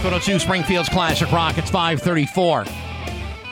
Rock 0.00 0.12
102 0.12 0.38
Springfield's 0.38 0.88
Classic 0.88 1.30
Rock. 1.30 1.58
It's 1.58 1.68
534. 1.68 2.64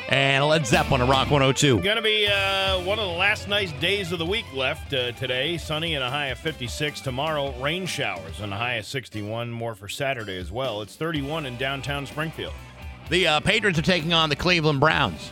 And 0.08 0.46
Led 0.46 0.66
Zeppelin 0.66 1.02
at 1.02 1.06
Rock 1.06 1.30
102. 1.30 1.82
Going 1.82 1.96
to 1.96 2.02
be 2.02 2.26
uh, 2.26 2.80
one 2.84 2.98
of 2.98 3.06
the 3.06 3.18
last 3.18 3.48
nice 3.48 3.70
days 3.72 4.12
of 4.12 4.18
the 4.18 4.24
week 4.24 4.46
left 4.54 4.94
uh, 4.94 5.12
today. 5.12 5.58
Sunny 5.58 5.94
and 5.94 6.02
a 6.02 6.08
high 6.08 6.28
of 6.28 6.38
56. 6.38 7.02
Tomorrow, 7.02 7.52
rain 7.60 7.84
showers 7.84 8.40
and 8.40 8.50
a 8.54 8.56
high 8.56 8.76
of 8.76 8.86
61. 8.86 9.50
More 9.50 9.74
for 9.74 9.90
Saturday 9.90 10.38
as 10.38 10.50
well. 10.50 10.80
It's 10.80 10.96
31 10.96 11.44
in 11.44 11.58
downtown 11.58 12.06
Springfield. 12.06 12.54
The 13.10 13.26
uh, 13.26 13.40
Patriots 13.40 13.78
are 13.78 13.82
taking 13.82 14.14
on 14.14 14.30
the 14.30 14.36
Cleveland 14.36 14.80
Browns. 14.80 15.30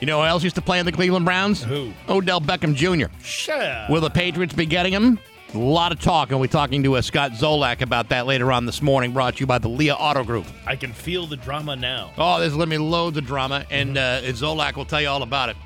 You 0.00 0.08
know 0.08 0.20
who 0.20 0.26
else 0.26 0.42
used 0.42 0.56
to 0.56 0.62
play 0.62 0.80
in 0.80 0.84
the 0.84 0.90
Cleveland 0.90 1.26
Browns? 1.26 1.62
Who? 1.62 1.92
Odell 2.08 2.40
Beckham 2.40 2.74
Jr. 2.74 3.06
Shut 3.22 3.62
up. 3.62 3.88
Will 3.88 4.00
the 4.00 4.10
Patriots 4.10 4.54
be 4.54 4.66
getting 4.66 4.92
him? 4.92 5.20
A 5.52 5.58
lot 5.58 5.90
of 5.90 6.00
talk, 6.00 6.30
and 6.30 6.38
we're 6.38 6.46
talking 6.46 6.84
to 6.84 6.96
uh, 6.96 7.02
Scott 7.02 7.32
Zolak 7.32 7.80
about 7.80 8.10
that 8.10 8.24
later 8.24 8.52
on 8.52 8.66
this 8.66 8.80
morning. 8.80 9.12
Brought 9.12 9.34
to 9.36 9.40
you 9.40 9.46
by 9.46 9.58
the 9.58 9.68
Lia 9.68 9.94
Auto 9.94 10.22
Group. 10.22 10.46
I 10.64 10.76
can 10.76 10.92
feel 10.92 11.26
the 11.26 11.36
drama 11.36 11.74
now. 11.74 12.12
Oh, 12.16 12.38
there's 12.38 12.54
let 12.54 12.68
me 12.68 12.78
loads 12.78 13.18
of 13.18 13.26
drama, 13.26 13.66
and 13.68 13.98
uh, 13.98 14.22
Zolak 14.22 14.76
will 14.76 14.84
tell 14.84 15.00
you 15.00 15.08
all 15.08 15.24
about 15.24 15.48
it. 15.48 15.56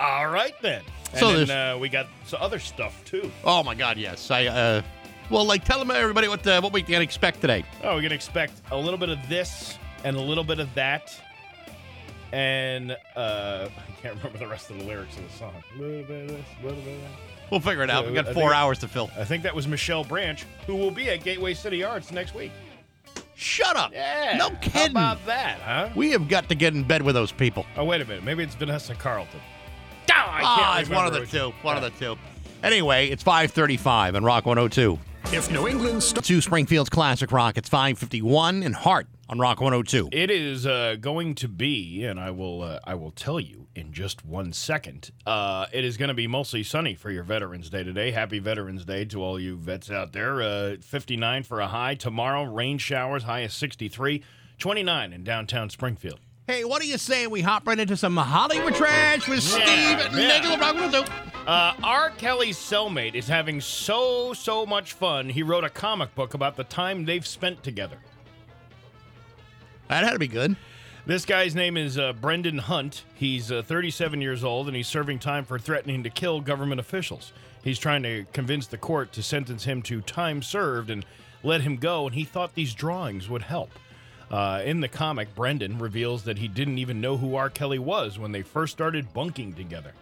All 0.00 0.26
right, 0.26 0.54
then. 0.60 0.82
And 1.12 1.20
So 1.20 1.44
then 1.44 1.50
uh, 1.76 1.78
we 1.78 1.88
got 1.88 2.08
some 2.26 2.42
other 2.42 2.58
stuff, 2.58 3.04
too. 3.04 3.30
Oh 3.44 3.62
my 3.62 3.76
God, 3.76 3.96
yes. 3.96 4.28
I 4.32 4.46
uh, 4.46 4.82
well, 5.30 5.44
like 5.44 5.64
tell 5.64 5.78
them 5.78 5.92
everybody 5.92 6.26
what 6.26 6.44
uh, 6.44 6.60
what 6.60 6.72
we 6.72 6.82
can 6.82 7.00
expect 7.00 7.40
today. 7.40 7.64
Oh, 7.84 7.94
we're 7.96 8.08
to 8.08 8.14
expect 8.14 8.60
a 8.72 8.76
little 8.76 8.98
bit 8.98 9.08
of 9.08 9.18
this 9.28 9.78
and 10.02 10.16
a 10.16 10.20
little 10.20 10.44
bit 10.44 10.58
of 10.58 10.72
that. 10.74 11.16
And 12.32 12.96
uh, 13.14 13.68
I 13.68 14.00
can't 14.02 14.16
remember 14.16 14.38
the 14.38 14.48
rest 14.48 14.70
of 14.70 14.78
the 14.78 14.84
lyrics 14.84 15.16
of 15.16 15.30
the 15.30 15.38
song. 15.38 15.54
A 15.76 15.80
little 15.80 16.02
bit 16.02 16.22
of 16.22 16.28
this, 16.28 16.46
a 16.60 16.66
little 16.66 16.82
bit 16.82 16.96
of 16.96 17.02
that. 17.02 17.41
We'll 17.52 17.60
figure 17.60 17.82
it 17.84 17.90
out. 17.90 18.06
We've 18.06 18.14
got 18.14 18.28
I 18.28 18.32
four 18.32 18.44
think- 18.44 18.54
hours 18.54 18.78
to 18.78 18.88
fill. 18.88 19.10
I 19.18 19.24
think 19.24 19.42
that 19.42 19.54
was 19.54 19.68
Michelle 19.68 20.04
Branch, 20.04 20.42
who 20.66 20.74
will 20.74 20.90
be 20.90 21.10
at 21.10 21.22
Gateway 21.22 21.52
City 21.52 21.84
Arts 21.84 22.10
next 22.10 22.34
week. 22.34 22.50
Shut 23.34 23.76
up. 23.76 23.92
Yeah. 23.92 24.36
No 24.38 24.48
How 24.48 24.54
kidding. 24.56 24.90
about 24.92 25.24
that, 25.26 25.58
huh? 25.60 25.88
We 25.94 26.10
have 26.12 26.28
got 26.28 26.48
to 26.48 26.54
get 26.54 26.72
in 26.74 26.82
bed 26.82 27.02
with 27.02 27.14
those 27.14 27.30
people. 27.30 27.66
Oh, 27.76 27.84
wait 27.84 28.00
a 28.00 28.06
minute. 28.06 28.24
Maybe 28.24 28.42
it's 28.42 28.54
Vanessa 28.54 28.94
Carlton. 28.94 29.38
Oh, 29.40 30.14
I 30.14 30.40
can't 30.40 30.44
Ah, 30.44 30.78
it's 30.80 30.88
one 30.88 31.06
of 31.06 31.12
the 31.12 31.20
remember 31.20 31.38
two. 31.38 31.46
which- 31.48 31.64
One 31.64 31.76
of 31.76 31.82
the 31.82 31.90
two. 31.90 32.16
Anyway, 32.62 33.08
it's 33.08 33.22
535 33.22 34.16
on 34.16 34.24
Rock 34.24 34.46
102. 34.46 34.98
If 35.32 35.50
New 35.50 35.68
England 35.68 36.02
starts 36.02 36.26
Two 36.28 36.40
Springfield's 36.40 36.88
Classic 36.90 37.30
Rock. 37.32 37.58
It's 37.58 37.68
551 37.68 38.62
and 38.62 38.74
Heart 38.74 39.08
on 39.32 39.38
Rock 39.38 39.62
102. 39.62 40.10
It 40.12 40.30
is 40.30 40.66
uh, 40.66 40.96
going 41.00 41.34
to 41.36 41.48
be, 41.48 42.04
and 42.04 42.20
I 42.20 42.30
will 42.30 42.60
uh, 42.60 42.80
I 42.84 42.94
will 42.94 43.12
tell 43.12 43.40
you 43.40 43.66
in 43.74 43.90
just 43.90 44.26
one 44.26 44.52
second. 44.52 45.10
Uh, 45.24 45.64
it 45.72 45.86
is 45.86 45.96
going 45.96 46.08
to 46.08 46.14
be 46.14 46.26
mostly 46.26 46.62
sunny 46.62 46.94
for 46.94 47.10
your 47.10 47.22
Veterans 47.22 47.70
Day 47.70 47.82
today. 47.82 48.10
Happy 48.10 48.40
Veterans 48.40 48.84
Day 48.84 49.06
to 49.06 49.22
all 49.22 49.40
you 49.40 49.56
vets 49.56 49.90
out 49.90 50.12
there. 50.12 50.42
Uh, 50.42 50.76
59 50.82 51.44
for 51.44 51.60
a 51.60 51.66
high 51.66 51.94
tomorrow. 51.94 52.44
Rain 52.44 52.76
showers, 52.76 53.22
high 53.22 53.40
of 53.40 53.52
63. 53.52 54.22
29 54.58 55.12
in 55.14 55.24
downtown 55.24 55.70
Springfield. 55.70 56.20
Hey, 56.46 56.64
what 56.64 56.82
do 56.82 56.88
you 56.88 56.98
say 56.98 57.26
we 57.26 57.40
hop 57.40 57.66
right 57.66 57.80
into 57.80 57.96
some 57.96 58.14
Hollywood 58.18 58.74
trash 58.74 59.26
with 59.28 59.42
Steve 59.42 59.64
and 59.64 60.14
yeah. 60.14 60.28
Nigel 60.28 60.52
of 60.52 60.60
Rock 60.60 60.74
102? 60.74 61.10
Uh, 61.46 61.74
R. 61.82 62.10
Kelly's 62.10 62.58
cellmate 62.58 63.14
is 63.14 63.28
having 63.28 63.62
so 63.62 64.34
so 64.34 64.66
much 64.66 64.92
fun. 64.92 65.30
He 65.30 65.42
wrote 65.42 65.64
a 65.64 65.70
comic 65.70 66.14
book 66.14 66.34
about 66.34 66.56
the 66.56 66.64
time 66.64 67.06
they've 67.06 67.26
spent 67.26 67.62
together. 67.62 67.96
That 69.92 70.04
had 70.04 70.12
to 70.12 70.18
be 70.18 70.26
good. 70.28 70.56
This 71.04 71.26
guy's 71.26 71.54
name 71.54 71.76
is 71.76 71.98
uh, 71.98 72.14
Brendan 72.14 72.56
Hunt. 72.56 73.04
He's 73.14 73.52
uh, 73.52 73.60
37 73.60 74.22
years 74.22 74.42
old 74.42 74.66
and 74.68 74.74
he's 74.74 74.88
serving 74.88 75.18
time 75.18 75.44
for 75.44 75.58
threatening 75.58 76.02
to 76.04 76.08
kill 76.08 76.40
government 76.40 76.80
officials. 76.80 77.34
He's 77.62 77.78
trying 77.78 78.02
to 78.04 78.24
convince 78.32 78.66
the 78.66 78.78
court 78.78 79.12
to 79.12 79.22
sentence 79.22 79.64
him 79.64 79.82
to 79.82 80.00
time 80.00 80.40
served 80.40 80.88
and 80.88 81.04
let 81.42 81.60
him 81.60 81.76
go, 81.76 82.06
and 82.06 82.14
he 82.14 82.24
thought 82.24 82.54
these 82.54 82.72
drawings 82.72 83.28
would 83.28 83.42
help. 83.42 83.70
Uh, 84.30 84.62
in 84.64 84.80
the 84.80 84.88
comic, 84.88 85.34
Brendan 85.34 85.78
reveals 85.78 86.22
that 86.22 86.38
he 86.38 86.48
didn't 86.48 86.78
even 86.78 87.02
know 87.02 87.18
who 87.18 87.34
R. 87.34 87.50
Kelly 87.50 87.78
was 87.78 88.18
when 88.18 88.32
they 88.32 88.40
first 88.40 88.72
started 88.72 89.12
bunking 89.12 89.52
together. 89.52 89.92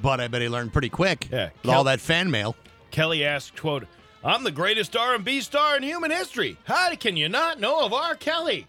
But 0.00 0.20
I 0.20 0.28
bet 0.28 0.42
he 0.42 0.48
learned 0.48 0.72
pretty 0.72 0.90
quick. 0.90 1.28
Yeah. 1.32 1.50
With 1.64 1.72
all 1.72 1.84
that 1.84 2.00
fan 2.00 2.30
mail. 2.30 2.54
Kelly 2.92 3.24
asked, 3.24 3.60
quote, 3.60 3.86
I'm 4.22 4.44
the 4.44 4.50
greatest 4.50 4.96
R&B 4.96 5.40
star 5.40 5.76
in 5.76 5.82
human 5.82 6.10
history. 6.10 6.56
How 6.64 6.94
can 6.94 7.16
you 7.16 7.28
not 7.28 7.60
know 7.60 7.84
of 7.84 7.92
R. 7.92 8.14
Kelly? 8.14 8.66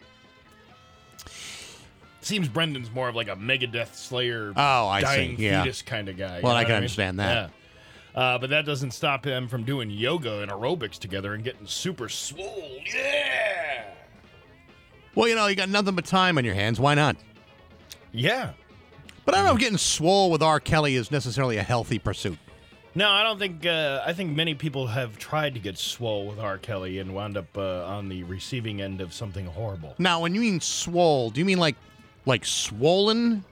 Seems 2.27 2.49
Brendan's 2.49 2.91
more 2.91 3.07
of 3.07 3.15
like 3.15 3.29
a 3.29 3.37
Megadeth 3.37 3.95
Slayer, 3.95 4.51
Oh, 4.55 4.87
I 4.87 4.99
see. 4.99 5.05
dying 5.05 5.35
Yeah. 5.39 5.63
fetus 5.63 5.81
kind 5.81 6.09
of 6.09 6.17
guy. 6.17 6.41
Well, 6.43 6.53
I 6.53 6.65
can 6.65 6.75
understand 6.75 7.19
that. 7.21 7.51
Yeah. 8.13 8.21
Uh, 8.21 8.37
but 8.37 8.49
that 8.49 8.65
doesn't 8.65 8.91
stop 8.91 9.23
them 9.23 9.47
from 9.47 9.63
doing 9.63 9.89
yoga 9.89 10.41
and 10.41 10.51
aerobics 10.51 10.99
together 10.99 11.33
and 11.33 11.41
getting 11.43 11.67
super 11.67 12.09
swole. 12.09 12.81
Yeah. 12.93 13.83
Well, 15.15 15.29
you 15.29 15.35
know, 15.35 15.47
you 15.47 15.55
got 15.55 15.69
nothing 15.69 15.95
but 15.95 16.03
time 16.05 16.37
on 16.37 16.43
your 16.43 16.53
hands. 16.53 16.79
Why 16.81 16.95
not? 16.95 17.15
Yeah. 18.11 18.51
But 19.23 19.33
I 19.35 19.37
don't 19.37 19.47
know 19.47 19.53
if 19.53 19.59
getting 19.59 19.77
swole 19.77 20.29
with 20.29 20.41
R. 20.43 20.59
Kelly 20.59 20.95
is 20.95 21.11
necessarily 21.11 21.55
a 21.57 21.63
healthy 21.63 21.97
pursuit. 21.99 22.37
No, 22.95 23.09
I 23.09 23.23
don't 23.23 23.37
think. 23.37 23.65
Uh, 23.65 24.01
I 24.05 24.11
think 24.13 24.35
many 24.35 24.55
people 24.55 24.87
have 24.87 25.17
tried 25.17 25.53
to 25.53 25.59
get 25.59 25.77
swole 25.77 26.25
with 26.27 26.39
R. 26.39 26.57
Kelly 26.57 26.97
and 26.99 27.13
wound 27.13 27.37
up 27.37 27.55
uh, 27.57 27.85
on 27.85 28.09
the 28.09 28.23
receiving 28.23 28.81
end 28.81 28.99
of 29.01 29.13
something 29.13 29.45
horrible. 29.45 29.93
Now, 29.99 30.19
when 30.21 30.33
you 30.33 30.41
mean 30.41 30.59
swole, 30.59 31.29
do 31.29 31.39
you 31.39 31.45
mean 31.45 31.59
like 31.59 31.75
like 32.27 32.45
swollen? 32.45 33.43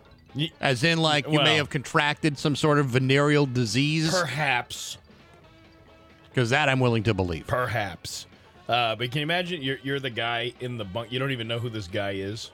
As 0.60 0.84
in, 0.84 1.00
like 1.00 1.30
you 1.32 1.40
may 1.40 1.56
have 1.56 1.70
contracted 1.70 2.38
some 2.38 2.56
sort 2.56 2.78
of 2.78 2.88
venereal 2.88 3.46
disease? 3.46 4.12
Perhaps. 4.12 4.98
Because 6.30 6.50
that 6.50 6.68
I'm 6.68 6.82
willing 6.82 7.04
to 7.04 7.14
believe. 7.14 7.48
Perhaps. 7.48 8.28
Uh, 8.68 8.96
but 8.96 9.12
can 9.12 9.20
you 9.20 9.24
imagine 9.24 9.62
you're, 9.62 9.78
you're 9.84 10.00
the 10.00 10.10
guy 10.10 10.52
in 10.60 10.78
the 10.78 10.84
bunk? 10.84 11.12
You 11.12 11.20
don't 11.20 11.32
even 11.32 11.48
know 11.48 11.60
who 11.60 11.70
this 11.70 11.88
guy 11.88 12.12
is. 12.12 12.52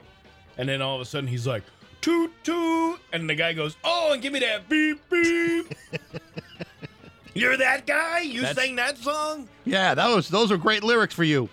And 0.58 0.68
then 0.68 0.80
all 0.80 0.94
of 0.94 1.00
a 1.00 1.04
sudden 1.04 1.26
he's 1.26 1.46
like, 1.46 1.64
toot 2.00 2.30
toot. 2.44 3.00
And 3.12 3.28
the 3.28 3.34
guy 3.34 3.52
goes, 3.52 3.76
oh, 3.82 4.12
and 4.12 4.22
give 4.22 4.32
me 4.32 4.40
that 4.40 4.68
beep 4.68 5.00
beep. 5.10 5.74
you're 7.34 7.56
that 7.56 7.86
guy? 7.86 8.20
You 8.20 8.42
That's- 8.42 8.56
sang 8.56 8.76
that 8.76 8.98
song? 8.98 9.48
Yeah, 9.64 9.94
those 9.94 10.28
those 10.28 10.52
are 10.52 10.58
great 10.58 10.84
lyrics 10.84 11.14
for 11.14 11.24
you. 11.24 11.48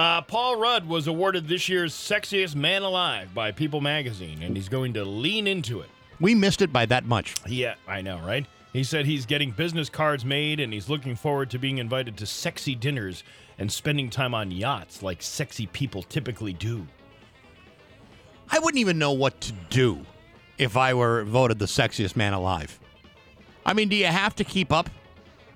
Uh, 0.00 0.22
Paul 0.22 0.56
Rudd 0.56 0.88
was 0.88 1.08
awarded 1.08 1.46
this 1.46 1.68
year's 1.68 1.92
Sexiest 1.92 2.54
Man 2.54 2.80
Alive 2.80 3.34
by 3.34 3.52
People 3.52 3.82
magazine, 3.82 4.42
and 4.42 4.56
he's 4.56 4.70
going 4.70 4.94
to 4.94 5.04
lean 5.04 5.46
into 5.46 5.80
it. 5.80 5.90
We 6.18 6.34
missed 6.34 6.62
it 6.62 6.72
by 6.72 6.86
that 6.86 7.04
much. 7.04 7.34
Yeah, 7.46 7.74
I 7.86 8.00
know, 8.00 8.18
right? 8.20 8.46
He 8.72 8.82
said 8.82 9.04
he's 9.04 9.26
getting 9.26 9.50
business 9.50 9.90
cards 9.90 10.24
made 10.24 10.58
and 10.58 10.72
he's 10.72 10.88
looking 10.88 11.16
forward 11.16 11.50
to 11.50 11.58
being 11.58 11.76
invited 11.76 12.16
to 12.16 12.24
sexy 12.24 12.74
dinners 12.74 13.24
and 13.58 13.70
spending 13.70 14.08
time 14.08 14.32
on 14.32 14.50
yachts 14.50 15.02
like 15.02 15.20
sexy 15.20 15.66
people 15.66 16.02
typically 16.02 16.54
do. 16.54 16.86
I 18.50 18.58
wouldn't 18.58 18.80
even 18.80 18.98
know 18.98 19.12
what 19.12 19.38
to 19.42 19.52
do 19.68 20.06
if 20.56 20.78
I 20.78 20.94
were 20.94 21.24
voted 21.24 21.58
the 21.58 21.66
sexiest 21.66 22.16
man 22.16 22.32
alive. 22.32 22.80
I 23.66 23.74
mean, 23.74 23.90
do 23.90 23.96
you 23.96 24.06
have 24.06 24.34
to 24.36 24.44
keep 24.44 24.72
up 24.72 24.88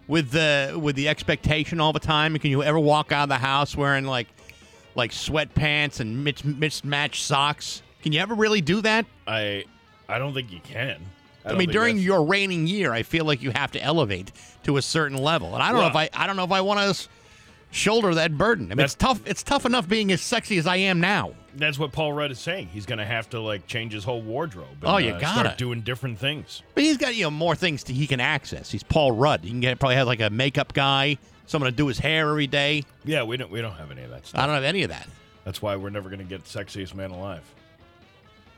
with 0.06 0.32
the 0.32 0.78
with 0.78 0.96
the 0.96 1.08
expectation 1.08 1.80
all 1.80 1.94
the 1.94 1.98
time? 1.98 2.38
Can 2.38 2.50
you 2.50 2.62
ever 2.62 2.78
walk 2.78 3.10
out 3.10 3.22
of 3.22 3.28
the 3.30 3.38
house 3.38 3.74
wearing 3.74 4.04
like 4.04 4.28
like 4.94 5.10
sweatpants 5.10 6.00
and 6.00 6.24
mismatched 6.58 7.22
socks? 7.24 7.82
Can 8.02 8.12
you 8.12 8.20
ever 8.20 8.34
really 8.34 8.60
do 8.60 8.80
that? 8.82 9.06
I 9.26 9.64
I 10.08 10.18
don't 10.18 10.34
think 10.34 10.52
you 10.52 10.60
can. 10.60 11.00
I, 11.44 11.50
don't 11.50 11.58
mean, 11.58 11.70
during 11.70 11.96
that's- 11.96 12.06
your 12.06 12.24
reigning 12.24 12.66
year, 12.66 12.92
I 12.92 13.02
feel 13.02 13.24
like 13.24 13.42
you 13.42 13.50
have 13.50 13.72
to 13.72 13.82
elevate 13.82 14.32
to 14.64 14.76
a 14.78 14.82
certain 14.82 15.18
level, 15.18 15.54
and 15.54 15.62
I 15.62 15.72
don't 15.72 15.80
know 15.80 15.88
if 15.88 15.96
I 15.96 16.08
I 16.14 16.26
don't 16.26 16.36
know 16.36 16.44
if 16.44 16.52
I 16.52 16.60
want 16.62 16.96
to 16.96 17.08
shoulder 17.70 18.14
that 18.14 18.38
burden. 18.38 18.70
I 18.70 18.74
mean, 18.76 18.84
it's 18.84 18.94
tough. 18.94 19.20
It's 19.26 19.42
tough 19.42 19.66
enough 19.66 19.88
being 19.88 20.12
as 20.12 20.20
sexy 20.22 20.58
as 20.58 20.66
I 20.66 20.76
am 20.76 21.00
now. 21.00 21.32
that's 21.56 21.78
what 21.78 21.92
Paul 21.92 22.12
Rudd 22.12 22.30
is 22.30 22.38
saying. 22.38 22.68
He's 22.72 22.86
going 22.86 22.98
to 22.98 23.04
have 23.04 23.28
to 23.30 23.40
like 23.40 23.66
change 23.66 23.92
his 23.92 24.04
whole 24.04 24.22
wardrobe. 24.22 24.68
And, 24.82 24.84
Oh, 24.90 24.96
you 24.98 25.10
uh, 25.12 25.20
gotta. 25.20 25.40
start 25.40 25.58
doing 25.58 25.80
different 25.82 26.18
things. 26.18 26.62
But 26.74 26.84
he's 26.84 26.96
got 26.96 27.14
you 27.14 27.24
know 27.24 27.30
more 27.30 27.54
things 27.56 27.82
to, 27.84 27.92
he 27.92 28.06
can 28.06 28.20
access. 28.20 28.70
He's 28.70 28.82
Paul 28.82 29.12
Rudd. 29.12 29.40
He 29.42 29.50
can 29.50 29.60
get 29.60 29.78
probably 29.78 29.96
have 29.96 30.06
like 30.06 30.20
a 30.20 30.30
makeup 30.30 30.72
guy, 30.72 31.18
someone 31.46 31.70
to 31.70 31.76
do 31.76 31.86
his 31.86 31.98
hair 31.98 32.30
every 32.30 32.46
day. 32.46 32.84
Yeah, 33.04 33.22
we 33.24 33.36
don't 33.36 33.50
we 33.50 33.60
don't 33.60 33.74
have 33.74 33.90
any 33.90 34.02
of 34.02 34.10
that 34.10 34.26
stuff. 34.26 34.40
I 34.40 34.46
don't 34.46 34.54
have 34.54 34.64
any 34.64 34.82
of 34.82 34.90
that. 34.90 35.08
That's 35.44 35.60
why 35.60 35.76
we're 35.76 35.90
never 35.90 36.08
going 36.08 36.20
to 36.20 36.24
get 36.24 36.44
sexiest 36.44 36.94
man 36.94 37.10
alive. 37.10 37.42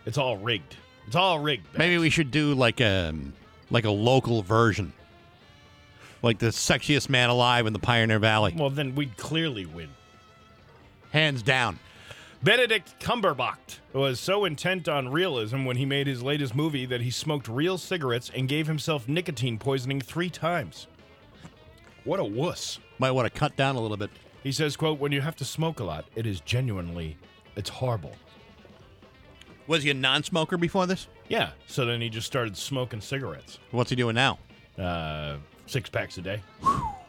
It's 0.05 0.19
all 0.19 0.37
rigged. 0.37 0.77
It's 1.07 1.17
all 1.17 1.39
rigged. 1.41 1.65
Babs. 1.73 1.79
Maybe 1.79 1.99
we 1.99 2.11
should 2.11 2.31
do 2.31 2.55
like 2.55 2.81
a 2.81 3.13
like 3.71 3.85
a 3.85 3.91
local 3.91 4.43
version, 4.43 4.93
like 6.23 6.39
the 6.39 6.47
sexiest 6.47 7.09
man 7.09 7.29
alive 7.31 7.67
in 7.67 7.73
the 7.73 7.79
Pioneer 7.81 8.19
Valley, 8.21 8.55
Well, 8.57 8.71
then 8.71 8.95
we'd 8.95 9.17
clearly 9.17 9.67
win. 9.67 9.89
hands 11.11 11.43
down. 11.43 11.79
Benedict 12.43 12.95
Cumberbatch 13.01 13.79
was 13.93 14.21
so 14.21 14.45
intent 14.45 14.89
on 14.89 15.09
realism 15.09 15.65
when 15.65 15.77
he 15.77 15.85
made 15.87 16.07
his 16.07 16.23
latest 16.23 16.55
movie 16.55 16.87
that 16.87 17.01
he 17.01 17.11
smoked 17.11 17.49
real 17.49 17.79
cigarettes 17.79 18.31
and 18.35 18.49
gave 18.49 18.67
himself 18.69 19.09
nicotine 19.09 19.59
poisoning 19.59 20.01
three 20.01 20.31
times. 20.31 20.87
What 22.07 22.21
a 22.21 22.25
wuss. 22.25 22.79
Might 22.99 23.11
want 23.11 23.27
to 23.27 23.39
cut 23.39 23.57
down 23.57 23.77
a 23.77 23.81
little 23.81 23.97
bit. 23.97 24.11
He 24.43 24.53
says, 24.53 24.77
quote, 24.77 25.01
when 25.01 25.11
you 25.11 25.21
have 25.21 25.35
to 25.37 25.45
smoke 25.45 25.81
a 25.81 25.85
lot, 25.85 26.05
it 26.15 26.25
is 26.25 26.41
genuinely, 26.41 27.19
it's 27.57 27.69
horrible. 27.69 28.13
Was 29.67 29.83
he 29.83 29.91
a 29.91 29.95
non-smoker 29.95 30.57
before 30.57 30.87
this? 30.87 31.09
Yeah. 31.29 31.51
So 31.67 31.85
then 31.85 32.01
he 32.01 32.09
just 32.09 32.29
started 32.29 32.57
smoking 32.57 33.01
cigarettes. 33.01 33.59
What's 33.73 33.91
he 33.91 33.97
doing 33.97 34.15
now? 34.15 34.39
Uh, 34.79 35.39
six 35.67 35.91
packs 35.91 36.17
a 36.19 36.23
day. 36.23 36.41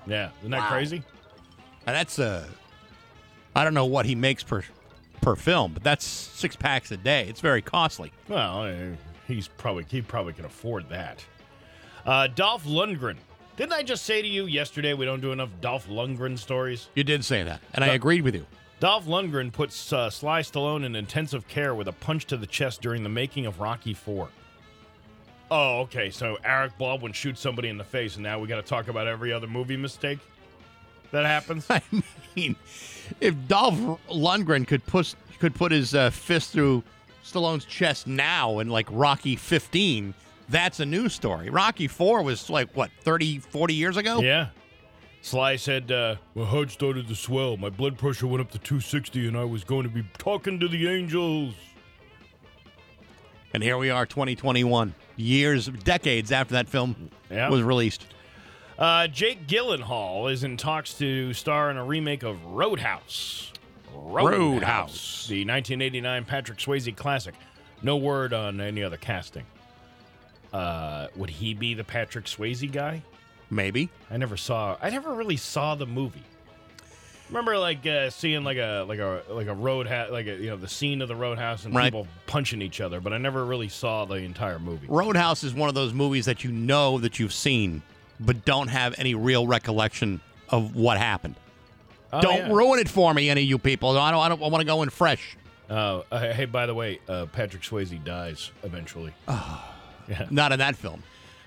Yeah. 0.08 0.32
Isn't 0.40 0.52
that 0.52 0.68
crazy? 0.72 1.04
And 1.86 1.96
that's 1.96 2.18
uh, 2.18 2.48
I 3.56 3.64
don't 3.64 3.76
know 3.76 3.86
what 3.86 4.08
he 4.08 4.16
makes 4.16 4.42
per 4.44 4.64
per 5.22 5.36
film, 5.36 5.74
but 5.74 5.84
that's 5.84 6.06
six 6.06 6.56
packs 6.56 6.92
a 6.92 6.98
day. 6.98 7.28
It's 7.30 7.42
very 7.42 7.62
costly. 7.62 8.12
Well, 8.28 8.64
uh, 8.64 8.76
he's 9.28 9.48
probably 9.48 9.86
he 9.88 10.02
probably 10.02 10.34
can 10.34 10.46
afford 10.46 10.90
that. 10.90 11.24
Uh, 12.04 12.28
Dolph 12.28 12.66
Lundgren. 12.66 13.18
Didn't 13.58 13.74
I 13.74 13.82
just 13.82 14.06
say 14.06 14.22
to 14.22 14.28
you 14.28 14.46
yesterday 14.46 14.94
we 14.94 15.06
don't 15.06 15.20
do 15.20 15.32
enough 15.32 15.50
Dolph 15.62 15.88
Lundgren 15.88 16.38
stories? 16.38 16.90
You 16.94 17.04
did 17.04 17.26
say 17.26 17.42
that, 17.42 17.60
and 17.74 17.84
I 17.84 17.88
agreed 17.88 18.22
with 18.22 18.36
you. 18.36 18.46
Dolph 18.80 19.06
Lundgren 19.06 19.52
puts 19.52 19.92
uh, 19.92 20.12
Sly 20.12 20.42
Stallone 20.42 20.86
in 20.86 20.96
intensive 20.96 21.48
care 21.48 21.74
with 21.74 21.88
a 21.88 21.92
punch 21.92 22.26
to 22.28 22.38
the 22.38 22.46
chest 22.46 22.84
during 22.84 23.02
the 23.02 23.10
making 23.10 23.48
of 23.48 23.60
Rocky 23.60 23.96
Four. 23.96 24.30
Oh, 25.50 25.80
okay. 25.82 26.12
So 26.12 26.38
Eric 26.46 26.78
Baldwin 26.78 27.14
shoots 27.14 27.42
somebody 27.42 27.70
in 27.70 27.80
the 27.80 27.84
face, 27.84 28.14
and 28.16 28.24
now 28.24 28.40
we 28.40 28.48
got 28.48 28.58
to 28.58 28.62
talk 28.62 28.90
about 28.90 29.08
every 29.08 29.34
other 29.34 29.48
movie 29.48 29.78
mistake 29.78 30.20
that 31.10 31.26
happens. 31.26 31.66
I 31.72 31.82
mean, 32.36 32.56
if 33.20 33.36
Dolph 33.48 33.76
Lundgren 34.08 34.68
could 34.68 34.86
push 34.86 35.16
could 35.40 35.56
put 35.56 35.72
his 35.72 35.96
uh, 35.96 36.12
fist 36.12 36.52
through 36.52 36.84
Stallone's 37.26 37.66
chest 37.66 38.06
now 38.06 38.60
in 38.60 38.70
like 38.70 38.88
Rocky 38.92 39.36
15, 39.36 40.14
that's 40.50 40.80
a 40.80 40.86
news 40.86 41.14
story. 41.14 41.50
Rocky 41.50 41.88
4 41.88 42.22
was 42.24 42.50
like 42.50 42.70
what 42.76 42.92
30, 43.02 43.40
40 43.40 43.74
years 43.74 43.98
ago. 43.98 44.22
Yeah. 44.22 44.48
Sly 45.22 45.56
said, 45.58 45.92
uh, 45.92 46.16
My 46.36 46.46
heart 46.46 46.72
started 46.72 47.08
to 47.10 47.16
swell. 47.16 47.58
My 47.58 47.70
blood 47.70 47.98
pressure 47.98 48.28
went 48.28 48.42
up 48.42 48.52
to 48.52 48.60
260, 48.60 49.28
and 49.28 49.38
I 49.38 49.44
was 49.44 49.64
going 49.64 49.84
to 49.84 49.90
be 49.90 50.04
talking 50.18 50.60
to 50.60 50.68
the 50.68 50.88
angels. 50.88 51.54
And 53.54 53.64
here 53.64 53.78
we 53.78 53.90
are, 53.90 54.06
2021, 54.06 54.94
years, 55.16 55.68
decades 55.68 56.32
after 56.32 56.54
that 56.54 56.70
film 56.70 57.10
Yeah. 57.30 57.50
was 57.50 57.62
released. 57.64 58.06
Uh, 58.78 59.08
Jake 59.08 59.48
Gyllenhaal 59.48 60.32
is 60.32 60.44
in 60.44 60.56
talks 60.56 60.94
to 60.96 61.34
star 61.34 61.72
in 61.72 61.78
a 61.78 61.84
remake 61.84 62.24
of 62.24 62.44
Roadhouse. 62.46 63.52
Roadhouse. 63.96 65.26
The 65.28 65.44
1989 65.46 66.26
Patrick 66.26 66.60
Swayze 66.60 66.96
classic. 66.96 67.34
No 67.82 67.98
word 67.98 68.34
on 68.34 68.62
any 68.62 68.84
other 68.84 68.98
casting. 68.98 69.44
Uh, 70.54 71.08
would 71.16 71.30
he 71.30 71.54
be 71.54 71.74
the 71.74 71.84
Patrick 71.84 72.26
Swayze 72.26 72.72
guy? 72.72 73.04
Maybe. 73.50 73.90
I 74.10 74.18
never 74.18 74.38
saw. 74.38 74.78
I 74.82 74.90
never 74.90 75.14
really 75.14 75.38
saw 75.38 75.76
the 75.76 75.86
movie. 75.86 76.24
Remember, 77.30 77.58
like 77.58 77.86
uh, 77.86 78.10
seeing 78.10 78.46
like 78.46 78.58
a 78.58 78.86
like 78.88 79.00
a 79.00 79.22
like 79.30 79.48
a 79.48 79.54
roadhouse, 79.54 80.12
like 80.12 80.28
a, 80.28 80.36
you 80.36 80.50
know 80.50 80.56
the 80.56 80.68
scene 80.70 81.02
of 81.02 81.10
the 81.10 81.16
roadhouse 81.16 81.66
and 81.66 81.76
Right. 81.76 81.86
people 81.92 82.08
punching 82.26 82.62
each 82.62 82.80
other, 82.80 83.02
but 83.02 83.12
I 83.12 83.18
never 83.18 83.44
really 83.46 83.68
saw 83.68 84.06
the 84.06 84.16
entire 84.16 84.60
movie. 84.60 84.88
Roadhouse 84.88 85.44
is 85.44 85.54
one 85.54 85.68
of 85.68 85.76
those 85.76 85.94
movies 85.94 86.26
that 86.26 86.46
you 86.46 86.52
know 86.54 87.00
that 87.00 87.20
you've 87.20 87.34
seen, 87.34 87.82
but 88.20 88.46
don't 88.46 88.70
have 88.70 88.96
any 88.98 89.14
real 89.14 89.46
recollection 89.46 90.22
of 90.50 90.76
what 90.78 90.98
happened. 90.98 91.36
Oh, 92.14 92.22
don't 92.22 92.38
yeah. 92.48 92.54
ruin 92.54 92.80
it 92.80 92.88
for 92.88 93.14
me, 93.14 93.30
any 93.30 93.42
of 93.44 93.50
you 93.50 93.58
people. 93.58 93.98
I 93.98 94.12
don't. 94.12 94.22
I 94.22 94.30
don't. 94.30 94.42
I 94.42 94.48
want 94.48 94.62
to 94.62 94.66
go 94.66 94.82
in 94.84 94.90
fresh. 94.90 95.36
Uh, 95.70 96.04
uh, 96.10 96.32
hey, 96.32 96.46
by 96.46 96.66
the 96.66 96.74
way, 96.74 97.00
uh, 97.10 97.26
Patrick 97.26 97.64
Swayze 97.64 98.02
dies 98.06 98.52
eventually. 98.64 99.14
Not 100.30 100.52
in 100.52 100.60
that 100.60 100.76
film. 100.76 101.04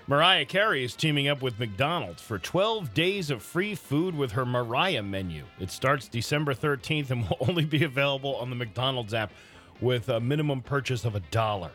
Mariah 0.07 0.45
Carey 0.45 0.83
is 0.83 0.95
teaming 0.95 1.27
up 1.27 1.41
with 1.41 1.59
McDonald's 1.59 2.21
for 2.21 2.37
12 2.39 2.93
days 2.93 3.29
of 3.29 3.41
free 3.41 3.75
food 3.75 4.15
with 4.15 4.31
her 4.33 4.45
Mariah 4.45 5.03
menu. 5.03 5.43
It 5.59 5.71
starts 5.71 6.07
December 6.07 6.53
13th 6.53 7.11
and 7.11 7.21
will 7.29 7.37
only 7.47 7.65
be 7.65 7.83
available 7.83 8.35
on 8.35 8.49
the 8.49 8.55
McDonald's 8.55 9.13
app 9.13 9.31
with 9.79 10.09
a 10.09 10.19
minimum 10.19 10.61
purchase 10.61 11.05
of 11.05 11.15
a 11.15 11.19
dollar. 11.31 11.71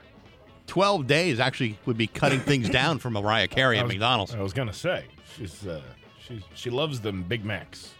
Twelve 0.66 1.06
days 1.06 1.38
actually 1.38 1.78
would 1.86 1.96
be 1.96 2.08
cutting 2.08 2.40
things 2.40 2.68
down 2.68 2.98
for 2.98 3.08
Mariah 3.08 3.46
Carey 3.46 3.76
I 3.76 3.80
at 3.80 3.84
was- 3.84 3.92
McDonald's. 3.94 4.34
I 4.34 4.40
was 4.42 4.52
gonna 4.52 4.72
say 4.72 5.04
she's 5.36 5.64
uh, 5.66 5.80
she 6.18 6.44
she 6.54 6.70
loves 6.70 7.00
them 7.00 7.22
Big 7.22 7.44
Macs. 7.44 7.94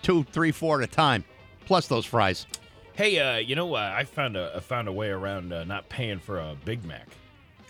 Two, 0.00 0.22
three, 0.22 0.52
four 0.52 0.80
at 0.80 0.88
a 0.88 0.92
time, 0.92 1.24
plus 1.66 1.88
those 1.88 2.04
fries. 2.06 2.46
Hey, 2.92 3.18
uh, 3.18 3.38
you 3.38 3.56
know, 3.56 3.74
uh, 3.74 3.92
I 3.96 4.04
found 4.04 4.36
a 4.36 4.52
I 4.56 4.60
found 4.60 4.86
a 4.86 4.92
way 4.92 5.08
around 5.08 5.52
uh, 5.52 5.64
not 5.64 5.88
paying 5.88 6.20
for 6.20 6.38
a 6.38 6.54
Big 6.64 6.84
Mac. 6.84 7.08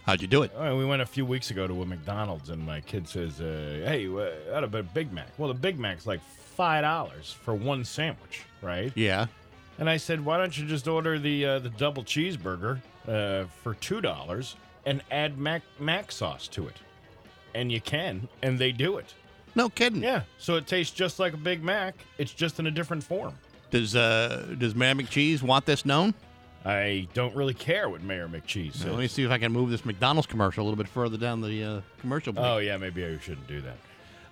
How'd 0.06 0.20
you 0.20 0.28
do 0.28 0.42
it? 0.42 0.52
We 0.58 0.84
went 0.84 1.00
a 1.00 1.06
few 1.06 1.24
weeks 1.24 1.50
ago 1.50 1.66
to 1.66 1.82
a 1.82 1.86
McDonald's, 1.86 2.50
and 2.50 2.64
my 2.64 2.80
kid 2.82 3.08
says, 3.08 3.40
uh, 3.40 3.82
"Hey, 3.86 4.06
uh, 4.06 4.54
out 4.54 4.62
of 4.62 4.74
a 4.74 4.82
Big 4.82 5.12
Mac." 5.12 5.28
Well, 5.38 5.48
the 5.48 5.58
Big 5.58 5.78
Mac's 5.78 6.06
like 6.06 6.20
five 6.22 6.82
dollars 6.82 7.32
for 7.42 7.54
one 7.54 7.84
sandwich, 7.84 8.42
right? 8.60 8.92
Yeah. 8.94 9.26
And 9.78 9.88
I 9.88 9.96
said, 9.96 10.22
"Why 10.22 10.36
don't 10.36 10.56
you 10.56 10.66
just 10.66 10.86
order 10.86 11.18
the 11.18 11.46
uh, 11.46 11.58
the 11.58 11.70
double 11.70 12.02
cheeseburger 12.04 12.80
uh, 13.08 13.44
for 13.62 13.74
two 13.74 14.00
dollars 14.02 14.56
and 14.84 15.02
add 15.10 15.38
mac 15.38 15.62
mac 15.78 16.12
sauce 16.12 16.48
to 16.48 16.68
it?" 16.68 16.76
And 17.54 17.72
you 17.72 17.80
can, 17.80 18.28
and 18.42 18.58
they 18.58 18.72
do 18.72 18.98
it. 18.98 19.14
No 19.54 19.70
kidding. 19.70 20.02
Yeah, 20.02 20.22
so 20.38 20.56
it 20.56 20.66
tastes 20.66 20.94
just 20.94 21.18
like 21.18 21.32
a 21.32 21.36
Big 21.38 21.62
Mac. 21.62 21.94
It's 22.18 22.32
just 22.34 22.58
in 22.58 22.66
a 22.66 22.70
different 22.70 23.02
form. 23.02 23.34
Does 23.70 23.96
uh 23.96 24.54
does 24.58 24.74
Mayor 24.74 24.94
McCheese 24.94 25.42
want 25.42 25.64
this 25.64 25.86
known? 25.86 26.12
I 26.64 27.08
don't 27.12 27.34
really 27.36 27.52
care 27.54 27.88
what 27.90 28.02
Mayor 28.02 28.26
McCheese 28.28 28.74
says. 28.74 28.86
Let 28.86 28.98
me 28.98 29.06
see 29.08 29.22
if 29.22 29.30
I 29.30 29.38
can 29.38 29.52
move 29.52 29.70
this 29.70 29.84
McDonald's 29.84 30.26
commercial 30.26 30.62
a 30.62 30.66
little 30.66 30.82
bit 30.82 30.88
further 30.88 31.18
down 31.18 31.40
the 31.42 31.62
uh, 31.62 31.80
commercial. 32.00 32.32
break. 32.32 32.46
Oh 32.46 32.58
yeah, 32.58 32.76
maybe 32.78 33.04
I 33.04 33.18
shouldn't 33.18 33.46
do 33.46 33.60
that. 33.62 33.76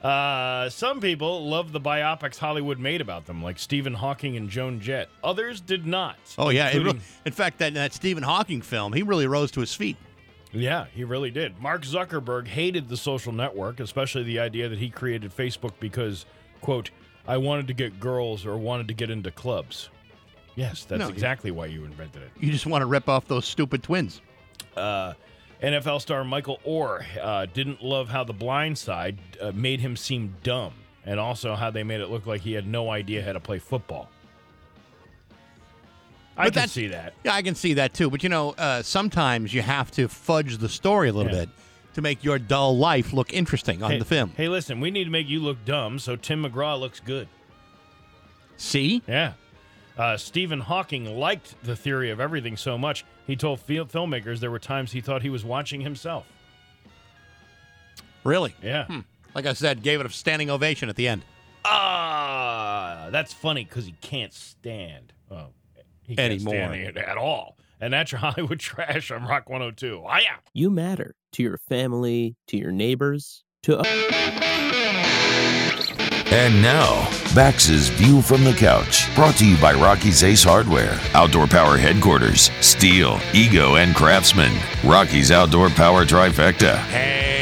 Uh, 0.07 0.69
some 0.69 1.01
people 1.01 1.49
love 1.49 1.71
the 1.73 1.81
biopics 1.81 2.37
Hollywood 2.39 2.79
made 2.79 3.01
about 3.01 3.27
them, 3.27 3.43
like 3.43 3.59
Stephen 3.59 3.95
Hawking 3.95 4.37
and 4.37 4.49
Joan 4.49 4.81
Jett. 4.81 5.09
Others 5.23 5.61
did 5.61 5.87
not. 5.87 6.17
Oh 6.39 6.49
yeah. 6.49 6.71
Including- 6.71 6.95
re- 7.01 7.07
in 7.27 7.33
fact, 7.33 7.59
that 7.59 7.75
that 7.75 7.93
Stephen 7.93 8.23
Hawking 8.23 8.63
film, 8.63 8.93
he 8.95 9.03
really 9.03 9.27
rose 9.27 9.51
to 9.53 9.61
his 9.61 9.75
feet. 9.75 9.97
yeah, 10.53 10.87
he 10.93 11.05
really 11.05 11.31
did. 11.31 11.61
Mark 11.61 11.83
Zuckerberg 11.83 12.49
hated 12.49 12.89
the 12.89 12.97
social 12.97 13.33
network, 13.33 13.79
especially 13.79 14.23
the 14.25 14.41
idea 14.41 14.69
that 14.69 14.79
he 14.79 14.91
created 14.91 15.35
Facebook 15.37 15.73
because, 15.79 16.27
quote, 16.63 16.91
I 17.29 17.37
wanted 17.37 17.69
to 17.69 17.75
get 17.75 18.01
girls 18.01 18.45
or 18.45 18.57
wanted 18.57 18.89
to 18.89 18.95
get 18.95 19.09
into 19.11 19.31
clubs. 19.31 19.89
Yes, 20.55 20.85
that's 20.85 20.99
No, 21.01 21.07
you- 21.07 21.13
exactly 21.13 21.51
why 21.51 21.67
you 21.67 21.85
invented 21.85 22.23
it. 22.23 22.31
You 22.39 22.51
just 22.53 22.67
want 22.67 22.83
to 22.83 22.87
rip 22.87 23.09
off 23.09 23.27
those 23.27 23.45
stupid 23.47 23.83
twins. 23.83 24.21
Uh, 24.77 25.15
NFL 25.63 26.01
star 26.01 26.25
Michael 26.25 26.59
Oher 26.67 27.05
uh, 27.21 27.47
didn't 27.47 27.83
love 27.83 28.09
how 28.09 28.25
The 28.25 28.33
Blind 28.33 28.77
Side 28.77 29.19
uh, 29.41 29.53
made 29.55 29.81
him 29.81 29.97
seem 29.97 30.35
dumb, 30.43 30.73
and 31.07 31.19
also 31.21 31.55
how 31.55 31.71
they 31.71 31.83
made 31.85 32.01
it 32.01 32.11
look 32.11 32.27
like 32.27 32.41
he 32.43 32.53
had 32.53 32.67
no 32.67 32.91
idea 32.91 33.23
how 33.25 33.33
to 33.33 33.41
play 33.41 33.59
football. 33.59 34.09
I 36.37 36.45
But 36.47 36.53
can 36.53 36.53
that's- 36.55 36.73
see 36.73 36.87
that. 36.89 37.15
Yeah, 37.25 37.35
I 37.35 37.43
can 37.43 37.55
see 37.55 37.75
that 37.75 37.93
too. 37.95 38.11
But 38.11 38.23
you 38.23 38.29
know, 38.29 38.51
uh, 38.59 38.83
sometimes 38.83 39.53
you 39.53 39.63
have 39.63 39.91
to 39.93 40.09
fudge 40.09 40.59
the 40.59 40.69
story 40.69 41.11
a 41.11 41.13
little 41.13 41.33
Yeah. 41.33 41.41
bit 41.41 41.49
to 41.95 42.01
make 42.03 42.25
your 42.25 42.39
dull 42.39 42.77
life 42.79 43.13
look 43.13 43.33
interesting 43.35 43.83
on 43.83 43.93
hey, 43.93 43.99
the 43.99 44.05
film. 44.07 44.33
Hey, 44.37 44.49
listen, 44.49 44.81
we 44.81 44.91
need 44.91 45.05
to 45.05 45.11
make 45.11 45.29
you 45.29 45.41
look 45.41 45.63
dumb 45.67 45.99
so 45.99 46.17
Tim 46.17 46.43
McGraw 46.45 46.81
looks 46.81 47.01
good. 47.01 47.29
See? 48.57 49.03
Yeah. 49.07 49.35
Uh, 49.97 50.17
Stephen 50.17 50.61
Hawking 50.61 51.19
liked 51.19 51.55
the 51.65 51.77
theory 51.77 52.11
of 52.11 52.19
everything 52.21 52.57
so 52.57 52.79
much, 52.79 53.05
he 53.27 53.37
told 53.37 53.61
fil- 53.61 53.87
filmmakers 53.87 54.41
there 54.41 54.51
were 54.51 54.59
times 54.59 54.93
he 54.93 55.01
thought 55.01 55.23
he 55.23 55.31
was 55.31 55.45
watching 55.45 55.81
himself. 55.83 56.27
Really? 58.25 58.55
Yeah. 58.63 58.87
Like 59.35 59.47
I 59.47 59.53
said, 59.53 59.83
gave 59.83 60.01
it 60.01 60.07
a 60.07 60.11
standing 60.11 60.49
ovation 60.51 60.89
at 60.89 60.97
the 60.97 61.09
end. 61.09 61.25
Ah, 61.65 63.09
that's 63.11 63.33
funny 63.33 63.65
because 63.65 63.85
he 63.87 63.93
can't 64.01 64.33
stand. 64.33 65.13
Oh, 65.31 65.49
he 66.07 66.17
can't 66.17 66.33
Anymore. 66.33 66.55
stand 66.55 66.75
it 66.75 66.97
at 66.97 67.17
all. 67.19 67.57
And 67.81 67.93
that's 67.93 68.13
your 68.13 68.21
Hollywood 68.21 68.61
trash 68.61 69.11
on 69.11 69.25
Rock 69.25 69.49
102. 69.51 70.05
Ah, 70.07 70.19
yeah. 70.23 70.37
You 70.55 70.71
matter 70.71 71.15
to 71.33 71.43
your 71.43 71.59
family, 71.69 72.37
to 72.49 72.57
your 72.57 72.73
neighbors, 72.73 73.45
to 73.65 73.79
And 76.33 76.63
now, 76.63 77.11
Bax's 77.35 77.91
View 77.91 78.23
from 78.23 78.43
the 78.43 78.55
Couch, 78.55 79.15
brought 79.15 79.35
to 79.37 79.47
you 79.47 79.55
by 79.59 79.75
Rocky's 79.75 80.25
Ace 80.25 80.43
Hardware, 80.43 80.99
Outdoor 81.13 81.47
Power 81.47 81.77
Headquarters, 81.77 82.49
Stihl, 82.61 83.21
Ego, 83.35 83.77
and 83.77 83.95
Craftsman. 83.95 84.51
Rocky's 84.83 85.31
Outdoor 85.31 85.69
Power 85.69 86.07
Trifecta. 86.07 86.79
Hey, 86.87 87.42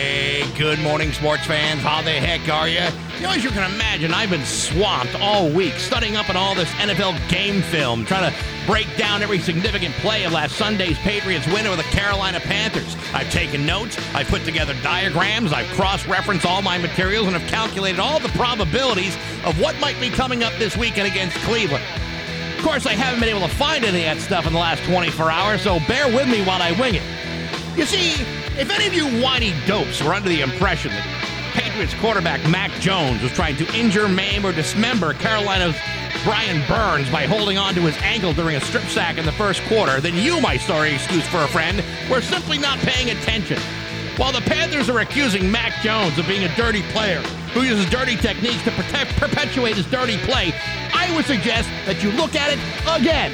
good 0.60 0.78
morning, 0.80 1.10
sports 1.10 1.46
fans. 1.46 1.80
How 1.80 2.02
the 2.02 2.10
heck 2.10 2.46
are 2.50 2.68
you? 2.68 2.82
You 3.16 3.22
know, 3.22 3.30
as 3.30 3.42
you 3.42 3.48
can 3.48 3.72
imagine, 3.72 4.12
I've 4.12 4.28
been 4.28 4.44
swamped 4.44 5.18
all 5.18 5.48
week 5.48 5.72
studying 5.78 6.16
up 6.16 6.28
on 6.28 6.36
all 6.36 6.54
this 6.54 6.68
NFL 6.72 7.16
game 7.30 7.62
film, 7.62 8.04
trying 8.04 8.30
to 8.30 8.38
break 8.66 8.86
down 8.98 9.22
every 9.22 9.38
significant 9.38 9.94
play 9.94 10.24
of 10.24 10.32
last 10.32 10.56
Sunday's 10.56 10.98
Patriots 10.98 11.46
win 11.46 11.66
over 11.66 11.76
the 11.76 11.82
Carolina 11.84 12.40
Panthers. 12.40 12.94
I've 13.14 13.30
taken 13.30 13.64
notes, 13.64 13.96
I've 14.14 14.28
put 14.28 14.44
together 14.44 14.74
diagrams, 14.82 15.54
I've 15.54 15.66
cross 15.68 16.06
referenced 16.06 16.44
all 16.44 16.60
my 16.60 16.76
materials, 16.76 17.26
and 17.26 17.34
have 17.34 17.50
calculated 17.50 17.98
all 17.98 18.20
the 18.20 18.28
probabilities 18.28 19.16
of 19.46 19.58
what 19.58 19.80
might 19.80 19.98
be 19.98 20.10
coming 20.10 20.44
up 20.44 20.52
this 20.58 20.76
weekend 20.76 21.08
against 21.08 21.38
Cleveland. 21.38 21.84
Of 22.58 22.64
course, 22.64 22.84
I 22.84 22.92
haven't 22.92 23.20
been 23.20 23.30
able 23.30 23.48
to 23.48 23.54
find 23.54 23.82
any 23.82 24.06
of 24.06 24.18
that 24.18 24.22
stuff 24.22 24.46
in 24.46 24.52
the 24.52 24.58
last 24.58 24.84
24 24.84 25.30
hours, 25.30 25.62
so 25.62 25.80
bear 25.88 26.06
with 26.08 26.28
me 26.28 26.44
while 26.44 26.60
I 26.60 26.72
wing 26.72 26.96
it. 26.96 27.29
You 27.76 27.86
see, 27.86 28.12
if 28.60 28.70
any 28.70 28.86
of 28.86 28.94
you 28.94 29.06
whiny 29.22 29.54
dopes 29.66 30.02
were 30.02 30.12
under 30.12 30.28
the 30.28 30.40
impression 30.40 30.90
that 30.90 31.52
Patriots 31.54 31.94
quarterback 31.94 32.46
Mac 32.48 32.70
Jones 32.80 33.22
was 33.22 33.32
trying 33.32 33.56
to 33.56 33.76
injure, 33.76 34.08
maim, 34.08 34.44
or 34.44 34.52
dismember 34.52 35.14
Carolina's 35.14 35.76
Brian 36.24 36.66
Burns 36.68 37.08
by 37.10 37.24
holding 37.24 37.56
on 37.56 37.74
to 37.74 37.80
his 37.82 37.96
ankle 37.98 38.32
during 38.34 38.56
a 38.56 38.60
strip 38.60 38.82
sack 38.84 39.18
in 39.18 39.24
the 39.24 39.32
first 39.32 39.62
quarter, 39.62 40.00
then 40.00 40.14
you, 40.14 40.40
my 40.40 40.56
sorry 40.58 40.94
excuse 40.94 41.26
for 41.28 41.38
a 41.38 41.48
friend, 41.48 41.82
were 42.10 42.20
simply 42.20 42.58
not 42.58 42.78
paying 42.80 43.10
attention. 43.16 43.58
While 44.16 44.32
the 44.32 44.42
Panthers 44.42 44.90
are 44.90 45.00
accusing 45.00 45.50
Mac 45.50 45.80
Jones 45.80 46.18
of 46.18 46.26
being 46.26 46.44
a 46.44 46.54
dirty 46.56 46.82
player 46.92 47.20
who 47.54 47.62
uses 47.62 47.88
dirty 47.88 48.16
techniques 48.16 48.62
to 48.64 48.70
protect, 48.72 49.16
perpetuate 49.16 49.76
his 49.76 49.86
dirty 49.86 50.18
play, 50.18 50.52
I 50.92 51.10
would 51.16 51.24
suggest 51.24 51.70
that 51.86 52.02
you 52.02 52.10
look 52.12 52.34
at 52.34 52.52
it 52.52 52.58
again. 53.00 53.32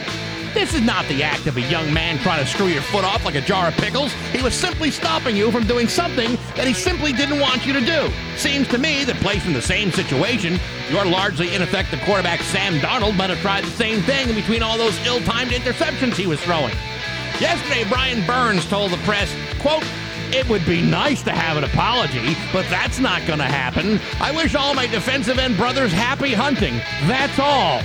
This 0.56 0.72
is 0.72 0.80
not 0.80 1.06
the 1.06 1.22
act 1.22 1.46
of 1.46 1.58
a 1.58 1.60
young 1.60 1.92
man 1.92 2.16
trying 2.20 2.42
to 2.42 2.50
screw 2.50 2.68
your 2.68 2.80
foot 2.80 3.04
off 3.04 3.26
like 3.26 3.34
a 3.34 3.42
jar 3.42 3.68
of 3.68 3.74
pickles. 3.74 4.10
He 4.32 4.42
was 4.42 4.54
simply 4.54 4.90
stopping 4.90 5.36
you 5.36 5.52
from 5.52 5.66
doing 5.66 5.86
something 5.86 6.36
that 6.56 6.66
he 6.66 6.72
simply 6.72 7.12
didn't 7.12 7.40
want 7.40 7.66
you 7.66 7.74
to 7.74 7.80
do. 7.80 8.10
Seems 8.38 8.66
to 8.68 8.78
me 8.78 9.04
that 9.04 9.16
placed 9.16 9.44
in 9.44 9.52
the 9.52 9.60
same 9.60 9.92
situation, 9.92 10.58
your 10.88 11.04
largely 11.04 11.54
ineffective 11.54 12.00
quarterback 12.00 12.40
Sam 12.40 12.78
Darnold 12.78 13.18
might 13.18 13.28
have 13.28 13.38
tried 13.40 13.64
the 13.64 13.70
same 13.72 14.00
thing 14.04 14.30
in 14.30 14.34
between 14.34 14.62
all 14.62 14.78
those 14.78 14.98
ill-timed 15.04 15.50
interceptions 15.50 16.14
he 16.14 16.26
was 16.26 16.40
throwing. 16.40 16.74
Yesterday, 17.38 17.84
Brian 17.90 18.26
Burns 18.26 18.64
told 18.64 18.92
the 18.92 18.96
press, 19.04 19.30
quote, 19.60 19.84
it 20.32 20.48
would 20.48 20.64
be 20.64 20.80
nice 20.80 21.22
to 21.24 21.32
have 21.32 21.58
an 21.58 21.64
apology, 21.64 22.34
but 22.50 22.64
that's 22.70 22.98
not 22.98 23.26
going 23.26 23.40
to 23.40 23.44
happen. 23.44 24.00
I 24.20 24.32
wish 24.32 24.54
all 24.54 24.72
my 24.72 24.86
defensive 24.86 25.38
end 25.38 25.58
brothers 25.58 25.92
happy 25.92 26.32
hunting. 26.32 26.78
That's 27.06 27.38
all. 27.38 27.82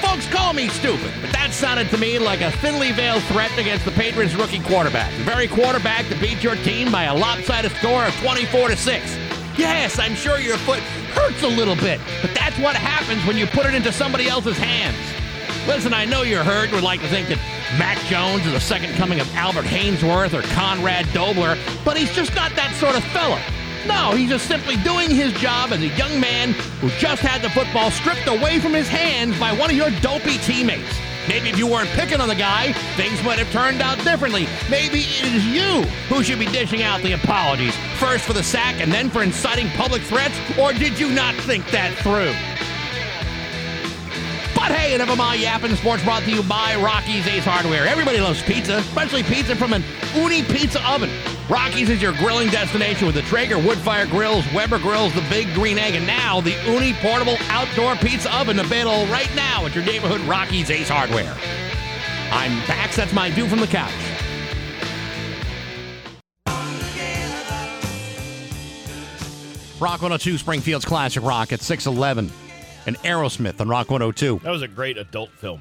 Folks 0.00 0.26
call 0.28 0.52
me 0.52 0.68
stupid, 0.68 1.12
but 1.20 1.32
that 1.32 1.52
sounded 1.52 1.88
to 1.90 1.98
me 1.98 2.18
like 2.18 2.40
a 2.40 2.50
thinly 2.58 2.92
veiled 2.92 3.22
threat 3.24 3.56
against 3.58 3.84
the 3.84 3.90
Patriots 3.92 4.34
rookie 4.34 4.60
quarterback. 4.60 5.10
The 5.18 5.24
very 5.24 5.48
quarterback 5.48 6.06
that 6.08 6.20
beat 6.20 6.42
your 6.42 6.56
team 6.56 6.92
by 6.92 7.04
a 7.04 7.14
lopsided 7.14 7.72
score 7.72 8.04
of 8.04 8.14
24 8.20 8.68
to 8.68 8.76
6. 8.76 9.18
Yes, 9.58 9.98
I'm 9.98 10.14
sure 10.14 10.38
your 10.38 10.56
foot 10.58 10.80
hurts 11.18 11.42
a 11.42 11.48
little 11.48 11.74
bit, 11.76 12.00
but 12.22 12.32
that's 12.34 12.58
what 12.58 12.76
happens 12.76 13.24
when 13.26 13.36
you 13.36 13.46
put 13.46 13.66
it 13.66 13.74
into 13.74 13.92
somebody 13.92 14.28
else's 14.28 14.56
hands. 14.56 14.96
Listen, 15.66 15.92
I 15.92 16.04
know 16.04 16.22
you're 16.22 16.44
hurt 16.44 16.72
would 16.72 16.84
like 16.84 17.00
to 17.00 17.08
think 17.08 17.28
that 17.28 17.38
Mac 17.78 17.98
Jones 18.06 18.46
is 18.46 18.52
the 18.52 18.60
second 18.60 18.94
coming 18.94 19.20
of 19.20 19.34
Albert 19.34 19.66
Haynesworth 19.66 20.32
or 20.32 20.42
Conrad 20.54 21.06
Dobler, 21.12 21.58
but 21.84 21.96
he's 21.96 22.12
just 22.14 22.34
not 22.34 22.54
that 22.54 22.74
sort 22.76 22.96
of 22.96 23.04
fella. 23.04 23.40
No, 23.88 24.12
he's 24.12 24.28
just 24.28 24.46
simply 24.46 24.76
doing 24.76 25.10
his 25.10 25.32
job 25.34 25.72
as 25.72 25.80
a 25.80 25.88
young 25.88 26.20
man 26.20 26.52
who 26.80 26.90
just 26.90 27.22
had 27.22 27.40
the 27.40 27.48
football 27.50 27.90
stripped 27.90 28.28
away 28.28 28.60
from 28.60 28.74
his 28.74 28.86
hands 28.86 29.38
by 29.40 29.52
one 29.52 29.70
of 29.70 29.76
your 29.76 29.90
dopey 30.02 30.36
teammates. 30.38 30.94
Maybe 31.26 31.48
if 31.48 31.58
you 31.58 31.66
weren't 31.66 31.88
picking 31.90 32.20
on 32.20 32.28
the 32.28 32.34
guy, 32.34 32.72
things 32.96 33.22
might 33.22 33.38
have 33.38 33.50
turned 33.50 33.82
out 33.82 34.02
differently. 34.04 34.46
Maybe 34.70 35.00
it 35.00 35.34
is 35.34 35.46
you 35.46 35.82
who 36.08 36.22
should 36.22 36.38
be 36.38 36.46
dishing 36.46 36.82
out 36.82 37.02
the 37.02 37.12
apologies, 37.12 37.74
first 37.98 38.24
for 38.24 38.34
the 38.34 38.42
sack 38.42 38.80
and 38.80 38.92
then 38.92 39.10
for 39.10 39.22
inciting 39.22 39.68
public 39.70 40.02
threats, 40.02 40.38
or 40.58 40.72
did 40.72 40.98
you 40.98 41.10
not 41.10 41.34
think 41.34 41.70
that 41.70 41.92
through? 41.98 42.34
But 44.58 44.72
hey, 44.72 44.92
enough 44.92 45.10
of 45.10 45.18
my 45.18 45.36
yapping. 45.36 45.76
Sports 45.76 46.02
brought 46.02 46.24
to 46.24 46.32
you 46.32 46.42
by 46.42 46.74
Rocky's 46.74 47.24
Ace 47.28 47.44
Hardware. 47.44 47.86
Everybody 47.86 48.18
loves 48.18 48.42
pizza, 48.42 48.78
especially 48.78 49.22
pizza 49.22 49.54
from 49.54 49.72
an 49.72 49.82
Ooni 50.14 50.44
Pizza 50.52 50.84
Oven. 50.84 51.08
Rocky's 51.48 51.88
is 51.88 52.02
your 52.02 52.12
grilling 52.14 52.48
destination 52.48 53.06
with 53.06 53.14
the 53.14 53.22
Traeger 53.22 53.54
Woodfire 53.54 54.10
Grills, 54.10 54.44
Weber 54.52 54.80
Grills, 54.80 55.14
the 55.14 55.24
Big 55.30 55.54
Green 55.54 55.78
Egg, 55.78 55.94
and 55.94 56.04
now 56.08 56.40
the 56.40 56.54
Ooni 56.66 56.92
Portable 56.94 57.36
Outdoor 57.50 57.94
Pizza 57.94 58.36
Oven 58.36 58.58
available 58.58 59.06
right 59.12 59.32
now 59.36 59.64
at 59.64 59.76
your 59.76 59.84
neighborhood 59.84 60.20
Rocky's 60.22 60.70
Ace 60.70 60.88
Hardware. 60.88 61.36
I'm 62.32 62.58
Bax. 62.66 62.96
That's 62.96 63.12
my 63.12 63.30
view 63.30 63.46
from 63.48 63.60
the 63.60 63.68
couch. 63.68 63.92
Rock 69.80 70.02
102 70.02 70.36
Springfield's 70.36 70.84
Classic 70.84 71.22
Rock 71.22 71.52
at 71.52 71.60
611 71.60 72.32
and 72.88 72.96
Aerosmith 72.98 73.60
on 73.60 73.68
Rock 73.68 73.90
102. 73.90 74.40
That 74.42 74.50
was 74.50 74.62
a 74.62 74.68
great 74.68 74.98
adult 74.98 75.30
film. 75.30 75.60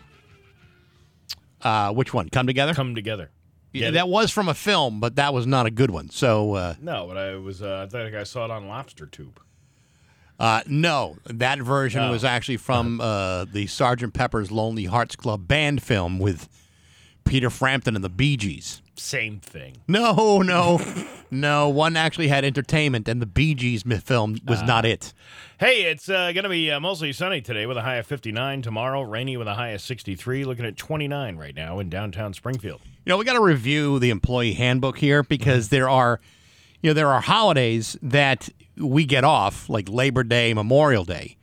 Uh, 1.62 1.92
which 1.94 2.14
one? 2.14 2.30
Come 2.30 2.48
Together? 2.48 2.74
Come 2.74 2.96
together. 2.96 3.30
yeah, 3.74 3.92
that 3.92 4.08
was 4.10 4.32
from 4.32 4.48
a 4.48 4.54
film, 4.54 5.00
but 5.00 5.16
that 5.18 5.34
was 5.34 5.46
not 5.46 5.66
a 5.66 5.72
good 5.72 5.92
one. 5.92 6.10
So, 6.10 6.54
uh, 6.54 6.74
No, 6.82 7.06
but 7.08 7.18
I 7.18 7.36
was. 7.36 7.62
Uh, 7.62 7.86
I 7.88 7.90
think 7.92 8.16
I 8.16 8.24
saw 8.24 8.46
it 8.46 8.52
on 8.52 8.68
Lobster 8.68 9.06
Tube. 9.06 9.40
uh, 10.40 10.62
no, 10.68 11.18
that 11.26 11.60
version 11.60 12.02
Oh. 12.02 12.12
was 12.12 12.24
actually 12.24 12.58
from 12.58 13.02
uh, 13.02 13.46
the 13.46 13.66
Sgt. 13.66 14.14
Pepper's 14.14 14.52
Lonely 14.52 14.86
Hearts 14.86 15.16
Club 15.16 15.48
band 15.48 15.82
film 15.84 16.20
with 16.20 16.48
Peter 17.26 17.50
Frampton 17.50 17.96
and 17.96 18.04
the 18.04 18.10
Bee 18.10 18.38
Gees. 18.38 18.82
Same 19.00 19.40
thing. 19.40 19.78
No, 19.88 20.42
no, 20.42 20.82
no. 21.32 21.70
One 21.70 21.96
actually 21.96 22.28
had 22.28 22.44
entertainment, 22.44 23.08
and 23.08 23.22
the 23.22 23.26
Bee 23.26 23.54
Gees 23.54 23.84
film 24.04 24.38
was 24.46 24.64
not 24.64 24.86
it. 24.86 25.14
Hey, 25.60 25.84
it's 25.84 26.10
uh, 26.10 26.32
going 26.32 26.44
to 26.44 26.50
be 26.50 26.72
uh, 26.72 26.80
mostly 26.80 27.14
sunny 27.14 27.42
today 27.42 27.66
with 27.66 27.78
a 27.78 27.82
high 27.82 27.96
of 27.96 28.08
59. 28.08 28.62
Tomorrow, 28.62 29.04
rainy 29.04 29.38
with 29.38 29.48
a 29.48 29.54
high 29.54 29.70
of 29.70 29.82
63. 29.82 30.46
Looking 30.46 30.66
at 30.66 30.78
29 30.78 31.38
right 31.38 31.56
now 31.56 31.80
in 31.80 31.90
downtown 31.90 32.34
Springfield. 32.34 32.82
You 33.06 33.12
know, 33.12 33.18
we 33.18 33.26
got 33.26 33.34
to 33.34 33.42
review 33.42 34.00
the 34.00 34.10
employee 34.10 34.54
handbook 34.54 34.98
here 34.98 35.24
because 35.24 35.70
there 35.70 35.90
are, 35.90 36.20
you 36.82 36.90
know, 36.90 36.94
there 36.94 37.10
are 37.10 37.22
holidays 37.22 37.98
that 38.02 38.50
we 38.78 39.06
get 39.06 39.24
off, 39.24 39.70
like 39.70 39.90
Labor 39.90 40.24
Day, 40.24 40.54
Memorial 40.54 41.06
Day, 41.06 41.38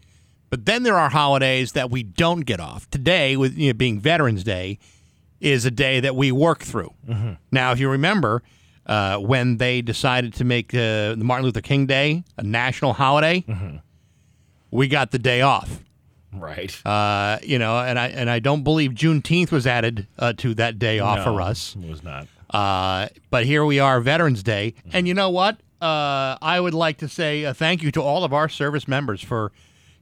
but 0.50 0.66
then 0.66 0.82
there 0.84 0.96
are 0.96 1.08
holidays 1.08 1.72
that 1.72 1.90
we 1.90 2.02
don't 2.02 2.42
get 2.42 2.60
off. 2.60 2.88
Today, 2.90 3.36
with 3.36 3.56
you 3.56 3.70
know, 3.70 3.74
being 3.74 3.98
Veterans 3.98 4.44
Day, 4.44 4.78
is 5.44 5.64
a 5.66 5.70
day 5.70 6.00
that 6.00 6.16
we 6.16 6.32
work 6.32 6.60
through. 6.60 6.92
Now, 7.52 7.72
if 7.72 7.78
you 7.78 7.88
remember, 7.90 8.42
uh, 8.86 9.18
when 9.18 9.58
they 9.58 9.82
decided 9.82 10.32
to 10.34 10.44
make 10.44 10.74
uh, 10.74 11.14
the 11.14 11.22
Martin 11.22 11.44
Luther 11.44 11.60
King 11.60 11.86
Day 11.86 12.24
a 12.38 12.42
national 12.42 12.94
holiday, 12.94 13.44
we 14.70 14.88
got 14.88 15.10
the 15.10 15.18
day 15.18 15.42
off. 15.42 15.80
Right. 16.32 16.74
Uh, 16.84 17.38
you 17.42 17.58
know, 17.58 17.78
and 17.78 17.96
I 17.98 18.08
and 18.08 18.28
I 18.28 18.40
don't 18.40 18.64
believe 18.64 18.90
Juneteenth 18.92 19.52
was 19.52 19.66
added 19.68 20.08
uh, 20.18 20.32
to 20.38 20.54
that 20.54 20.78
day 20.80 20.98
off 20.98 21.18
No, 21.18 21.24
for 21.24 21.40
us. 21.40 21.76
It 21.80 21.88
was 21.88 22.02
not. 22.02 22.26
Uh, 22.50 23.08
but 23.30 23.44
here 23.46 23.64
we 23.64 23.78
are, 23.78 24.00
Veterans 24.00 24.42
Day, 24.42 24.74
and 24.92 25.06
you 25.06 25.14
know 25.14 25.30
what? 25.30 25.60
Uh, 25.80 26.36
I 26.40 26.58
would 26.60 26.74
like 26.74 26.98
to 26.98 27.08
say 27.08 27.44
uh, 27.44 27.52
thank 27.52 27.82
you 27.82 27.90
to 27.92 28.00
all 28.02 28.24
of 28.24 28.32
our 28.32 28.48
service 28.48 28.88
members 28.88 29.20
for, 29.22 29.52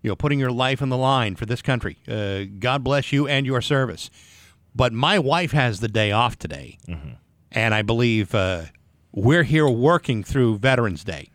you 0.03 0.09
know, 0.11 0.17
putting 0.17 0.39
your 0.39 0.53
life 0.53 0.81
on 0.81 0.89
the 0.89 0.97
line 0.97 1.35
for 1.35 1.45
this 1.47 1.61
country. 1.63 1.97
Uh, 2.07 2.45
God 2.59 2.85
bless 2.85 3.13
you 3.13 3.27
and 3.27 3.45
your 3.47 3.61
service. 3.61 4.09
But 4.75 4.93
my 4.93 5.19
wife 5.19 5.53
has 5.53 5.81
the 5.81 5.89
day 5.89 6.13
off 6.13 6.39
today, 6.39 6.79
and 7.51 7.75
I 7.75 7.83
believe 7.83 8.35
uh, 8.35 8.63
we're 9.13 9.43
here 9.43 9.69
working 9.69 10.25
through 10.25 10.59
Veterans 10.59 11.05
Day. 11.05 11.29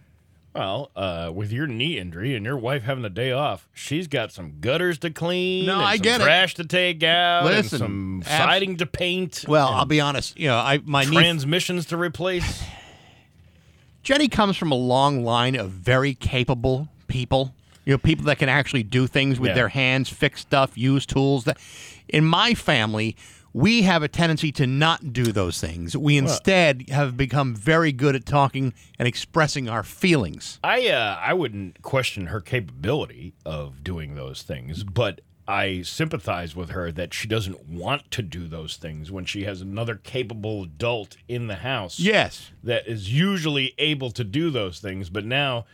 Well, 0.56 0.90
uh, 0.96 1.32
with 1.36 1.52
your 1.52 1.68
knee 1.68 2.00
injury 2.00 2.36
and 2.36 2.44
your 2.44 2.58
wife 2.58 2.82
having 2.82 3.04
the 3.04 3.12
day 3.12 3.32
off, 3.32 3.70
she's 3.76 4.08
got 4.08 4.32
some 4.32 4.60
gutters 4.60 4.98
to 5.00 5.12
clean. 5.12 5.68
No, 5.68 5.78
I 5.80 5.98
get 5.98 6.20
it. 6.20 6.24
trash 6.24 6.56
to 6.56 6.66
take 6.66 7.04
out. 7.04 7.46
Listen, 7.46 7.76
and 7.84 8.24
some 8.24 8.24
abs- 8.26 8.44
siding 8.44 8.78
to 8.78 8.88
paint. 8.88 9.46
Well, 9.48 9.68
I'll 9.68 9.86
be 9.86 10.02
honest. 10.02 10.40
You 10.40 10.48
know, 10.48 10.58
I 10.58 10.80
my 10.84 11.04
knee 11.04 11.12
transmissions 11.18 11.86
to 11.88 11.98
replace. 11.98 12.64
Jenny 14.04 14.28
comes 14.30 14.58
from 14.58 14.72
a 14.72 14.76
long 14.76 15.24
line 15.24 15.56
of 15.56 15.70
very 15.70 16.14
capable 16.16 16.88
people. 17.08 17.54
You 17.86 17.94
know, 17.94 17.98
people 17.98 18.26
that 18.26 18.38
can 18.40 18.50
actually 18.50 18.84
do 18.84 19.06
things 19.08 19.40
with 19.40 19.50
Yeah. 19.50 19.56
their 19.56 19.70
hands, 19.70 20.10
fix 20.10 20.42
stuff, 20.42 20.78
use 20.78 21.06
tools. 21.06 21.44
That 21.46 21.58
in 22.10 22.26
my 22.26 22.54
family, 22.54 23.16
we 23.54 23.82
have 23.84 24.04
a 24.04 24.08
tendency 24.08 24.52
to 24.52 24.68
not 24.68 25.14
do 25.14 25.32
those 25.32 25.60
things. 25.60 25.98
We 25.98 26.18
instead 26.18 26.90
have 26.90 27.18
become 27.18 27.56
very 27.56 27.92
good 27.92 28.16
at 28.16 28.26
talking 28.26 28.74
and 29.00 29.08
expressing 29.08 29.68
our 29.68 29.84
feelings. 29.84 30.60
I 30.64 30.88
uh, 30.90 31.20
I 31.22 31.34
wouldn't 31.34 31.82
question 31.82 32.28
her 32.28 32.40
capability 32.42 33.34
of 33.46 33.84
doing 33.84 34.16
those 34.16 34.44
things, 34.44 34.84
but 34.84 35.22
I 35.48 35.82
sympathize 35.82 36.56
with 36.56 36.72
her 36.72 36.92
that 36.92 37.14
she 37.14 37.28
doesn't 37.28 37.68
want 37.70 38.12
to 38.12 38.22
do 38.22 38.48
those 38.48 38.76
things 38.76 39.12
when 39.12 39.24
she 39.26 39.46
has 39.46 39.62
another 39.62 39.96
capable 39.96 40.64
adult 40.64 41.16
in 41.28 41.48
the 41.48 41.56
house. 41.56 42.00
Yes. 42.00 42.52
that 42.64 42.86
is 42.88 43.12
usually 43.14 43.74
able 43.78 44.12
to 44.12 44.24
do 44.26 44.50
those 44.50 44.80
things, 44.80 45.10
but 45.10 45.26
now 45.26 45.66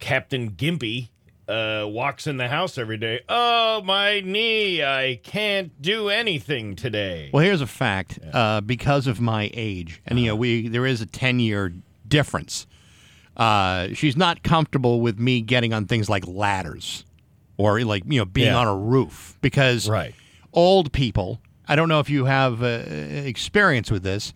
Captain 0.00 0.50
Gimpy 0.50 1.10
uh, 1.48 1.84
walks 1.88 2.26
in 2.26 2.36
the 2.38 2.48
house 2.48 2.76
every 2.78 2.96
day. 2.96 3.20
Oh, 3.28 3.82
my 3.82 4.20
knee! 4.20 4.82
I 4.82 5.20
can't 5.22 5.80
do 5.80 6.08
anything 6.08 6.74
today. 6.76 7.30
Well, 7.32 7.44
here's 7.44 7.60
a 7.60 7.66
fact. 7.66 8.18
Uh, 8.32 8.60
because 8.60 9.06
of 9.06 9.20
my 9.20 9.50
age, 9.54 10.00
and 10.06 10.18
you 10.18 10.26
know, 10.26 10.36
we 10.36 10.68
there 10.68 10.86
is 10.86 11.00
a 11.00 11.06
ten 11.06 11.38
year 11.40 11.72
difference. 12.08 12.66
Uh, 13.36 13.88
she's 13.92 14.16
not 14.16 14.42
comfortable 14.42 15.00
with 15.00 15.18
me 15.18 15.40
getting 15.42 15.72
on 15.74 15.86
things 15.86 16.08
like 16.08 16.26
ladders, 16.26 17.04
or 17.58 17.80
like 17.82 18.02
you 18.06 18.18
know 18.18 18.24
being 18.24 18.48
Yeah. 18.48 18.58
on 18.58 18.66
a 18.66 18.76
roof 18.76 19.36
because 19.40 19.88
Right. 19.88 20.14
old 20.52 20.92
people. 20.92 21.40
I 21.68 21.74
don't 21.76 21.88
know 21.88 22.00
if 22.00 22.08
you 22.08 22.24
have 22.26 22.62
uh, 22.62 22.66
experience 22.88 23.90
with 23.90 24.02
this. 24.04 24.32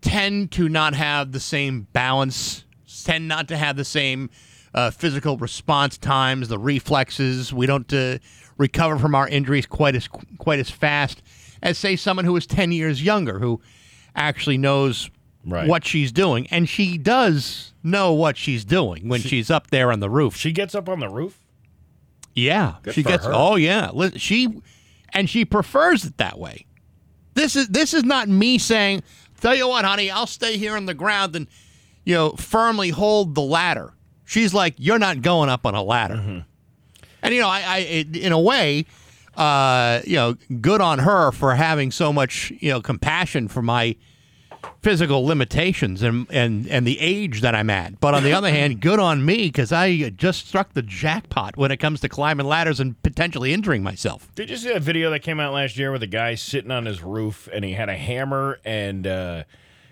Tend 0.00 0.50
to 0.52 0.68
not 0.68 0.94
have 0.94 1.32
the 1.32 1.40
same 1.40 1.86
balance. 1.92 2.64
Tend 3.04 3.28
not 3.28 3.48
to 3.48 3.56
have 3.56 3.76
the 3.76 3.84
same 3.84 4.30
uh, 4.74 4.90
physical 4.90 5.36
response 5.36 5.98
times, 5.98 6.48
the 6.48 6.58
reflexes. 6.58 7.52
We 7.52 7.66
don't 7.66 7.92
uh, 7.92 8.18
recover 8.58 8.98
from 8.98 9.14
our 9.14 9.26
injuries 9.28 9.66
quite 9.66 9.96
as 9.96 10.08
quite 10.38 10.58
as 10.58 10.70
fast 10.70 11.22
as 11.62 11.76
say 11.78 11.96
someone 11.96 12.24
who 12.24 12.36
is 12.36 12.46
ten 12.46 12.72
years 12.72 13.02
younger, 13.02 13.38
who 13.38 13.60
actually 14.14 14.58
knows 14.58 15.10
Right. 15.46 15.66
what 15.66 15.86
she's 15.86 16.12
doing, 16.12 16.46
and 16.50 16.68
she 16.68 16.98
does 16.98 17.72
know 17.82 18.12
what 18.12 18.36
she's 18.36 18.62
doing 18.62 19.08
when 19.08 19.22
she's 19.22 19.50
up 19.50 19.70
there 19.70 19.90
on 19.90 20.00
the 20.00 20.10
roof. 20.10 20.36
She 20.36 20.52
gets 20.52 20.74
up 20.74 20.86
on 20.86 21.00
the 21.00 21.08
roof. 21.08 21.40
Yeah, 22.34 22.74
Good 22.82 22.92
she 22.94 23.02
gets. 23.02 23.24
her. 23.24 23.32
Oh 23.34 23.56
yeah, 23.56 23.90
she 24.16 24.48
and 25.14 25.30
she 25.30 25.46
prefers 25.46 26.04
it 26.04 26.18
that 26.18 26.38
way. 26.38 26.66
This 27.34 27.56
is 27.56 27.68
this 27.68 27.94
is 27.94 28.04
not 28.04 28.28
me 28.28 28.58
saying, 28.58 29.02
"Tell 29.40 29.54
you 29.54 29.66
what, 29.68 29.86
honey, 29.86 30.10
I'll 30.10 30.26
stay 30.26 30.58
here 30.58 30.76
on 30.76 30.84
the 30.84 30.92
ground 30.94 31.34
and 31.34 31.46
you 32.04 32.14
know 32.14 32.32
firmly 32.32 32.90
hold 32.90 33.34
the 33.34 33.40
ladder." 33.40 33.94
She's 34.30 34.54
like, 34.54 34.74
"You're 34.78 35.00
not 35.00 35.22
going 35.22 35.48
up 35.48 35.66
on 35.66 35.74
a 35.74 35.82
ladder." 35.82 36.14
Mm-hmm. 36.14 36.38
And 37.20 37.34
you 37.34 37.40
know, 37.40 37.48
I, 37.48 37.62
I 37.66 38.06
in 38.14 38.30
a 38.30 38.38
way, 38.38 38.86
uh, 39.36 40.02
you 40.04 40.14
know, 40.14 40.36
good 40.60 40.80
on 40.80 41.00
her 41.00 41.32
for 41.32 41.56
having 41.56 41.90
so 41.90 42.12
much 42.12 42.52
you 42.60 42.70
know 42.70 42.80
compassion 42.80 43.48
for 43.48 43.60
my 43.60 43.96
physical 44.82 45.24
limitations 45.26 46.00
and 46.04 46.28
and 46.30 46.68
and 46.68 46.86
the 46.86 47.00
age 47.00 47.40
that 47.40 47.56
I'm 47.56 47.70
at. 47.70 47.98
But 47.98 48.14
on 48.14 48.22
the 48.22 48.32
other 48.32 48.50
hand, 48.52 48.80
good 48.80 49.00
on 49.00 49.24
me 49.24 49.46
because 49.48 49.72
I 49.72 50.10
just 50.10 50.46
struck 50.46 50.74
the 50.74 50.82
jackpot 50.82 51.56
when 51.56 51.72
it 51.72 51.78
comes 51.78 52.00
to 52.02 52.08
climbing 52.08 52.46
ladders 52.46 52.78
and 52.78 53.02
potentially 53.02 53.52
injuring 53.52 53.82
myself. 53.82 54.32
Did 54.36 54.48
you 54.48 54.56
see 54.56 54.72
that 54.72 54.82
video 54.82 55.10
that 55.10 55.24
came 55.24 55.40
out 55.40 55.52
last 55.52 55.76
year 55.76 55.90
with 55.90 56.04
a 56.04 56.08
guy 56.08 56.36
sitting 56.36 56.70
on 56.70 56.86
his 56.86 57.02
roof 57.02 57.48
and 57.52 57.64
he 57.64 57.72
had 57.72 57.88
a 57.88 57.96
hammer 57.96 58.60
and 58.64 59.08
uh, 59.08 59.42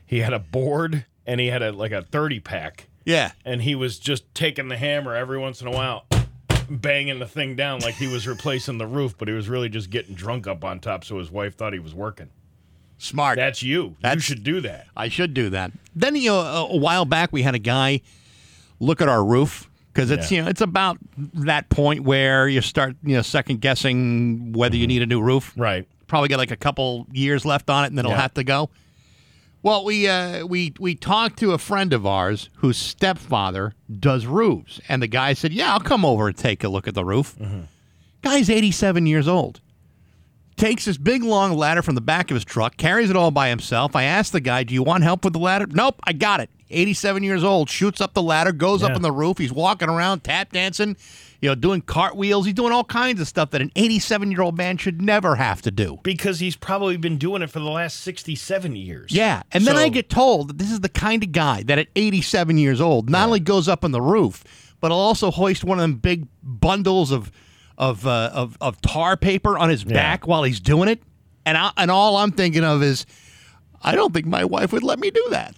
he 0.06 0.20
had 0.20 0.32
a 0.32 0.38
board 0.38 1.06
and 1.26 1.40
he 1.40 1.48
had 1.48 1.60
a 1.60 1.72
like 1.72 1.90
a 1.90 2.02
thirty 2.02 2.38
pack 2.38 2.86
Yeah. 3.08 3.32
and 3.44 3.62
he 3.62 3.74
was 3.74 3.98
just 3.98 4.32
taking 4.34 4.68
the 4.68 4.76
hammer 4.76 5.14
every 5.14 5.38
once 5.38 5.60
in 5.62 5.66
a 5.66 5.70
while, 5.70 6.04
banging 6.70 7.18
the 7.18 7.26
thing 7.26 7.56
down 7.56 7.80
like 7.80 7.94
he 7.94 8.06
was 8.06 8.26
replacing 8.26 8.78
the 8.78 8.86
roof, 8.86 9.16
but 9.16 9.28
he 9.28 9.34
was 9.34 9.48
really 9.48 9.68
just 9.68 9.90
getting 9.90 10.14
drunk 10.14 10.46
up 10.46 10.64
on 10.64 10.78
top, 10.78 11.04
so 11.04 11.18
his 11.18 11.30
wife 11.30 11.56
thought 11.56 11.72
he 11.72 11.78
was 11.78 11.94
working. 11.94 12.28
Smart. 12.98 13.36
That's 13.36 13.62
you. 13.62 13.96
you 14.04 14.20
should 14.20 14.42
do 14.42 14.60
that. 14.60 14.88
I 14.96 15.08
should 15.08 15.32
do 15.32 15.50
that. 15.50 15.72
Then 15.94 16.16
you 16.16 16.30
know, 16.30 16.40
a, 16.40 16.66
a 16.66 16.76
while 16.76 17.04
back 17.04 17.32
we 17.32 17.42
had 17.42 17.54
a 17.54 17.60
guy 17.60 18.02
look 18.80 19.00
at 19.00 19.08
our 19.08 19.24
roof 19.24 19.70
because 19.92 20.10
it's 20.10 20.30
Yeah. 20.30 20.38
you 20.38 20.44
know 20.44 20.50
it's 20.50 20.60
about 20.60 20.98
that 21.14 21.68
point 21.70 22.02
where 22.02 22.48
you 22.48 22.60
start 22.60 22.96
you 23.02 23.16
know 23.16 23.22
second 23.22 23.60
guessing 23.60 24.52
whether 24.52 24.76
you 24.76 24.82
mm-hmm. 24.82 24.88
need 24.88 25.02
a 25.02 25.06
new 25.06 25.22
roof. 25.22 25.54
Right. 25.56 25.88
Probably 26.08 26.28
got 26.28 26.38
like 26.38 26.50
a 26.50 26.56
couple 26.56 27.06
years 27.12 27.44
left 27.44 27.70
on 27.70 27.84
it, 27.84 27.88
and 27.88 27.98
then 27.98 28.04
it'll 28.04 28.16
have 28.16 28.34
to 28.34 28.44
go. 28.44 28.70
Well, 29.68 29.84
we 29.84 30.08
uh, 30.08 30.46
we 30.46 30.72
we 30.80 30.94
talked 30.94 31.38
to 31.40 31.52
a 31.52 31.58
friend 31.58 31.92
of 31.92 32.06
ours 32.06 32.48
whose 32.56 32.78
stepfather 32.78 33.74
does 34.00 34.24
roofs, 34.24 34.80
and 34.88 35.02
the 35.02 35.06
guy 35.06 35.34
said, 35.34 35.52
"Yeah, 35.52 35.74
I'll 35.74 35.80
come 35.80 36.06
over 36.06 36.28
and 36.28 36.36
take 36.36 36.64
a 36.64 36.70
look 36.70 36.88
at 36.88 36.94
the 36.94 37.04
roof." 37.04 37.36
Guy's 38.22 38.48
eighty-seven 38.48 39.06
years 39.06 39.28
old 39.28 39.60
takes 40.56 40.86
this 40.86 40.96
big 40.96 41.22
long 41.22 41.52
ladder 41.52 41.82
from 41.82 41.94
the 41.96 42.00
back 42.00 42.30
of 42.30 42.34
his 42.34 42.46
truck, 42.46 42.78
carries 42.78 43.10
it 43.10 43.16
all 43.16 43.30
by 43.30 43.50
himself. 43.50 43.94
I 43.94 44.04
asked 44.04 44.32
the 44.32 44.40
guy, 44.40 44.64
"Do 44.64 44.72
you 44.72 44.82
want 44.82 45.04
help 45.04 45.22
with 45.22 45.34
the 45.34 45.38
ladder?" 45.38 45.66
Nope, 45.68 46.00
I 46.02 46.14
got 46.14 46.40
it. 46.40 46.48
87 46.70 47.22
years 47.22 47.42
old, 47.44 47.70
shoots 47.70 48.00
up 48.00 48.14
the 48.14 48.22
ladder, 48.22 48.52
goes 48.52 48.82
up 48.82 48.90
Yeah. 48.90 48.96
on 48.96 49.02
the 49.02 49.12
roof. 49.12 49.38
He's 49.38 49.52
walking 49.52 49.88
around, 49.88 50.24
tap 50.24 50.52
dancing, 50.52 50.96
you 51.40 51.48
know, 51.48 51.54
doing 51.54 51.80
cartwheels. 51.80 52.44
He's 52.46 52.54
doing 52.54 52.72
all 52.72 52.84
kinds 52.84 53.20
of 53.20 53.28
stuff 53.28 53.50
that 53.50 53.62
an 53.62 53.72
87 53.76 54.30
year 54.30 54.42
old 54.42 54.56
man 54.56 54.76
should 54.76 55.00
never 55.00 55.36
have 55.36 55.62
to 55.62 55.70
do. 55.70 55.98
Because 56.02 56.40
he's 56.40 56.56
probably 56.56 56.96
been 56.96 57.16
doing 57.18 57.42
it 57.42 57.50
for 57.50 57.58
the 57.60 57.70
last 57.70 58.00
67 58.00 58.76
years. 58.76 59.12
Yeah, 59.12 59.42
and 59.52 59.66
then 59.66 59.76
I 59.76 59.88
get 59.88 60.10
told 60.10 60.48
that 60.48 60.58
this 60.58 60.70
is 60.70 60.80
the 60.80 60.88
kind 60.88 61.22
of 61.22 61.32
guy 61.32 61.62
that 61.64 61.78
at 61.78 61.88
87 61.96 62.58
years 62.58 62.80
old 62.80 63.08
not 63.08 63.26
only 63.26 63.40
goes 63.40 63.68
up 63.68 63.84
on 63.84 63.92
the 63.92 64.02
roof, 64.02 64.44
but 64.80 64.90
will 64.90 64.98
also 64.98 65.30
hoist 65.30 65.64
one 65.64 65.78
of 65.78 65.82
them 65.82 65.94
big 65.94 66.26
bundles 66.42 67.10
of 67.10 67.30
of 67.76 68.06
uh, 68.06 68.30
of, 68.34 68.58
of 68.60 68.80
tar 68.80 69.16
paper 69.16 69.56
on 69.56 69.68
his 69.70 69.84
back 69.84 70.26
while 70.26 70.42
he's 70.42 70.58
doing 70.60 70.88
it. 70.88 71.00
And 71.46 71.56
I, 71.56 71.70
and 71.76 71.90
all 71.90 72.16
I'm 72.16 72.32
thinking 72.32 72.64
of 72.64 72.82
is, 72.82 73.06
I 73.80 73.94
don't 73.94 74.12
think 74.12 74.26
my 74.26 74.44
wife 74.44 74.72
would 74.72 74.82
let 74.82 74.98
me 74.98 75.10
do 75.10 75.24
that 75.30 75.54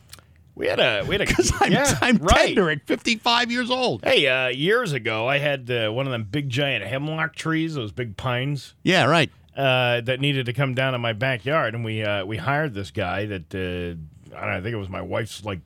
We 0.55 0.67
had 0.67 0.81
a 0.81 1.05
we 1.07 1.15
had 1.15 1.23
a 1.23 1.27
because 1.29 1.53
I'm 1.61 1.73
yeah, 1.73 1.99
I'm 2.01 2.17
right. 2.19 2.47
tender 2.47 2.71
at 2.71 2.87
55 2.87 3.51
years 3.51 3.71
old. 3.71 4.05
Hey, 4.05 4.27
uh, 4.27 4.49
years 4.49 4.93
ago, 4.93 5.29
I 5.29 5.39
had 5.39 5.71
uh, 5.71 5.91
one 5.91 6.07
of 6.07 6.13
them 6.13 6.25
big 6.25 6.49
giant 6.49 6.85
hemlock 6.85 7.35
trees, 7.35 7.75
those 7.75 7.93
big 7.93 8.17
pines. 8.17 8.75
Yeah, 8.83 9.05
right. 9.05 9.31
uh, 9.57 10.01
that 10.03 10.21
needed 10.21 10.47
to 10.47 10.53
come 10.53 10.75
down 10.75 10.95
in 10.95 11.01
my 11.01 11.13
backyard, 11.13 11.75
and 11.75 11.85
we 11.85 12.03
uh, 12.03 12.25
we 12.25 12.37
hired 12.37 12.75
this 12.75 12.91
guy 12.91 13.27
that 13.27 13.55
uh, 13.55 14.37
I 14.37 14.41
don't 14.41 14.51
know, 14.51 14.59
I 14.59 14.61
think 14.61 14.75
it 14.75 14.79
was 14.79 14.89
my 14.89 15.03
wife's 15.03 15.45
like 15.45 15.61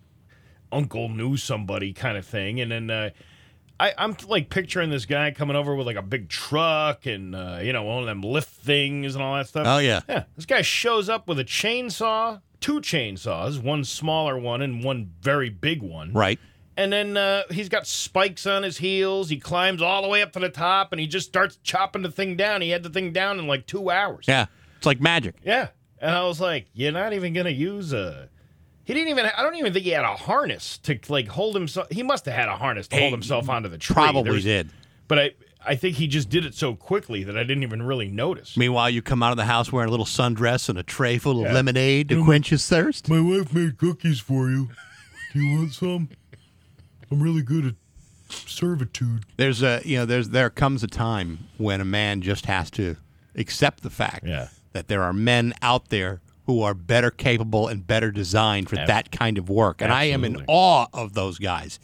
uncle 0.73 1.09
knew 1.09 1.37
somebody 1.37 1.93
kind 1.93 2.17
of 2.17 2.27
thing, 2.27 2.61
and 2.61 2.71
then 2.71 2.91
uh, 2.91 3.11
I, 3.79 3.93
I'm 3.99 4.17
like 4.29 4.51
picturing 4.51 4.91
this 4.91 5.05
guy 5.05 5.31
coming 5.33 5.57
over 5.57 5.75
with 5.75 5.87
like 5.87 5.97
a 5.97 6.03
big 6.03 6.29
truck 6.29 7.07
and 7.07 7.35
uh, 7.35 7.59
you 7.63 7.73
know 7.73 7.83
one 7.83 8.01
of 8.01 8.07
them 8.07 8.21
lift 8.23 8.49
things 8.49 9.15
and 9.15 9.25
all 9.25 9.35
that 9.35 9.49
stuff. 9.49 9.67
Oh 9.67 9.79
yeah. 9.79 10.01
Yeah, 10.09 10.25
this 10.37 10.47
guy 10.47 10.63
shows 10.63 11.09
up 11.09 11.27
with 11.27 11.39
a 11.39 11.45
chainsaw, 11.45 12.41
two 12.65 12.81
chainsaws, 12.81 13.63
one 13.63 13.85
smaller 13.85 14.39
one 14.39 14.63
and 14.63 14.83
one 14.83 15.13
very 15.21 15.51
big 15.51 15.83
one. 15.83 16.11
Right. 16.15 16.39
And 16.79 16.91
then 16.91 17.15
uh, 17.15 17.43
he's 17.51 17.69
got 17.69 17.87
spikes 17.87 18.47
on 18.47 18.63
his 18.63 18.79
heels. 18.79 19.29
He 19.29 19.39
climbs 19.39 19.83
all 19.83 20.01
the 20.01 20.09
way 20.09 20.23
up 20.23 20.33
to 20.33 20.39
the 20.39 20.49
top 20.49 20.91
and 20.91 20.99
he 20.99 21.07
just 21.07 21.29
starts 21.29 21.59
chopping 21.63 22.01
the 22.01 22.11
thing 22.11 22.37
down. 22.37 22.63
He 22.63 22.71
had 22.71 22.83
the 22.83 22.89
thing 22.89 23.13
down 23.13 23.39
in 23.39 23.47
like 23.47 23.67
two 23.67 23.91
hours. 23.91 24.25
Yeah. 24.27 24.47
It's 24.79 24.87
like 24.87 24.99
magic. 24.99 25.35
Yeah. 25.45 25.69
And 26.01 26.13
I 26.15 26.25
was 26.25 26.41
like, 26.41 26.65
you're 26.73 26.91
not 26.91 27.13
even 27.13 27.35
going 27.35 27.45
to 27.45 27.53
use 27.53 27.93
a. 27.93 28.31
He 28.85 28.95
didn't 28.95 29.09
even. 29.11 29.27
I 29.27 29.43
don't 29.43 29.57
even 29.57 29.75
think 29.75 29.85
he 29.85 29.91
had 29.91 30.05
a 30.05 30.17
harness 30.17 30.79
to 30.79 30.99
like 31.11 31.29
hold 31.29 31.55
himself. 31.55 31.89
He 31.91 32.03
must 32.03 32.25
have 32.25 32.35
had 32.35 32.49
a 32.49 32.57
harness 32.57 32.89
to 32.89 32.97
hold 32.97 33.13
himself 33.13 33.51
onto 33.51 33.69
the 33.69 33.79
tree. 33.79 33.93
Probably 33.93 34.23
There's- 34.41 34.45
did. 34.45 34.71
But 35.07 35.19
I, 35.19 35.31
I 35.67 35.77
think 35.77 35.97
he 35.97 36.07
just 36.07 36.29
did 36.29 36.45
it 36.45 36.55
so 36.55 36.75
quickly 36.75 37.25
that 37.25 37.37
I 37.37 37.43
didn't 37.43 37.63
even 37.63 37.83
really 37.83 38.09
notice. 38.09 38.57
Meanwhile, 38.57 38.91
you 38.91 39.03
come 39.03 39.23
out 39.23 39.31
of 39.31 39.37
the 39.37 39.45
house 39.47 39.73
wearing 39.73 39.89
a 39.89 39.91
little 39.91 40.07
sundress 40.07 40.69
and 40.69 40.79
a 40.79 40.83
tray 40.83 41.19
full 41.19 41.41
of 41.41 41.47
Yeah. 41.47 41.53
lemonade 41.53 42.09
to 42.11 42.17
mm-hmm. 42.17 42.25
quench 42.25 42.51
his 42.51 42.69
thirst. 42.69 43.09
My 43.09 43.21
wife 43.21 43.53
made 43.53 43.79
cookies 43.79 44.21
for 44.21 44.51
you. 44.51 44.71
Do 45.33 45.41
you 45.41 45.59
want 45.59 45.73
some? 45.73 46.09
I'm 47.11 47.23
really 47.23 47.43
good 47.43 47.67
at 47.67 47.75
servitude. 48.29 49.25
There's 49.37 49.63
a 49.63 49.81
you 49.85 49.99
know 49.99 50.05
there's 50.07 50.31
there 50.31 50.51
comes 50.51 50.83
a 50.83 50.87
time 50.87 51.49
when 51.59 51.81
a 51.81 51.85
man 51.85 52.21
just 52.21 52.47
has 52.47 52.71
to 52.73 52.97
accept 53.37 53.83
the 53.83 53.91
fact 53.91 54.27
Yeah. 54.27 54.49
that 54.73 54.89
there 54.89 55.03
are 55.03 55.13
men 55.13 55.55
out 55.63 55.89
there 55.89 56.21
who 56.47 56.63
are 56.63 56.75
better 56.75 57.11
capable 57.11 57.69
and 57.69 57.87
better 57.87 58.11
designed 58.11 58.69
for 58.69 58.77
that 58.77 59.11
kind 59.11 59.39
of 59.39 59.49
work, 59.49 59.81
and 59.81 59.93
I 59.93 60.05
am 60.05 60.25
in 60.25 60.45
awe 60.47 60.87
of 60.93 61.15
those 61.15 61.39
guys. 61.39 61.79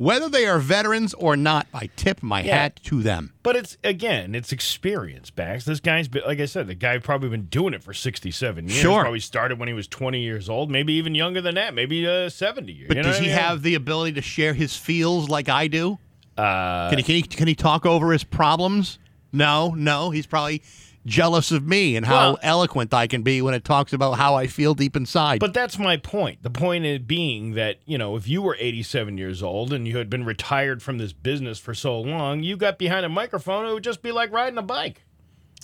Whether 0.00 0.30
they 0.30 0.46
are 0.46 0.58
veterans 0.58 1.12
or 1.12 1.36
not, 1.36 1.66
I 1.74 1.90
tip 1.94 2.22
my 2.22 2.40
Yeah. 2.42 2.56
hat 2.56 2.80
to 2.84 3.02
them. 3.02 3.34
But 3.42 3.54
it's 3.54 3.76
again, 3.84 4.34
it's 4.34 4.50
experience, 4.50 5.28
Bax. 5.28 5.66
This 5.66 5.78
guy's 5.78 6.08
been, 6.08 6.22
like 6.26 6.40
I 6.40 6.46
said, 6.46 6.68
the 6.68 6.74
guy 6.74 6.96
probably 6.96 7.28
been 7.28 7.48
doing 7.48 7.74
it 7.74 7.82
for 7.84 7.92
sixty-seven 7.92 8.68
years. 8.70 8.80
Sure. 8.80 9.02
Probably 9.02 9.20
started 9.20 9.58
when 9.58 9.68
he 9.68 9.74
was 9.74 9.86
twenty 9.86 10.22
years 10.22 10.48
old, 10.48 10.70
maybe 10.70 10.94
even 10.94 11.14
younger 11.14 11.42
than 11.42 11.56
that, 11.56 11.74
maybe 11.74 12.06
uh, 12.08 12.30
seventy 12.30 12.72
years. 12.72 12.88
But 12.88 12.96
you 12.96 13.02
know 13.02 13.10
does 13.10 13.18
he 13.18 13.26
I 13.26 13.28
mean? 13.28 13.36
have 13.38 13.62
the 13.62 13.74
ability 13.74 14.12
to 14.14 14.22
share 14.22 14.54
his 14.54 14.74
feels 14.74 15.28
like 15.28 15.50
I 15.50 15.66
do? 15.68 15.98
Uh, 16.38 16.88
Can 16.88 16.96
he, 16.98 17.04
can 17.04 17.14
he 17.16 17.22
can 17.22 17.48
he 17.48 17.54
talk 17.54 17.84
over 17.84 18.10
his 18.12 18.24
problems? 18.24 18.98
No, 19.32 19.74
no. 19.76 20.08
He's 20.08 20.26
probably 20.26 20.62
jealous 21.06 21.50
of 21.50 21.66
me 21.66 21.96
and 21.96 22.04
how 22.06 22.14
Well- 22.32 22.38
eloquent 22.42 22.92
I 22.92 23.06
can 23.06 23.22
be 23.22 23.40
when 23.40 23.54
it 23.54 23.64
talks 23.64 23.92
about 23.92 24.12
how 24.18 24.34
I 24.34 24.46
feel 24.46 24.74
deep 24.74 24.94
inside. 24.96 25.40
But 25.40 25.54
that's 25.54 25.78
my 25.78 25.96
point. 25.96 26.42
The 26.42 26.50
point 26.50 27.06
being 27.06 27.52
that, 27.54 27.78
you 27.86 27.96
know, 27.98 28.16
if 28.16 28.28
you 28.28 28.42
were 28.42 28.56
87 28.60 29.16
years 29.18 29.42
old 29.42 29.72
and 29.72 29.88
you 29.88 29.96
had 29.96 30.10
been 30.10 30.24
retired 30.24 30.82
from 30.82 30.98
this 30.98 31.12
business 31.12 31.58
for 31.58 31.72
so 31.74 31.98
long, 32.00 32.42
you 32.42 32.56
got 32.56 32.78
behind 32.78 33.06
a 33.06 33.08
microphone, 33.08 33.66
it 33.66 33.72
would 33.72 33.84
just 33.84 34.02
be 34.02 34.12
like 34.12 34.30
riding 34.32 34.58
a 34.58 34.62
bike. 34.62 35.02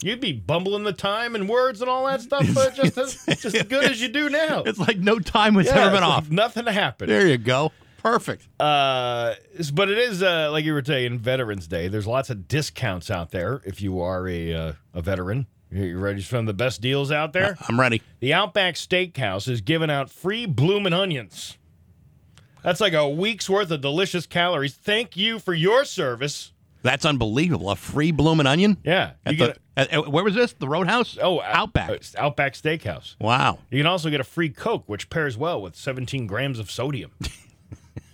You'd 0.03 0.21
be 0.21 0.33
bumbling 0.33 0.85
the 0.85 0.93
time 0.93 1.35
and 1.35 1.49
words 1.49 1.81
and 1.81 1.89
all 1.89 2.07
that 2.07 2.21
stuff, 2.21 2.47
but 2.55 2.75
just 2.75 2.99
as, 2.99 3.25
just 3.27 3.45
as 3.47 3.63
good 3.63 3.85
as 3.91 4.01
you 4.01 4.09
do 4.09 4.29
now. 4.29 4.63
it's 4.67 4.79
like 4.79 4.99
no 4.99 5.19
time 5.19 5.55
has 5.55 5.67
Yeah, 5.67 5.73
ever 5.73 5.85
been 5.91 5.95
it's 6.03 6.03
like 6.03 6.13
off. 6.19 6.31
Nothing 6.31 6.67
happened. 6.67 7.11
There 7.11 7.27
you 7.27 7.39
go. 7.39 7.73
Perfect. 8.07 8.47
Uh, 8.61 9.35
but 9.75 9.91
it 9.91 9.99
is 9.99 10.23
uh, 10.23 10.49
like 10.53 10.65
you 10.65 10.73
were 10.75 10.85
saying, 10.85 11.19
Veterans 11.19 11.67
Day. 11.67 11.89
There's 11.89 12.07
lots 12.07 12.31
of 12.31 12.47
discounts 12.47 13.11
out 13.11 13.33
there 13.33 13.61
if 13.65 13.83
you 13.83 14.01
are 14.01 14.29
a 14.29 14.53
uh, 14.55 14.73
a 14.95 15.03
veteran. 15.03 15.47
You- 15.73 15.83
You 15.87 15.99
ready 15.99 16.21
for 16.23 16.29
some 16.29 16.39
of 16.41 16.47
the 16.47 16.55
best 16.55 16.81
deals 16.81 17.11
out 17.11 17.33
there? 17.33 17.57
I'm 17.69 17.81
ready. 17.81 18.03
The 18.21 18.33
Outback 18.33 18.77
Steakhouse 18.77 19.49
is 19.49 19.61
giving 19.61 19.91
out 19.91 20.09
free 20.09 20.47
bloomin' 20.47 20.93
onions. 20.93 21.59
That's 22.63 22.81
like 22.81 22.93
a 22.93 23.09
week's 23.09 23.51
worth 23.51 23.73
of 23.73 23.81
delicious 23.81 24.25
calories. 24.27 24.75
Thank 24.75 25.17
you 25.17 25.41
for 25.41 25.53
your 25.53 25.85
service. 25.85 26.53
That's 26.83 27.05
unbelievable. 27.05 27.71
A 27.71 27.77
free 27.77 28.13
bloomin' 28.13 28.47
onion. 28.47 28.77
Yeah, 28.85 29.15
At 29.25 29.33
you 29.33 29.39
the- 29.41 29.47
get 29.49 29.59
at- 29.77 29.93
at- 29.93 30.09
where 30.13 30.23
was 30.23 30.37
this? 30.37 30.53
The 30.53 30.69
Roadhouse? 30.69 31.19
oh 31.21 31.41
Outback. 31.43 31.91
uh, 31.91 31.97
Outback 32.19 32.55
Steakhouse. 32.55 33.17
wow. 33.21 33.59
You 33.69 33.81
can 33.81 33.87
also 33.87 34.11
get 34.11 34.21
a 34.21 34.25
free 34.25 34.49
Coke, 34.51 34.85
which 34.87 35.11
pairs 35.11 35.37
well 35.37 35.61
with 35.61 35.75
17 35.75 36.29
grams 36.29 36.61
of 36.61 36.71
sodium. 36.71 37.11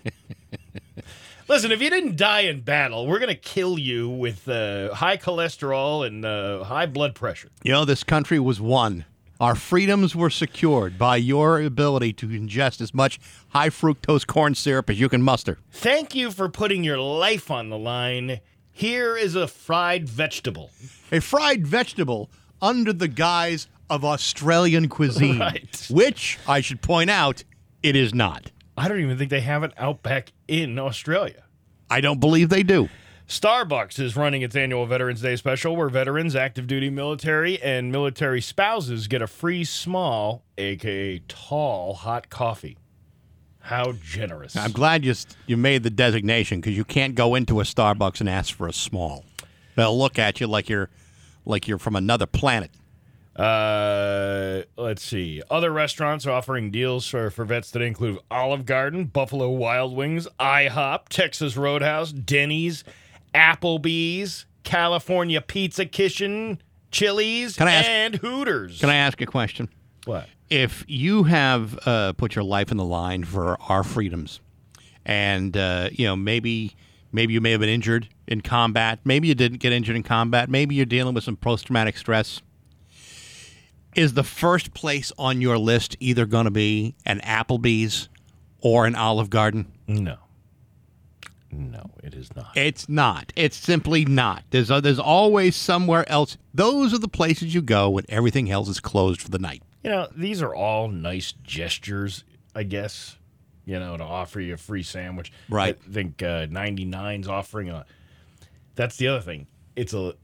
Listen, 1.48 1.72
if 1.72 1.82
you 1.82 1.90
didn't 1.90 2.16
die 2.16 2.40
in 2.42 2.60
battle, 2.60 3.06
we're 3.06 3.18
gonna 3.18 3.34
kill 3.34 3.78
you 3.78 4.08
with 4.08 4.48
uh, 4.48 4.94
high 4.94 5.16
cholesterol 5.16 6.06
and 6.06 6.24
uh, 6.24 6.64
high 6.64 6.86
blood 6.86 7.14
pressure. 7.14 7.48
You 7.62 7.72
know, 7.72 7.84
this 7.84 8.04
country 8.04 8.38
was 8.38 8.60
won. 8.60 9.04
Our 9.40 9.56
freedoms 9.56 10.14
were 10.14 10.30
secured 10.30 10.96
by 10.98 11.16
your 11.16 11.60
ability 11.60 12.12
to 12.14 12.28
ingest 12.28 12.80
as 12.80 12.94
much 12.94 13.18
high 13.48 13.70
fructose 13.70 14.24
corn 14.26 14.54
syrup 14.54 14.88
as 14.88 15.00
you 15.00 15.08
can 15.08 15.20
muster. 15.20 15.58
Thank 15.72 16.14
you 16.14 16.30
for 16.30 16.48
putting 16.48 16.84
your 16.84 16.98
life 16.98 17.50
on 17.50 17.68
the 17.68 17.76
line. 17.78 18.38
Here 18.70 19.16
is 19.16 19.34
a 19.34 19.48
fried 19.48 20.08
vegetable. 20.08 20.70
A 21.10 21.20
fried 21.20 21.66
vegetable 21.66 22.30
under 22.62 22.92
the 22.92 23.08
guise 23.08 23.66
of 23.90 24.04
Australian 24.04 24.88
cuisine, 24.88 25.38
Right. 25.40 25.86
which 25.90 26.38
I 26.46 26.60
should 26.60 26.80
point 26.80 27.10
out, 27.10 27.42
it 27.82 27.96
is 27.96 28.14
not. 28.14 28.52
I 28.76 28.88
don't 28.88 29.00
even 29.00 29.18
think 29.18 29.30
they 29.30 29.40
have 29.40 29.62
an 29.62 29.72
Outback 29.76 30.32
in 30.48 30.78
Australia. 30.78 31.44
I 31.90 32.00
don't 32.00 32.20
believe 32.20 32.48
they 32.48 32.62
do. 32.62 32.88
Starbucks 33.28 33.98
is 33.98 34.16
running 34.16 34.42
its 34.42 34.56
annual 34.56 34.86
Veterans 34.86 35.22
Day 35.22 35.36
special 35.36 35.76
where 35.76 35.88
veterans, 35.88 36.34
active 36.34 36.66
duty 36.66 36.90
military, 36.90 37.60
and 37.62 37.92
military 37.92 38.40
spouses 38.40 39.08
get 39.08 39.22
a 39.22 39.26
free 39.26 39.64
small, 39.64 40.44
aka 40.58 41.20
tall, 41.28 41.94
hot 41.94 42.28
coffee. 42.28 42.76
How 43.60 43.92
generous. 44.04 44.56
I'm 44.56 44.72
glad 44.72 45.04
you 45.04 45.14
you 45.46 45.56
made 45.56 45.82
the 45.82 45.90
designation 45.90 46.60
because 46.60 46.76
you 46.76 46.84
can't 46.84 47.14
go 47.14 47.34
into 47.34 47.60
a 47.60 47.62
Starbucks 47.62 48.20
and 48.20 48.28
ask 48.28 48.54
for 48.54 48.66
a 48.66 48.72
small. 48.72 49.24
They'll 49.76 49.96
look 49.96 50.18
at 50.18 50.40
you 50.40 50.46
like 50.46 50.68
you're 50.68 50.90
like 51.46 51.68
you're 51.68 51.78
from 51.78 51.96
another 51.96 52.26
planet. 52.26 52.70
Uh, 53.36 54.62
let's 54.76 55.02
see. 55.02 55.42
Other 55.50 55.70
restaurants 55.70 56.26
are 56.26 56.32
offering 56.32 56.70
deals 56.70 57.06
for, 57.06 57.30
for 57.30 57.44
vets 57.44 57.70
that 57.70 57.82
include 57.82 58.18
Olive 58.30 58.66
Garden, 58.66 59.04
Buffalo 59.04 59.48
Wild 59.50 59.96
Wings, 59.96 60.28
IHOP, 60.38 61.08
Texas 61.08 61.56
Roadhouse, 61.56 62.12
Denny's, 62.12 62.84
Applebee's, 63.34 64.44
California 64.64 65.40
Pizza 65.40 65.86
Kitchen, 65.86 66.60
Chili's, 66.90 67.56
Can 67.56 67.68
I 67.68 67.72
ask- 67.72 67.88
and 67.88 68.14
Hooters. 68.16 68.80
Can 68.80 68.90
I 68.90 68.96
ask 68.96 69.20
a 69.20 69.26
question? 69.26 69.68
What? 70.04 70.28
If 70.50 70.84
you 70.86 71.22
have 71.22 71.78
uh, 71.86 72.12
put 72.12 72.34
your 72.34 72.44
life 72.44 72.70
in 72.70 72.76
the 72.76 72.84
line 72.84 73.24
for 73.24 73.56
our 73.70 73.82
freedoms, 73.82 74.40
and 75.06 75.56
uh, 75.56 75.88
you 75.90 76.04
know 76.06 76.14
maybe 76.14 76.76
maybe 77.10 77.32
you 77.32 77.40
may 77.40 77.52
have 77.52 77.60
been 77.60 77.70
injured 77.70 78.08
in 78.28 78.42
combat, 78.42 78.98
maybe 79.04 79.28
you 79.28 79.34
didn't 79.34 79.58
get 79.58 79.72
injured 79.72 79.96
in 79.96 80.02
combat, 80.02 80.50
maybe 80.50 80.74
you're 80.74 80.84
dealing 80.84 81.14
with 81.14 81.24
some 81.24 81.36
post 81.36 81.66
traumatic 81.66 81.96
stress. 81.96 82.42
Is 83.94 84.14
the 84.14 84.24
first 84.24 84.72
place 84.74 85.12
on 85.18 85.40
your 85.40 85.58
list 85.58 85.96
either 86.00 86.24
going 86.26 86.46
to 86.46 86.50
be 86.50 86.94
an 87.04 87.20
Applebee's 87.20 88.08
or 88.60 88.86
an 88.86 88.94
Olive 88.94 89.28
Garden? 89.30 89.70
No. 89.86 90.16
No, 91.50 91.90
it 92.02 92.14
is 92.14 92.34
not. 92.34 92.56
It's 92.56 92.88
not. 92.88 93.30
It's 93.36 93.56
simply 93.56 94.06
not. 94.06 94.42
There's 94.50 94.70
uh, 94.70 94.80
there's 94.80 94.98
always 94.98 95.54
somewhere 95.54 96.08
else. 96.08 96.38
Those 96.54 96.94
are 96.94 96.98
the 96.98 97.08
places 97.08 97.54
you 97.54 97.60
go 97.60 97.90
when 97.90 98.06
everything 98.08 98.50
else 98.50 98.68
is 98.68 98.80
closed 98.80 99.20
for 99.20 99.28
the 99.28 99.38
night. 99.38 99.62
You 99.84 99.90
know, 99.90 100.08
these 100.16 100.40
are 100.40 100.54
all 100.54 100.88
nice 100.88 101.32
gestures, 101.42 102.24
I 102.54 102.62
guess. 102.62 103.18
You 103.66 103.78
know, 103.78 103.96
to 103.98 104.02
offer 104.02 104.40
you 104.40 104.54
a 104.54 104.56
free 104.56 104.82
sandwich. 104.82 105.30
Right. 105.50 105.78
I 105.88 105.92
think 105.92 106.22
uh, 106.22 106.46
99's 106.46 107.28
offering 107.28 107.68
a. 107.68 107.84
That's 108.74 108.96
the 108.96 109.08
other 109.08 109.20
thing. 109.20 109.46
It's 109.76 109.92
a. 109.92 110.14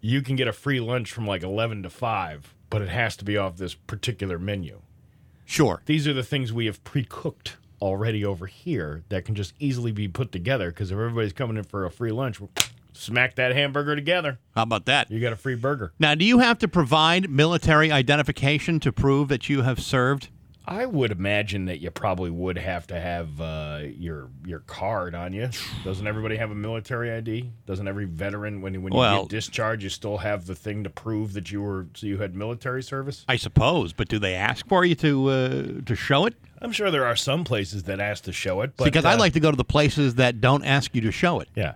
You 0.00 0.22
can 0.22 0.34
get 0.34 0.48
a 0.48 0.52
free 0.52 0.80
lunch 0.80 1.12
from 1.12 1.26
like 1.26 1.42
11 1.42 1.82
to 1.82 1.90
5, 1.90 2.54
but 2.70 2.80
it 2.82 2.88
has 2.88 3.16
to 3.16 3.24
be 3.24 3.36
off 3.36 3.56
this 3.56 3.74
particular 3.74 4.38
menu. 4.38 4.80
Sure. 5.44 5.82
These 5.86 6.06
are 6.06 6.12
the 6.12 6.22
things 6.22 6.52
we 6.52 6.66
have 6.66 6.82
pre 6.84 7.04
cooked 7.04 7.56
already 7.82 8.24
over 8.24 8.46
here 8.46 9.02
that 9.08 9.24
can 9.24 9.34
just 9.34 9.54
easily 9.58 9.92
be 9.92 10.06
put 10.06 10.32
together 10.32 10.70
because 10.70 10.90
if 10.90 10.96
everybody's 10.96 11.32
coming 11.32 11.56
in 11.56 11.64
for 11.64 11.84
a 11.84 11.90
free 11.90 12.12
lunch, 12.12 12.40
we'll 12.40 12.50
smack 12.92 13.34
that 13.36 13.54
hamburger 13.54 13.96
together. 13.96 14.38
How 14.54 14.62
about 14.62 14.86
that? 14.86 15.10
You 15.10 15.20
got 15.20 15.32
a 15.32 15.36
free 15.36 15.56
burger. 15.56 15.92
Now, 15.98 16.14
do 16.14 16.24
you 16.24 16.38
have 16.38 16.58
to 16.58 16.68
provide 16.68 17.30
military 17.30 17.90
identification 17.90 18.78
to 18.80 18.92
prove 18.92 19.28
that 19.28 19.48
you 19.48 19.62
have 19.62 19.80
served? 19.80 20.28
I 20.66 20.86
would 20.86 21.10
imagine 21.10 21.64
that 21.66 21.80
you 21.80 21.90
probably 21.90 22.30
would 22.30 22.58
have 22.58 22.86
to 22.88 23.00
have 23.00 23.40
uh, 23.40 23.80
your 23.96 24.28
your 24.44 24.60
card 24.60 25.14
on 25.14 25.32
you. 25.32 25.48
Doesn't 25.84 26.06
everybody 26.06 26.36
have 26.36 26.50
a 26.50 26.54
military 26.54 27.10
ID? 27.10 27.50
Doesn't 27.66 27.88
every 27.88 28.04
veteran, 28.04 28.60
when 28.60 28.82
when 28.82 28.92
you 28.92 29.00
get 29.00 29.28
discharged, 29.28 29.82
you 29.82 29.88
still 29.88 30.18
have 30.18 30.46
the 30.46 30.54
thing 30.54 30.84
to 30.84 30.90
prove 30.90 31.32
that 31.32 31.50
you 31.50 31.62
were 31.62 31.86
so 31.94 32.06
you 32.06 32.18
had 32.18 32.34
military 32.34 32.82
service? 32.82 33.24
I 33.28 33.36
suppose, 33.36 33.92
but 33.92 34.08
do 34.08 34.18
they 34.18 34.34
ask 34.34 34.66
for 34.68 34.84
you 34.84 34.94
to 34.96 35.28
uh, 35.28 35.62
to 35.86 35.96
show 35.96 36.26
it? 36.26 36.34
I'm 36.62 36.72
sure 36.72 36.90
there 36.90 37.06
are 37.06 37.16
some 37.16 37.42
places 37.44 37.84
that 37.84 38.00
ask 38.00 38.24
to 38.24 38.32
show 38.32 38.60
it, 38.60 38.76
but 38.76 38.84
because 38.84 39.06
I 39.06 39.14
uh, 39.14 39.18
like 39.18 39.32
to 39.32 39.40
go 39.40 39.50
to 39.50 39.56
the 39.56 39.64
places 39.64 40.16
that 40.16 40.40
don't 40.40 40.64
ask 40.64 40.94
you 40.94 41.00
to 41.02 41.12
show 41.12 41.40
it. 41.40 41.48
yeah. 41.54 41.74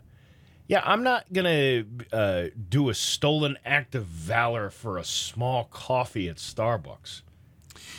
Yeah, 0.66 0.80
I'm 0.82 1.02
not 1.02 1.30
gonna 1.30 1.84
uh, 2.10 2.44
do 2.70 2.88
a 2.88 2.94
stolen 2.94 3.58
act 3.66 3.94
of 3.94 4.06
valor 4.06 4.70
for 4.70 4.96
a 4.96 5.04
small 5.04 5.64
coffee 5.64 6.26
at 6.28 6.36
Starbucks. 6.36 7.20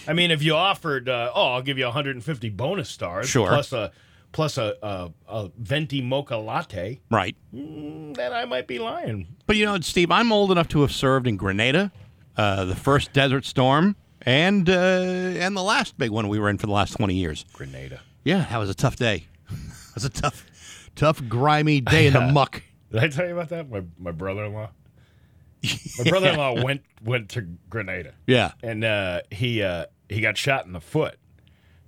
I 0.08 0.14
mean, 0.14 0.32
if 0.32 0.44
you 0.44 0.56
offered, 0.56 1.10
uh, 1.10 1.32
oh, 1.34 1.54
I'll 1.54 1.62
give 1.62 1.78
you 1.78 1.86
150 1.86 2.50
bonus 2.50 2.90
stars, 2.90 3.30
Sure. 3.30 3.48
plus 3.48 3.72
a 3.74 3.92
plus 4.32 4.58
a, 4.58 4.76
a 4.84 5.12
a 5.28 5.52
venti 5.58 6.02
mocha 6.02 6.36
latte, 6.38 7.00
Right. 7.10 7.36
then 7.54 8.34
I 8.34 8.46
might 8.46 8.68
be 8.68 8.80
lying. 8.80 9.28
But 9.48 9.56
you 9.56 9.66
know, 9.66 9.80
Steve, 9.80 10.12
I'm 10.12 10.32
old 10.32 10.52
enough 10.52 10.68
to 10.70 10.82
have 10.82 10.92
served 10.92 11.26
in 11.28 11.38
Grenada, 11.38 11.92
uh, 12.38 12.66
the 12.66 12.76
first 12.76 13.14
Desert 13.14 13.46
Storm, 13.46 13.96
and 14.22 14.70
uh, 14.70 14.74
and 14.74 15.56
the 15.56 15.64
last 15.64 15.98
big 15.98 16.12
one 16.12 16.28
we 16.28 16.38
were 16.40 16.50
in 16.50 16.58
for 16.58 16.68
the 16.68 16.74
last 16.74 16.94
20 16.98 17.14
years. 17.16 17.46
Grenada. 17.54 18.02
Yeah, 18.24 18.46
that 18.50 18.58
was 18.58 18.70
a 18.70 18.76
tough 18.76 18.96
day. 18.96 19.26
It 19.96 20.04
was 20.04 20.04
a 20.06 20.10
tough, 20.10 20.46
tough, 20.98 21.22
grimy 21.30 21.80
day 21.80 22.08
in 22.08 22.12
the 22.14 22.20
muck. 22.34 22.62
Did 22.92 23.02
I 23.02 23.08
tell 23.08 23.26
you 23.26 23.32
about 23.32 23.48
that? 23.50 23.70
My 23.70 23.82
my 23.98 24.12
brother-in-law. 24.12 24.70
My 25.98 26.10
brother-in-law 26.10 26.62
went 26.64 26.82
went 27.02 27.30
to 27.30 27.42
Grenada. 27.70 28.14
Yeah. 28.28 28.52
and 28.62 28.84
uh, 28.84 29.22
he 29.32 29.64
uh, 29.64 29.86
he 30.10 30.22
got 30.22 30.38
shot 30.38 30.66
in 30.66 30.74
the 30.74 30.82
foot. 30.82 31.18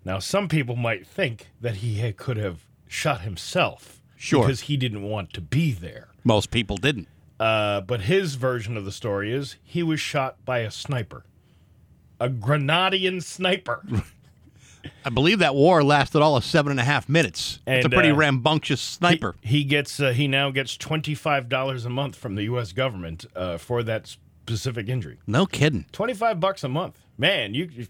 Now, 0.05 0.19
some 0.19 0.47
people 0.47 0.75
might 0.75 1.05
think 1.05 1.47
that 1.59 1.75
he 1.77 1.95
had, 1.95 2.17
could 2.17 2.37
have 2.37 2.61
shot 2.87 3.21
himself, 3.21 4.01
Sure. 4.15 4.43
because 4.43 4.61
he 4.61 4.77
didn't 4.77 5.03
want 5.03 5.33
to 5.33 5.41
be 5.41 5.71
there. 5.71 6.09
Most 6.23 6.49
people 6.49 6.77
didn't. 6.77 7.07
Uh, 7.39 7.81
but 7.81 8.01
his 8.01 8.35
version 8.35 8.77
of 8.77 8.85
the 8.85 8.91
story 8.91 9.31
is 9.31 9.57
he 9.63 9.83
was 9.83 9.99
shot 9.99 10.43
by 10.45 10.59
a 10.59 10.71
sniper, 10.71 11.23
a 12.19 12.29
Grenadian 12.29 13.21
sniper. 13.21 13.83
I 15.05 15.09
believe 15.09 15.39
that 15.39 15.53
war 15.53 15.83
lasted 15.83 16.21
all 16.21 16.37
of 16.37 16.45
seven 16.45 16.71
and 16.71 16.79
a 16.79 16.83
half 16.83 17.09
minutes. 17.09 17.59
it's 17.67 17.85
a 17.85 17.89
pretty 17.89 18.09
uh, 18.11 18.15
rambunctious 18.15 18.79
sniper. 18.81 19.35
He, 19.41 19.57
he 19.59 19.63
gets 19.65 19.99
uh, 19.99 20.11
he 20.11 20.27
now 20.27 20.49
gets 20.49 20.77
twenty 20.77 21.13
five 21.13 21.49
dollars 21.49 21.85
a 21.85 21.89
month 21.89 22.15
from 22.15 22.35
the 22.35 22.43
U.S. 22.43 22.71
government 22.71 23.25
uh, 23.35 23.57
for 23.57 23.83
that 23.83 24.07
specific 24.07 24.87
injury. 24.87 25.17
no 25.27 25.45
kidding. 25.45 25.85
Twenty 25.91 26.13
five 26.13 26.39
bucks 26.39 26.63
a 26.63 26.69
month, 26.69 27.01
man. 27.17 27.53
You 27.53 27.87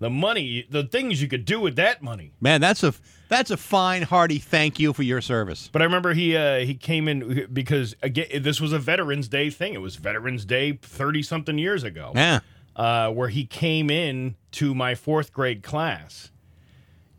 the 0.00 0.10
money, 0.10 0.66
the 0.68 0.82
things 0.84 1.22
you 1.22 1.28
could 1.28 1.44
do 1.44 1.60
with 1.60 1.76
that 1.76 2.02
money. 2.02 2.32
Man, 2.40 2.60
that's 2.60 2.82
a 2.82 2.92
that's 3.28 3.50
a 3.52 3.56
fine, 3.56 4.02
hearty 4.02 4.38
thank 4.38 4.80
you 4.80 4.92
for 4.92 5.02
your 5.04 5.20
service. 5.20 5.68
But 5.72 5.82
I 5.82 5.84
remember 5.84 6.14
he 6.14 6.36
uh, 6.36 6.60
he 6.60 6.74
came 6.74 7.06
in 7.06 7.48
because 7.52 7.94
again 8.02 8.42
this 8.42 8.60
was 8.60 8.72
a 8.72 8.78
Veterans 8.78 9.28
Day 9.28 9.50
thing. 9.50 9.74
It 9.74 9.80
was 9.80 9.96
Veterans 9.96 10.44
Day 10.44 10.72
thirty 10.82 11.22
something 11.22 11.56
years 11.58 11.84
ago, 11.84 12.12
Yeah. 12.16 12.40
uh, 12.74 13.10
where 13.10 13.28
he 13.28 13.46
came 13.46 13.90
in 13.90 14.34
to 14.52 14.74
my 14.74 14.94
fourth 14.96 15.32
grade 15.32 15.62
class 15.62 16.30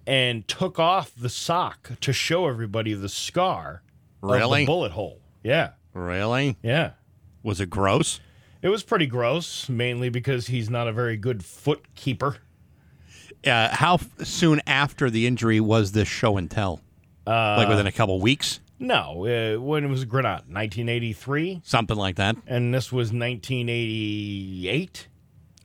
and 0.07 0.47
took 0.47 0.79
off 0.79 1.13
the 1.15 1.29
sock 1.29 1.91
to 2.01 2.11
show 2.11 2.47
everybody 2.47 2.93
the 2.93 3.07
scar 3.09 3.83
of 4.23 4.29
Really? 4.31 4.61
the 4.61 4.65
bullet 4.65 4.91
hole. 4.93 5.21
Yeah, 5.43 5.71
Really? 5.93 6.57
yeah. 6.63 6.91
Was 7.43 7.61
it 7.61 7.69
gross? 7.69 8.19
It 8.63 8.69
was 8.69 8.83
pretty 8.83 9.05
gross, 9.07 9.69
mainly 9.69 10.09
because 10.09 10.47
he's 10.47 10.69
not 10.69 10.87
a 10.87 10.91
very 10.91 11.17
good 11.17 11.43
foot 11.45 11.85
keeper. 11.95 12.37
Uh, 13.45 13.69
how 13.75 13.97
soon 14.23 14.61
after 14.67 15.09
the 15.09 15.25
injury 15.27 15.59
was 15.59 15.91
this 15.93 16.07
show 16.07 16.37
and 16.37 16.49
tell? 16.51 16.79
Uh, 17.25 17.55
like 17.57 17.67
within 17.69 17.87
a 17.87 17.91
couple 17.91 18.19
weeks, 18.19 18.59
No, 18.79 19.25
uh, 19.25 19.59
when 19.61 19.83
it 19.83 19.87
was 19.87 20.05
Grenade, 20.05 20.43
1983, 20.47 21.61
something 21.63 21.95
like 21.97 22.15
that. 22.15 22.35
and 22.47 22.73
this 22.73 22.91
was 22.91 23.11
1988. 23.13 25.07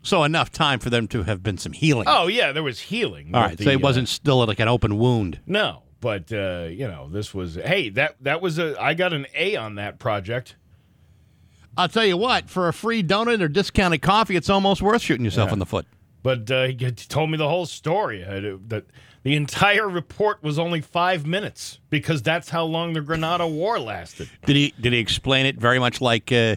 So 0.03 0.23
enough 0.23 0.53
time 0.53 0.79
for 0.79 0.91
them 0.91 1.09
to 1.09 1.25
have 1.25 1.43
been 1.43 1.59
some 1.59 1.73
healing. 1.73 2.05
Oh 2.07 2.29
yeah, 2.29 2.53
there 2.53 2.62
was 2.62 2.79
healing. 2.79 3.35
All 3.35 3.41
right, 3.43 3.57
the, 3.59 3.65
so 3.65 3.71
it 3.71 3.77
uh, 3.77 3.81
wasn't 3.81 4.09
still 4.09 4.45
like 4.47 4.61
an 4.61 4.69
open 4.69 4.99
wound. 4.99 5.41
no, 5.47 5.83
but 6.01 6.33
uh, 6.33 6.69
you 6.71 6.87
know, 6.87 7.09
this 7.11 7.35
was. 7.35 7.57
Hey, 7.57 7.89
that 7.91 8.17
that 8.21 8.41
was 8.41 8.59
a. 8.59 8.81
I 8.81 8.95
got 8.95 9.12
an 9.12 9.27
A 9.35 9.57
on 9.57 9.75
that 9.77 9.99
project. 9.99 10.55
I'll 11.77 11.89
tell 11.89 12.05
you 12.07 12.17
what, 12.17 12.49
for 12.49 12.69
a 12.69 12.73
free 12.73 13.03
donut 13.03 13.43
or 13.43 13.49
discounted 13.49 14.01
coffee, 14.01 14.37
it's 14.37 14.49
almost 14.49 14.81
worth 14.81 15.03
shooting 15.03 15.25
yourself 15.25 15.53
in 15.53 15.59
the 15.59 15.67
foot. 15.67 15.87
But 16.27 16.51
uh, 16.51 16.67
he 16.67 16.75
told 16.91 17.31
me 17.31 17.37
the 17.39 17.49
whole 17.49 17.67
story. 17.67 18.25
Uh, 18.25 18.57
That 18.69 18.85
the 19.23 19.37
entire 19.37 19.89
report 19.89 20.43
was 20.43 20.59
only 20.59 20.81
five 20.81 21.25
minutes 21.27 21.79
because 21.89 22.21
that's 22.23 22.49
how 22.51 22.65
long 22.65 22.95
the 22.95 23.01
Grenada 23.01 23.47
War 23.47 23.79
lasted. 23.79 24.29
Did 24.45 24.57
he 24.57 24.75
did 24.81 24.93
he 24.93 24.99
explain 24.99 25.47
it 25.47 25.57
very 25.57 25.79
much 25.79 26.01
like 26.01 26.33
uh, 26.33 26.57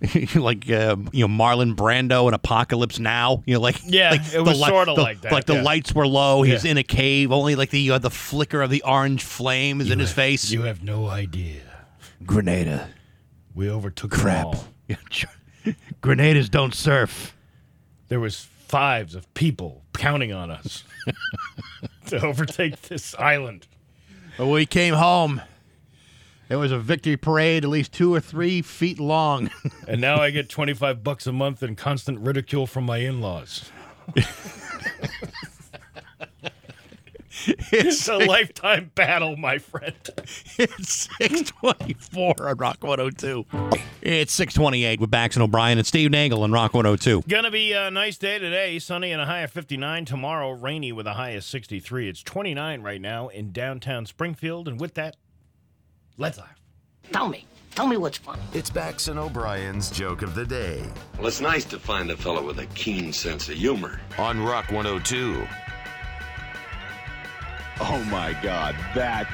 like 0.34 0.70
uh, 0.70 0.96
you 1.12 1.26
know 1.28 1.32
Marlon 1.44 1.74
Brando 1.74 2.28
in 2.28 2.34
Apocalypse 2.34 2.98
Now? 2.98 3.42
You 3.46 3.54
know, 3.54 3.60
like 3.60 3.76
Yeah, 3.84 4.12
like 4.12 4.32
it 4.34 4.40
was 4.40 4.58
li- 4.60 4.68
sorta 4.68 4.94
the- 4.94 5.02
like 5.02 5.20
that, 5.20 5.32
Like 5.32 5.44
the 5.44 5.54
yeah. 5.56 5.62
lights 5.70 5.94
were 5.94 6.06
low. 6.06 6.40
He's 6.42 6.64
Yeah. 6.64 6.70
in 6.72 6.78
a 6.78 6.82
cave. 6.82 7.30
Only 7.30 7.56
like 7.56 7.68
the 7.70 7.90
uh, 7.90 7.98
the 7.98 8.10
flicker 8.10 8.62
of 8.62 8.70
the 8.70 8.82
orange 8.84 9.22
flame 9.22 9.80
is 9.82 9.90
in 9.90 9.98
his 9.98 10.12
face. 10.12 10.50
You 10.50 10.62
have 10.62 10.82
no 10.82 11.08
idea. 11.08 11.60
Grenada, 12.24 12.88
We 13.54 13.68
overtook 13.68 14.12
them 14.12 14.20
crap. 14.20 14.46
all. 14.46 14.64
Grenadiers 16.00 16.48
don't 16.48 16.74
surf. 16.74 17.36
There 18.08 18.20
was 18.20 18.48
fives 18.68 19.14
of 19.14 19.32
people 19.34 19.82
counting 19.92 20.32
on 20.32 20.50
us 20.50 20.84
to 22.06 22.24
overtake 22.24 22.80
this 22.82 23.14
island. 23.16 23.66
But 24.36 24.46
when 24.46 24.54
we 24.54 24.66
came 24.66 24.94
home, 24.94 25.40
it 26.48 26.56
was 26.56 26.72
a 26.72 26.78
victory 26.78 27.16
parade 27.16 27.64
at 27.64 27.70
least 27.70 27.92
two 27.92 28.12
or 28.12 28.20
three 28.20 28.62
feet 28.62 28.98
long. 28.98 29.50
And 29.86 30.00
now 30.00 30.16
I 30.16 30.30
get 30.30 30.48
25 30.48 31.04
bucks 31.04 31.26
a 31.26 31.32
month 31.32 31.62
and 31.62 31.76
constant 31.76 32.18
ridicule 32.20 32.66
from 32.66 32.84
my 32.84 32.98
in-laws. 32.98 33.70
It's 37.72 38.08
a 38.08 38.16
lifetime 38.16 38.90
battle, 38.94 39.36
my 39.36 39.58
friend. 39.58 39.94
It's 40.58 41.08
624 41.18 42.48
on 42.48 42.56
Rock 42.56 42.82
102. 42.82 43.44
It's 44.02 44.32
628 44.32 45.00
with 45.00 45.10
Bax 45.10 45.36
and 45.36 45.42
O'Brien 45.42 45.78
and 45.78 45.86
Steve 45.86 46.10
Nagel 46.10 46.42
on 46.42 46.52
Rock 46.52 46.74
102. 46.74 47.22
Gonna 47.28 47.50
be 47.50 47.72
a 47.72 47.90
nice 47.90 48.16
day 48.16 48.38
today. 48.38 48.78
Sunny 48.78 49.12
and 49.12 49.20
a 49.20 49.26
high 49.26 49.40
of 49.40 49.50
59. 49.50 50.04
Tomorrow, 50.04 50.52
rainy 50.52 50.92
with 50.92 51.06
a 51.06 51.14
high 51.14 51.30
of 51.30 51.44
63. 51.44 52.08
It's 52.08 52.22
29 52.22 52.82
right 52.82 53.00
now 53.00 53.28
in 53.28 53.52
downtown 53.52 54.06
Springfield. 54.06 54.68
And 54.68 54.80
with 54.80 54.94
that, 54.94 55.16
let's 56.16 56.38
laugh. 56.38 56.60
Tell 57.12 57.28
me, 57.28 57.46
Tell 57.74 57.88
me 57.88 57.96
what's 57.96 58.18
funny. 58.18 58.40
It's 58.52 58.70
Bax 58.70 59.08
and 59.08 59.18
O'Brien's 59.18 59.90
joke 59.90 60.22
of 60.22 60.36
the 60.36 60.44
day 60.46 60.84
Well, 61.18 61.26
it's 61.26 61.40
nice 61.40 61.64
to 61.66 61.78
find 61.80 62.08
a 62.12 62.16
fellow 62.16 62.46
with 62.46 62.60
a 62.60 62.66
keen 62.66 63.12
sense 63.12 63.48
of 63.48 63.56
humor. 63.56 64.00
on 64.16 64.40
Rock 64.40 64.70
102. 64.70 65.44
Oh 67.80 68.02
my 68.10 68.32
God, 68.42 68.74
that 68.94 69.28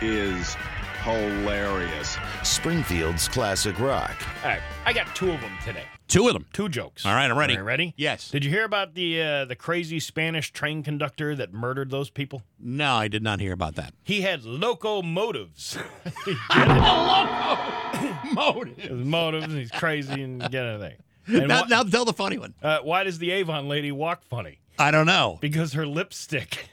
is 0.00 0.56
hilarious. 1.02 2.16
Springfield's 2.42 3.28
classic 3.28 3.78
rock. 3.80 4.14
All 4.44 4.50
right, 4.50 4.60
I 4.86 4.92
got 4.92 5.14
two 5.16 5.32
of 5.32 5.40
them 5.40 5.52
today. 5.64 5.84
Two 6.08 6.26
of 6.28 6.34
them. 6.34 6.46
Two 6.52 6.68
jokes. 6.68 7.06
All 7.06 7.14
right, 7.14 7.30
I'm 7.30 7.38
ready. 7.38 7.54
All 7.54 7.60
right, 7.60 7.66
ready? 7.66 7.94
Yes. 7.96 8.30
Did 8.30 8.44
you 8.44 8.50
hear 8.50 8.64
about 8.64 8.94
the 8.94 9.20
uh, 9.22 9.44
the 9.46 9.56
crazy 9.56 9.98
Spanish 9.98 10.52
train 10.52 10.82
conductor 10.82 11.34
that 11.34 11.52
murdered 11.52 11.90
those 11.90 12.10
people? 12.10 12.42
No, 12.60 12.94
I 12.94 13.08
did 13.08 13.22
not 13.22 13.40
hear 13.40 13.52
about 13.52 13.74
that. 13.76 13.94
He 14.04 14.20
had 14.20 14.44
locomotives. 14.44 15.78
Motive. 18.34 18.76
His 18.78 18.90
motives. 19.06 19.44
and 19.46 19.58
He's 19.58 19.70
crazy 19.70 20.22
and 20.22 20.40
get 20.50 20.64
anything. 20.66 20.96
And 21.24 21.46
Now, 21.46 21.60
why, 21.62 21.68
now 21.68 21.82
tell 21.84 22.04
the 22.04 22.12
funny 22.12 22.36
one. 22.36 22.52
uh, 22.64 22.80
why 22.80 23.04
does 23.04 23.18
the 23.20 23.30
Avon 23.30 23.68
lady 23.68 23.92
walk 23.92 24.24
funny? 24.24 24.58
I 24.78 24.90
don't 24.90 25.06
know. 25.06 25.38
Because 25.40 25.72
her 25.74 25.86
lipstick. 25.86 26.68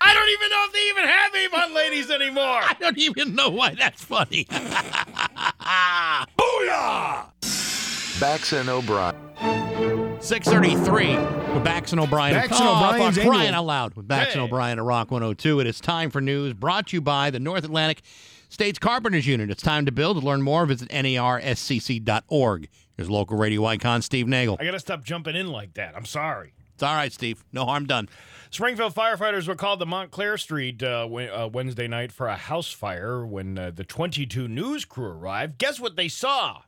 I 0.00 0.12
don't 0.14 0.28
even 0.28 0.50
know 0.50 0.64
if 0.66 0.72
they 0.72 0.88
even 0.90 1.04
have 1.08 1.34
Avon 1.34 1.74
ladies 1.74 2.10
anymore. 2.10 2.44
I 2.62 2.74
don't 2.78 2.98
even 2.98 3.34
know 3.34 3.48
why 3.50 3.74
that's 3.74 4.02
funny. 4.04 4.44
Booyah! 6.38 7.26
Bax 8.20 8.52
and 8.52 8.68
O'Brien. 8.68 9.14
633 10.20 11.16
with 11.54 11.62
Bax 11.64 11.92
and 11.92 12.00
O'Brien. 12.00 12.34
Bax 12.34 12.58
and 12.58 12.68
Oh, 12.68 12.86
O'Brien's 12.88 13.16
fuck, 13.16 13.26
annual. 13.26 13.54
out 13.54 13.66
loud 13.66 13.94
with 13.94 14.08
Bax 14.08 14.32
and 14.34 14.42
O'Brien 14.42 14.78
at 14.78 14.84
Rock 14.84 15.10
102. 15.10 15.60
It 15.60 15.66
is 15.66 15.80
time 15.80 16.10
for 16.10 16.20
news 16.20 16.52
brought 16.54 16.88
to 16.88 16.96
you 16.96 17.00
by 17.00 17.30
the 17.30 17.38
North 17.38 17.64
Atlantic 17.64 18.02
States 18.48 18.78
Carpenters 18.78 19.26
Unit. 19.26 19.50
It's 19.50 19.62
time 19.62 19.86
to 19.86 19.92
build. 19.92 20.18
To 20.20 20.26
learn 20.26 20.42
more, 20.42 20.66
visit 20.66 20.88
narscc.org. 20.88 22.68
Here's 22.96 23.10
local 23.10 23.36
radio 23.36 23.64
icon 23.66 24.02
Steve 24.02 24.26
Nagel. 24.26 24.56
I 24.58 24.64
gotta 24.64 24.80
stop 24.80 25.04
jumping 25.04 25.36
in 25.36 25.48
like 25.48 25.74
that. 25.74 25.94
I'm 25.96 26.06
sorry. 26.06 26.54
It's 26.74 26.82
all 26.82 26.94
right, 26.94 27.12
Steve. 27.12 27.44
No 27.52 27.64
harm 27.64 27.86
done. 27.86 28.08
Springfield 28.50 28.94
firefighters 28.94 29.48
were 29.48 29.54
called 29.54 29.80
to 29.80 29.86
Montclair 29.86 30.36
Street 30.38 30.82
uh, 30.82 31.06
uh, 31.06 31.48
Wednesday 31.52 31.88
night 31.88 32.12
for 32.12 32.26
a 32.26 32.36
house 32.36 32.70
fire. 32.70 33.24
When 33.26 33.58
uh, 33.58 33.70
the 33.74 33.84
22 33.84 34.46
news 34.48 34.84
crew 34.84 35.06
arrived, 35.06 35.58
guess 35.58 35.80
what 35.80 35.96
they 35.96 36.08
saw? 36.08 36.62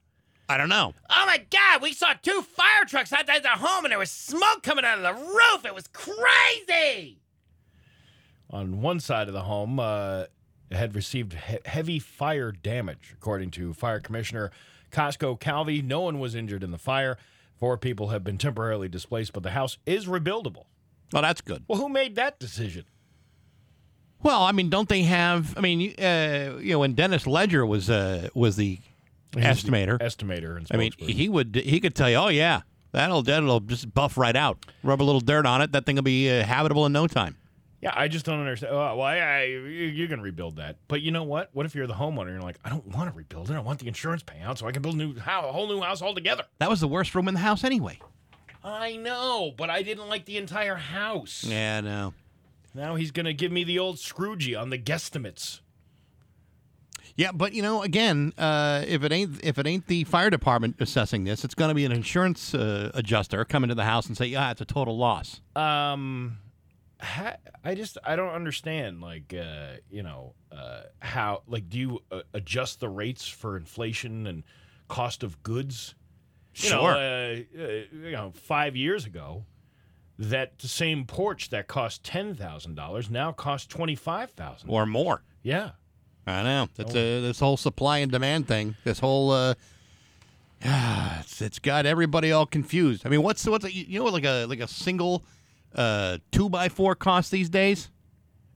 I 0.49 0.57
don't 0.57 0.71
know. 0.71 0.95
Oh 1.11 1.25
my 1.27 1.45
God! 1.51 1.83
We 1.83 1.93
saw 1.93 2.15
two 2.23 2.41
fire 2.43 2.85
trucks 2.87 3.13
outside 3.13 3.43
the 3.43 3.49
home, 3.49 3.85
and 3.85 3.93
there 3.93 3.99
was 3.99 4.11
smoke 4.11 4.63
coming 4.63 4.85
out 4.85 4.99
of 4.99 5.05
the 5.05 5.13
roof. 5.13 5.67
It 5.67 5.75
was 5.75 5.89
crazy. 5.89 7.19
On 8.51 8.81
one 8.81 8.99
side 9.01 9.29
of 9.29 9.35
the 9.35 9.43
home, 9.43 9.79
uh, 9.79 10.25
had 10.73 10.95
received 10.95 11.35
he- 11.35 11.59
heavy 11.67 11.99
fire 11.99 12.51
damage, 12.51 13.15
according 13.15 13.51
to 13.53 13.75
Fire 13.75 14.01
Commissioner 14.01 14.51
Costco 14.91 15.39
Calvi. 15.39 15.83
No 15.83 16.01
one 16.01 16.19
was 16.19 16.35
injured 16.35 16.63
in 16.63 16.71
the 16.71 16.79
fire. 16.79 17.19
Four 17.59 17.77
people 17.77 18.09
have 18.09 18.23
been 18.23 18.39
temporarily 18.39 18.89
displaced, 18.89 19.33
but 19.33 19.43
the 19.43 19.51
house 19.51 19.79
is 19.85 20.07
rebuildable. 20.07 20.67
Well, 21.13 21.23
that's 21.23 21.41
good. 21.41 21.65
Well, 21.67 21.79
who 21.79 21.89
made 21.89 22.15
that 22.17 22.39
decision? 22.39 22.85
Well, 24.23 24.43
I 24.43 24.53
mean, 24.53 24.69
don't 24.69 24.89
they 24.89 25.03
have? 25.03 25.57
I 25.57 25.61
mean, 25.61 25.95
uh, 25.99 26.59
you 26.61 26.73
know, 26.73 26.81
when 26.81 26.95
Dennis 26.95 27.27
Ledger 27.27 27.65
was 27.65 27.89
uh, 27.89 28.29
was 28.35 28.57
the 28.57 28.79
estimator, 29.33 29.99
Estimator 29.99 30.57
and 30.57 30.67
I 30.71 30.77
mean, 30.77 30.93
he 30.99 31.29
would 31.29 31.55
he 31.55 31.81
could 31.81 31.95
tell 31.95 32.11
you, 32.11 32.17
oh 32.17 32.29
yeah, 32.29 32.63
that'll 32.93 33.23
that'll 33.23 33.61
just 33.61 33.93
buff 33.95 34.19
right 34.19 34.35
out. 34.35 34.67
Rub 34.83 35.01
a 35.01 35.05
little 35.05 35.21
dirt 35.21 35.47
on 35.47 35.63
it, 35.63 35.73
that 35.73 35.87
thing 35.87 35.97
will 35.97 36.03
be 36.03 36.31
uh, 36.31 36.45
habitable 36.45 36.85
in 36.87 36.93
no 36.93 37.07
time. 37.07 37.37
Yeah, 37.81 37.93
I 37.95 38.09
just 38.09 38.25
don't 38.25 38.41
understand. 38.41 38.73
Oh, 38.75 38.97
well, 38.97 39.03
I, 39.03 39.19
I, 39.19 39.45
you 39.45 40.09
can 40.09 40.21
rebuild 40.21 40.57
that, 40.57 40.77
but 40.89 41.01
you 41.01 41.13
know 41.13 41.23
what? 41.23 41.51
What 41.53 41.65
if 41.65 41.77
you're 41.77 41.87
the 41.87 41.95
homeowner 41.95 42.23
and 42.23 42.33
you're 42.33 42.43
like, 42.43 42.59
I 42.65 42.71
don't 42.71 42.87
want 42.89 43.09
to 43.11 43.17
rebuild 43.17 43.51
it. 43.51 43.55
I 43.55 43.61
want 43.61 43.79
the 43.79 43.87
insurance 43.87 44.23
payout 44.25 44.59
so 44.59 44.67
I 44.67 44.73
can 44.73 44.83
build 44.83 44.97
a 44.97 44.99
new 44.99 45.17
house, 45.19 45.45
a 45.49 45.53
whole 45.53 45.69
new 45.69 45.81
house 45.81 46.03
altogether. 46.03 46.45
That 46.59 46.69
was 46.69 46.81
the 46.81 46.89
worst 46.89 47.15
room 47.15 47.29
in 47.29 47.35
the 47.35 47.41
house 47.41 47.63
anyway. 47.63 48.01
I 48.65 48.97
know, 48.97 49.53
but 49.57 49.71
I 49.71 49.83
didn't 49.83 50.09
like 50.09 50.25
the 50.25 50.39
entire 50.39 50.75
house. 50.75 51.45
Yeah, 51.45 51.81
no. 51.81 52.15
Now 52.75 52.97
he's 52.97 53.13
gonna 53.13 53.33
give 53.33 53.53
me 53.53 53.63
the 53.63 53.79
old 53.79 53.97
Scroogey 53.97 54.61
on 54.61 54.71
the 54.71 54.79
guesstimates. 54.79 55.61
Yeah, 57.19 57.33
but 57.33 57.53
you 57.53 57.63
know, 57.63 57.83
again, 57.83 58.33
uh, 58.39 58.85
if 58.87 59.03
it 59.03 59.11
ain't 59.11 59.41
if 59.43 59.59
it 59.59 59.67
ain't 59.67 59.89
the 59.89 60.05
fire 60.05 60.31
department 60.31 60.77
assessing 60.79 61.25
this, 61.25 61.45
it's 61.45 61.55
going 61.55 61.69
to 61.69 61.75
be 61.75 61.85
an 61.85 61.91
insurance 61.91 62.55
uh, 62.55 62.93
adjuster 62.95 63.45
coming 63.45 63.69
to 63.69 63.75
the 63.75 63.85
house 63.85 64.07
and 64.07 64.17
say, 64.17 64.27
yeah, 64.27 64.53
it's 64.53 64.61
a 64.61 64.65
total 64.65 64.97
loss. 64.97 65.41
Um, 65.57 66.39
I 67.01 67.75
just 67.75 67.97
I 68.05 68.17
don't 68.17 68.35
understand. 68.35 69.01
Like, 69.01 69.33
uh, 69.33 69.77
you 69.91 70.03
know, 70.03 70.35
uh, 70.51 70.83
how 71.01 71.43
like 71.47 71.69
do 71.69 71.79
you 71.79 72.01
uh, 72.11 72.23
adjust 72.35 72.81
the 72.81 72.89
rates 72.89 73.29
for 73.29 73.57
inflation 73.57 74.27
and 74.27 74.43
cost 74.89 75.23
of 75.23 75.43
goods? 75.43 75.95
You 76.55 76.71
know, 76.71 76.81
Sure. 76.81 76.91
uh, 76.97 76.97
uh, 76.97 77.73
you 77.93 78.11
know, 78.13 78.33
five 78.35 78.75
years 78.75 79.07
ago, 79.07 79.45
that 80.19 80.61
same 80.61 81.05
porch 81.05 81.51
that 81.51 81.69
cost 81.69 82.03
ten 82.03 82.35
thousand 82.35 82.75
dollars 82.75 83.09
now 83.09 83.31
costs 83.31 83.69
twenty 83.69 83.95
five 83.95 84.31
thousand. 84.33 84.69
or 84.69 84.85
more. 84.85 85.23
Yeah, 85.43 85.71
I 86.27 86.43
know. 86.43 86.69
That's 86.75 86.91
uh, 86.91 86.95
this 87.23 87.39
whole 87.39 87.57
supply 87.57 87.99
and 87.99 88.11
demand 88.11 88.49
thing. 88.49 88.75
This 88.83 88.99
whole 88.99 89.31
uh, 89.31 89.55
it's, 91.21 91.41
it's 91.41 91.59
got 91.61 91.87
everybody 91.87 92.33
all 92.33 92.47
confused. 92.47 93.07
I 93.07 93.09
mean, 93.09 93.23
what's 93.23 93.47
what's 93.47 93.65
a, 93.65 93.73
you 93.73 94.01
know 94.01 94.07
like 94.07 94.25
a 94.25 94.47
like 94.47 94.61
a 94.61 94.67
single 94.69 95.23
uh, 95.75 96.19
two 96.33 96.49
by 96.49 96.69
four 96.69 96.95
cost 96.95 97.31
these 97.31 97.49
days? 97.49 97.91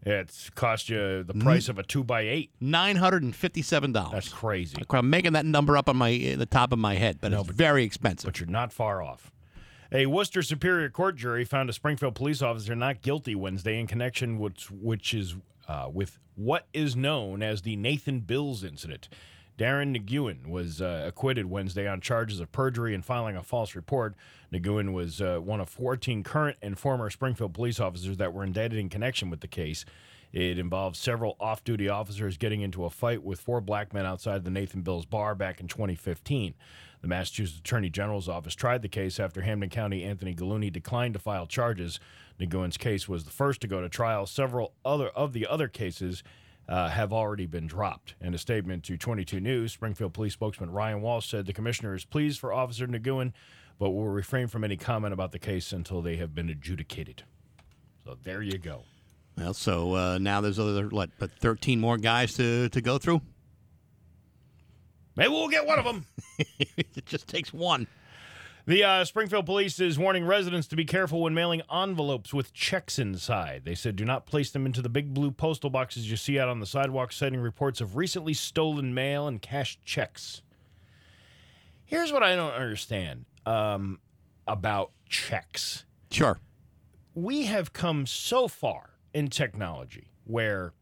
it's 0.05 0.51
cost 0.51 0.88
you 0.88 1.22
the 1.22 1.35
price 1.35 1.68
of 1.68 1.79
a 1.79 1.83
two 1.83 2.03
by 2.03 2.22
eight. 2.22 2.51
Nine 2.61 2.96
hundred 2.96 3.22
and 3.22 3.35
fifty 3.35 3.62
seven 3.62 3.92
dollars. 3.92 4.12
That's 4.12 4.29
crazy. 4.29 4.77
I'm 4.90 5.11
making 5.11 5.35
that 5.35 5.46
number 5.46 5.77
up 5.77 5.88
on 5.88 5.96
my 5.96 6.33
uh, 6.33 6.37
the 6.37 6.46
top 6.46 6.72
of 6.72 6.79
my 6.79 6.94
head, 6.96 7.18
but 7.20 7.33
it's 7.33 7.48
very 7.51 7.85
expensive. 7.85 8.27
but 8.27 8.40
you're 8.40 8.48
not 8.48 8.72
far 8.72 9.03
off. 9.03 9.31
A 9.92 10.07
Worcester 10.07 10.42
Superior 10.42 10.88
Court 10.88 11.16
jury 11.16 11.44
found 11.44 11.68
a 11.68 11.72
Springfield 11.72 12.14
police 12.14 12.40
officer 12.42 12.75
not 12.75 13.03
guilty 13.03 13.35
Wednesday 13.35 13.79
in 13.79 13.87
connection 13.87 14.38
with 14.38 14.70
which 14.70 15.14
is 15.14 15.37
uh, 15.68 15.88
with 15.92 16.18
what 16.35 16.66
is 16.72 16.96
known 16.96 17.42
as 17.42 17.62
the 17.62 17.77
Nathan 17.77 18.20
Bills 18.20 18.64
incident. 18.64 19.09
Darren 19.59 19.97
Nguyen 19.97 20.47
was 20.47 20.81
uh, 20.81 21.05
acquitted 21.07 21.47
Wednesday 21.47 21.87
on 21.87 22.01
charges 22.01 22.41
of 22.41 22.51
perjury 22.53 22.95
and 22.95 23.05
filing 23.05 23.37
a 23.37 23.43
false 23.43 23.75
report. 23.75 24.15
Nguyen 24.53 24.93
was 24.93 25.21
uh, 25.21 25.38
one 25.38 25.61
of 25.61 25.69
14 25.69 26.23
current 26.23 26.57
and 26.62 26.79
former 26.79 27.11
Springfield 27.11 27.55
police 27.55 27.79
officers 27.79 28.17
that 28.17 28.33
were 28.33 28.45
indicted 28.45 28.79
in 28.79 28.88
connection 28.88 29.31
with 29.31 29.41
the 29.41 29.49
case. 29.49 29.85
It 30.33 30.59
involved 30.59 30.97
several 30.97 31.37
off 31.38 31.62
duty 31.62 31.91
officers 31.91 32.38
getting 32.38 32.62
into 32.62 32.87
a 32.87 32.91
fight 32.91 33.23
with 33.23 33.41
four 33.41 33.61
black 33.61 33.93
men 33.93 34.07
outside 34.07 34.45
the 34.45 34.51
Nathan 34.51 34.81
Bills 34.81 35.05
bar 35.05 35.35
back 35.35 35.61
in 35.61 35.69
2015. 35.69 36.55
The 37.03 37.09
Massachusetts 37.09 37.59
Attorney 37.59 37.91
General's 37.91 38.29
office 38.29 38.55
tried 38.55 38.81
the 38.81 38.88
case 38.88 39.21
after 39.21 39.43
Hampden 39.43 39.69
County 39.69 40.05
Anthony 40.05 40.35
Gulluni 40.35 40.73
declined 40.73 41.15
to 41.15 41.21
file 41.21 41.47
charges. 41.47 42.01
Nguyen's 42.41 42.79
case 42.79 43.09
was 43.09 43.25
the 43.25 43.31
first 43.31 43.61
to 43.61 43.67
go 43.67 43.83
to 43.83 43.88
trial. 43.88 44.25
Several 44.25 44.73
other 44.85 45.09
of 45.09 45.35
the 45.35 45.47
other 45.47 45.69
cases 45.69 46.23
uh, 46.68 46.88
have 46.88 47.12
already 47.12 47.46
been 47.46 47.66
dropped. 47.66 48.14
In 48.20 48.35
a 48.35 48.38
statement 48.38 48.85
to 48.85 48.96
22 48.96 49.40
News, 49.40 49.72
Springfield 49.72 50.12
Police 50.14 50.33
spokesman 50.33 50.70
Ryan 50.70 51.03
Walsh 51.03 51.29
said 51.29 51.46
the 51.46 51.53
commissioner 51.53 51.94
is 51.94 52.05
pleased 52.05 52.40
for 52.40 52.53
Officer 52.53 52.87
Nguyen, 52.87 53.33
but 53.79 53.90
will 53.90 54.09
refrain 54.09 54.46
from 54.46 54.64
any 54.64 54.77
comment 54.77 55.12
about 55.12 55.33
the 55.33 55.38
case 55.38 55.72
until 55.72 56.03
they 56.03 56.16
have 56.16 56.35
been 56.35 56.48
adjudicated. 56.48 57.25
So 58.05 58.16
there 58.22 58.42
you 58.42 58.59
go. 58.59 58.83
Well, 59.37 59.55
so 59.55 59.94
uh, 59.94 60.18
now 60.18 60.40
there's 60.40 60.59
other 60.59 60.88
what, 60.88 61.11
but 61.18 61.31
thirteen 61.40 61.81
more 61.81 61.96
guys 61.96 62.35
to 62.35 62.68
to 62.68 62.81
go 62.81 62.98
through. 62.98 63.22
Maybe 65.16 65.31
we'll 65.31 65.48
get 65.48 65.66
one 65.66 65.79
of 65.79 65.85
them. 65.85 66.07
it 66.38 67.07
just 67.07 67.29
takes 67.29 67.53
one. 67.53 67.87
The 68.64 68.85
uh, 68.85 69.05
Springfield 69.05 69.44
Police 69.44 69.81
is 69.81 69.98
warning 69.98 70.25
residents 70.25 70.68
to 70.68 70.77
be 70.77 70.85
careful 70.85 71.20
when 71.20 71.35
mailing 71.35 71.62
envelopes 71.72 72.33
with 72.33 72.53
checks 72.53 72.96
inside. 72.96 73.62
They 73.64 73.75
said 73.75 73.96
do 73.96 74.05
not 74.05 74.25
place 74.25 74.53
them 74.53 74.66
into 74.66 74.81
the 74.81 74.88
big 74.88 75.12
blue 75.12 75.33
postal 75.33 75.68
boxes 75.68 76.09
you 76.09 76.16
see 76.16 76.38
out 76.38 76.48
on 76.48 76.61
the 76.61 76.66
sidewalk, 76.66 77.11
citing 77.11 77.40
reports 77.40 77.81
of 77.81 77.96
recently 77.96 78.35
stolen 78.35 78.94
mail 78.94 79.27
and 79.27 79.42
cashed 79.42 79.83
checks. 79.85 80.42
Here's 81.85 82.12
what 82.12 82.22
I 82.22 82.37
don't 82.37 82.55
understand 82.55 83.25
um, 83.44 83.98
about 84.46 84.92
checks. 85.09 85.85
Sure. 86.12 86.38
We 87.16 87.46
have 87.46 87.72
come 87.72 88.07
so 88.07 88.46
far 88.46 88.90
in 89.12 89.29
technology 89.29 90.12
where 90.25 90.72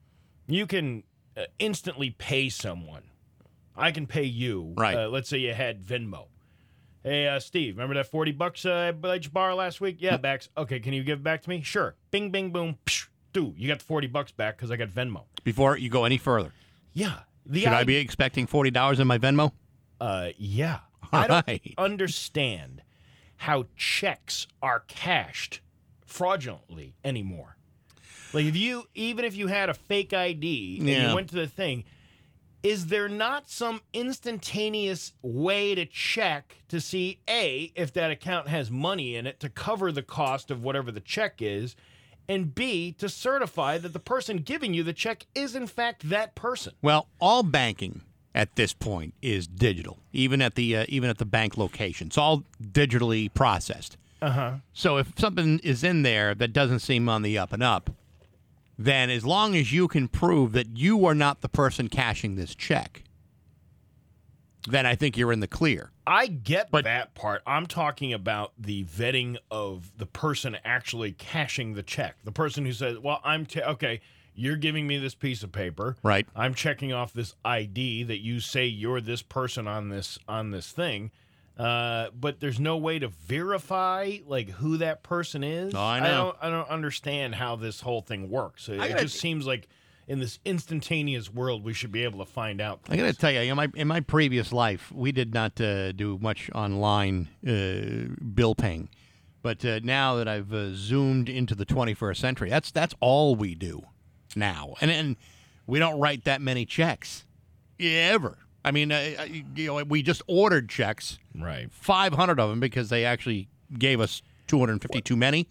you 0.47 0.67
can 0.67 1.03
uh, 1.35 1.45
instantly 1.59 2.11
pay 2.11 2.51
someone. 2.51 3.05
I 3.75 3.91
can 3.91 4.07
pay 4.07 4.25
you. 4.25 4.75
Right. 4.77 4.97
Uh, 4.97 5.09
let's 5.09 5.31
say 5.31 5.39
you 5.39 5.55
had 5.55 5.83
Venmo. 5.83 6.27
Hey, 7.03 7.27
uh, 7.29 7.41
Steve, 7.41 7.77
remember 7.77 7.95
that 7.95 8.07
40 8.11 8.33
bucks 8.33 8.67
uh, 8.67 8.93
you 9.23 9.31
borrow 9.31 9.55
last 9.55 9.81
week? 9.81 9.97
Yeah, 10.01 10.19
Bax. 10.19 10.49
Okay, 10.57 10.81
can 10.81 10.93
you 10.93 11.03
give 11.03 11.21
it 11.21 11.23
back 11.23 11.43
to 11.43 11.49
me? 11.49 11.63
Sure. 11.63 11.95
Bing, 12.11 12.31
bing, 12.31 12.51
boom. 12.51 12.77
Psh, 12.85 13.07
do. 13.33 13.55
You 13.57 13.69
got 13.69 13.79
the 13.79 13.85
40 13.85 14.07
bucks 14.09 14.33
back 14.33 14.57
because 14.57 14.71
I 14.71 14.77
got 14.77 14.89
Venmo. 14.89 15.25
Before 15.45 15.77
you 15.79 15.89
go 15.89 16.05
any 16.05 16.19
further, 16.19 16.53
Yeah. 16.93 17.21
The 17.47 17.61
should 17.61 17.69
I 17.73 17.85
be 17.85 17.97
expecting 17.97 18.47
forty 18.47 18.71
dollars 18.71 19.01
in 19.01 19.07
my 19.07 19.17
Venmo? 19.17 19.53
Uh, 19.99 20.29
yeah. 20.37 20.81
I 21.11 21.27
don't 21.27 21.63
understand 21.79 22.83
how 23.37 23.65
checks 23.77 24.47
are 24.63 24.81
cashed 24.89 25.61
fraudulently 26.05 26.95
anymore. 27.03 27.57
Like 28.35 28.45
if 28.45 28.57
you 28.57 28.85
even 28.95 29.25
if 29.25 29.35
you 29.35 29.47
had 29.47 29.71
a 29.71 29.75
fake 29.75 30.13
ID 30.13 30.77
and 30.81 30.89
Yeah. 30.89 31.09
you 31.09 31.15
went 31.15 31.29
to 31.31 31.35
the 31.37 31.47
thing, 31.47 31.85
is 32.63 32.87
there 32.87 33.09
not 33.09 33.49
some 33.49 33.81
instantaneous 33.93 35.13
way 35.23 35.75
to 35.75 35.87
check 35.87 36.57
to 36.69 36.81
see 36.81 37.21
a 37.29 37.73
if 37.75 37.93
that 37.95 38.11
account 38.11 38.49
has 38.49 38.71
money 38.71 39.17
in 39.17 39.27
it 39.27 39.41
to 39.41 39.49
cover 39.49 39.91
the 39.91 40.03
cost 40.03 40.51
of 40.51 40.63
whatever 40.63 40.91
the 40.91 41.01
check 41.01 41.41
is, 41.41 41.75
and 42.29 42.55
b 42.55 42.93
to 42.93 43.09
certify 43.09 43.79
that 43.79 43.93
the 43.93 43.99
person 43.99 44.39
giving 44.39 44.75
you 44.75 44.83
the 44.83 44.93
check 44.93 45.27
is 45.35 45.55
in 45.55 45.67
fact 45.67 46.09
that 46.09 46.35
person? 46.35 46.75
Well, 46.83 47.09
all 47.21 47.43
banking 47.43 48.03
at 48.35 48.57
this 48.57 48.73
point 48.73 49.15
is 49.23 49.47
digital, 49.47 49.99
even 50.13 50.41
at 50.43 50.55
the 50.55 50.77
uh, 50.77 50.87
even 50.89 51.11
at 51.11 51.19
the 51.19 51.25
bank 51.25 51.57
location. 51.57 52.09
It's 52.09 52.19
all 52.19 52.45
digitally 52.63 53.33
processed. 53.33 53.97
Uh 54.23 54.31
huh. 54.31 54.53
So 54.73 54.99
if 54.99 55.19
something 55.19 55.61
is 55.61 55.83
in 55.83 56.03
there 56.03 56.35
that 56.35 56.53
doesn't 56.53 56.81
seem 56.81 57.09
on 57.09 57.23
the 57.23 57.39
up 57.39 57.53
and 57.53 57.63
up, 57.63 57.91
then 58.81 59.11
as 59.11 59.27
long 59.27 59.55
as 59.55 59.73
you 59.73 59.87
can 59.89 60.09
prove 60.09 60.53
that 60.53 60.77
you 60.77 61.05
are 61.05 61.15
not 61.15 61.43
the 61.43 61.49
person 61.51 61.89
cashing 61.89 62.35
this 62.37 62.55
check, 62.55 63.03
then 64.69 64.87
I 64.87 64.95
think 64.95 65.19
you're 65.19 65.33
in 65.33 65.41
the 65.41 65.47
clear. 65.47 65.91
I 66.07 66.27
get 66.29 66.71
But- 66.71 66.85
that 66.85 67.15
part. 67.15 67.43
I'm 67.47 67.67
talking 67.67 68.13
about 68.13 68.53
the 68.59 68.85
vetting 68.85 69.37
of 69.51 69.93
the 69.99 70.07
person 70.07 70.57
actually 70.65 71.13
cashing 71.13 71.75
the 71.75 71.83
check. 71.83 72.17
The 72.25 72.33
person 72.33 72.65
who 72.65 72.73
says, 72.73 72.99
"Well, 72.99 73.21
I'm 73.23 73.45
t- 73.45 73.61
okay. 73.63 74.01
You're 74.35 74.57
giving 74.57 74.87
me 74.87 74.97
this 74.97 75.15
piece 75.15 75.43
of 75.43 75.53
paper. 75.53 75.97
Right. 76.03 76.27
I'm 76.35 76.55
checking 76.55 76.91
off 76.93 77.13
this 77.13 77.35
ID 77.45 78.05
that 78.05 78.21
you 78.21 78.41
say 78.41 78.65
you're 78.65 79.01
this 79.03 79.21
person 79.23 79.69
on 79.69 79.91
this 79.91 80.19
on 80.27 80.53
this 80.53 80.73
thing." 80.73 81.11
Uh, 81.61 82.09
but 82.19 82.41
there's 82.41 82.59
no 82.59 82.79
way 82.79 82.99
to 82.99 83.09
verify 83.09 84.17
like 84.27 84.49
who 84.49 84.79
that 84.79 85.03
person 85.03 85.45
is. 85.45 85.75
Oh, 85.75 85.79
I 85.79 86.01
know. 86.01 86.07
don't. 86.09 86.37
I 86.41 86.49
don't 86.49 86.69
understand 86.71 87.35
how 87.35 87.57
this 87.57 87.81
whole 87.83 88.01
thing 88.01 88.31
works. 88.31 88.69
It, 88.69 88.75
it 88.77 88.79
gotta- 88.79 89.03
just 89.03 89.19
seems 89.21 89.47
like 89.47 89.69
in 90.09 90.21
this 90.21 90.39
instantaneous 90.45 91.31
world, 91.33 91.63
we 91.63 91.75
should 91.75 91.93
be 91.93 92.03
able 92.05 92.19
to 92.25 92.25
find 92.33 92.61
out. 92.63 92.81
I 92.89 92.97
got 92.97 93.05
to 93.05 93.13
tell 93.13 93.31
you, 93.31 93.41
in 93.41 93.57
my 93.57 93.69
in 93.75 93.89
my 93.89 94.01
previous 94.01 94.53
life, 94.53 94.91
we 94.91 95.13
did 95.13 95.35
not 95.35 95.61
uh, 95.61 95.93
do 95.93 96.19
much 96.19 96.51
online 96.55 97.29
uh, 97.47 98.15
bill 98.35 98.55
paying, 98.55 98.89
but 99.43 99.63
uh, 99.63 99.81
now 99.83 100.17
that 100.17 100.29
I've 100.29 100.55
uh, 100.55 100.73
zoomed 100.73 101.29
into 101.29 101.55
the 101.55 101.67
21st 101.67 102.17
century, 102.17 102.49
that's 102.49 102.71
that's 102.71 102.95
all 103.01 103.35
we 103.37 103.55
do 103.55 103.83
now, 104.35 104.77
and 104.81 104.91
and 104.91 105.17
we 105.67 105.79
don't 105.79 106.01
write 106.01 106.25
that 106.25 106.41
many 106.41 106.65
checks 106.65 107.27
ever. 107.79 108.39
I 108.65 108.71
mean, 108.71 108.93
uh, 108.93 109.27
you 109.55 109.67
know, 109.67 109.85
we 109.85 110.03
just 110.03 110.23
ordered 110.27 110.69
checks, 110.69 111.19
right. 111.35 111.71
500 111.73 112.39
of 112.39 112.51
them, 112.51 112.61
because 112.61 112.91
they 112.91 113.05
actually 113.05 113.49
gave 113.79 114.01
us 114.01 114.23
250 114.49 115.01
too 115.01 115.17
many. 115.17 115.49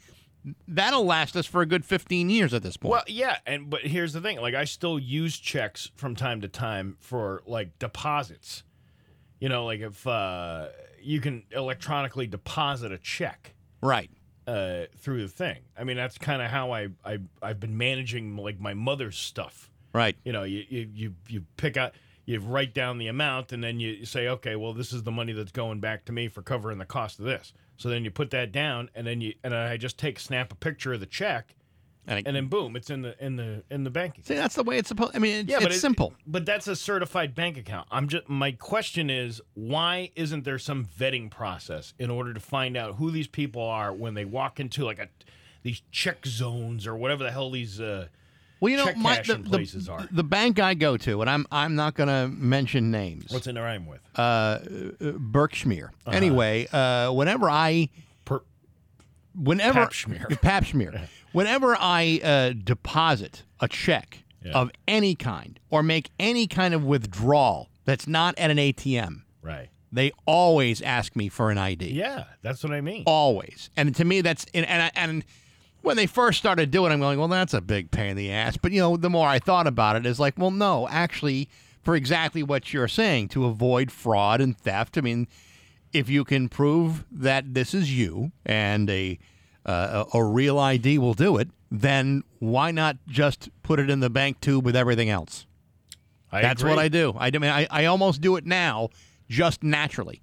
That'll 0.67 1.05
last 1.05 1.35
us 1.35 1.45
for 1.45 1.61
a 1.61 1.65
good 1.65 1.83
15 1.83 2.29
years 2.29 2.53
at 2.53 2.63
this 2.63 2.77
point. 2.77 2.91
Well, 2.91 3.03
yeah, 3.07 3.37
and 3.45 3.69
but 3.69 3.81
here's 3.81 4.13
the 4.13 4.21
thing: 4.21 4.39
like, 4.39 4.55
I 4.55 4.63
still 4.63 4.97
use 4.97 5.37
checks 5.37 5.91
from 5.95 6.15
time 6.15 6.41
to 6.41 6.47
time 6.47 6.97
for 6.99 7.41
like 7.45 7.77
deposits. 7.79 8.63
You 9.39 9.49
know, 9.49 9.65
like 9.65 9.81
if 9.81 10.05
uh, 10.05 10.67
you 11.01 11.19
can 11.19 11.43
electronically 11.51 12.27
deposit 12.27 12.91
a 12.91 12.97
check 12.97 13.53
right. 13.81 14.09
uh, 14.47 14.85
through 14.97 15.21
the 15.23 15.29
thing. 15.29 15.59
I 15.77 15.83
mean, 15.83 15.97
that's 15.97 16.17
kind 16.17 16.41
of 16.41 16.49
how 16.49 16.71
I, 16.71 16.89
I 17.05 17.19
I've 17.41 17.59
been 17.59 17.77
managing 17.77 18.37
like 18.37 18.59
my 18.59 18.73
mother's 18.73 19.17
stuff. 19.17 19.69
Right. 19.93 20.15
You 20.23 20.33
know, 20.33 20.43
you 20.43 20.63
you 20.69 20.89
you, 20.93 21.15
you 21.27 21.45
pick 21.57 21.77
out. 21.77 21.93
You 22.29 22.39
write 22.39 22.75
down 22.75 22.99
the 22.99 23.07
amount, 23.07 23.51
and 23.51 23.63
then 23.63 23.79
you 23.79 24.05
say, 24.05 24.27
"Okay, 24.27 24.55
well, 24.55 24.73
this 24.73 24.93
is 24.93 25.01
the 25.03 25.11
money 25.11 25.33
that's 25.33 25.51
going 25.51 25.79
back 25.79 26.05
to 26.05 26.11
me 26.11 26.27
for 26.27 26.41
covering 26.43 26.77
the 26.77 26.85
cost 26.85 27.17
of 27.19 27.25
this." 27.25 27.53
So 27.77 27.89
then 27.89 28.03
you 28.03 28.11
put 28.11 28.29
that 28.31 28.51
down, 28.51 28.89
and 28.93 29.07
then 29.07 29.19
you 29.19 29.33
and 29.43 29.53
I 29.55 29.77
just 29.77 29.97
take 29.97 30.19
snap 30.19 30.51
a 30.51 30.55
picture 30.55 30.93
of 30.93 30.99
the 30.99 31.05
check, 31.07 31.55
And, 32.05 32.17
I, 32.19 32.23
and 32.27 32.35
then 32.35 32.45
boom, 32.47 32.75
it's 32.75 32.89
in 32.91 33.01
the 33.01 33.15
in 33.23 33.35
the 33.37 33.63
in 33.71 33.83
the 33.83 33.89
banking. 33.89 34.23
see, 34.23 34.35
that's 34.35 34.53
the 34.53 34.63
way 34.63 34.77
it's 34.77 34.89
supposed. 34.89 35.15
I 35.15 35.19
mean, 35.19 35.37
it's, 35.37 35.49
Yeah, 35.49 35.57
but 35.57 35.67
it's 35.67 35.77
it- 35.77 35.81
simple. 35.81 36.13
But 36.27 36.45
that's 36.45 36.67
a 36.67 36.75
certified 36.75 37.33
bank 37.33 37.57
account. 37.57 37.87
I'm 37.89 38.07
just 38.07 38.29
my 38.29 38.51
question 38.51 39.09
is 39.09 39.41
why 39.55 40.11
isn't 40.15 40.43
there 40.43 40.59
some 40.59 40.85
vetting 40.85 41.31
process 41.31 41.95
in 41.97 42.11
order 42.11 42.33
to 42.35 42.39
find 42.39 42.77
out 42.77 42.95
who 42.97 43.09
these 43.09 43.27
people 43.27 43.63
are 43.63 43.91
when 43.91 44.13
they 44.13 44.25
walk 44.25 44.59
into 44.59 44.85
like 44.85 44.99
a 44.99 45.07
these 45.63 45.81
check 45.91 46.25
zones 46.27 46.85
or 46.85 46.95
whatever 46.95 47.23
the 47.23 47.31
hell 47.31 47.49
these 47.49 47.81
uh 47.81 48.07
Well, 48.59 48.69
you 48.71 48.77
know, 48.77 48.91
my, 48.97 49.21
the, 49.25 49.35
the- 49.35 49.49
places 49.49 49.87
are. 49.87 50.07
the 50.11 50.23
bank 50.23 50.59
I 50.59 50.73
go 50.73 50.97
to, 50.97 51.21
and 51.21 51.29
I'm 51.29 51.45
I'm 51.51 51.75
not 51.75 51.93
going 51.95 52.09
to 52.09 52.27
mention 52.27 52.91
names. 52.91 53.31
what's 53.31 53.47
in 53.47 53.55
the 53.55 53.61
rhyme 53.61 53.85
with? 53.85 54.01
uh, 54.15 54.59
Berkshire. 54.99 55.91
Uh-huh. 56.05 56.15
Anyway, 56.15 56.67
uh, 56.71 57.11
whenever 57.11 57.49
I, 57.49 57.89
Per- 58.25 58.43
whenever 59.35 59.73
Pap 59.79 59.91
Schmear. 59.91 60.41
Pap 60.41 60.63
Schmear. 60.65 61.07
whenever 61.31 61.75
I 61.79 62.19
uh, 62.23 62.53
deposit 62.63 63.43
a 63.59 63.67
check 63.67 64.23
Yeah. 64.43 64.53
of 64.53 64.71
any 64.87 65.15
kind 65.15 65.59
or 65.69 65.83
make 65.83 66.09
any 66.19 66.47
kind 66.47 66.73
of 66.73 66.83
withdrawal 66.83 67.69
that's 67.85 68.07
not 68.07 68.37
at 68.37 68.51
an 68.51 68.57
ATM, 68.57 69.21
right. 69.41 69.69
they 69.91 70.11
always 70.25 70.81
ask 70.81 71.15
me 71.15 71.29
for 71.29 71.49
an 71.51 71.57
ID. 71.57 71.91
Yeah, 71.91 72.25
that's 72.41 72.63
what 72.63 72.73
I 72.73 72.81
mean. 72.81 73.03
Always. 73.05 73.69
And 73.77 73.95
to 73.95 74.03
me, 74.05 74.21
that's 74.21 74.45
and 74.53 74.65
and, 74.65 74.91
and 74.95 75.23
when 75.81 75.95
they 75.97 76.05
first 76.07 76.37
started 76.39 76.71
doing, 76.71 76.91
it, 76.91 76.95
I'm 76.95 76.99
going, 76.99 77.19
well, 77.19 77.27
that's 77.27 77.53
a 77.53 77.61
big 77.61 77.91
pain 77.91 78.11
in 78.11 78.17
the 78.17 78.31
ass. 78.31 78.57
But 78.57 78.71
you 78.71 78.79
know, 78.81 78.97
the 78.97 79.09
more 79.09 79.27
I 79.27 79.39
thought 79.39 79.67
about 79.67 79.95
it, 79.95 80.05
is 80.05 80.19
like, 80.19 80.37
well, 80.37 80.51
no, 80.51 80.87
actually, 80.89 81.49
for 81.83 81.95
exactly 81.95 82.43
what 82.43 82.73
you're 82.73 82.87
saying, 82.87 83.29
to 83.29 83.45
avoid 83.45 83.91
fraud 83.91 84.41
and 84.41 84.57
theft. 84.57 84.97
I 84.97 85.01
mean, 85.01 85.27
if 85.93 86.09
you 86.09 86.23
can 86.23 86.49
prove 86.49 87.05
that 87.11 87.53
this 87.53 87.73
is 87.73 87.97
you 87.97 88.31
and 88.45 88.89
a 88.89 89.17
uh, 89.65 90.05
a, 90.13 90.17
a 90.17 90.23
real 90.23 90.57
ID 90.57 90.97
will 90.97 91.13
do 91.13 91.37
it, 91.37 91.49
then 91.69 92.23
why 92.39 92.71
not 92.71 92.97
just 93.07 93.49
put 93.61 93.79
it 93.79 93.89
in 93.89 93.99
the 93.99 94.09
bank 94.09 94.39
tube 94.41 94.65
with 94.65 94.75
everything 94.75 95.09
else? 95.09 95.45
I 96.31 96.41
That's 96.41 96.61
agree. 96.61 96.71
what 96.71 96.79
I 96.79 96.87
do. 96.87 97.13
I, 97.17 97.29
do- 97.29 97.37
I 97.37 97.41
mean, 97.41 97.51
I, 97.51 97.67
I 97.69 97.85
almost 97.85 98.21
do 98.21 98.35
it 98.35 98.45
now, 98.45 98.89
just 99.29 99.63
naturally. 99.63 100.21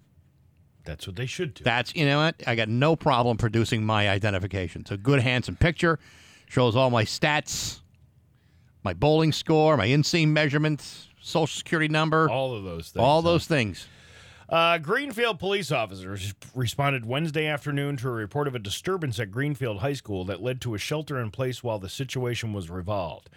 That's 0.86 1.06
what 1.06 1.16
they 1.16 1.26
should 1.26 1.54
do. 1.54 1.64
That's 1.64 1.94
you 1.94 2.06
know 2.06 2.18
what 2.18 2.42
I 2.46 2.54
got 2.54 2.68
no 2.68 2.96
problem 2.96 3.36
producing 3.36 3.84
my 3.84 4.08
identification. 4.08 4.82
It's 4.82 4.90
a 4.90 4.96
good, 4.96 5.20
handsome 5.20 5.56
picture, 5.56 5.98
shows 6.48 6.74
all 6.74 6.90
my 6.90 7.04
stats, 7.04 7.80
my 8.82 8.94
bowling 8.94 9.32
score, 9.32 9.76
my 9.76 9.88
inseam 9.88 10.28
measurements, 10.28 11.08
social 11.20 11.58
security 11.58 11.88
number, 11.88 12.30
all, 12.30 12.50
all 12.50 12.56
of 12.56 12.64
those 12.64 12.90
things. 12.90 13.02
huh? 13.22 13.28
those 13.28 13.46
things. 13.46 13.86
Uh, 14.48 14.78
Greenfield 14.78 15.40
police 15.40 15.72
officers 15.72 16.32
responded 16.54 17.04
Wednesday 17.04 17.46
afternoon 17.46 17.96
to 17.96 18.08
a 18.08 18.12
report 18.12 18.46
of 18.46 18.54
a 18.54 18.60
disturbance 18.60 19.18
at 19.18 19.32
Greenfield 19.32 19.78
High 19.78 19.94
School 19.94 20.24
that 20.26 20.40
led 20.40 20.60
to 20.60 20.74
a 20.74 20.78
shelter 20.78 21.20
in 21.20 21.32
place 21.32 21.64
while 21.64 21.80
the 21.80 21.88
situation 21.88 22.52
was 22.52 22.70
revolved. 22.70 23.28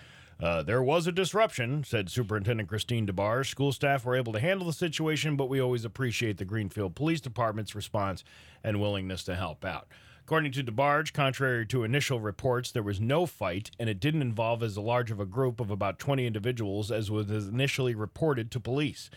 Uh, 0.41 0.63
there 0.63 0.81
was 0.81 1.05
a 1.05 1.11
disruption, 1.11 1.83
said 1.83 2.09
Superintendent 2.09 2.69
Christine 2.69 3.05
DeBarge. 3.05 3.47
School 3.47 3.73
staff 3.73 4.05
were 4.05 4.15
able 4.15 4.31
to 4.31 4.39
handle 4.39 4.67
the 4.67 4.73
situation, 4.73 5.35
but 5.35 5.49
we 5.49 5.59
always 5.59 5.83
appreciate 5.83 6.37
the 6.37 6.45
Greenfield 6.45 6.95
Police 6.95 7.19
Department's 7.19 7.75
response 7.75 8.23
and 8.63 8.79
willingness 8.79 9.23
to 9.25 9.35
help 9.35 9.65
out. 9.65 9.89
According 10.23 10.53
to 10.53 10.63
DeBarge, 10.63 11.11
contrary 11.11 11.65
to 11.65 11.83
initial 11.83 12.21
reports, 12.21 12.71
there 12.71 12.83
was 12.83 13.01
no 13.01 13.25
fight, 13.25 13.71
and 13.79 13.89
it 13.89 13.99
didn't 13.99 14.21
involve 14.21 14.63
as 14.63 14.77
large 14.77 15.11
of 15.11 15.19
a 15.19 15.25
group 15.25 15.59
of 15.59 15.71
about 15.71 15.99
20 15.99 16.25
individuals 16.25 16.89
as 16.89 17.11
was 17.11 17.29
initially 17.29 17.93
reported 17.93 18.49
to 18.51 18.59
police. 18.61 19.09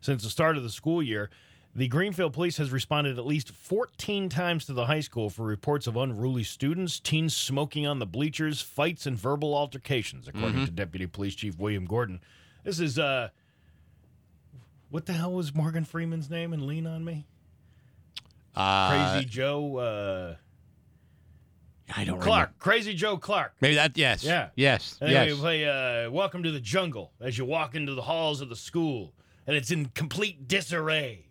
Since 0.00 0.22
the 0.22 0.30
start 0.30 0.56
of 0.56 0.62
the 0.62 0.70
school 0.70 1.02
year, 1.02 1.28
the 1.74 1.86
Greenfield 1.88 2.32
Police 2.32 2.56
has 2.56 2.72
responded 2.72 3.18
at 3.18 3.26
least 3.26 3.50
14 3.50 4.28
times 4.28 4.64
to 4.66 4.72
the 4.72 4.86
high 4.86 5.00
school 5.00 5.30
for 5.30 5.44
reports 5.44 5.86
of 5.86 5.96
unruly 5.96 6.42
students, 6.42 6.98
teens 6.98 7.34
smoking 7.36 7.86
on 7.86 7.98
the 8.00 8.06
bleachers, 8.06 8.60
fights, 8.60 9.06
and 9.06 9.16
verbal 9.16 9.54
altercations, 9.54 10.26
according 10.26 10.64
to 10.66 10.70
Deputy 10.72 11.06
Police 11.06 11.34
Chief 11.36 11.56
William 11.58 11.84
Gordon. 11.84 12.20
This 12.64 12.80
is, 12.80 12.98
uh, 12.98 13.28
what 14.90 15.06
the 15.06 15.12
hell 15.12 15.32
was 15.32 15.54
Morgan 15.54 15.84
Freeman's 15.84 16.28
name 16.28 16.52
in 16.52 16.66
Lean 16.66 16.86
on 16.86 17.04
Me? 17.04 17.26
Uh, 18.56 19.12
Crazy 19.12 19.26
Joe, 19.26 19.76
uh, 19.76 20.36
I 21.96 22.04
don't 22.04 22.20
Clark. 22.20 22.48
remember. 22.48 22.54
Crazy 22.58 22.94
Joe 22.94 23.16
Clark. 23.16 23.54
Maybe 23.60 23.76
that. 23.76 23.96
Yes. 23.96 24.24
Yeah. 24.24 24.48
Yes. 24.56 24.98
Anyway, 25.00 25.26
yes. 25.28 25.34
we 25.34 25.40
play 25.40 26.04
uh, 26.04 26.10
Welcome 26.10 26.42
to 26.42 26.50
the 26.50 26.60
Jungle 26.60 27.12
as 27.20 27.38
you 27.38 27.44
walk 27.44 27.74
into 27.76 27.94
the 27.94 28.02
halls 28.02 28.40
of 28.40 28.48
the 28.48 28.56
school, 28.56 29.12
and 29.46 29.56
it's 29.56 29.70
in 29.70 29.86
complete 29.86 30.48
disarray. 30.48 31.26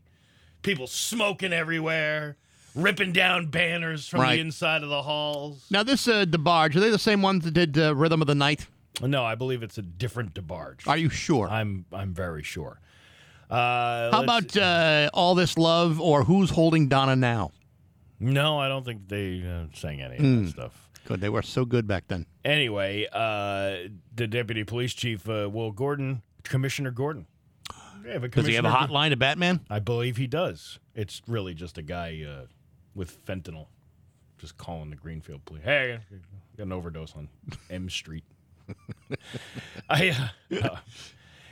People 0.61 0.87
smoking 0.87 1.53
everywhere, 1.53 2.35
ripping 2.75 3.11
down 3.13 3.47
banners 3.47 4.07
from 4.07 4.21
Right. 4.21 4.35
the 4.35 4.41
inside 4.41 4.83
of 4.83 4.89
the 4.89 5.01
halls. 5.03 5.65
Now 5.71 5.83
this 5.83 6.07
uh, 6.07 6.25
DeBarge, 6.25 6.75
are 6.75 6.79
they 6.79 6.89
the 6.89 6.99
same 6.99 7.21
ones 7.21 7.45
that 7.45 7.51
did 7.51 7.77
uh, 7.77 7.95
Rhythm 7.95 8.21
of 8.21 8.27
the 8.27 8.35
Night? 8.35 8.67
No, 9.01 9.23
I 9.23 9.35
believe 9.35 9.63
it's 9.63 9.77
a 9.77 9.81
different 9.81 10.33
DeBarge. 10.33 10.85
Are 10.87 10.97
you 10.97 11.09
sure? 11.09 11.47
I'm 11.49 11.85
I'm 11.93 12.13
very 12.13 12.43
sure. 12.43 12.81
Uh, 13.49 14.11
How 14.11 14.23
about 14.23 14.55
uh, 14.57 15.09
All 15.13 15.33
This 15.33 15.57
Love 15.57 15.99
or 15.99 16.23
Who's 16.25 16.49
Holding 16.51 16.87
Donna 16.87 17.15
Now? 17.15 17.51
No, 18.19 18.59
I 18.59 18.67
don't 18.67 18.83
think 18.85 19.07
they 19.07 19.41
uh, 19.41 19.73
sang 19.73 20.01
any 20.01 20.15
of 20.17 20.21
Hmm. 20.21 20.43
that 20.43 20.51
stuff. 20.51 20.89
Good, 21.05 21.21
they 21.21 21.29
were 21.29 21.41
so 21.41 21.65
good 21.65 21.87
back 21.87 22.03
then. 22.09 22.25
Anyway, 22.45 23.07
uh, 23.11 23.89
the 24.13 24.27
deputy 24.27 24.63
police 24.65 24.93
chief, 24.93 25.27
uh, 25.27 25.49
Will 25.51 25.71
Gordon, 25.71 26.21
Commissioner 26.43 26.91
Gordon. 26.91 27.25
We 28.09 28.13
have 28.13 28.23
a 28.23 28.27
Does 28.27 28.47
he 28.47 28.55
have 28.55 28.65
a 28.65 28.69
Commissioner- 28.69 28.93
hotline 28.93 29.09
to 29.11 29.17
Batman? 29.17 29.59
I 29.69 29.79
believe 29.79 30.17
he 30.17 30.25
does. 30.27 30.79
It's 30.95 31.21
really 31.27 31.53
just 31.53 31.77
a 31.77 31.81
guy 31.83 32.25
uh, 32.27 32.45
with 32.95 33.23
fentanyl. 33.25 33.67
just 34.39 34.57
calling 34.57 34.89
the 34.89 34.95
Greenfield 34.95 35.45
police. 35.45 35.63
Hey, 35.63 35.93
I 36.11 36.15
got 36.57 36.63
an 36.63 36.71
overdose 36.71 37.13
on 37.15 37.29
M 37.69 37.89
Street. 37.89 38.23
I 39.89 40.09
uh, 40.51 40.55
uh, 40.55 40.77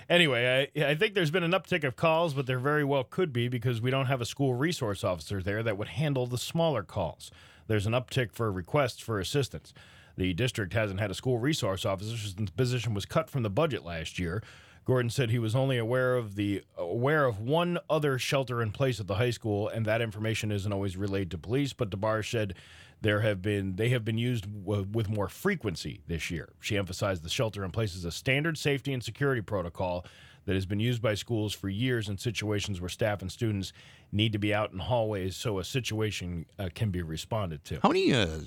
anyway, 0.09 0.69
I, 0.75 0.83
I 0.85 0.95
think 0.95 1.13
there's 1.13 1.31
been 1.31 1.43
an 1.43 1.51
uptick 1.51 1.83
of 1.83 1.95
calls, 1.95 2.33
but 2.33 2.45
there 2.47 2.59
very 2.59 2.83
well 2.83 3.03
could 3.03 3.33
be 3.33 3.47
because 3.47 3.81
we 3.81 3.91
don't 3.91 4.05
have 4.05 4.21
a 4.21 4.25
school 4.25 4.53
resource 4.53 5.03
officer 5.03 5.41
there 5.41 5.63
that 5.63 5.77
would 5.77 5.87
handle 5.89 6.25
the 6.27 6.37
smaller 6.37 6.83
calls. 6.83 7.31
There's 7.67 7.85
an 7.85 7.93
uptick 7.93 8.31
for 8.31 8.51
requests 8.51 8.99
for 8.99 9.19
assistance. 9.19 9.73
The 10.15 10.33
district 10.33 10.73
hasn't 10.73 10.99
had 10.99 11.11
a 11.11 11.15
school 11.15 11.37
resource 11.37 11.85
officer 11.85 12.17
since 12.17 12.33
the 12.33 12.51
position 12.51 12.93
was 12.93 13.05
cut 13.05 13.29
from 13.29 13.43
the 13.43 13.49
budget 13.49 13.83
last 13.85 14.17
year. 14.17 14.41
Gordon 14.87 15.09
said 15.09 15.29
he 15.29 15.37
was 15.37 15.53
only 15.53 15.77
aware 15.77 16.15
of 16.15 16.35
the 16.35 16.63
aware 16.77 17.25
of 17.25 17.41
one 17.41 17.77
other 17.89 18.17
shelter 18.17 18.61
in 18.61 18.71
place 18.71 19.01
at 19.01 19.07
the 19.07 19.15
high 19.15 19.31
school, 19.31 19.67
and 19.67 19.85
that 19.85 20.01
information 20.01 20.49
isn't 20.49 20.71
always 20.71 20.95
relayed 20.95 21.29
to 21.31 21.37
police. 21.37 21.73
But 21.73 21.89
DeBarge 21.89 22.31
said 22.31 22.53
there 23.01 23.19
have 23.19 23.41
been 23.41 23.75
they 23.75 23.89
have 23.89 24.05
been 24.05 24.17
used 24.17 24.45
w- 24.63 24.87
with 24.89 25.09
more 25.09 25.27
frequency 25.27 25.99
this 26.07 26.31
year. 26.31 26.53
She 26.61 26.77
emphasized 26.77 27.23
the 27.23 27.29
shelter 27.29 27.65
in 27.65 27.71
place 27.71 27.95
is 27.95 28.05
a 28.05 28.13
standard 28.13 28.57
safety 28.57 28.93
and 28.93 29.03
security 29.03 29.41
protocol 29.41 30.05
that 30.45 30.55
has 30.55 30.65
been 30.65 30.79
used 30.79 31.01
by 31.01 31.15
schools 31.15 31.51
for 31.53 31.67
years 31.67 32.07
in 32.07 32.17
situations 32.17 32.79
where 32.79 32.87
staff 32.87 33.21
and 33.21 33.29
students 33.29 33.73
need 34.13 34.31
to 34.31 34.39
be 34.39 34.53
out 34.53 34.71
in 34.71 34.79
hallways 34.79 35.35
so 35.35 35.59
a 35.59 35.65
situation 35.65 36.45
uh, 36.57 36.69
can 36.73 36.91
be 36.91 37.01
responded 37.01 37.61
to. 37.65 37.77
How 37.83 37.89
many? 37.89 38.13
Uh, 38.13 38.39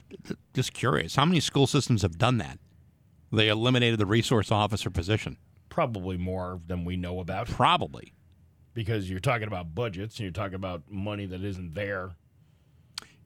just 0.55 0.73
curious. 0.73 1.17
How 1.17 1.27
many 1.27 1.41
school 1.41 1.67
systems 1.67 2.01
have 2.01 2.17
done 2.17 2.39
that? 2.39 2.59
They 3.31 3.49
eliminated 3.49 3.99
the 3.99 4.07
resource 4.07 4.51
officer 4.51 4.89
position. 4.89 5.37
Probably 5.71 6.19
more 6.19 6.61
than 6.67 6.85
we 6.85 6.97
know 6.97 7.21
about 7.21 7.47
Probably. 7.49 8.13
because 8.75 9.09
you're 9.09 9.21
talking 9.21 9.47
about 9.47 9.75
budgets 9.75 10.17
and 10.17 10.25
you're 10.25 10.33
talking 10.33 10.57
about 10.57 10.83
money 10.91 11.25
that 11.27 11.43
isn't 11.43 11.75
there. 11.75 12.11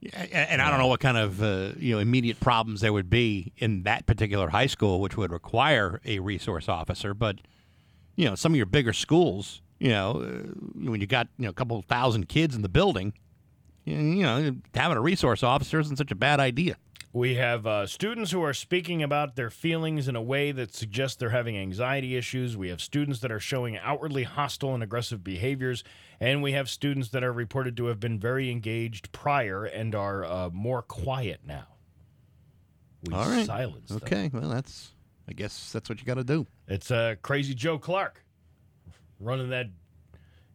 Yeah, 0.00 0.18
and 0.20 0.60
I 0.60 0.68
don't 0.68 0.78
know 0.78 0.86
what 0.86 1.00
kind 1.00 1.16
of 1.16 1.42
uh, 1.42 1.72
you 1.78 1.94
know 1.94 1.98
immediate 1.98 2.38
problems 2.38 2.82
there 2.82 2.92
would 2.92 3.08
be 3.08 3.52
in 3.56 3.84
that 3.84 4.04
particular 4.06 4.48
high 4.48 4.66
school, 4.66 5.00
which 5.00 5.16
would 5.16 5.32
require 5.32 6.00
a 6.04 6.18
resource 6.18 6.68
officer. 6.68 7.14
But 7.14 7.38
you 8.14 8.26
know, 8.26 8.34
some 8.34 8.52
of 8.52 8.56
your 8.56 8.66
bigger 8.66 8.92
schools, 8.92 9.62
you 9.80 9.88
know, 9.88 10.20
uh, 10.20 10.88
when 10.88 11.00
you 11.00 11.06
got 11.06 11.28
you 11.38 11.44
know 11.44 11.50
a 11.50 11.54
couple 11.54 11.80
thousand 11.80 12.28
kids 12.28 12.54
in 12.54 12.60
the 12.60 12.68
building, 12.68 13.14
you 13.86 13.96
you 13.96 14.22
know, 14.22 14.54
having 14.74 14.98
a 14.98 15.00
resource 15.00 15.42
officer 15.42 15.80
isn't 15.80 15.96
such 15.96 16.12
a 16.12 16.16
bad 16.16 16.38
idea. 16.38 16.76
We 17.14 17.36
have 17.36 17.64
uh, 17.64 17.86
students 17.86 18.32
who 18.32 18.42
are 18.42 18.52
speaking 18.52 19.00
about 19.00 19.36
their 19.36 19.48
feelings 19.48 20.08
in 20.08 20.16
a 20.16 20.20
way 20.20 20.50
that 20.50 20.74
suggests 20.74 21.16
they're 21.16 21.30
having 21.30 21.56
anxiety 21.56 22.16
issues. 22.16 22.56
We 22.56 22.70
have 22.70 22.80
students 22.80 23.20
that 23.20 23.30
are 23.30 23.38
showing 23.38 23.78
outwardly 23.78 24.24
hostile 24.24 24.74
and 24.74 24.82
aggressive 24.82 25.22
behaviors. 25.22 25.84
And 26.18 26.42
we 26.42 26.52
have 26.52 26.68
students 26.68 27.10
that 27.10 27.22
are 27.22 27.32
reported 27.32 27.76
to 27.76 27.86
have 27.86 28.00
been 28.00 28.18
very 28.18 28.50
engaged 28.50 29.12
prior 29.12 29.64
and 29.64 29.94
are 29.94 30.24
uh, 30.24 30.50
more 30.52 30.82
quiet 30.82 31.42
now. 31.46 31.68
We 33.04 33.14
All 33.14 33.28
right. 33.28 33.46
silence 33.46 33.90
them. 33.90 34.00
Okay, 34.02 34.28
well 34.32 34.48
that's 34.48 34.90
I 35.28 35.34
guess 35.34 35.70
that's 35.70 35.88
what 35.88 36.00
you 36.00 36.06
got 36.06 36.14
to 36.14 36.24
do. 36.24 36.48
It's 36.66 36.90
uh, 36.90 37.14
Crazy 37.22 37.54
Joe 37.54 37.78
Clark 37.78 38.24
running 39.20 39.50
that 39.50 39.68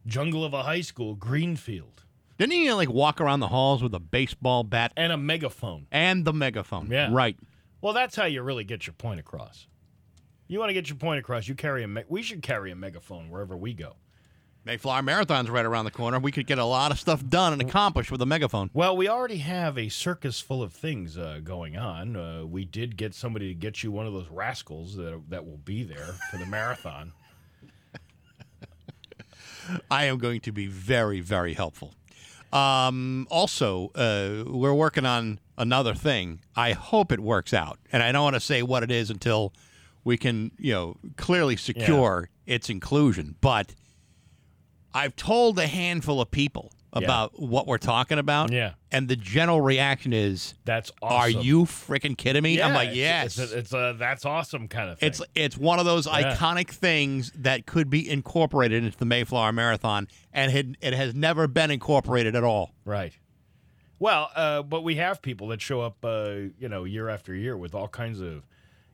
jungle 0.04 0.44
of 0.44 0.52
a 0.52 0.64
high 0.64 0.82
school, 0.82 1.14
Greenfield, 1.14 2.04
Didn't 2.40 2.52
he 2.52 2.72
like 2.72 2.88
walk 2.88 3.20
around 3.20 3.40
the 3.40 3.48
halls 3.48 3.82
with 3.82 3.94
a 3.94 4.00
baseball 4.00 4.64
bat 4.64 4.94
and 4.96 5.12
a 5.12 5.18
megaphone. 5.18 5.86
and 5.92 6.24
the 6.24 6.32
megaphone? 6.32 6.88
Yeah. 6.90 7.10
right. 7.12 7.36
Well, 7.82 7.92
that's 7.92 8.16
how 8.16 8.24
you 8.24 8.40
really 8.40 8.64
get 8.64 8.86
your 8.86 8.94
point 8.94 9.20
across. 9.20 9.66
You 10.48 10.58
want 10.58 10.70
to 10.70 10.72
get 10.74 10.88
your 10.88 10.96
point 10.96 11.18
across, 11.18 11.48
you 11.48 11.54
carry 11.54 11.82
a. 11.82 11.88
Me- 11.88 12.04
we 12.08 12.22
should 12.22 12.40
carry 12.40 12.70
a 12.70 12.74
megaphone 12.74 13.28
wherever 13.28 13.54
we 13.54 13.74
go. 13.74 13.96
Mayflower 14.64 15.02
Marathon's 15.02 15.50
right 15.50 15.66
around 15.66 15.84
the 15.84 15.90
corner. 15.90 16.18
We 16.18 16.32
could 16.32 16.46
get 16.46 16.58
a 16.58 16.64
lot 16.64 16.90
of 16.90 16.98
stuff 16.98 17.22
done 17.28 17.52
and 17.52 17.60
accomplished 17.60 18.10
with 18.10 18.22
a 18.22 18.26
megaphone. 18.26 18.70
Well, 18.72 18.96
we 18.96 19.06
already 19.06 19.38
have 19.38 19.76
a 19.76 19.90
circus 19.90 20.40
full 20.40 20.62
of 20.62 20.72
things 20.72 21.18
uh, 21.18 21.40
going 21.44 21.76
on. 21.76 22.16
Uh, 22.16 22.46
we 22.46 22.64
did 22.64 22.96
get 22.96 23.12
somebody 23.14 23.48
to 23.48 23.54
get 23.54 23.82
you 23.82 23.92
one 23.92 24.06
of 24.06 24.14
those 24.14 24.28
rascals 24.30 24.96
that 24.96 25.20
that 25.28 25.44
will 25.44 25.58
be 25.58 25.82
there 25.82 26.14
for 26.30 26.38
the 26.38 26.46
marathon. 26.46 27.12
I 29.90 30.06
am 30.06 30.16
going 30.16 30.40
to 30.40 30.52
be 30.52 30.66
very, 30.68 31.20
very 31.20 31.52
helpful. 31.52 31.92
Um, 32.52 33.26
also, 33.30 33.90
uh, 33.94 34.44
we're 34.46 34.74
working 34.74 35.06
on 35.06 35.38
another 35.56 35.94
thing. 35.94 36.40
I 36.56 36.72
hope 36.72 37.12
it 37.12 37.20
works 37.20 37.54
out, 37.54 37.78
and 37.92 38.02
I 38.02 38.12
don't 38.12 38.24
want 38.24 38.34
to 38.34 38.40
say 38.40 38.62
what 38.62 38.82
it 38.82 38.90
is 38.90 39.10
until 39.10 39.52
we 40.02 40.16
can, 40.16 40.50
you 40.58 40.72
know, 40.72 40.96
clearly 41.16 41.56
secure 41.56 42.28
its 42.46 42.68
inclusion. 42.68 43.36
But 43.40 43.74
I've 44.92 45.14
told 45.14 45.58
a 45.58 45.66
handful 45.66 46.20
of 46.20 46.30
people 46.30 46.72
about 46.92 47.38
what 47.40 47.66
we're 47.66 47.78
talking 47.78 48.18
about, 48.18 48.50
Yeah. 48.50 48.72
and 48.90 49.08
the 49.08 49.16
general 49.16 49.60
reaction 49.60 50.12
is, 50.12 50.54
That's 50.64 50.90
"Are 51.02 51.28
you 51.30 51.62
freaking 51.64 52.16
kidding 52.18 52.42
me?" 52.42 52.60
I'm 52.60 52.74
like, 52.74 52.90
"Yes." 52.94 53.38
It's 53.38 53.52
a, 53.52 53.58
it's 53.58 53.72
a 53.72 53.94
that's 53.98 54.24
awesome 54.24 54.66
kind 54.68 54.90
of 54.90 54.98
thing. 54.98 55.06
It's 55.08 55.22
it's 55.34 55.56
one 55.56 55.78
of 55.78 55.84
those 55.84 56.06
Yeah. 56.06 56.34
iconic 56.34 56.70
things 56.70 57.30
that 57.36 57.66
could 57.66 57.90
be 57.90 58.08
incorporated 58.10 58.82
into 58.84 58.98
the 58.98 59.04
Mayflower 59.04 59.52
Marathon, 59.52 60.08
and 60.32 60.52
it, 60.52 60.66
it 60.80 60.92
has 60.94 61.14
never 61.14 61.46
been 61.46 61.70
incorporated 61.70 62.34
at 62.34 62.42
all. 62.44 62.74
Right. 62.84 63.12
Well, 63.98 64.30
uh, 64.34 64.62
but 64.62 64.82
we 64.82 64.96
have 64.96 65.20
people 65.22 65.48
that 65.48 65.60
show 65.60 65.82
up, 65.82 66.04
uh, 66.04 66.30
you 66.58 66.68
know, 66.68 66.84
year 66.84 67.08
after 67.08 67.34
year 67.34 67.56
with 67.56 67.74
all 67.74 67.86
kinds 67.88 68.20
of 68.20 68.46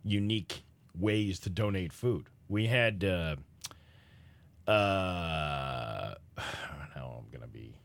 unique 0.03 0.65
ways 0.99 1.39
to 1.41 1.49
donate 1.51 1.93
food. 1.93 2.27
We 2.49 2.67
had, 2.67 3.05
uh, 3.05 3.37
uh, 4.67 6.15
now 6.97 7.19
I'm 7.23 7.31
gonna 7.33 7.47
be, 7.47 7.76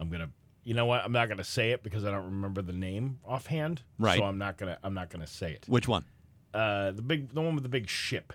I'm 0.00 0.08
gonna, 0.08 0.30
you 0.64 0.74
know 0.74 0.86
what? 0.86 1.04
I'm 1.04 1.12
not 1.12 1.28
gonna 1.28 1.44
say 1.44 1.70
it 1.72 1.82
because 1.82 2.04
I 2.04 2.10
don't 2.10 2.24
remember 2.24 2.62
the 2.62 2.72
name 2.72 3.20
offhand. 3.24 3.82
Right. 3.98 4.18
So 4.18 4.24
I'm 4.24 4.38
not 4.38 4.56
gonna, 4.56 4.78
I'm 4.82 4.94
not 4.94 5.10
gonna 5.10 5.26
say 5.26 5.52
it. 5.52 5.64
Which 5.68 5.86
one? 5.86 6.04
Uh, 6.52 6.90
the 6.92 7.02
big, 7.02 7.32
the 7.32 7.40
one 7.40 7.54
with 7.54 7.62
the 7.62 7.68
big 7.68 7.88
ship 7.88 8.32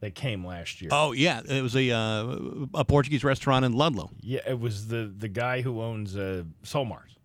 that 0.00 0.14
came 0.14 0.44
last 0.44 0.82
year. 0.82 0.90
Oh 0.92 1.12
yeah, 1.12 1.40
it 1.48 1.62
was 1.62 1.76
a 1.76 1.90
uh, 1.90 2.36
a 2.74 2.84
Portuguese 2.84 3.24
restaurant 3.24 3.64
in 3.64 3.72
Ludlow. 3.72 4.10
Yeah, 4.20 4.40
it 4.46 4.58
was 4.58 4.88
the 4.88 5.10
the 5.16 5.28
guy 5.28 5.62
who 5.62 5.80
owns 5.80 6.16
uh, 6.16 6.42
Solmars, 6.64 7.16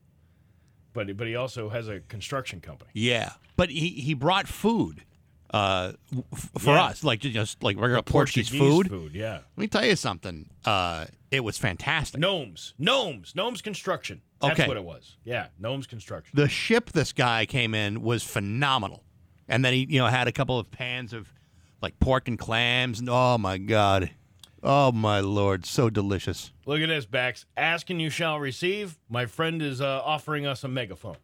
but 0.93 1.17
but 1.17 1.27
he 1.27 1.35
also 1.35 1.69
has 1.69 1.89
a 1.89 1.99
construction 2.01 2.61
company. 2.61 2.91
Yeah, 2.93 3.31
but 3.55 3.69
he 3.69 3.89
he 3.89 4.13
brought 4.13 4.47
food 4.47 5.03
uh, 5.51 5.93
f- 6.33 6.49
for 6.57 6.73
Yeah. 6.75 6.85
us, 6.85 7.03
like 7.03 7.19
just 7.21 7.63
like 7.63 7.77
regular 7.77 8.01
Portuguese, 8.01 8.49
food. 8.49 8.87
food, 8.89 9.13
yeah. 9.15 9.39
Let 9.55 9.57
me 9.57 9.67
tell 9.67 9.85
you 9.85 9.95
something. 9.95 10.49
Uh, 10.65 11.05
it 11.31 11.41
was 11.41 11.57
fantastic. 11.57 12.19
Gnomes, 12.19 12.73
gnomes, 12.77 13.33
gnomes 13.35 13.61
construction. 13.61 14.21
That's 14.41 14.59
Okay. 14.59 14.67
what 14.67 14.77
it 14.77 14.83
was. 14.83 15.17
Yeah, 15.23 15.47
gnomes 15.59 15.87
construction. 15.87 16.31
the 16.35 16.47
ship 16.49 16.91
this 16.91 17.11
guy 17.13 17.45
came 17.45 17.73
in 17.73 18.01
was 18.01 18.23
phenomenal, 18.23 19.03
and 19.47 19.63
then 19.65 19.73
he 19.73 19.87
you 19.89 19.99
know 19.99 20.07
had 20.07 20.27
a 20.27 20.31
couple 20.31 20.59
of 20.59 20.69
pans 20.71 21.13
of 21.13 21.33
like 21.81 21.99
pork 21.99 22.27
and 22.27 22.37
clams, 22.37 22.99
and 22.99 23.09
oh 23.09 23.37
my 23.37 23.57
god, 23.57 24.11
oh 24.63 24.91
my 24.91 25.19
lord, 25.21 25.65
so 25.65 25.89
delicious. 25.89 26.51
Look 26.65 26.81
at 26.81 26.87
this, 26.87 27.05
Bax. 27.05 27.45
Ask 27.55 27.89
and 27.89 28.01
you 28.01 28.09
shall 28.09 28.39
receive. 28.39 28.97
My 29.09 29.25
friend 29.25 29.61
is 29.61 29.79
uh, 29.81 30.01
offering 30.03 30.45
us 30.45 30.63
a 30.63 30.67
megaphone. 30.67 31.15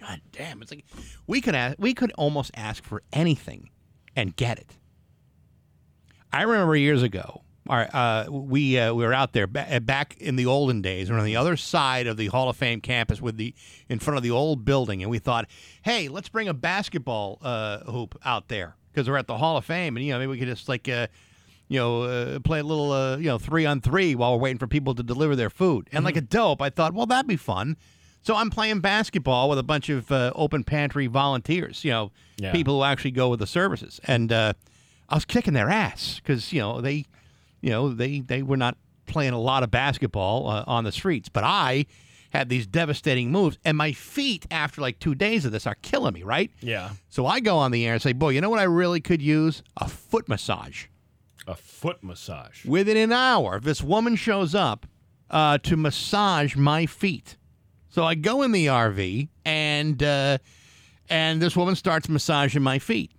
God 0.00 0.20
damn, 0.32 0.62
it's 0.62 0.70
like 0.70 0.84
we 1.26 1.40
could 1.40 1.54
ask, 1.54 1.76
we 1.78 1.94
could 1.94 2.12
almost 2.12 2.50
ask 2.54 2.82
for 2.82 3.02
anything 3.12 3.70
and 4.16 4.34
get 4.34 4.58
it. 4.58 4.76
I 6.32 6.42
remember 6.42 6.76
years 6.76 7.02
ago, 7.02 7.42
our, 7.68 7.88
uh, 7.92 8.26
we 8.30 8.78
uh, 8.78 8.94
we 8.94 9.04
were 9.04 9.12
out 9.12 9.32
there 9.32 9.46
ba- 9.46 9.76
uh, 9.76 9.80
back 9.80 10.16
in 10.18 10.36
the 10.36 10.46
olden 10.46 10.80
days. 10.80 11.08
We 11.08 11.14
were 11.14 11.20
on 11.20 11.26
the 11.26 11.36
other 11.36 11.56
side 11.56 12.06
of 12.06 12.16
the 12.16 12.26
Hall 12.28 12.48
of 12.48 12.56
Fame 12.56 12.80
campus 12.80 13.20
with 13.20 13.36
the 13.36 13.54
in 13.88 13.98
front 13.98 14.16
of 14.16 14.22
the 14.22 14.30
old 14.30 14.64
building, 14.64 15.02
and 15.02 15.10
we 15.10 15.18
thought, 15.18 15.46
hey, 15.82 16.08
let's 16.08 16.28
bring 16.28 16.48
a 16.48 16.54
basketball 16.54 17.38
uh, 17.42 17.80
hoop 17.80 18.18
out 18.24 18.48
there 18.48 18.76
because 18.92 19.08
we're 19.08 19.16
at 19.16 19.26
the 19.26 19.36
Hall 19.36 19.56
of 19.56 19.64
Fame, 19.64 19.96
and 19.96 20.04
you 20.04 20.12
know 20.12 20.18
maybe 20.18 20.30
we 20.30 20.38
could 20.38 20.48
just 20.48 20.68
like. 20.68 20.88
Uh, 20.88 21.06
you 21.68 21.78
know, 21.78 22.02
uh, 22.02 22.40
play 22.40 22.58
a 22.58 22.64
little, 22.64 22.90
uh, 22.90 23.16
you 23.16 23.26
know, 23.26 23.38
three 23.38 23.64
on 23.64 23.80
three 23.80 24.16
while 24.16 24.32
we're 24.32 24.42
waiting 24.42 24.58
for 24.58 24.66
people 24.66 24.92
to 24.92 25.04
deliver 25.04 25.36
their 25.36 25.50
food. 25.50 25.88
And 25.92 26.04
like 26.04 26.16
a 26.16 26.20
dope, 26.20 26.60
I 26.60 26.68
thought, 26.68 26.94
well, 26.94 27.06
that'd 27.06 27.28
be 27.28 27.36
fun. 27.36 27.76
So 28.22 28.36
I'm 28.36 28.50
playing 28.50 28.80
basketball 28.80 29.48
with 29.48 29.58
a 29.58 29.62
bunch 29.62 29.88
of 29.88 30.10
uh, 30.12 30.32
open 30.34 30.62
pantry 30.64 31.06
volunteers, 31.06 31.84
you 31.84 31.90
know, 31.90 32.12
Yeah. 32.38 32.52
people 32.52 32.76
who 32.78 32.84
actually 32.84 33.12
go 33.12 33.28
with 33.30 33.40
the 33.40 33.46
services. 33.46 34.00
And 34.04 34.30
uh, 34.32 34.52
I 35.08 35.14
was 35.14 35.24
kicking 35.24 35.54
their 35.54 35.70
ass 35.70 36.16
because, 36.22 36.52
you 36.52 36.60
know, 36.60 36.80
they, 36.80 37.06
you 37.62 37.70
know, 37.70 37.88
they, 37.92 38.20
they 38.20 38.42
were 38.42 38.56
not 38.58 38.76
playing 39.06 39.32
a 39.32 39.40
lot 39.40 39.62
of 39.62 39.70
basketball 39.70 40.48
uh, 40.48 40.64
on 40.66 40.84
the 40.84 40.92
streets. 40.92 41.28
But 41.28 41.44
I 41.44 41.86
had 42.32 42.48
these 42.48 42.64
devastating 42.66 43.32
moves, 43.32 43.58
and 43.64 43.76
my 43.76 43.90
feet, 43.90 44.46
after 44.52 44.80
like 44.80 45.00
two 45.00 45.16
days 45.16 45.44
of 45.44 45.50
this, 45.50 45.66
are 45.66 45.74
killing 45.82 46.14
me, 46.14 46.22
right? 46.22 46.48
Yeah, 46.60 46.90
So 47.08 47.26
I 47.26 47.40
go 47.40 47.56
on 47.58 47.72
the 47.72 47.84
air 47.84 47.94
and 47.94 48.00
say, 48.02 48.12
boy, 48.12 48.28
you 48.28 48.40
know 48.40 48.48
what 48.50 48.60
I 48.60 48.64
really 48.64 49.00
could 49.00 49.20
use? 49.20 49.62
A 49.78 49.88
foot 49.88 50.28
massage 50.28 50.84
a 51.48 51.56
foot 51.56 52.04
massage. 52.04 52.64
within 52.66 52.96
an 52.98 53.10
hour, 53.12 53.56
if 53.56 53.64
this 53.64 53.82
woman 53.82 54.14
shows 54.14 54.54
up 54.54 54.86
uh, 55.30 55.56
to 55.58 55.76
massage 55.76 56.54
my 56.54 56.84
feet. 56.86 57.36
So 57.90 58.04
I 58.04 58.14
go 58.14 58.42
in 58.42 58.52
the 58.52 58.66
RV 58.66 59.28
and 59.44 60.02
uh, 60.02 60.38
and 61.08 61.42
this 61.42 61.56
woman 61.56 61.74
starts 61.74 62.08
massaging 62.08 62.62
my 62.62 62.78
feet. 62.78 63.10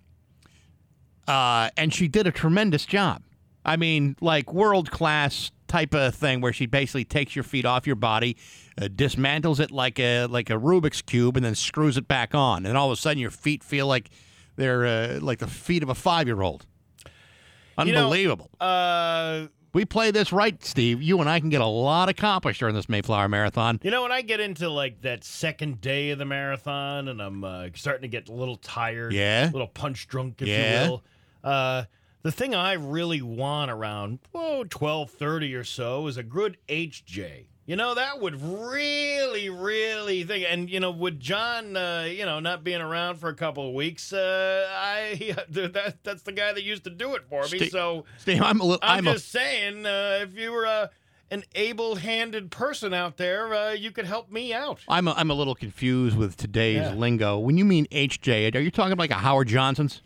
Uh, 1.28 1.70
and 1.76 1.94
she 1.94 2.08
did 2.08 2.26
a 2.26 2.32
tremendous 2.32 2.84
job. 2.84 3.22
I 3.64 3.76
mean, 3.76 4.16
like 4.20 4.52
world 4.52 4.90
class 4.90 5.52
type 5.68 5.94
of 5.94 6.14
thing 6.14 6.40
where 6.40 6.52
she 6.52 6.66
basically 6.66 7.04
takes 7.04 7.36
your 7.36 7.44
feet 7.44 7.64
off 7.64 7.86
your 7.86 7.96
body, 7.96 8.36
uh, 8.80 8.86
dismantles 8.86 9.60
it 9.60 9.70
like 9.70 10.00
a 10.00 10.26
like 10.26 10.50
a 10.50 10.54
Rubik's 10.54 11.00
cube, 11.02 11.36
and 11.36 11.44
then 11.44 11.54
screws 11.54 11.96
it 11.96 12.08
back 12.08 12.34
on, 12.34 12.66
and 12.66 12.76
all 12.76 12.90
of 12.90 12.98
a 12.98 13.00
sudden 13.00 13.18
your 13.18 13.30
feet 13.30 13.62
feel 13.62 13.86
like 13.86 14.10
they're 14.56 14.84
uh, 14.84 15.18
like 15.20 15.38
the 15.38 15.46
feet 15.46 15.82
of 15.82 15.88
a 15.88 15.94
five 15.94 16.26
year 16.26 16.42
old. 16.42 16.66
You 17.78 17.92
know, 17.92 18.04
Unbelievable. 18.04 18.50
Uh, 18.60 19.46
we 19.72 19.84
play 19.84 20.10
this 20.10 20.32
right, 20.32 20.62
Steve. 20.64 21.00
You 21.02 21.20
and 21.20 21.28
I 21.30 21.40
can 21.40 21.48
get 21.48 21.60
a 21.60 21.66
lot 21.66 22.08
accomplished 22.08 22.60
during 22.60 22.74
this 22.74 22.88
Mayflower 22.88 23.28
Marathon. 23.28 23.80
you 23.82 23.90
know, 23.90 24.02
when 24.02 24.12
I 24.12 24.22
get 24.22 24.40
into 24.40 24.68
like 24.68 25.00
that 25.02 25.24
second 25.24 25.80
day 25.80 26.10
of 26.10 26.18
the 26.18 26.24
marathon 26.24 27.08
and 27.08 27.20
I'm 27.22 27.42
uh, 27.44 27.68
starting 27.74 28.02
to 28.02 28.08
get 28.08 28.28
a 28.28 28.32
little 28.32 28.56
tired, 28.56 29.12
Yeah. 29.12 29.48
a 29.48 29.52
little 29.52 29.66
punch 29.66 30.08
drunk, 30.08 30.42
if 30.42 30.48
Yeah. 30.48 30.84
you 30.84 30.90
will. 30.90 31.02
Uh, 31.42 31.84
the 32.22 32.30
thing 32.32 32.54
I 32.54 32.74
really 32.74 33.20
want 33.22 33.70
around 33.70 34.20
oh, 34.34 34.64
twelve 34.68 35.10
thirty 35.10 35.54
or 35.54 35.64
so 35.64 36.06
is 36.06 36.16
a 36.16 36.22
good 36.22 36.56
HJ. 36.68 37.46
You 37.64 37.76
know, 37.76 37.94
that 37.94 38.20
would 38.20 38.42
really, 38.42 39.48
really 39.48 40.24
think. 40.24 40.46
And 40.48 40.68
you 40.68 40.80
know, 40.80 40.90
with 40.90 41.20
John, 41.20 41.76
uh, 41.76 42.08
you 42.10 42.26
know, 42.26 42.40
not 42.40 42.64
being 42.64 42.80
around 42.80 43.16
for 43.16 43.28
a 43.28 43.34
couple 43.34 43.68
of 43.68 43.74
weeks, 43.74 44.12
uh, 44.12 44.68
I 44.72 45.36
that 45.50 45.98
that's 46.02 46.22
the 46.22 46.32
guy 46.32 46.52
that 46.52 46.62
used 46.64 46.84
to 46.84 46.90
do 46.90 47.14
it 47.14 47.22
for 47.28 47.42
me. 47.42 47.48
Steve- 47.58 47.70
so 47.70 48.04
Steve, 48.18 48.42
I'm 48.42 48.60
a 48.60 48.64
little. 48.64 48.80
I'm, 48.82 48.98
I'm, 48.98 49.08
a, 49.08 49.12
just 49.12 49.30
saying, 49.30 49.86
uh, 49.86 50.18
if 50.22 50.36
you 50.36 50.50
were 50.52 50.64
a 50.64 50.90
an 51.30 51.44
able-handed 51.54 52.50
person 52.50 52.92
out 52.92 53.16
there, 53.16 53.54
uh, 53.54 53.72
you 53.72 53.90
could 53.90 54.04
help 54.04 54.30
me 54.30 54.52
out. 54.52 54.80
I'm 54.86 55.08
a, 55.08 55.12
I'm 55.12 55.30
a 55.30 55.34
little 55.34 55.54
confused 55.54 56.14
with 56.14 56.36
today's 56.36 56.76
Yeah. 56.82 56.92
lingo. 56.92 57.38
When 57.38 57.56
you 57.56 57.64
mean 57.64 57.86
HJ, 57.90 58.54
are 58.54 58.60
you 58.60 58.70
talking 58.70 58.98
like 58.98 59.10
a 59.10 59.14
Howard 59.14 59.48
Johnson's? 59.48 60.02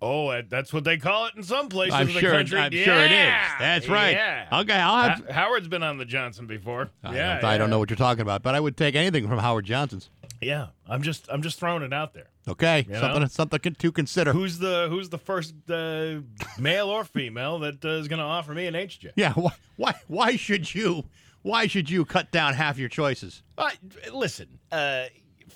Oh, 0.00 0.28
uh, 0.28 0.42
that's 0.48 0.72
what 0.72 0.84
they 0.84 0.96
call 0.96 1.26
it 1.26 1.34
in 1.36 1.42
some 1.42 1.68
places 1.68 1.94
I'm 1.94 2.08
in 2.08 2.14
the 2.14 2.20
sure. 2.20 2.30
country. 2.32 2.58
I'm 2.58 2.72
sure 2.72 2.98
it 2.98 3.12
is. 3.12 3.32
That's 3.58 3.88
right. 3.88 4.12
Yeah. 4.12 4.60
Okay, 4.60 4.72
I'll 4.74 5.08
have. 5.08 5.26
Ha- 5.26 5.32
Howard's 5.32 5.68
been 5.68 5.82
on 5.82 5.98
the 5.98 6.04
Johnson 6.04 6.46
before. 6.46 6.90
I, 7.02 7.14
yeah, 7.14 7.40
don't, 7.40 7.50
I 7.50 7.58
don't 7.58 7.70
know 7.70 7.78
what 7.78 7.90
you're 7.90 7.96
talking 7.96 8.22
about, 8.22 8.42
but 8.42 8.54
I 8.54 8.60
would 8.60 8.76
take 8.76 8.94
anything 8.94 9.28
from 9.28 9.38
Howard 9.38 9.64
Johnson's. 9.66 10.10
Yeah, 10.40 10.68
I'm 10.88 11.02
just 11.02 11.26
I'm 11.30 11.42
just 11.42 11.58
throwing 11.58 11.82
it 11.82 11.92
out 11.92 12.14
there. 12.14 12.28
Okay, 12.46 12.86
You 12.88 12.96
something 12.96 13.22
know? 13.22 13.28
something 13.28 13.74
to 13.74 13.92
consider. 13.92 14.32
Who's 14.32 14.58
the 14.58 14.86
who's 14.88 15.08
the 15.08 15.18
first 15.18 15.54
uh, 15.68 16.20
male 16.58 16.88
or 16.88 17.04
female 17.04 17.58
that 17.60 17.84
uh, 17.84 17.88
is 17.88 18.08
going 18.08 18.20
to 18.20 18.24
offer 18.24 18.54
me 18.54 18.66
an 18.66 18.74
HJ? 18.74 19.12
Yeah, 19.16 19.32
why, 19.34 19.52
why 19.76 19.94
why 20.06 20.36
should 20.36 20.74
you 20.74 21.04
why 21.42 21.66
should 21.66 21.90
you 21.90 22.04
cut 22.04 22.30
down 22.30 22.54
half 22.54 22.78
your 22.78 22.88
choices? 22.88 23.42
Uh, 23.56 23.70
listen, 24.12 24.58
uh, 24.70 25.04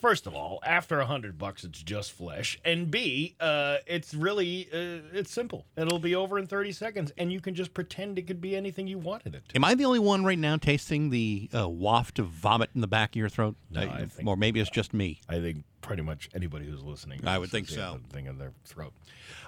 first 0.03 0.27
of 0.27 0.35
all, 0.35 0.59
after 0.67 1.01
a 1.01 1.07
hundred 1.07 1.39
bucks, 1.39 1.65
it's 1.65 1.83
just 1.83 2.13
flesh, 2.13 2.59
and 2.67 2.91
B, 2.91 3.35
uh, 3.41 3.79
it's 3.87 4.13
really 4.13 4.69
uh, 4.71 5.01
it's 5.15 5.31
simple. 5.33 5.65
It'll 5.79 5.99
be 5.99 6.15
over 6.15 6.39
in 6.39 6.47
thirty 6.47 6.73
seconds, 6.73 7.11
and 7.17 7.33
you 7.33 7.41
can 7.41 7.55
just 7.55 7.73
pretend 7.73 8.19
it 8.19 8.27
could 8.27 8.41
be 8.43 8.55
anything 8.55 8.87
you 8.87 8.99
wanted 8.99 9.35
it. 9.37 9.49
to. 9.49 9.57
Am 9.57 9.65
I 9.65 9.75
the 9.75 9.87
only 9.87 10.01
one 10.01 10.25
right 10.25 10.39
now 10.39 10.57
tasting 10.59 11.09
the 11.09 11.49
uh, 11.57 11.67
waft 11.69 12.19
of 12.19 12.27
vomit 12.27 12.69
in 12.75 12.83
the 12.83 12.87
back 12.87 13.13
of 13.13 13.17
your 13.17 13.31
throat? 13.31 13.57
No, 13.71 13.81
Uh, 13.81 13.85
I 13.95 14.05
think- 14.07 14.29
or 14.29 14.37
maybe 14.37 14.61
it's 14.61 14.69
just 14.71 14.93
me. 14.93 15.21
I 15.29 15.41
think 15.41 15.65
pretty 15.81 16.03
much 16.03 16.29
anybody 16.35 16.67
who's 16.67 16.83
listening. 16.83 17.27
I 17.27 17.39
would 17.39 17.51
think 17.51 17.69
so. 17.69 17.99
Thing 18.11 18.27
in 18.27 18.37
their 18.39 18.53
throat. 18.65 18.93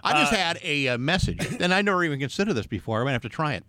I 0.03 0.21
just 0.21 0.33
Uh, 0.33 0.37
had 0.37 0.59
a 0.63 0.89
uh, 0.89 0.99
message, 0.99 1.45
and 1.61 1.75
I 1.75 1.83
never 1.83 2.03
even 2.05 2.19
considered 2.21 2.55
this 2.55 2.67
before. 2.67 3.01
I 3.01 3.05
might 3.05 3.13
have 3.13 3.23
to 3.23 3.29
try 3.29 3.55
it. 3.55 3.65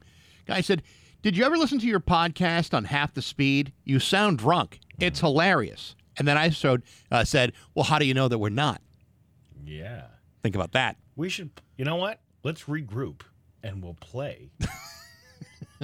Guy 0.46 0.62
said, 0.62 0.84
"Did 1.24 1.36
you 1.36 1.44
ever 1.44 1.58
listen 1.58 1.80
to 1.80 1.88
your 1.88 2.00
podcast 2.00 2.74
on 2.74 2.86
half 2.86 3.14
the 3.16 3.22
speed? 3.24 3.74
You 3.84 4.00
sound 4.00 4.38
drunk. 4.38 4.80
It's 5.00 5.20
hilarious." 5.20 5.96
And 6.18 6.28
then 6.28 6.38
I 6.38 6.50
showed, 6.50 6.84
uh, 7.12 7.24
said, 7.24 7.54
"Well, 7.74 7.86
how 7.86 8.00
do 8.00 8.06
you 8.06 8.14
know 8.14 8.28
that 8.28 8.38
we're 8.38 8.50
not?" 8.50 8.82
Yeah, 9.66 10.04
Think 10.44 10.56
about 10.56 10.74
that. 10.74 10.98
we 11.16 11.30
should. 11.30 11.50
You 11.78 11.86
know 11.86 11.96
what? 11.96 12.20
Let's 12.44 12.64
regroup 12.66 13.22
and 13.64 13.84
we'll 13.84 13.96
play. 13.96 14.52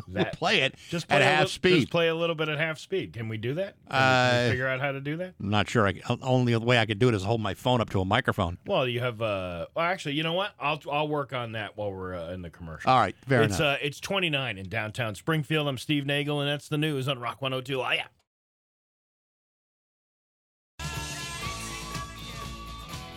that 0.08 0.34
Play 0.38 0.62
it 0.62 0.76
just 0.90 1.08
play 1.08 1.18
at 1.18 1.22
half 1.24 1.48
speed. 1.50 1.80
Just 1.82 1.90
play 1.92 2.08
a 2.08 2.16
little 2.16 2.36
bit 2.36 2.48
at 2.48 2.58
half 2.58 2.78
speed. 2.80 3.14
Can 3.14 3.28
we 3.28 3.38
do 3.38 3.56
that? 3.56 3.76
Can 3.90 3.90
we- 3.90 3.90
can 3.90 4.46
Uh, 4.48 4.50
figure 4.50 4.68
out 4.68 4.80
how 4.80 4.92
to 4.92 5.02
do 5.02 5.18
that? 5.18 5.34
I'm 5.40 5.50
not 5.50 5.70
sure. 5.70 5.88
I, 5.88 6.00
only 6.22 6.56
way 6.56 6.80
I 6.80 6.86
could 6.86 7.00
do 7.00 7.10
it 7.10 7.16
is 7.16 7.24
hold 7.24 7.42
my 7.42 7.54
phone 7.54 7.82
up 7.82 7.90
to 7.90 8.00
a 8.02 8.06
microphone. 8.06 8.58
Well, 8.66 8.88
you 8.88 9.00
have. 9.02 9.22
Uh, 9.22 9.66
well, 9.76 9.86
actually, 9.86 10.16
you 10.16 10.24
know 10.24 10.34
what? 10.34 10.52
I'll 10.60 10.80
I'll 10.90 11.08
work 11.08 11.34
on 11.34 11.52
that 11.54 11.76
while 11.76 11.92
we're 11.92 12.16
uh, 12.16 12.32
in 12.32 12.42
the 12.42 12.50
commercial. 12.50 12.90
All 12.90 13.00
right, 13.00 13.16
fair 13.28 13.42
it's 13.44 13.60
enough. 13.60 13.76
uh, 13.82 13.86
it's 13.86 14.00
29 14.00 14.58
in 14.58 14.70
downtown 14.70 15.16
Springfield. 15.16 15.68
I'm 15.68 15.78
Steve 15.78 16.06
Nagel, 16.06 16.40
and 16.40 16.50
that's 16.50 16.70
the 16.70 16.78
news 16.78 17.08
on 17.08 17.20
Rock 17.20 17.42
102. 17.42 17.82
Oh, 17.82 17.92
yeah. 17.92 18.06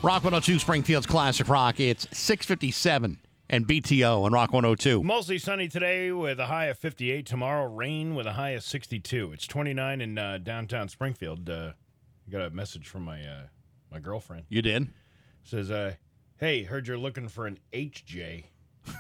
Rock 0.04 0.22
102 0.22 0.58
Springfield's 0.58 1.06
Classic 1.06 1.48
Rock. 1.48 1.80
It's 1.80 2.06
657 2.12 3.20
and 3.48 3.66
BTO 3.66 4.24
on 4.24 4.32
Rock 4.34 4.52
102. 4.52 5.02
Mostly 5.02 5.38
sunny 5.38 5.66
today 5.66 6.12
with 6.12 6.38
a 6.38 6.44
high 6.44 6.66
of 6.66 6.76
58. 6.76 7.24
Tomorrow, 7.24 7.72
rain 7.72 8.14
with 8.14 8.26
a 8.26 8.34
high 8.34 8.50
of 8.50 8.62
62. 8.62 9.32
It's 9.32 9.46
29 9.46 10.02
in 10.02 10.18
uh, 10.18 10.40
downtown 10.42 10.90
Springfield. 10.90 11.48
Uh, 11.48 11.72
I 12.28 12.30
got 12.30 12.42
a 12.42 12.50
message 12.50 12.86
from 12.86 13.02
my 13.02 13.22
uh, 13.22 13.44
my 13.90 13.98
girlfriend. 13.98 14.44
You 14.50 14.60
did? 14.60 14.88
says, 15.42 15.70
uh, 15.70 15.94
"Hey, 16.36 16.64
heard 16.64 16.86
you're 16.86 16.98
looking 16.98 17.28
for 17.28 17.46
an 17.46 17.58
HJ." 17.72 18.44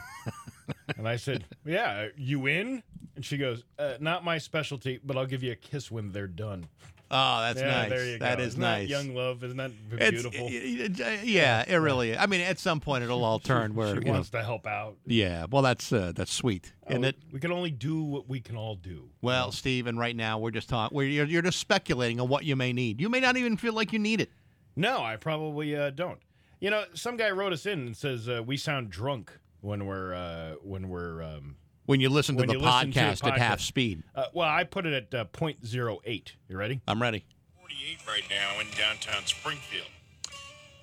and 0.96 1.08
I 1.08 1.16
said, 1.16 1.44
"Yeah, 1.64 2.08
you 2.16 2.46
in?" 2.46 2.82
And 3.16 3.24
she 3.24 3.36
goes, 3.36 3.64
uh, 3.78 3.94
"Not 4.00 4.24
my 4.24 4.38
specialty, 4.38 5.00
but 5.04 5.16
I'll 5.16 5.26
give 5.26 5.42
you 5.42 5.52
a 5.52 5.56
kiss 5.56 5.90
when 5.90 6.12
they're 6.12 6.26
done." 6.26 6.66
Oh, 7.10 7.40
that's 7.42 7.60
yeah, 7.60 7.66
nice. 7.82 7.88
there 7.90 8.06
you 8.06 8.18
That 8.18 8.38
go. 8.38 8.42
is 8.42 8.48
Isn't 8.48 8.60
nice. 8.62 8.88
That 8.88 9.04
young 9.04 9.14
love, 9.14 9.44
isn't 9.44 9.56
that 9.58 9.70
beautiful? 9.90 10.46
it- 10.50 10.98
it- 10.98 11.24
yeah, 11.24 11.62
it 11.68 11.76
really 11.76 12.10
is. 12.10 12.16
I 12.18 12.26
mean, 12.26 12.40
at 12.40 12.58
some 12.58 12.80
point 12.80 13.04
it'll 13.04 13.22
all 13.22 13.38
turn 13.38 13.74
where, 13.74 13.88
she 13.88 13.94
you 13.96 14.00
know, 14.06 14.12
wants 14.14 14.30
to 14.30 14.42
help 14.42 14.66
out. 14.66 14.96
yeah, 15.06 15.46
well, 15.48 15.62
that's 15.62 15.92
uh, 15.92 16.12
that's 16.14 16.32
sweet, 16.32 16.72
isn't 16.88 17.04
Uh, 17.04 17.08
it? 17.08 17.16
We 17.30 17.38
can 17.40 17.52
only 17.52 17.70
do 17.70 18.02
what 18.02 18.28
we 18.28 18.40
can 18.40 18.56
all 18.56 18.74
do. 18.74 19.10
Well, 19.20 19.52
Steve, 19.52 19.86
and 19.86 19.98
right 19.98 20.16
now 20.16 20.38
we're 20.38 20.50
just 20.50 20.68
talking. 20.68 20.96
We're, 20.96 21.06
you're, 21.08 21.26
you're 21.26 21.42
just 21.42 21.60
speculating 21.60 22.20
on 22.20 22.28
what 22.28 22.44
you 22.44 22.56
may 22.56 22.72
need. 22.72 23.00
You 23.00 23.08
may 23.10 23.20
not 23.20 23.36
even 23.36 23.56
feel 23.58 23.74
like 23.74 23.92
you 23.92 23.98
need 24.00 24.20
it. 24.20 24.30
No, 24.74 25.02
I 25.04 25.14
probably 25.16 25.76
uh, 25.76 25.90
don't. 25.90 26.18
You 26.58 26.70
know, 26.70 26.84
some 26.94 27.16
guy 27.16 27.30
wrote 27.30 27.52
us 27.52 27.66
in 27.66 27.80
and 27.80 27.96
says 27.96 28.28
uh, 28.28 28.42
we 28.44 28.56
sound 28.56 28.90
drunk 28.90 29.30
when 29.64 29.86
we're 29.86 30.14
uh, 30.14 30.54
when 30.62 30.88
we're. 30.88 31.22
Um, 31.22 31.56
When 31.86 32.00
you 32.00 32.08
listen 32.08 32.36
to 32.36 32.40
When 32.40 32.48
the 32.48 32.54
you 32.54 32.60
listen 32.60 32.92
to 32.92 32.94
the 32.94 33.00
podcast 33.00 33.26
at 33.26 33.38
half 33.38 33.58
podcast. 33.58 33.62
speed, 33.62 34.02
uh, 34.14 34.26
well, 34.32 34.48
I 34.48 34.64
put 34.64 34.86
it 34.86 34.94
at 35.12 35.14
uh, 35.20 35.24
0.08. 35.32 36.32
You 36.48 36.56
ready? 36.56 36.80
I'm 36.88 37.00
ready. 37.02 37.24
48 37.60 37.98
right 38.06 38.22
now 38.30 38.60
in 38.60 38.66
downtown 38.78 39.24
Springfield. 39.26 39.88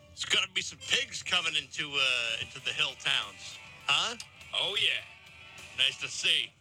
There's 0.09 0.25
gonna 0.25 0.45
be 0.53 0.61
some 0.61 0.77
pigs 0.87 1.23
coming 1.23 1.53
into 1.55 1.89
uh 1.89 2.41
into 2.41 2.59
the 2.63 2.69
hill 2.71 2.93
towns, 3.03 3.57
huh? 3.87 4.15
Oh 4.61 4.75
yeah, 4.77 5.01
Nice 5.79 5.97
to 6.01 6.07
see. 6.07 6.51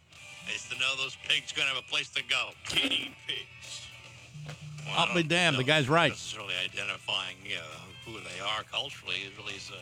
Nice 0.47 0.67
to 0.69 0.79
know 0.79 0.95
those 0.97 1.15
pigs 1.27 1.51
gonna 1.51 1.67
have 1.69 1.77
a 1.77 1.87
place 1.89 2.09
to 2.11 2.23
go. 2.27 2.49
guinea 2.67 3.13
pigs. 3.27 3.87
Well, 4.87 4.95
I'll 4.97 5.13
be 5.13 5.21
don't 5.21 5.29
damned, 5.29 5.55
the 5.57 5.61
know 5.61 5.67
guy's 5.67 5.87
right. 5.87 6.09
Necessarily 6.11 6.55
identifying 6.65 7.35
you 7.45 7.55
know, 7.55 7.83
who 8.05 8.13
they 8.13 8.39
are 8.43 8.63
culturally 8.63 9.17
is 9.17 9.37
really 9.37 9.53
is 9.53 9.69
uh, 9.71 9.77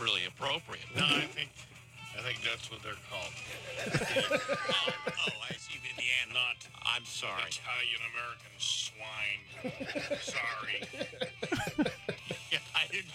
really 0.00 0.22
appropriate. 0.26 0.84
No, 0.96 1.04
I 1.04 1.20
think 1.20 1.50
I 2.18 2.22
think 2.22 2.40
that's 2.42 2.70
what 2.70 2.82
they're 2.82 2.92
called. 3.08 3.32
oh, 4.32 4.92
oh, 5.08 5.32
I 5.48 5.54
see. 5.54 5.74
In 5.76 5.96
the 5.96 6.02
end, 6.22 6.34
Not 6.34 6.68
I'm 6.84 7.04
sorry. 7.04 7.42
Italian 7.48 8.00
American 8.12 8.50
swine. 8.58 10.18
Sorry. 10.20 10.82
Yeah, 12.50 12.58
I 12.74 12.86
didn't. 12.90 13.06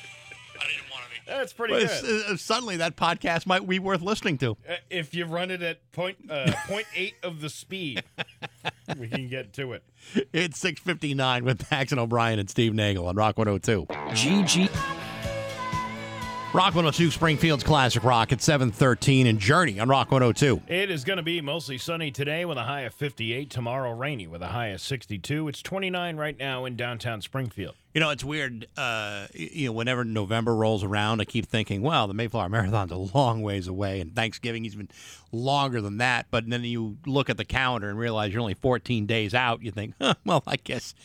I 0.57 0.65
didn't 0.67 0.89
want 0.89 1.03
to 1.03 1.09
be. 1.11 1.17
That's 1.27 1.51
pretty 1.53 1.73
Well, 1.73 2.01
good. 2.01 2.25
uh, 2.31 2.37
suddenly, 2.37 2.77
that 2.77 2.95
podcast 2.95 3.45
might 3.45 3.67
be 3.67 3.77
worth 3.79 4.01
listening 4.01 4.37
to. 4.39 4.51
Uh, 4.67 4.75
if 4.89 5.13
you 5.13 5.25
run 5.25 5.51
it 5.51 5.61
at 5.61 5.91
point 5.91 6.17
uh, 6.29 6.51
point 6.67 6.87
eight 6.95 7.15
of 7.23 7.41
the 7.41 7.49
speed, 7.49 8.03
we 8.97 9.07
can 9.09 9.27
get 9.27 9.51
to 9.53 9.73
it. 9.73 9.83
It's 10.33 10.57
659 10.59 11.43
with 11.43 11.69
Bax 11.69 11.91
and 11.91 11.99
O'Brien 11.99 12.39
and 12.39 12.49
Steve 12.49 12.73
Nagel 12.73 13.07
on 13.07 13.15
Rock 13.15 13.37
102. 13.37 13.85
GG. 13.85 14.69
Rock 16.55 16.67
102 16.67 17.11
Springfield's 17.11 17.65
Classic 17.65 18.01
Rock 18.01 18.31
at 18.31 18.41
713 18.41 19.27
and 19.27 19.39
Journey 19.39 19.77
on 19.77 19.89
Rock 19.89 20.09
102. 20.09 20.61
It 20.69 20.89
is 20.89 21.03
going 21.03 21.17
to 21.17 21.23
be 21.23 21.41
mostly 21.41 21.77
sunny 21.77 22.11
today 22.11 22.45
with 22.45 22.57
a 22.57 22.63
high 22.63 22.83
of 22.83 22.93
58. 22.93 23.49
Tomorrow, 23.49 23.91
rainy 23.91 24.25
with 24.25 24.41
a 24.41 24.47
high 24.47 24.67
of 24.67 24.79
62. 24.79 25.49
It's 25.49 25.61
29 25.61 26.15
right 26.15 26.39
now 26.39 26.63
in 26.63 26.77
downtown 26.77 27.21
Springfield. 27.21 27.75
You 27.93 27.99
know, 27.99 28.09
it's 28.09 28.23
weird. 28.23 28.67
Uh, 28.77 29.27
you 29.33 29.65
know, 29.65 29.73
whenever 29.73 30.05
November 30.05 30.55
rolls 30.55 30.81
around, 30.81 31.19
I 31.19 31.25
keep 31.25 31.45
thinking, 31.45 31.81
well, 31.81 32.07
the 32.07 32.13
Mayflower 32.13 32.47
Marathon's 32.47 32.93
a 32.93 33.17
long 33.17 33.41
ways 33.41 33.67
away, 33.67 33.99
and 33.99 34.15
Thanksgiving 34.15 34.63
is 34.63 34.75
even 34.75 34.87
longer 35.33 35.81
than 35.81 35.97
that. 35.97 36.27
But 36.31 36.49
then 36.49 36.63
you 36.63 36.95
look 37.05 37.29
at 37.29 37.35
the 37.35 37.43
calendar 37.43 37.89
and 37.89 37.99
realize 37.99 38.31
you're 38.31 38.41
only 38.41 38.53
14 38.53 39.05
days 39.05 39.33
out. 39.33 39.61
You 39.61 39.71
think, 39.71 39.95
huh, 39.99 40.13
well, 40.23 40.41
I 40.47 40.55
guess, 40.55 40.95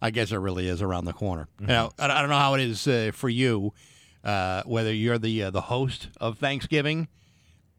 I 0.00 0.08
guess 0.08 0.32
it 0.32 0.38
really 0.38 0.66
is 0.66 0.80
around 0.80 1.04
the 1.04 1.12
corner. 1.12 1.46
You 1.60 1.66
know, 1.66 1.90
I, 1.98 2.06
I 2.06 2.20
don't 2.22 2.30
know 2.30 2.38
how 2.38 2.54
it 2.54 2.62
is 2.62 2.88
uh, 2.88 3.10
for 3.12 3.28
you, 3.28 3.74
uh, 4.24 4.62
whether 4.64 4.92
you're 4.92 5.18
the 5.18 5.44
uh, 5.44 5.50
the 5.50 5.62
host 5.62 6.08
of 6.20 6.38
Thanksgiving. 6.38 7.08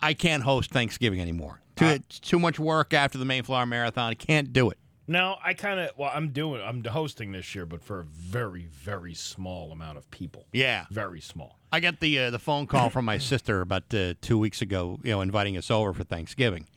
I 0.02 0.14
can't 0.14 0.43
host 0.43 0.72
Thanksgiving 0.72 1.20
anymore. 1.20 1.62
Too, 1.76 1.86
it's 1.86 2.20
too 2.20 2.39
much 2.39 2.60
work 2.60 2.93
after 2.93 3.18
the 3.18 3.26
Mayflower 3.26 3.66
Marathon. 3.66 4.12
I 4.12 4.14
can't 4.14 4.54
do 4.54 4.70
it. 4.70 4.78
No, 5.08 5.36
I 5.43 5.54
kind 5.54 5.80
of 5.80 5.91
well, 5.98 6.12
I'm 6.14 6.30
doing 6.30 6.62
I'm 6.62 6.84
hosting 6.84 7.32
this 7.32 7.54
year, 7.54 7.66
but 7.66 7.84
for 7.84 8.00
a 8.00 8.04
very 8.04 8.66
very 8.72 9.14
small 9.14 9.72
amount 9.72 9.98
of 9.98 10.10
people. 10.10 10.48
Yeah. 10.52 10.86
Very 10.89 11.22
small. 11.22 11.60
I 11.72 11.80
got 11.80 12.00
the 12.00 12.20
uh, 12.20 12.30
the 12.32 12.39
phone 12.39 12.66
call 12.68 12.89
from 12.89 13.06
my 13.06 13.18
sister 13.18 13.62
about 13.62 13.93
uh, 13.93 14.16
two 14.22 14.38
weeks 14.38 14.62
ago, 14.62 15.00
you 15.04 15.12
know, 15.12 15.22
inviting 15.22 15.58
us 15.58 15.70
over 15.70 15.93
for 15.93 16.04
Thanksgiving, 16.04 16.68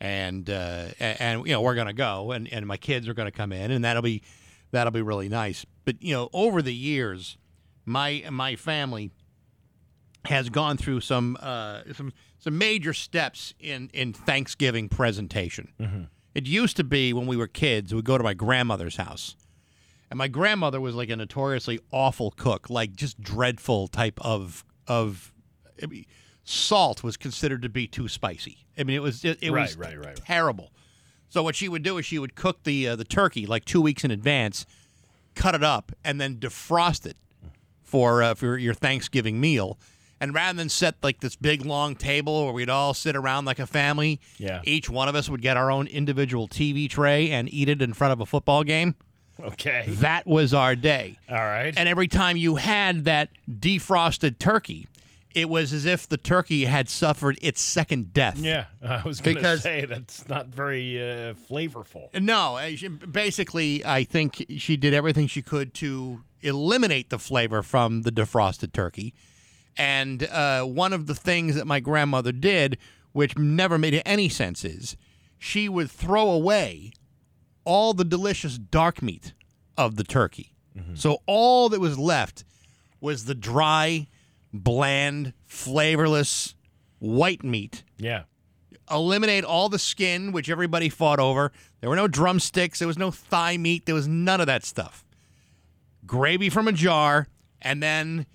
and 0.00 0.48
uh, 0.48 0.86
and 0.98 1.46
you 1.46 1.52
know 1.52 1.60
we're 1.60 1.74
gonna 1.74 1.92
go, 1.92 2.32
and, 2.32 2.52
and 2.52 2.66
my 2.66 2.76
kids 2.76 3.06
are 3.06 3.14
gonna 3.14 3.30
come 3.30 3.52
in, 3.52 3.70
and 3.70 3.84
that'll 3.84 4.02
be 4.02 4.22
that'll 4.72 4.92
be 4.92 5.02
really 5.02 5.28
nice. 5.28 5.64
But 5.84 6.02
you 6.02 6.14
know, 6.14 6.28
over 6.32 6.62
the 6.62 6.74
years, 6.74 7.36
my 7.90 8.24
my 8.30 8.56
family 8.56 9.10
has 10.26 10.48
gone 10.50 10.76
through 10.76 11.00
some 11.00 11.36
uh, 11.40 11.82
some 11.94 12.12
some 12.38 12.56
major 12.56 12.92
steps 12.94 13.54
in 13.58 13.90
in 13.92 14.12
Thanksgiving 14.12 14.88
presentation. 14.88 16.08
It 16.34 16.46
used 16.46 16.76
to 16.76 16.84
be 16.84 17.12
when 17.12 17.26
we 17.26 17.36
were 17.36 17.48
kids, 17.48 17.92
we'd 17.92 18.04
go 18.04 18.16
to 18.16 18.22
my 18.24 18.34
grandmother's 18.34 18.96
house. 18.96 19.34
And 20.10 20.18
my 20.18 20.28
grandmother 20.28 20.80
was 20.80 20.94
like 20.94 21.08
a 21.10 21.16
notoriously 21.16 21.80
awful 21.92 22.30
cook, 22.32 22.70
like 22.70 22.94
just 22.94 23.20
dreadful 23.20 23.88
type 23.88 24.18
of 24.22 24.64
of 24.86 25.32
I 25.82 25.86
mean, 25.86 26.04
salt 26.44 27.02
was 27.02 27.16
considered 27.16 27.62
to 27.62 27.68
be 27.68 27.86
too 27.86 28.06
spicy. 28.08 28.66
I 28.78 28.84
mean, 28.84 28.96
it 28.96 29.02
was 29.02 29.24
it, 29.24 29.38
it 29.42 29.50
was 29.50 29.76
Right, 29.76 29.96
right, 29.96 30.06
right. 30.06 30.16
terrible. 30.16 30.72
So 31.28 31.42
what 31.44 31.54
she 31.56 31.68
would 31.68 31.82
do 31.84 31.98
is 31.98 32.06
she 32.06 32.18
would 32.18 32.34
cook 32.34 32.62
the 32.64 32.88
uh, 32.88 32.96
the 32.96 33.04
turkey 33.04 33.46
like 33.46 33.64
two 33.64 33.80
weeks 33.80 34.04
in 34.04 34.10
advance, 34.10 34.66
cut 35.34 35.54
it 35.54 35.62
up, 35.64 35.92
and 36.04 36.20
then 36.20 36.36
defrost 36.36 37.06
it 37.06 37.16
for 37.90 38.22
uh, 38.22 38.34
for 38.34 38.56
your 38.56 38.74
Thanksgiving 38.74 39.40
meal. 39.40 39.78
And 40.22 40.34
rather 40.34 40.56
than 40.58 40.68
set 40.68 40.96
like 41.02 41.20
this 41.20 41.34
big 41.34 41.64
long 41.64 41.96
table 41.96 42.44
where 42.44 42.52
we'd 42.52 42.68
all 42.68 42.92
sit 42.92 43.16
around 43.16 43.46
like 43.46 43.58
a 43.58 43.66
family, 43.66 44.20
Yeah. 44.38 44.60
each 44.64 44.90
one 44.90 45.08
of 45.08 45.14
us 45.14 45.30
would 45.30 45.40
get 45.40 45.56
our 45.56 45.70
own 45.70 45.86
individual 45.86 46.46
TV 46.46 46.88
tray 46.90 47.30
and 47.30 47.52
eat 47.52 47.70
it 47.70 47.80
in 47.80 47.94
front 47.94 48.12
of 48.12 48.20
a 48.20 48.26
football 48.26 48.62
game. 48.62 48.96
Okay. 49.42 49.86
That 49.88 50.26
was 50.26 50.52
our 50.52 50.76
day. 50.76 51.16
All 51.26 51.36
right. 51.36 51.72
And 51.74 51.88
every 51.88 52.06
time 52.06 52.36
you 52.36 52.56
had 52.56 53.06
that 53.06 53.30
defrosted 53.48 54.38
turkey, 54.38 54.86
it 55.34 55.48
was 55.48 55.72
as 55.72 55.86
if 55.86 56.06
the 56.06 56.18
turkey 56.18 56.66
had 56.66 56.90
suffered 56.90 57.38
its 57.40 57.62
second 57.62 58.12
death. 58.12 58.36
yeah, 58.38 58.66
I 58.86 59.00
was 59.02 59.22
going 59.22 59.36
to 59.38 59.58
say 59.58 59.86
that's 59.86 60.28
not 60.28 60.48
very 60.48 60.98
uh, 61.00 61.32
flavorful. 61.48 62.12
No, 62.20 62.56
uh, 62.56 62.88
basically, 63.06 63.82
I 63.84 64.04
think 64.04 64.44
she 64.58 64.76
did 64.76 64.92
everything 64.92 65.28
she 65.28 65.40
could 65.40 65.72
to 65.74 66.22
eliminate 66.42 67.10
the 67.10 67.18
flavor 67.18 67.62
from 67.62 68.02
the 68.02 68.12
defrosted 68.12 68.72
turkey. 68.72 69.14
And 69.76 70.24
uh, 70.24 70.64
one 70.64 70.92
of 70.92 71.06
the 71.06 71.14
things 71.14 71.54
that 71.54 71.66
my 71.66 71.80
grandmother 71.80 72.32
did, 72.32 72.76
which 73.12 73.36
never 73.38 73.78
made 73.78 74.00
any 74.04 74.28
sense, 74.28 74.64
is 74.64 74.96
she 75.38 75.68
would 75.68 75.90
throw 75.90 76.30
away 76.30 76.92
all 77.64 77.94
the 77.94 78.04
delicious 78.04 78.58
dark 78.58 79.02
meat 79.02 79.32
of 79.76 79.96
the 79.96 80.04
turkey. 80.04 80.54
So 80.94 81.18
all 81.26 81.68
that 81.68 81.80
was 81.80 81.98
left 81.98 82.44
was 83.02 83.26
the 83.26 83.34
dry, 83.34 84.06
bland, 84.52 85.34
flavorless 85.46 86.54
white 87.00 87.44
meat 87.44 87.82
Yeah. 87.98 88.22
eliminate 88.90 89.44
all 89.44 89.68
the 89.68 89.78
skin, 89.78 90.32
which 90.32 90.48
everybody 90.48 90.88
fought 90.88 91.20
over. 91.20 91.52
There 91.80 91.90
were 91.90 91.96
no 91.96 92.08
drumsticks. 92.08 92.78
There 92.78 92.88
was 92.88 92.98
no 92.98 93.10
thigh 93.10 93.56
meat. 93.58 93.84
There 93.86 93.94
was 93.94 94.08
none 94.08 94.40
of 94.40 94.46
that 94.46 94.64
stuff. 94.64 95.04
Gravy 96.10 96.50
from 96.50 96.66
a 96.66 96.72
jar, 96.72 97.28
and 97.62 97.80
then 97.80 98.26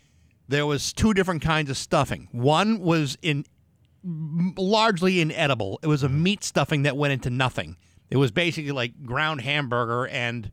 there 0.48 0.66
was 0.66 0.94
two 0.94 1.14
different 1.14 1.42
kinds 1.42 1.70
of 1.70 1.76
stuffing. 1.76 2.30
One 2.32 2.80
was 2.80 3.18
in 3.22 3.46
largely 4.04 5.20
inedible. 5.20 5.80
It 5.84 5.88
was 5.88 6.02
a 6.04 6.10
meat 6.10 6.44
stuffing 6.44 6.84
that 6.84 6.96
went 6.96 7.14
into 7.14 7.30
nothing. 7.30 7.76
It 8.10 8.18
was 8.18 8.32
basically 8.32 8.72
like 8.72 9.04
ground 9.06 9.42
hamburger 9.42 10.08
and 10.08 10.52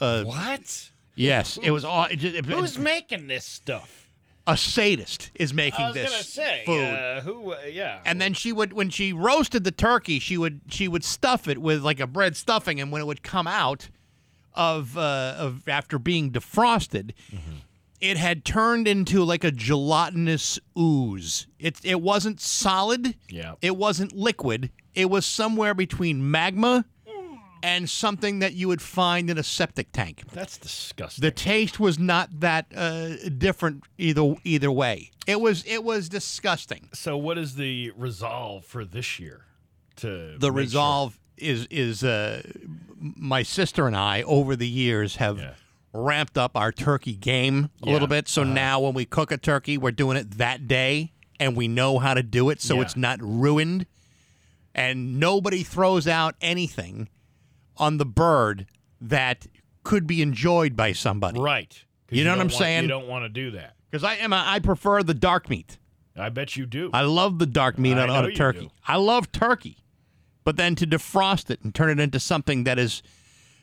uh, 0.00 0.24
What? 0.24 0.90
yes, 1.14 1.58
it 1.62 1.70
was 1.72 1.84
all. 1.84 2.04
It, 2.04 2.16
just- 2.16 2.34
it- 2.36 2.46
Who's 2.46 2.78
making 2.78 3.26
this 3.26 3.44
stuff? 3.44 4.02
a 4.48 4.56
sadist 4.56 5.32
is 5.34 5.52
making 5.52 5.92
this 5.92 6.28
say 6.28 6.62
food. 6.64 6.80
Uh, 6.84 7.20
who? 7.22 7.50
Uh, 7.52 7.58
yeah. 7.68 7.98
And 8.06 8.20
then 8.20 8.32
she 8.32 8.52
would, 8.52 8.72
when 8.72 8.90
she 8.90 9.12
roasted 9.12 9.64
the 9.64 9.72
turkey, 9.72 10.20
she 10.20 10.38
would 10.38 10.60
she 10.68 10.86
would 10.86 11.02
stuff 11.02 11.48
it 11.48 11.58
with 11.58 11.82
like 11.82 11.98
a 11.98 12.06
bread 12.06 12.36
stuffing, 12.36 12.80
and 12.80 12.92
when 12.92 13.02
it 13.02 13.06
would 13.06 13.24
come 13.24 13.48
out 13.48 13.88
of 14.56 14.96
uh, 14.96 15.34
of 15.38 15.68
after 15.68 15.98
being 15.98 16.30
defrosted, 16.30 17.12
it 18.00 18.16
had 18.16 18.44
turned 18.44 18.88
into 18.88 19.22
like 19.24 19.44
a 19.44 19.50
gelatinous 19.50 20.58
ooze. 20.78 21.46
It 21.58 21.78
it 21.84 22.00
wasn't 22.00 22.40
solid. 22.40 23.14
Yeah. 23.28 23.54
It 23.62 23.76
wasn't 23.76 24.12
liquid. 24.12 24.70
It 24.94 25.10
was 25.10 25.26
somewhere 25.26 25.74
between 25.74 26.30
magma 26.30 26.86
and 27.62 27.88
something 27.90 28.38
that 28.40 28.52
you 28.52 28.68
would 28.68 28.82
find 28.82 29.28
in 29.30 29.38
a 29.38 29.42
septic 29.42 29.90
tank. 29.90 30.22
that's 30.32 30.56
disgusting. 30.58 31.22
The 31.22 31.30
taste 31.30 31.80
was 31.80 31.98
not 31.98 32.40
that 32.40 32.66
uh, 32.76 33.16
different 33.38 33.84
either 33.98 34.34
either 34.44 34.70
way. 34.70 35.10
It 35.26 35.40
was 35.40 35.64
it 35.66 35.82
was 35.82 36.08
disgusting. 36.08 36.88
so, 36.92 37.16
what 37.16 37.38
is 37.38 37.56
the 37.56 37.92
resolve 37.96 38.64
for 38.64 38.84
this 38.84 39.18
year? 39.18 39.42
To 39.96 40.36
the 40.38 40.52
resolve 40.52 41.18
is 41.36 41.66
is 41.70 42.02
uh, 42.04 42.42
my 42.98 43.42
sister 43.42 43.86
and 43.86 43.96
I 43.96 44.22
over 44.22 44.56
the 44.56 44.68
years 44.68 45.16
have 45.16 45.38
Yeah. 45.38 45.54
ramped 45.92 46.36
up 46.38 46.56
our 46.56 46.72
turkey 46.72 47.14
game 47.14 47.70
a 47.82 47.86
Yeah. 47.86 47.92
little 47.92 48.08
bit. 48.08 48.28
So 48.28 48.42
now 48.44 48.80
when 48.80 48.94
we 48.94 49.04
cook 49.04 49.30
a 49.30 49.36
turkey, 49.36 49.78
we're 49.78 49.90
doing 49.92 50.16
it 50.16 50.32
that 50.38 50.66
day, 50.68 51.12
and 51.38 51.56
we 51.56 51.68
know 51.68 51.98
how 51.98 52.14
to 52.14 52.22
do 52.22 52.50
it, 52.50 52.60
so 52.60 52.76
Yeah. 52.76 52.82
it's 52.82 52.96
not 52.96 53.18
ruined. 53.20 53.86
And 54.74 55.18
nobody 55.18 55.62
throws 55.62 56.06
out 56.06 56.34
anything 56.40 57.08
on 57.78 57.96
the 57.98 58.04
bird 58.06 58.66
that 59.00 59.46
could 59.84 60.06
be 60.06 60.20
enjoyed 60.22 60.76
by 60.76 60.92
somebody. 60.92 61.40
Right. 61.40 61.82
'Cause 62.08 62.18
You 62.18 62.24
know 62.24 62.30
what 62.30 62.40
I'm 62.40 62.46
want- 62.48 62.58
saying? 62.58 62.82
You 62.82 62.88
don't 62.88 63.08
want 63.08 63.24
to 63.24 63.28
do 63.28 63.50
that. 63.52 63.74
Because 63.90 64.04
I 64.04 64.14
am 64.16 64.32
a, 64.32 64.42
I 64.46 64.58
prefer 64.58 65.02
the 65.02 65.14
dark 65.14 65.48
meat. 65.48 65.78
I 66.18 66.28
bet 66.30 66.56
you 66.56 66.66
do. 66.66 66.90
I 66.92 67.02
love 67.02 67.38
the 67.38 67.46
dark 67.46 67.78
meat 67.78 67.94
I 67.98 68.02
on, 68.02 68.10
on 68.10 68.24
a 68.26 68.32
turkey. 68.32 68.60
do. 68.60 68.70
I 68.86 68.96
love 68.96 69.30
turkey, 69.32 69.78
but 70.46 70.56
then 70.56 70.76
to 70.76 70.86
defrost 70.86 71.50
it 71.50 71.60
and 71.62 71.74
turn 71.74 71.90
it 71.90 72.00
into 72.00 72.20
something 72.20 72.62
that 72.64 72.78
is, 72.78 73.02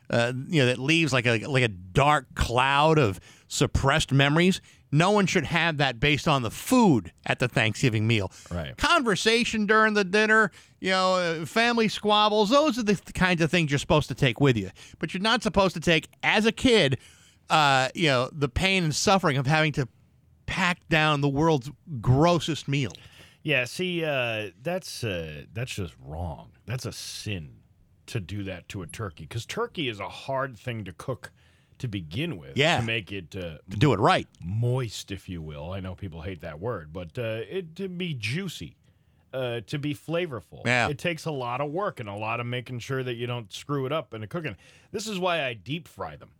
uh, 0.09 0.33
you 0.49 0.59
know, 0.61 0.65
that 0.65 0.77
leaves 0.77 1.13
like 1.13 1.25
a 1.25 1.45
like 1.47 1.63
a 1.63 1.69
dark 1.69 2.35
cloud 2.35 2.99
of 2.99 3.21
suppressed 3.47 4.11
memories. 4.11 4.59
No 4.91 5.09
one 5.11 5.25
should 5.25 5.45
have 5.45 5.77
that 5.77 6.01
based 6.01 6.27
on 6.27 6.41
the 6.41 6.51
food 6.51 7.13
at 7.25 7.39
the 7.39 7.47
Thanksgiving 7.47 8.05
meal. 8.05 8.33
Right. 8.51 8.75
Conversation 8.75 9.65
during 9.65 9.93
the 9.93 10.03
dinner, 10.03 10.51
you 10.81 10.91
know, 10.91 11.15
uh, 11.15 11.45
family 11.45 11.87
squabbles. 11.87 12.49
Those 12.49 12.77
are 12.77 12.83
the 12.83 12.95
kinds 13.13 13.41
of 13.41 13.49
things 13.49 13.71
you're 13.71 13.79
supposed 13.79 14.09
to 14.09 14.15
take 14.15 14.41
with 14.41 14.57
you. 14.57 14.69
But 14.99 15.13
you're 15.13 15.23
not 15.23 15.41
supposed 15.41 15.73
to 15.75 15.79
take, 15.79 16.09
as 16.21 16.45
a 16.45 16.51
kid, 16.51 16.97
uh, 17.49 17.87
you 17.95 18.07
know, 18.07 18.29
the 18.33 18.49
pain 18.49 18.83
and 18.83 18.93
suffering 18.93 19.37
of 19.37 19.47
having 19.47 19.71
to 19.71 19.87
pack 20.47 20.87
down 20.89 21.21
the 21.21 21.29
world's 21.29 21.71
grossest 22.01 22.67
meal. 22.67 22.91
Yeah, 23.41 23.65
see, 23.65 24.03
uh, 24.05 24.51
that's 24.61 25.03
uh, 25.03 25.43
that's 25.53 25.73
just 25.73 25.93
wrong. 26.05 26.52
That's 26.65 26.85
a 26.85 26.91
sin 26.91 27.55
to 28.05 28.19
do 28.19 28.43
that 28.43 28.67
to 28.69 28.81
a 28.81 28.87
turkey 28.87 29.23
because 29.23 29.45
turkey 29.45 29.89
is 29.89 29.99
a 29.99 30.09
hard 30.09 30.57
thing 30.57 30.83
to 30.85 30.93
cook 30.93 31.31
to 31.79 31.87
begin 31.87 32.37
with. 32.37 32.55
Yeah. 32.57 32.79
to 32.79 32.85
make 32.85 33.11
it 33.11 33.35
uh, 33.35 33.57
to 33.69 33.77
do 33.77 33.93
it 33.93 33.99
right. 33.99 34.27
moist, 34.41 35.11
if 35.11 35.27
you 35.27 35.41
will. 35.41 35.71
I 35.71 35.79
know 35.79 35.95
people 35.95 36.21
hate 36.21 36.41
that 36.41 36.59
word, 36.59 36.93
but 36.93 37.17
uh, 37.17 37.41
it 37.49 37.75
to 37.77 37.89
be 37.89 38.13
juicy, 38.13 38.77
uh, 39.33 39.61
to 39.67 39.77
be 39.77 39.93
flavorful. 39.93 40.65
Yeah. 40.65 40.89
it 40.89 40.97
takes 40.97 41.25
a 41.25 41.31
lot 41.31 41.61
of 41.61 41.71
work 41.71 41.99
and 41.99 42.07
a 42.07 42.15
lot 42.15 42.39
of 42.39 42.45
making 42.45 42.79
sure 42.79 43.03
that 43.03 43.15
you 43.15 43.27
don't 43.27 43.51
screw 43.51 43.85
it 43.85 43.91
up 43.91 44.13
in 44.13 44.21
the 44.21 44.27
cooking. 44.27 44.55
This 44.91 45.07
is 45.07 45.19
why 45.19 45.43
I 45.43 45.53
deep 45.53 45.87
fry 45.87 46.15
them 46.15 46.31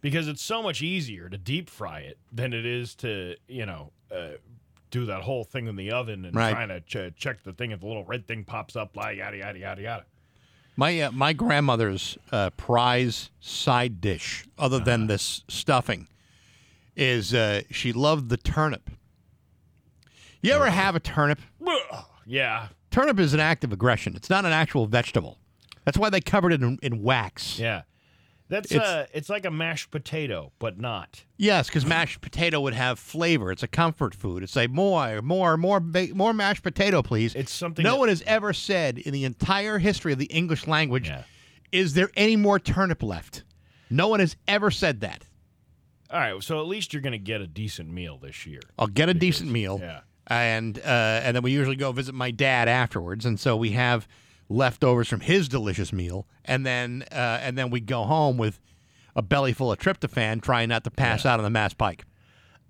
because 0.00 0.28
it's 0.28 0.42
so 0.42 0.62
much 0.62 0.82
easier 0.82 1.28
to 1.28 1.38
deep 1.38 1.68
fry 1.68 2.00
it 2.00 2.18
than 2.32 2.52
it 2.52 2.66
is 2.66 2.94
to 2.96 3.36
you 3.48 3.66
know. 3.66 3.92
Uh, 4.14 4.30
do 4.90 5.06
that 5.06 5.22
whole 5.22 5.44
thing 5.44 5.66
in 5.66 5.76
the 5.76 5.90
oven 5.92 6.24
and 6.24 6.34
Right. 6.34 6.52
trying 6.52 6.68
to 6.68 6.80
ch- 6.80 7.14
check 7.16 7.42
the 7.42 7.52
thing 7.52 7.70
if 7.70 7.80
the 7.80 7.86
little 7.86 8.04
red 8.04 8.26
thing 8.26 8.44
pops 8.44 8.76
up, 8.76 8.96
like 8.96 9.16
yada 9.18 9.36
yada 9.38 9.58
yada 9.58 9.82
yada. 9.82 10.04
My 10.76 11.00
uh, 11.00 11.10
my 11.12 11.32
grandmother's 11.32 12.16
uh, 12.32 12.50
prize 12.50 13.30
side 13.40 14.00
dish, 14.00 14.44
other 14.58 14.78
than 14.78 15.06
this 15.08 15.44
stuffing, 15.48 16.08
is 16.96 17.34
uh, 17.34 17.62
she 17.70 17.92
loved 17.92 18.28
the 18.28 18.36
turnip. 18.36 18.90
You 20.42 20.52
ever 20.52 20.70
have 20.70 20.94
a 20.96 21.00
turnip? 21.00 21.38
Yeah, 22.26 22.68
Turnip 22.90 23.18
is 23.18 23.34
an 23.34 23.40
act 23.40 23.62
of 23.64 23.72
aggression. 23.72 24.14
It's 24.16 24.30
not 24.30 24.44
an 24.44 24.52
actual 24.52 24.86
vegetable. 24.86 25.38
That's 25.84 25.98
why 25.98 26.10
they 26.10 26.20
covered 26.20 26.52
it 26.52 26.62
in, 26.62 26.78
in 26.82 27.02
wax. 27.02 27.58
yeah. 27.58 27.82
That's 28.50 28.70
It's- 28.72 28.86
uh, 28.86 29.06
it's 29.14 29.28
like 29.30 29.46
a 29.46 29.50
mashed 29.50 29.90
potato, 29.90 30.52
but 30.58 30.78
not. 30.78 31.24
Yes, 31.38 31.68
because 31.68 31.86
mashed 31.86 32.20
potato 32.20 32.60
would 32.60 32.74
have 32.74 32.98
flavor. 32.98 33.50
It's 33.52 33.62
a 33.62 33.68
comfort 33.68 34.14
food. 34.14 34.42
It's 34.42 34.56
like 34.56 34.70
more, 34.70 35.22
more, 35.22 35.56
more, 35.56 35.80
more 35.80 36.34
mashed 36.34 36.62
potato, 36.62 37.00
please. 37.00 37.34
It's 37.34 37.52
something 37.52 37.82
no 37.84 37.92
that- 37.92 37.98
one 38.00 38.08
has 38.10 38.22
ever 38.26 38.52
said 38.52 38.98
in 38.98 39.12
the 39.12 39.24
entire 39.24 39.78
history 39.78 40.12
of 40.12 40.18
the 40.18 40.26
English 40.26 40.66
language. 40.66 41.08
Yeah. 41.08 41.22
Is 41.72 41.94
there 41.94 42.10
any 42.16 42.34
more 42.36 42.58
turnip 42.58 43.02
left? 43.02 43.44
No 43.88 44.08
one 44.08 44.20
has 44.20 44.36
ever 44.48 44.70
said 44.70 45.00
that. 45.00 45.24
All 46.10 46.18
right, 46.18 46.42
so 46.42 46.60
at 46.60 46.66
least 46.66 46.92
you're 46.92 47.02
going 47.02 47.12
to 47.12 47.18
get 47.18 47.40
a 47.40 47.46
decent 47.46 47.88
meal 47.88 48.18
this 48.18 48.44
year. 48.44 48.60
I'll 48.76 48.88
get 48.88 49.08
a 49.08 49.14
decent 49.14 49.48
meal, 49.48 49.78
yeah. 49.80 50.00
and 50.26 50.76
uh, 50.80 50.82
and 51.22 51.36
then 51.36 51.44
we 51.44 51.52
usually 51.52 51.76
go 51.76 51.92
visit 51.92 52.16
my 52.16 52.32
dad 52.32 52.66
afterwards, 52.66 53.24
and 53.26 53.38
so 53.38 53.56
we 53.56 53.70
have 53.70 54.08
leftovers 54.50 55.08
from 55.08 55.20
his 55.20 55.48
delicious 55.48 55.92
meal, 55.92 56.26
and 56.44 56.66
then 56.66 57.04
uh, 57.10 57.38
and 57.40 57.56
then 57.56 57.70
we 57.70 57.80
go 57.80 58.02
home 58.04 58.36
with 58.36 58.60
a 59.16 59.22
belly 59.22 59.52
full 59.54 59.72
of 59.72 59.78
tryptophan, 59.78 60.42
trying 60.42 60.68
not 60.68 60.84
to 60.84 60.90
pass 60.90 61.24
out 61.24 61.38
on 61.40 61.44
the 61.44 61.50
Mass 61.50 61.72
Pike. 61.72 62.04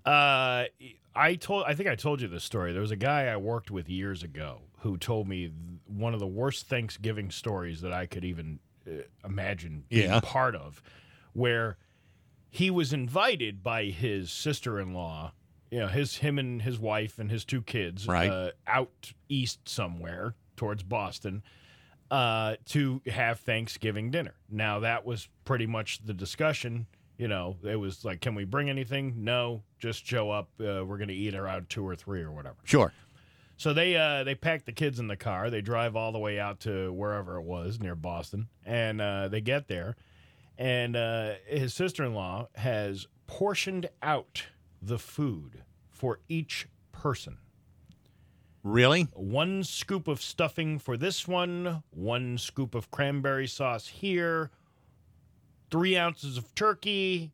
Uh, 0.05 0.65
I 1.13 1.35
told. 1.35 1.65
I 1.67 1.73
think 1.75 1.89
I 1.89 1.95
told 1.95 2.21
you 2.21 2.27
this 2.27 2.43
story. 2.43 2.71
There 2.71 2.81
was 2.81 2.91
a 2.91 2.95
guy 2.95 3.25
I 3.25 3.35
worked 3.37 3.69
with 3.71 3.89
years 3.89 4.23
ago 4.23 4.61
who 4.79 4.97
told 4.97 5.27
me 5.27 5.41
th- 5.47 5.51
one 5.85 6.13
of 6.13 6.19
the 6.19 6.27
worst 6.27 6.67
Thanksgiving 6.67 7.29
stories 7.29 7.81
that 7.81 7.93
I 7.93 8.05
could 8.05 8.23
even 8.25 8.59
uh, 8.87 9.01
imagine 9.23 9.83
being 9.89 10.09
Yeah. 10.09 10.21
part 10.23 10.55
of, 10.55 10.81
where 11.33 11.77
he 12.49 12.71
was 12.71 12.91
invited 12.93 13.61
by 13.61 13.85
his 13.85 14.31
sister-in-law. 14.31 15.33
You 15.69 15.79
know, 15.81 15.87
his 15.87 16.17
him 16.17 16.37
and 16.39 16.61
his 16.63 16.79
wife 16.79 17.19
and 17.19 17.29
his 17.31 17.45
two 17.45 17.61
kids, 17.61 18.07
Right. 18.07 18.29
uh, 18.29 18.51
out 18.67 19.13
east 19.29 19.69
somewhere 19.69 20.33
towards 20.57 20.83
Boston, 20.83 21.43
uh, 22.11 22.57
to 22.65 23.01
have 23.07 23.39
Thanksgiving 23.39 24.11
dinner. 24.11 24.35
Now 24.49 24.79
that 24.81 25.05
was 25.05 25.29
pretty 25.45 25.65
much 25.65 26.05
the 26.05 26.13
discussion. 26.13 26.85
You 27.17 27.27
know, 27.27 27.57
it 27.63 27.77
was 27.77 28.03
like, 28.03 28.19
can 28.19 28.35
we 28.35 28.45
bring 28.45 28.69
anything? 28.69 29.23
No, 29.23 29.63
just 29.79 30.05
show 30.05 30.29
up. 30.29 30.49
Uh, 30.59 30.83
we're 30.85 30.97
gonna 30.97 31.13
eat 31.13 31.33
around 31.33 31.69
two 31.69 31.87
or 31.87 31.95
three 31.95 32.21
or 32.21 32.31
whatever. 32.31 32.57
Sure. 32.63 32.91
So 33.57 33.73
they 33.73 33.95
uh, 33.95 34.23
they 34.23 34.35
pack 34.35 34.65
the 34.65 34.71
kids 34.71 34.99
in 34.99 35.07
the 35.07 35.15
car. 35.15 35.49
They 35.49 35.61
drive 35.61 35.95
all 35.95 36.11
the 36.11 36.19
way 36.19 36.39
out 36.39 36.59
to 36.61 36.91
wherever 36.91 37.37
it 37.37 37.43
was 37.43 37.79
near 37.79 37.95
Boston, 37.95 38.47
and 38.65 38.99
uh, 38.99 39.27
they 39.27 39.39
get 39.39 39.67
there, 39.67 39.95
and 40.57 40.95
uh, 40.95 41.33
his 41.45 41.73
sister 41.73 42.03
in 42.03 42.15
law 42.15 42.47
has 42.55 43.07
portioned 43.27 43.87
out 44.01 44.47
the 44.81 44.97
food 44.97 45.63
for 45.91 46.19
each 46.27 46.67
person. 46.91 47.37
Really? 48.63 49.03
One 49.13 49.63
scoop 49.63 50.07
of 50.07 50.21
stuffing 50.21 50.77
for 50.79 50.95
this 50.97 51.27
one, 51.27 51.83
one 51.91 52.37
scoop 52.37 52.75
of 52.75 52.91
cranberry 52.91 53.47
sauce 53.47 53.87
here, 53.87 54.51
three 55.71 55.97
ounces 55.97 56.37
of 56.37 56.53
turkey, 56.53 57.31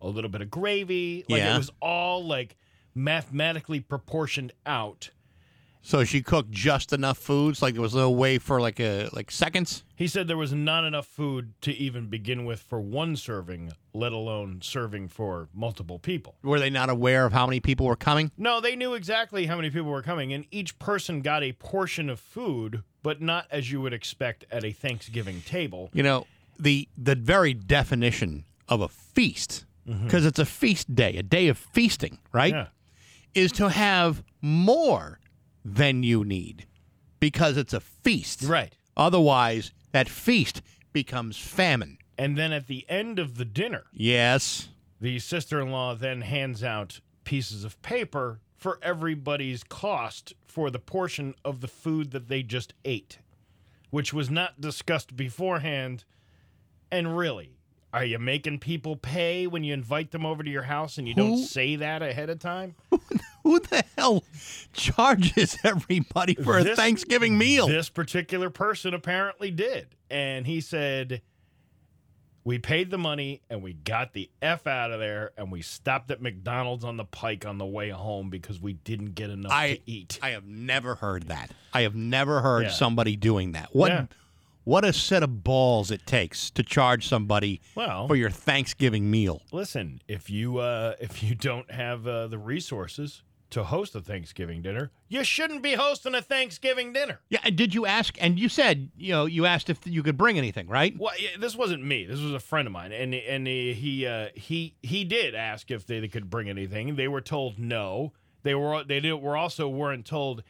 a 0.00 0.08
little 0.08 0.30
bit 0.30 0.40
of 0.40 0.50
gravy. 0.50 1.24
Like 1.28 1.40
Yeah. 1.40 1.54
it 1.54 1.58
was 1.58 1.70
all 1.80 2.24
like 2.24 2.56
mathematically 2.94 3.80
proportioned 3.80 4.52
out. 4.64 5.10
So 5.86 6.02
she 6.02 6.22
cooked 6.22 6.50
just 6.50 6.94
enough 6.94 7.18
foods, 7.18 7.60
like 7.60 7.74
there 7.74 7.82
was 7.82 7.94
no 7.94 8.10
way 8.10 8.38
for 8.38 8.58
like 8.58 8.80
a 8.80 9.10
like 9.12 9.30
seconds. 9.30 9.84
He 9.94 10.08
said 10.08 10.28
there 10.28 10.36
was 10.36 10.54
not 10.54 10.82
enough 10.84 11.06
food 11.06 11.52
to 11.60 11.72
even 11.72 12.06
begin 12.06 12.46
with 12.46 12.60
for 12.60 12.80
one 12.80 13.16
serving, 13.16 13.70
let 13.92 14.12
alone 14.12 14.60
serving 14.62 15.08
for 15.08 15.50
multiple 15.52 15.98
people. 15.98 16.36
Were 16.42 16.58
they 16.58 16.70
not 16.70 16.88
aware 16.88 17.26
of 17.26 17.34
how 17.34 17.46
many 17.46 17.60
people 17.60 17.84
were 17.84 17.96
coming? 17.96 18.32
No, 18.38 18.62
they 18.62 18.76
knew 18.76 18.94
exactly 18.94 19.44
how 19.44 19.56
many 19.56 19.68
people 19.68 19.90
were 19.90 20.00
coming, 20.00 20.32
and 20.32 20.46
each 20.50 20.78
person 20.78 21.20
got 21.20 21.42
a 21.42 21.52
portion 21.52 22.08
of 22.08 22.18
food, 22.18 22.82
but 23.02 23.20
not 23.20 23.46
as 23.50 23.70
you 23.70 23.82
would 23.82 23.92
expect 23.92 24.46
at 24.50 24.64
a 24.64 24.72
Thanksgiving 24.72 25.42
table. 25.42 25.90
You 25.92 26.02
know, 26.02 26.26
the 26.58 26.88
the 26.96 27.14
very 27.14 27.52
definition 27.52 28.46
of 28.70 28.80
a 28.80 28.88
feast, 28.88 29.66
mm-hmm. 29.86 30.04
because 30.04 30.24
it's 30.24 30.38
a 30.38 30.46
feast 30.46 30.94
day, 30.94 31.18
a 31.18 31.22
day 31.22 31.48
of 31.48 31.58
feasting, 31.58 32.20
right? 32.32 32.54
Yeah. 32.54 32.66
Is 33.34 33.52
to 33.52 33.68
have 33.68 34.22
more 34.40 35.18
than 35.64 36.02
you 36.02 36.24
need, 36.24 36.66
because 37.20 37.56
it's 37.56 37.72
a 37.72 37.80
feast. 37.80 38.42
Right. 38.42 38.74
Otherwise, 38.96 39.72
that 39.92 40.08
feast 40.08 40.62
becomes 40.92 41.36
famine. 41.38 41.98
And 42.18 42.36
then 42.36 42.52
at 42.52 42.66
the 42.66 42.84
end 42.88 43.18
of 43.18 43.36
the 43.36 43.44
dinner, 43.44 43.84
Yes. 43.92 44.68
the 45.00 45.18
sister 45.18 45.60
in 45.60 45.70
law 45.70 45.94
then 45.94 46.20
hands 46.20 46.62
out 46.62 47.00
pieces 47.24 47.64
of 47.64 47.80
paper 47.82 48.40
for 48.56 48.78
everybody's 48.82 49.64
cost 49.64 50.32
for 50.46 50.70
the 50.70 50.78
portion 50.78 51.34
of 51.44 51.60
the 51.60 51.68
food 51.68 52.12
that 52.12 52.28
they 52.28 52.42
just 52.42 52.72
ate, 52.84 53.18
which 53.90 54.12
was 54.12 54.30
not 54.30 54.60
discussed 54.60 55.16
beforehand. 55.16 56.04
And 56.90 57.16
really, 57.16 57.56
are 57.94 58.04
you 58.04 58.18
making 58.18 58.58
people 58.58 58.96
pay 58.96 59.46
when 59.46 59.62
you 59.62 59.72
invite 59.72 60.10
them 60.10 60.26
over 60.26 60.42
to 60.42 60.50
your 60.50 60.64
house 60.64 60.98
and 60.98 61.06
you 61.06 61.14
don't 61.14 61.38
say 61.38 61.76
that 61.76 62.02
ahead 62.02 62.28
of 62.28 62.40
time? 62.40 62.74
Who 63.44 63.60
the 63.60 63.84
hell 63.96 64.24
charges 64.72 65.56
everybody 65.64 66.34
for 66.34 66.58
a 66.58 66.64
Thanksgiving 66.74 67.38
meal? 67.38 67.68
This 67.68 67.88
particular 67.88 68.50
person 68.50 68.94
apparently 68.94 69.50
did. 69.50 69.88
And 70.10 70.44
he 70.46 70.60
said, 70.60 71.22
We 72.42 72.58
paid 72.58 72.90
the 72.90 72.98
money 72.98 73.42
and 73.48 73.62
we 73.62 73.74
got 73.74 74.12
the 74.12 74.28
F 74.42 74.66
out 74.66 74.90
of 74.90 74.98
there 74.98 75.30
and 75.36 75.52
we 75.52 75.62
stopped 75.62 76.10
at 76.10 76.20
McDonald's 76.20 76.84
on 76.84 76.96
the 76.96 77.04
pike 77.04 77.46
on 77.46 77.58
the 77.58 77.66
way 77.66 77.90
home 77.90 78.28
because 78.28 78.60
we 78.60 78.72
didn't 78.72 79.14
get 79.14 79.30
enough 79.30 79.52
I 79.52 79.74
to 79.74 79.80
eat. 79.86 80.18
I 80.20 80.30
have 80.30 80.46
never 80.46 80.96
heard 80.96 81.28
that. 81.28 81.52
I 81.72 81.82
have 81.82 81.94
never 81.94 82.40
heard 82.40 82.64
Yeah. 82.64 82.70
somebody 82.70 83.14
doing 83.14 83.52
that. 83.52 83.68
What 83.72 83.92
Yeah. 83.92 84.06
What 84.64 84.84
a 84.84 84.92
set 84.92 85.22
of 85.22 85.44
balls 85.44 85.90
it 85.90 86.06
takes 86.06 86.50
to 86.50 86.62
charge 86.62 87.06
somebody 87.06 87.60
Well- 87.74 88.08
for 88.08 88.16
your 88.16 88.30
Thanksgiving 88.30 89.10
meal. 89.10 89.42
Listen, 89.52 90.00
if 90.08 90.28
you 90.30 90.58
uh, 90.58 90.94
if 91.00 91.22
you 91.22 91.34
don't 91.34 91.70
have 91.70 92.06
uh, 92.06 92.26
the 92.26 92.38
resources 92.38 93.22
to 93.50 93.62
host 93.62 93.94
a 93.94 94.00
Thanksgiving 94.00 94.62
dinner, 94.62 94.90
you 95.08 95.22
shouldn't 95.22 95.62
be 95.62 95.74
hosting 95.74 96.14
a 96.14 96.22
Thanksgiving 96.22 96.92
dinner. 96.92 97.20
Yeah, 97.28 97.38
and 97.44 97.54
did 97.54 97.72
you 97.72 97.86
ask? 97.86 98.16
And 98.20 98.36
you 98.36 98.48
said, 98.48 98.90
you 98.96 99.12
know, 99.12 99.26
you 99.26 99.46
asked 99.46 99.70
if 99.70 99.78
you 99.86 100.02
could 100.02 100.16
bring 100.16 100.38
anything, 100.38 100.66
right? 100.66 100.92
Well, 100.98 101.14
this 101.38 101.54
wasn't 101.54 101.84
me. 101.84 102.04
This 102.04 102.20
was 102.20 102.32
a 102.32 102.40
friend 102.40 102.66
of 102.66 102.72
mine, 102.72 102.90
and 102.90 103.14
and 103.14 103.46
he 103.46 104.06
uh, 104.06 104.28
he 104.34 104.74
he 104.82 105.04
did 105.04 105.34
ask 105.34 105.70
if 105.70 105.86
they, 105.86 106.08
could 106.08 106.28
bring 106.30 106.48
anything. 106.48 106.96
They 106.96 107.06
were 107.06 107.20
told 107.20 107.58
no. 107.58 108.12
They 108.42 108.54
were 108.54 108.82
they 108.82 109.00
did, 109.00 109.14
were 109.14 109.36
also 109.36 109.68
weren't 109.68 110.04
told, 110.04 110.42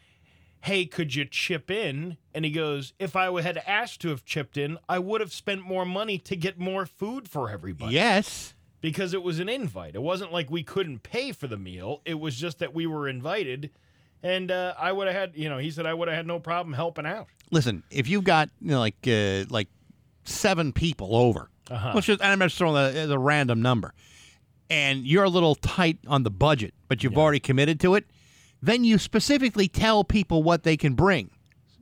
"Hey, 0.65 0.87
could 0.87 1.15
you 1.15 1.25
chip 1.25 1.71
in?" 1.71 2.17
And 2.35 2.45
he 2.45 2.51
goes, 2.51 2.93
"If 2.99 3.17
I 3.17 3.41
had 3.43 3.59
asked 3.67 4.01
to 4.03 4.09
have 4.09 4.25
chipped 4.25 4.57
in, 4.57 4.79
I 4.89 4.99
would 4.99 5.21
have 5.21 5.33
spent 5.33 5.63
more 5.63 5.85
money 5.87 6.19
to 6.19 6.37
get 6.37 6.59
more 6.59 6.87
food 6.87 7.29
for 7.29 7.51
everybody." 7.51 7.95
Yes. 7.95 8.55
because 8.81 9.15
it 9.15 9.23
was 9.23 9.39
an 9.39 9.49
invite. 9.49 9.95
It 9.95 10.03
wasn't 10.03 10.31
like 10.31 10.51
we 10.51 10.63
couldn't 10.63 11.03
pay 11.03 11.33
for 11.33 11.47
the 11.47 11.57
meal. 11.57 12.03
It 12.05 12.21
was 12.21 12.37
just 12.37 12.59
that 12.59 12.75
we 12.75 12.87
were 12.87 13.09
invited, 13.09 13.71
and 14.23 14.51
uh, 14.51 14.75
I 14.79 14.93
would 14.93 15.07
have 15.07 15.17
had, 15.17 15.33
you 15.37 15.49
know, 15.49 15.57
he 15.57 15.71
said 15.71 15.87
I 15.87 15.95
would 15.95 16.07
have 16.09 16.17
had 16.19 16.27
no 16.27 16.39
problem 16.39 16.75
helping 16.75 17.07
out. 17.07 17.29
Listen, 17.51 17.83
if 17.91 18.09
you've 18.11 18.25
got 18.25 18.51
you 18.61 18.73
know, 18.73 18.81
like 18.81 18.97
uh, 19.07 19.45
like 19.49 19.69
seven 20.25 20.73
people 20.73 21.17
over, 21.17 21.49
Uh-huh. 21.71 21.93
let's 21.95 22.07
just 22.07 22.21
and 22.21 22.31
I'm 22.31 22.41
just 22.47 22.59
throwing 22.59 22.77
as 22.77 23.09
a 23.09 23.19
random 23.19 23.63
number, 23.63 23.95
and 24.69 25.07
you're 25.07 25.25
a 25.25 25.31
little 25.31 25.55
tight 25.55 25.99
on 26.07 26.23
the 26.23 26.31
budget, 26.31 26.75
but 26.89 27.03
you've 27.03 27.17
already 27.17 27.41
committed 27.41 27.81
to 27.81 27.95
it, 27.95 28.05
then 28.67 28.85
you 28.85 28.99
specifically 28.99 29.69
tell 29.69 30.05
people 30.05 30.43
what 30.43 30.63
they 30.63 30.77
can 30.77 30.95
bring. 30.95 31.31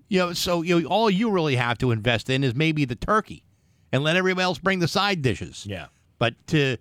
You 0.09 0.19
know, 0.19 0.33
so 0.33 0.63
you 0.63 0.81
know, 0.81 0.89
all 0.89 1.11
you 1.11 1.31
really 1.31 1.57
have 1.57 1.79
to 1.79 1.91
invest 1.91 2.29
in 2.29 2.45
is 2.45 2.55
maybe 2.55 2.85
the 2.85 2.97
turkey, 2.97 3.45
and 3.93 4.03
let 4.03 4.17
everybody 4.17 4.45
else 4.45 4.59
bring 4.59 4.79
the 4.81 4.89
side 4.89 5.23
dishes. 5.23 5.65
Yeah. 5.67 5.87
But 6.19 6.35
to 6.49 6.77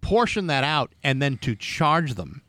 portion 0.00 0.46
that 0.46 0.64
out 0.64 0.94
and 1.02 1.20
then 1.20 1.36
to 1.38 1.54
charge 1.54 2.14
them, 2.14 2.42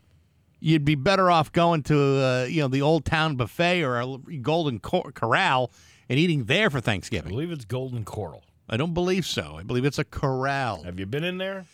you'd 0.58 0.84
be 0.84 0.94
better 0.94 1.30
off 1.30 1.52
going 1.52 1.82
to 1.84 1.98
uh, 1.98 2.46
you 2.48 2.62
know 2.62 2.68
the 2.68 2.82
Old 2.82 3.04
Town 3.04 3.36
Buffet 3.36 3.82
or 3.82 4.00
a 4.00 4.18
Golden 4.40 4.78
Cor- 4.78 5.12
Corral 5.12 5.70
and 6.08 6.18
eating 6.18 6.44
there 6.44 6.70
for 6.70 6.80
Thanksgiving. 6.80 7.28
I 7.28 7.30
believe 7.30 7.50
it's 7.50 7.64
Golden 7.64 8.04
Coral. 8.04 8.44
I 8.68 8.76
don't 8.76 8.94
believe 8.94 9.26
so. 9.26 9.56
I 9.58 9.64
believe 9.64 9.84
it's 9.84 9.98
a 9.98 10.04
corral. 10.04 10.84
Have 10.84 10.98
you 10.98 11.04
been 11.04 11.24
in 11.24 11.36
there? 11.38 11.66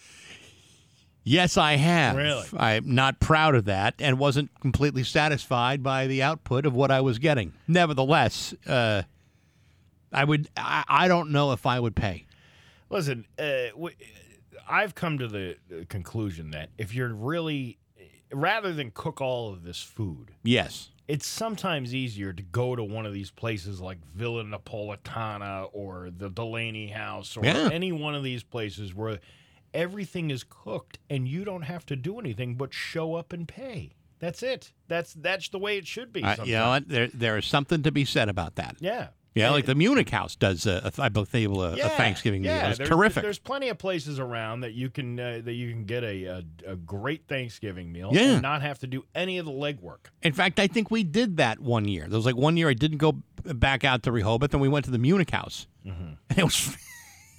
Yes, 1.28 1.56
I 1.56 1.74
have. 1.76 2.16
Really? 2.16 2.46
I'm 2.56 2.94
not 2.94 3.20
proud 3.20 3.54
of 3.54 3.66
that 3.66 3.94
and 3.98 4.18
wasn't 4.18 4.50
completely 4.60 5.04
satisfied 5.04 5.82
by 5.82 6.06
the 6.06 6.22
output 6.22 6.64
of 6.64 6.74
what 6.74 6.90
I 6.90 7.00
was 7.02 7.18
getting. 7.18 7.52
Nevertheless, 7.66 8.54
uh, 8.66 9.02
I 10.12 10.24
would. 10.24 10.48
I, 10.56 10.84
I 10.88 11.08
don't 11.08 11.30
know 11.30 11.52
if 11.52 11.66
I 11.66 11.78
would 11.80 11.94
pay. 11.94 12.24
Listen, 12.88 13.26
uh, 13.38 13.68
w- 13.72 13.94
I've 14.66 14.94
come 14.94 15.18
to 15.18 15.28
the 15.28 15.56
conclusion 15.90 16.50
that 16.52 16.70
if 16.78 16.94
you're 16.94 17.12
really, 17.14 17.76
rather 18.32 18.72
than 18.72 18.90
cook 18.90 19.20
all 19.20 19.52
of 19.52 19.64
this 19.64 19.82
food, 19.82 20.30
Yes. 20.42 20.88
it's 21.06 21.26
sometimes 21.26 21.94
easier 21.94 22.32
to 22.32 22.42
go 22.42 22.74
to 22.74 22.82
one 22.82 23.04
of 23.04 23.12
these 23.12 23.30
places 23.30 23.80
like 23.82 23.98
Villa 24.14 24.44
Napolitana 24.44 25.68
or 25.72 26.08
the 26.16 26.30
Delaney 26.30 26.86
House 26.88 27.36
or 27.36 27.44
Yeah. 27.44 27.68
any 27.70 27.92
one 27.92 28.14
of 28.14 28.22
these 28.22 28.42
places 28.42 28.94
where 28.94 29.18
everything 29.74 30.30
is 30.30 30.44
cooked 30.48 30.98
and 31.10 31.26
you 31.28 31.44
don't 31.44 31.62
have 31.62 31.84
to 31.86 31.96
do 31.96 32.18
anything 32.18 32.54
but 32.56 32.72
show 32.74 33.14
up 33.14 33.32
and 33.32 33.46
pay. 33.48 33.92
That's 34.18 34.42
it. 34.42 34.72
That's 34.88 35.12
that's 35.14 35.48
the 35.48 35.58
way 35.58 35.76
it 35.78 35.86
should 35.86 36.12
be. 36.12 36.22
Sometimes. 36.22 36.48
you 36.48 36.54
know? 36.56 36.80
There, 36.84 37.06
there 37.08 37.36
is 37.38 37.46
something 37.46 37.82
to 37.84 37.92
be 37.92 38.04
said 38.04 38.28
about 38.28 38.56
that. 38.56 38.76
Yeah. 38.80 39.08
Yeah, 39.34 39.50
Uh, 39.50 39.52
like 39.52 39.66
the 39.66 39.74
Munich 39.76 40.08
House 40.10 40.34
does, 40.34 40.66
a, 40.66 40.90
a, 40.98 41.02
I 41.02 41.10
believe, 41.10 41.52
a, 41.52 41.60
a 41.80 41.88
Thanksgiving 41.90 42.42
meal. 42.42 42.50
It's 42.64 42.78
there's, 42.78 42.88
terrific. 42.88 43.22
There's 43.22 43.38
plenty 43.38 43.68
of 43.68 43.78
places 43.78 44.18
around 44.18 44.60
that 44.60 44.72
you 44.72 44.90
can 44.90 45.20
uh, 45.20 45.40
that 45.44 45.52
you 45.52 45.70
can 45.70 45.84
get 45.84 46.02
a, 46.02 46.24
a 46.24 46.44
a 46.66 46.74
great 46.76 47.28
Thanksgiving 47.28 47.92
meal 47.92 48.08
Yeah. 48.12 48.32
and 48.32 48.42
not 48.42 48.62
have 48.62 48.80
to 48.80 48.88
do 48.88 49.04
any 49.14 49.38
of 49.38 49.46
the 49.46 49.52
legwork. 49.52 50.06
In 50.22 50.32
fact, 50.32 50.58
I 50.58 50.66
think 50.66 50.90
we 50.90 51.04
did 51.04 51.36
that 51.36 51.60
one 51.60 51.86
year. 51.86 52.08
There 52.08 52.16
was 52.16 52.26
like 52.26 52.36
one 52.36 52.56
year 52.56 52.68
I 52.68 52.74
didn't 52.74 52.98
go 52.98 53.12
back 53.44 53.84
out 53.84 54.02
to 54.04 54.10
Rehoboth, 54.12 54.52
and 54.54 54.60
we 54.60 54.68
went 54.68 54.86
to 54.86 54.90
the 54.90 54.98
Munich 54.98 55.30
House, 55.30 55.68
Mm-hmm. 55.86 56.14
and 56.30 56.38
it 56.38 56.42
was 56.44 56.76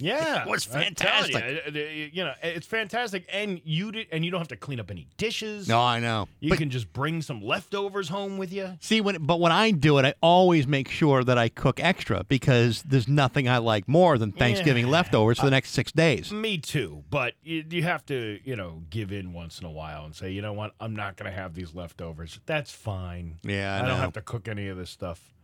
Yeah, 0.00 0.42
It 0.42 0.48
was 0.50 0.66
you, 0.66 0.72
fantastic. 0.72 1.36
uh, 1.36 1.68
uh, 1.68 1.78
you 2.12 2.24
know, 2.24 2.32
it's 2.42 2.66
fantastic, 2.66 3.26
and 3.32 3.60
you 3.64 3.92
did, 3.92 4.06
and 4.10 4.24
you 4.24 4.30
don't 4.30 4.40
have 4.40 4.48
to 4.48 4.56
clean 4.56 4.80
up 4.80 4.90
any 4.90 5.06
dishes. 5.16 5.68
No, 5.68 5.80
I 5.80 6.00
know. 6.00 6.26
you 6.40 6.48
But 6.48 6.58
can 6.58 6.70
just 6.70 6.92
bring 6.92 7.22
some 7.22 7.42
leftovers 7.42 8.08
home 8.08 8.38
with 8.38 8.52
you. 8.52 8.76
see, 8.80 9.00
when 9.00 9.22
but 9.24 9.40
when 9.40 9.52
I 9.52 9.70
do 9.70 9.98
it, 9.98 10.04
I 10.04 10.14
always 10.20 10.66
make 10.66 10.88
sure 10.88 11.22
that 11.22 11.38
I 11.38 11.48
cook 11.48 11.80
extra 11.80 12.24
because 12.24 12.82
there's 12.82 13.08
nothing 13.08 13.48
I 13.48 13.58
like 13.58 13.86
more 13.88 14.18
than 14.18 14.32
Thanksgiving 14.32 14.88
leftovers 14.88 15.38
for 15.38 15.44
the 15.44 15.50
next 15.50 15.70
six 15.70 15.92
days. 15.92 16.32
Me 16.32 16.58
too, 16.58 17.04
but 17.10 17.34
you, 17.42 17.64
you 17.70 17.82
have 17.82 18.04
to, 18.06 18.40
you 18.44 18.56
know, 18.56 18.82
give 18.90 19.12
in 19.12 19.32
once 19.32 19.58
in 19.60 19.66
a 19.66 19.70
while 19.70 20.04
and 20.04 20.14
say, 20.16 20.30
you 20.30 20.40
know 20.42 20.52
what, 20.52 20.72
I'm 20.80 20.96
not 20.96 21.16
going 21.16 21.30
to 21.30 21.36
have 21.36 21.54
these 21.54 21.74
leftovers. 21.74 22.40
That's 22.46 22.72
fine. 22.72 23.38
Yeah, 23.42 23.76
I 23.76 23.84
I, 23.84 23.88
don't 23.88 23.98
have 23.98 24.12
to 24.14 24.22
cook 24.22 24.48
any 24.48 24.68
of 24.68 24.76
this 24.76 24.90
stuff. 24.90 25.34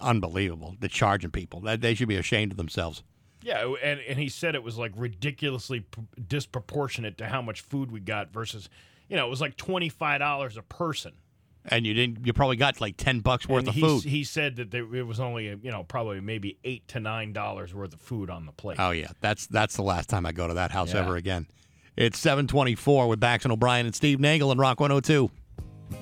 Unbelievable. 0.00 0.76
They're 0.78 0.88
charging 0.88 1.30
people. 1.30 1.60
That 1.60 1.80
they 1.80 1.94
should 1.94 2.08
be 2.08 2.16
ashamed 2.16 2.52
of 2.52 2.58
themselves. 2.58 3.02
Yeah, 3.46 3.74
and 3.80 4.00
and 4.00 4.18
he 4.18 4.28
said 4.28 4.56
it 4.56 4.62
was 4.64 4.76
like 4.76 4.90
ridiculously 4.96 5.80
p- 5.80 6.02
disproportionate 6.26 7.16
to 7.18 7.26
how 7.26 7.40
much 7.40 7.60
food 7.60 7.92
we 7.92 8.00
got 8.00 8.32
versus, 8.32 8.68
you 9.08 9.16
know, 9.16 9.24
it 9.24 9.30
was 9.30 9.40
like 9.40 9.56
twenty 9.56 9.88
five 9.88 10.18
dollars 10.18 10.56
a 10.56 10.62
person. 10.62 11.12
And 11.68 11.86
you 11.86 11.94
didn't. 11.94 12.26
You 12.26 12.32
probably 12.32 12.56
got 12.56 12.80
like 12.80 12.96
ten 12.96 13.20
bucks 13.20 13.48
worth 13.48 13.60
and 13.60 13.68
of 13.68 13.74
he, 13.74 13.80
food. 13.80 14.02
He 14.04 14.24
said 14.24 14.56
that 14.56 14.70
there, 14.72 14.92
it 14.94 15.06
was 15.06 15.20
only, 15.20 15.46
you 15.46 15.70
know, 15.70 15.84
probably 15.84 16.20
maybe 16.20 16.58
eight 16.64 16.88
to 16.88 17.00
nine 17.00 17.32
dollars 17.32 17.72
worth 17.72 17.92
of 17.94 18.00
food 18.00 18.30
on 18.30 18.46
the 18.46 18.52
plate. 18.52 18.78
Oh 18.80 18.90
yeah, 18.90 19.08
that's 19.20 19.46
that's 19.46 19.76
the 19.76 19.82
last 19.82 20.08
time 20.08 20.26
I 20.26 20.32
go 20.32 20.48
to 20.48 20.54
that 20.54 20.72
house 20.72 20.92
Yeah. 20.92 21.00
ever 21.02 21.14
again. 21.14 21.46
It's 21.96 22.18
724 22.18 23.08
with 23.08 23.20
Bax 23.20 23.44
and 23.44 23.52
O'Brien 23.52 23.86
and 23.86 23.94
Steve 23.94 24.18
Nagel 24.20 24.50
and 24.50 24.60
Rock 24.60 24.80
102. 24.80 25.30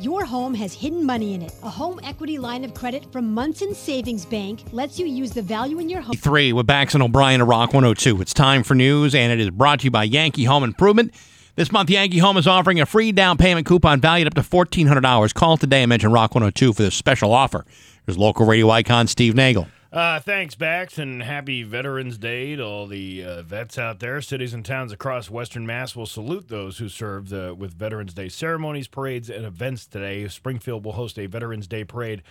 Your 0.01 0.24
home 0.24 0.55
has 0.55 0.72
hidden 0.72 1.05
money 1.05 1.35
in 1.35 1.43
it. 1.43 1.53
A 1.62 1.70
home 1.70 2.01
equity 2.03 2.39
line 2.39 2.64
of 2.64 2.74
credit 2.74 3.11
from 3.12 3.32
Monson 3.32 3.74
Savings 3.74 4.24
Bank 4.24 4.62
lets 4.72 4.99
you 4.99 5.07
use 5.07 5.32
the 5.32 5.43
value 5.43 5.78
in 5.78 5.89
your 5.89 6.01
home. 6.01 6.16
Three 6.16 6.53
with 6.53 6.66
Bax 6.66 6.95
and 6.95 7.03
O'Brien 7.03 7.41
and 7.41 7.49
Rock 7.49 7.72
102. 7.72 8.20
It's 8.20 8.35
time 8.35 8.62
for 8.62 8.74
news, 8.74 9.14
and 9.14 9.32
it 9.32 9.41
is 9.41 9.51
brought 9.51 9.80
to 9.80 9.85
you 9.85 9.91
by 9.91 10.05
Yankee 10.05 10.45
Home 10.45 10.64
Improvement. 10.64 11.14
This 11.57 11.70
month, 11.70 11.89
Yankee 11.89 12.18
Home 12.18 12.37
is 12.37 12.49
offering 12.49 12.80
a 12.80 12.87
free 12.87 13.12
down 13.12 13.37
payment 13.37 13.66
coupon 13.66 14.01
valued 14.01 14.26
up 14.26 14.35
to 14.35 14.43
$1,400. 14.43 15.35
Call 15.35 15.57
today 15.57 15.82
and 15.82 15.89
mention 15.89 16.11
Rock 16.11 16.35
102 16.35 16.72
for 16.72 16.82
this 16.82 16.97
special 16.97 17.32
offer. 17.32 17.64
Here's 18.07 18.18
local 18.18 18.45
radio 18.45 18.70
icon 18.70 19.07
Steve 19.07 19.35
Nagel. 19.35 19.68
Uh, 19.95 20.18
thanks, 20.18 20.57
Bax, 20.57 20.99
and 20.99 21.22
happy 21.22 21.62
Veterans 21.62 22.18
Day 22.18 22.57
to 22.57 22.64
all 22.64 22.88
the 22.88 23.24
uh, 23.24 23.42
vets 23.42 23.78
out 23.78 24.01
there. 24.01 24.20
Cities 24.20 24.53
and 24.53 24.64
towns 24.64 24.90
across 24.90 25.30
Western 25.30 25.64
Mass 25.66 25.95
will 25.95 26.05
salute 26.05 26.49
those 26.49 26.78
who 26.78 26.88
served 26.88 27.32
uh, 27.32 27.55
with 27.57 27.74
Veterans 27.74 28.12
Day 28.12 28.28
ceremonies, 28.28 28.88
parades, 28.88 29.30
and 29.30 29.45
events 29.45 29.86
today. 29.86 30.26
Springfield 30.26 30.84
will 30.84 30.95
host 30.95 31.16
a 31.16 31.26
Veterans 31.26 31.68
Day 31.68 31.84
parade, 31.84 32.24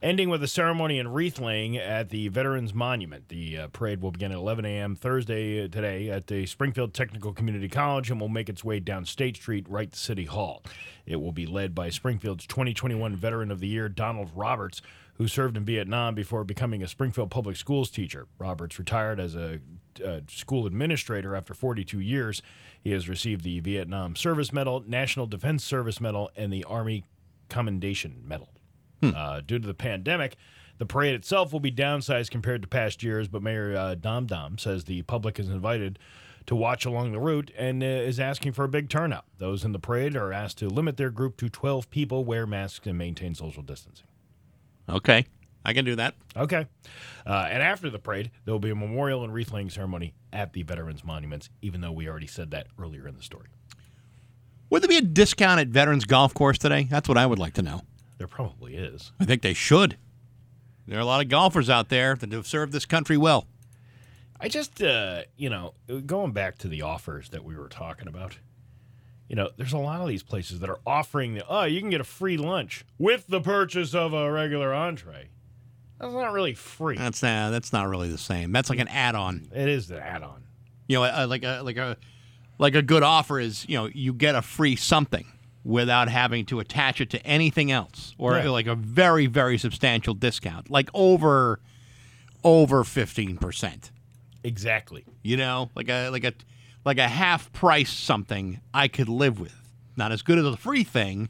ending 0.00 0.28
with 0.28 0.40
a 0.44 0.46
ceremony 0.46 1.00
and 1.00 1.12
wreath 1.12 1.40
laying 1.40 1.76
at 1.76 2.10
the 2.10 2.28
Veterans 2.28 2.72
Monument. 2.72 3.28
The 3.28 3.58
uh, 3.58 3.68
parade 3.72 4.02
will 4.02 4.12
begin 4.12 4.30
at 4.30 4.38
11 4.38 4.64
a.m. 4.64 4.94
Thursday 4.94 5.64
uh, 5.64 5.66
today 5.66 6.10
at 6.10 6.28
the 6.28 6.46
Springfield 6.46 6.94
Technical 6.94 7.32
Community 7.32 7.68
College 7.68 8.12
and 8.12 8.20
will 8.20 8.28
make 8.28 8.48
its 8.48 8.62
way 8.62 8.78
down 8.78 9.04
State 9.04 9.34
Street 9.34 9.68
right 9.68 9.90
to 9.90 9.98
City 9.98 10.26
Hall. 10.26 10.62
It 11.06 11.20
will 11.20 11.32
be 11.32 11.46
led 11.46 11.74
by 11.74 11.90
Springfield's 11.90 12.46
2021 12.46 13.16
Veteran 13.16 13.50
of 13.50 13.58
the 13.58 13.66
Year, 13.66 13.88
Donald 13.88 14.30
Roberts, 14.32 14.80
who 15.20 15.28
served 15.28 15.54
in 15.54 15.66
Vietnam 15.66 16.14
before 16.14 16.44
becoming 16.44 16.82
a 16.82 16.88
Springfield 16.88 17.30
Public 17.30 17.54
Schools 17.54 17.90
teacher. 17.90 18.26
Roberts 18.38 18.78
retired 18.78 19.20
as 19.20 19.36
a 19.36 19.60
uh, 20.02 20.20
school 20.30 20.66
administrator 20.66 21.36
after 21.36 21.52
42 21.52 22.00
years. 22.00 22.40
He 22.82 22.92
has 22.92 23.06
received 23.06 23.44
the 23.44 23.60
Vietnam 23.60 24.16
Service 24.16 24.50
Medal, 24.50 24.82
National 24.86 25.26
Defense 25.26 25.62
Service 25.62 26.00
Medal, 26.00 26.30
and 26.36 26.50
the 26.50 26.64
Army 26.64 27.04
Commendation 27.50 28.22
Medal. 28.24 28.48
Uh, 29.02 29.42
due 29.46 29.58
to 29.58 29.66
the 29.66 29.74
pandemic, 29.74 30.36
the 30.78 30.86
parade 30.86 31.14
itself 31.14 31.52
will 31.52 31.60
be 31.60 31.70
downsized 31.70 32.30
compared 32.30 32.62
to 32.62 32.68
past 32.68 33.02
years, 33.02 33.28
but 33.28 33.42
Mayor 33.42 33.76
uh, 33.76 33.96
Dom 33.96 34.24
Dom 34.24 34.56
says 34.56 34.84
the 34.84 35.02
public 35.02 35.38
is 35.38 35.50
invited 35.50 35.98
to 36.46 36.56
watch 36.56 36.86
along 36.86 37.12
the 37.12 37.20
route 37.20 37.50
and 37.58 37.82
uh, 37.82 37.86
is 37.86 38.18
asking 38.18 38.52
for 38.52 38.64
a 38.64 38.68
big 38.68 38.88
turnout. 38.88 39.26
Those 39.36 39.66
in 39.66 39.72
the 39.72 39.78
parade 39.78 40.16
are 40.16 40.32
asked 40.32 40.56
to 40.58 40.68
limit 40.68 40.96
their 40.96 41.10
group 41.10 41.36
to 41.38 41.50
12 41.50 41.90
people, 41.90 42.24
wear 42.24 42.46
masks, 42.46 42.86
and 42.86 42.96
maintain 42.96 43.34
social 43.34 43.62
distancing. 43.62 44.06
Okay, 44.90 45.26
I 45.64 45.72
can 45.72 45.84
do 45.84 45.96
that. 45.96 46.14
Okay. 46.36 46.66
Uh, 47.26 47.48
and 47.50 47.62
after 47.62 47.90
the 47.90 47.98
parade, 47.98 48.30
there 48.44 48.52
will 48.52 48.58
be 48.58 48.70
a 48.70 48.74
memorial 48.74 49.24
and 49.24 49.32
wreath 49.32 49.52
laying 49.52 49.70
ceremony 49.70 50.14
at 50.32 50.52
the 50.52 50.62
Veterans 50.62 51.04
Monuments, 51.04 51.50
even 51.62 51.80
though 51.80 51.92
we 51.92 52.08
already 52.08 52.26
said 52.26 52.50
that 52.50 52.66
earlier 52.78 53.06
in 53.06 53.16
the 53.16 53.22
story. 53.22 53.48
Would 54.70 54.82
there 54.82 54.88
be 54.88 54.96
a 54.96 55.02
discount 55.02 55.60
at 55.60 55.68
Veterans 55.68 56.04
Golf 56.04 56.32
Course 56.32 56.58
today? 56.58 56.86
That's 56.90 57.08
what 57.08 57.18
I 57.18 57.26
would 57.26 57.38
like 57.38 57.54
to 57.54 57.62
know. 57.62 57.82
There 58.18 58.28
probably 58.28 58.76
is. 58.76 59.12
I 59.18 59.24
think 59.24 59.42
they 59.42 59.54
should. 59.54 59.96
There 60.86 60.98
are 60.98 61.02
a 61.02 61.06
lot 61.06 61.20
of 61.22 61.28
golfers 61.28 61.70
out 61.70 61.88
there 61.88 62.14
that 62.16 62.32
have 62.32 62.46
served 62.46 62.72
this 62.72 62.86
country 62.86 63.16
well. 63.16 63.46
I 64.40 64.48
just, 64.48 64.82
uh, 64.82 65.22
you 65.36 65.50
know, 65.50 65.74
going 66.06 66.32
back 66.32 66.58
to 66.58 66.68
the 66.68 66.82
offers 66.82 67.28
that 67.30 67.44
we 67.44 67.56
were 67.56 67.68
talking 67.68 68.08
about, 68.08 68.38
you 69.30 69.36
know, 69.36 69.48
there's 69.56 69.72
a 69.72 69.78
lot 69.78 70.00
of 70.00 70.08
these 70.08 70.24
places 70.24 70.58
that 70.58 70.68
are 70.68 70.80
offering 70.84 71.34
the, 71.34 71.44
oh, 71.48 71.62
you 71.62 71.80
can 71.80 71.88
get 71.88 72.00
a 72.00 72.04
free 72.04 72.36
lunch 72.36 72.84
with 72.98 73.24
the 73.28 73.40
purchase 73.40 73.94
of 73.94 74.12
a 74.12 74.30
regular 74.30 74.74
entree. 74.74 75.28
That's 76.00 76.12
not 76.12 76.32
really 76.32 76.54
free. 76.54 76.96
That's 76.98 77.22
not, 77.22 77.50
that's 77.50 77.72
not 77.72 77.88
really 77.88 78.10
the 78.10 78.18
same. 78.18 78.50
That's 78.50 78.68
like 78.70 78.80
an 78.80 78.88
add-on. 78.88 79.46
It 79.54 79.68
is 79.68 79.86
the 79.86 80.00
add-on. 80.04 80.42
You 80.88 80.96
know, 80.96 81.04
uh, 81.04 81.26
like 81.28 81.44
a 81.44 81.60
like 81.62 81.76
a 81.76 81.96
like 82.58 82.74
a 82.74 82.82
good 82.82 83.04
offer 83.04 83.38
is 83.38 83.64
you 83.68 83.76
know 83.78 83.86
you 83.94 84.12
get 84.12 84.34
a 84.34 84.42
free 84.42 84.74
something 84.74 85.26
without 85.62 86.08
having 86.08 86.44
to 86.46 86.58
attach 86.58 87.00
it 87.00 87.10
to 87.10 87.24
anything 87.24 87.70
else, 87.70 88.14
or 88.18 88.36
Yeah. 88.36 88.48
like 88.50 88.66
a 88.66 88.74
very 88.74 89.26
very 89.26 89.56
substantial 89.58 90.14
discount, 90.14 90.68
like 90.70 90.90
over 90.92 91.60
over 92.42 92.82
fifteen 92.82 93.36
percent. 93.36 93.92
Exactly. 94.42 95.04
You 95.22 95.36
know, 95.36 95.70
like 95.76 95.88
a 95.88 96.08
like 96.08 96.24
a 96.24 96.32
like 96.84 96.98
a 96.98 97.08
half 97.08 97.52
price 97.52 97.90
something 97.90 98.60
I 98.72 98.88
could 98.88 99.08
live 99.08 99.40
with. 99.40 99.54
Not 99.96 100.12
as 100.12 100.22
good 100.22 100.38
as 100.38 100.46
a 100.46 100.56
free 100.56 100.84
thing, 100.84 101.28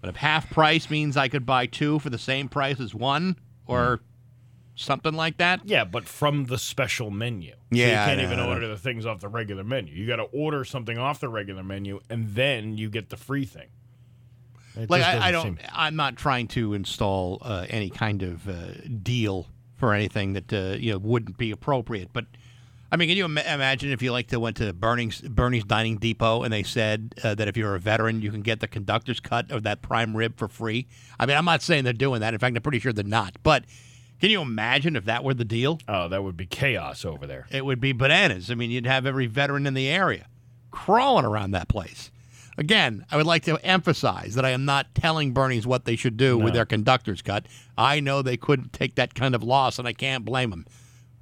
but 0.00 0.10
if 0.10 0.16
half 0.16 0.50
price 0.50 0.90
means 0.90 1.16
I 1.16 1.28
could 1.28 1.46
buy 1.46 1.66
two 1.66 1.98
for 1.98 2.10
the 2.10 2.18
same 2.18 2.48
price 2.48 2.80
as 2.80 2.94
one, 2.94 3.36
or 3.66 4.00
something 4.74 5.14
like 5.14 5.38
that. 5.38 5.60
Yeah, 5.64 5.84
but 5.84 6.04
from 6.04 6.46
the 6.46 6.58
special 6.58 7.10
menu. 7.10 7.52
So 7.52 7.56
Yeah, 7.70 7.86
you 7.86 8.16
can't 8.16 8.20
even 8.20 8.40
order 8.40 8.68
the 8.68 8.76
things 8.76 9.06
off 9.06 9.20
the 9.20 9.28
regular 9.28 9.64
menu. 9.64 9.94
You 9.94 10.06
got 10.06 10.16
to 10.16 10.24
order 10.24 10.64
something 10.64 10.98
off 10.98 11.20
the 11.20 11.28
regular 11.28 11.62
menu, 11.62 12.00
and 12.10 12.34
then 12.34 12.76
you 12.76 12.90
get 12.90 13.08
the 13.08 13.16
free 13.16 13.44
thing. 13.44 13.68
It 14.74 14.88
like 14.88 15.02
I, 15.02 15.28
I, 15.28 15.30
don't, 15.30 15.44
seem... 15.44 15.58
I'm 15.72 15.96
not 15.96 16.16
trying 16.16 16.48
to 16.48 16.74
install 16.74 17.38
uh, 17.42 17.66
any 17.68 17.90
kind 17.90 18.22
of 18.22 18.48
uh, 18.48 18.72
deal 19.02 19.46
for 19.76 19.92
anything 19.92 20.32
that 20.34 20.52
uh, 20.52 20.76
you 20.78 20.92
know 20.92 20.98
wouldn't 20.98 21.36
be 21.36 21.50
appropriate 21.50 22.10
but 22.12 22.24
i 22.92 22.96
mean 22.96 23.08
can 23.08 23.16
you 23.16 23.24
Im- 23.24 23.38
imagine 23.38 23.90
if 23.90 24.02
you 24.02 24.12
like 24.12 24.28
to 24.28 24.38
went 24.38 24.56
to 24.58 24.72
bernie's 24.72 25.20
bernie's 25.22 25.64
dining 25.64 25.96
depot 25.96 26.42
and 26.44 26.52
they 26.52 26.62
said 26.62 27.14
uh, 27.24 27.34
that 27.34 27.48
if 27.48 27.56
you're 27.56 27.74
a 27.74 27.80
veteran 27.80 28.22
you 28.22 28.30
can 28.30 28.42
get 28.42 28.60
the 28.60 28.68
conductor's 28.68 29.18
cut 29.18 29.50
of 29.50 29.64
that 29.64 29.82
prime 29.82 30.16
rib 30.16 30.36
for 30.36 30.46
free 30.46 30.86
i 31.18 31.26
mean 31.26 31.36
i'm 31.36 31.44
not 31.44 31.62
saying 31.62 31.82
they're 31.82 31.92
doing 31.92 32.20
that 32.20 32.32
in 32.34 32.38
fact 32.38 32.54
i'm 32.54 32.62
pretty 32.62 32.78
sure 32.78 32.92
they're 32.92 33.04
not 33.04 33.34
but 33.42 33.64
can 34.20 34.30
you 34.30 34.40
imagine 34.40 34.94
if 34.94 35.06
that 35.06 35.24
were 35.24 35.34
the 35.34 35.44
deal 35.44 35.80
Oh, 35.88 36.06
that 36.06 36.22
would 36.22 36.36
be 36.36 36.46
chaos 36.46 37.04
over 37.04 37.26
there. 37.26 37.48
it 37.50 37.64
would 37.64 37.80
be 37.80 37.90
bananas. 37.90 38.52
I 38.52 38.54
mean, 38.54 38.70
you'd 38.70 38.86
have 38.86 39.04
every 39.04 39.26
veteran 39.26 39.66
in 39.66 39.74
the 39.74 39.88
area 39.88 40.26
crawling 40.70 41.24
around 41.24 41.50
that 41.50 41.66
place. 41.68 42.12
Again, 42.56 43.04
I 43.10 43.16
would 43.16 43.26
like 43.26 43.42
to 43.46 43.58
emphasize 43.66 44.36
that 44.36 44.44
I 44.44 44.50
am 44.50 44.64
not 44.64 44.94
telling 44.94 45.32
Bernie's 45.32 45.66
what 45.66 45.86
they 45.86 45.96
should 45.96 46.16
do 46.16 46.38
with 46.38 46.54
their 46.54 46.64
conductor's 46.66 47.20
cut. 47.20 47.46
I 47.76 47.98
know 47.98 48.22
they 48.22 48.36
couldn't 48.36 48.72
take 48.72 48.94
that 48.94 49.14
kind 49.16 49.34
of 49.34 49.42
loss, 49.42 49.80
and 49.80 49.88
I 49.88 49.92
can't 49.92 50.24
blame 50.24 50.50
them. 50.50 50.66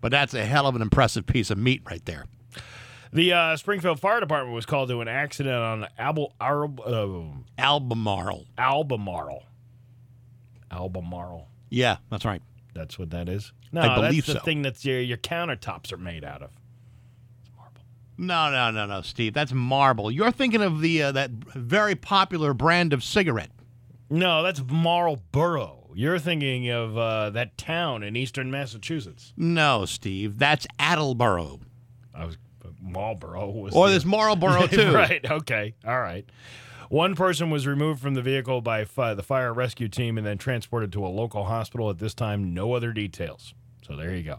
But 0.01 0.11
that's 0.13 0.35
a 0.35 0.45
hell 0.45 0.67
of 0.67 0.77
an 0.77 0.83
impressive 0.83 1.27
piece 1.27 1.51
of 1.51 1.59
meat 1.59 1.83
right 1.85 2.05
there. 2.05 2.27
The 3.13 3.33
uh, 3.33 3.57
Springfield 3.57 3.99
Fire 3.99 4.21
Department 4.21 4.55
was 4.55 4.67
called 4.67 4.89
to 4.91 5.01
an 5.01 5.09
accident 5.09 5.57
on 5.57 5.87
Albal, 5.99 6.33
Arb, 6.41 6.79
uh, 6.87 7.41
Albemarle. 7.59 8.47
Albemarle. 8.57 9.45
Albemarle. 10.71 11.49
Yeah, 11.71 11.97
that's 12.09 12.25
right. 12.25 12.41
That's 12.73 12.99
what 12.99 13.11
that 13.11 13.29
is. 13.29 13.53
No, 13.73 13.81
I 13.81 13.95
believe 13.97 14.27
that's 14.27 14.35
the 14.35 14.41
so. 14.41 14.45
thing 14.45 14.63
that 14.63 14.85
your, 14.85 15.01
your 15.01 15.17
countertops 15.17 15.93
are 15.93 15.97
made 15.97 16.25
out 16.25 16.43
of. 16.43 16.51
It's 17.41 17.51
marble. 17.57 17.83
No, 18.17 18.51
no, 18.51 18.71
no, 18.71 18.87
no, 18.87 19.03
Steve. 19.03 19.35
That's 19.35 19.53
marble. 19.53 20.11
You're 20.11 20.31
thinking 20.31 20.63
of 20.63 20.81
the 20.81 21.03
uh, 21.03 21.13
that 21.13 21.31
very 21.31 21.97
popular 21.97 22.55
brand 22.55 22.93
of 22.93 23.03
cigarette. 23.03 23.51
No, 24.09 24.43
that's 24.43 24.63
Marlboro. 24.69 25.80
You're 25.95 26.19
thinking 26.19 26.69
of 26.71 26.97
uh, 26.97 27.31
that 27.31 27.57
town 27.59 28.03
in 28.03 28.17
eastern 28.17 28.51
Massachusetts. 28.51 29.33
No, 29.37 29.85
Steve. 29.87 30.39
That's 30.39 30.67
Attleboro. 30.79 31.61
I 32.15 32.25
was 32.25 32.37
Marlboro 32.83 33.49
was. 33.51 33.75
Or 33.75 33.87
the- 33.87 33.93
there's 33.93 34.07
Marlboro 34.07 34.67
too. 34.69 34.93
right. 34.93 35.25
Okay. 35.31 35.75
All 35.87 36.01
right. 36.01 36.25
One 36.89 37.15
person 37.15 37.51
was 37.51 37.67
removed 37.69 38.01
from 38.01 38.15
the 38.15 38.23
vehicle 38.23 38.63
by 38.63 38.85
fi- 38.85 39.15
the 39.15 39.23
fire 39.23 39.53
rescue 39.55 39.87
team 39.89 40.19
and 40.19 40.27
then 40.27 40.39
transported 40.39 40.93
to 40.95 41.07
a 41.07 41.09
local 41.09 41.45
hospital. 41.45 41.89
At 41.89 41.99
this 41.99 42.15
time, 42.15 42.53
no 42.53 42.73
other 42.73 42.93
details. 42.93 43.55
So 43.87 43.95
there 43.97 44.15
you 44.15 44.23
go. 44.25 44.39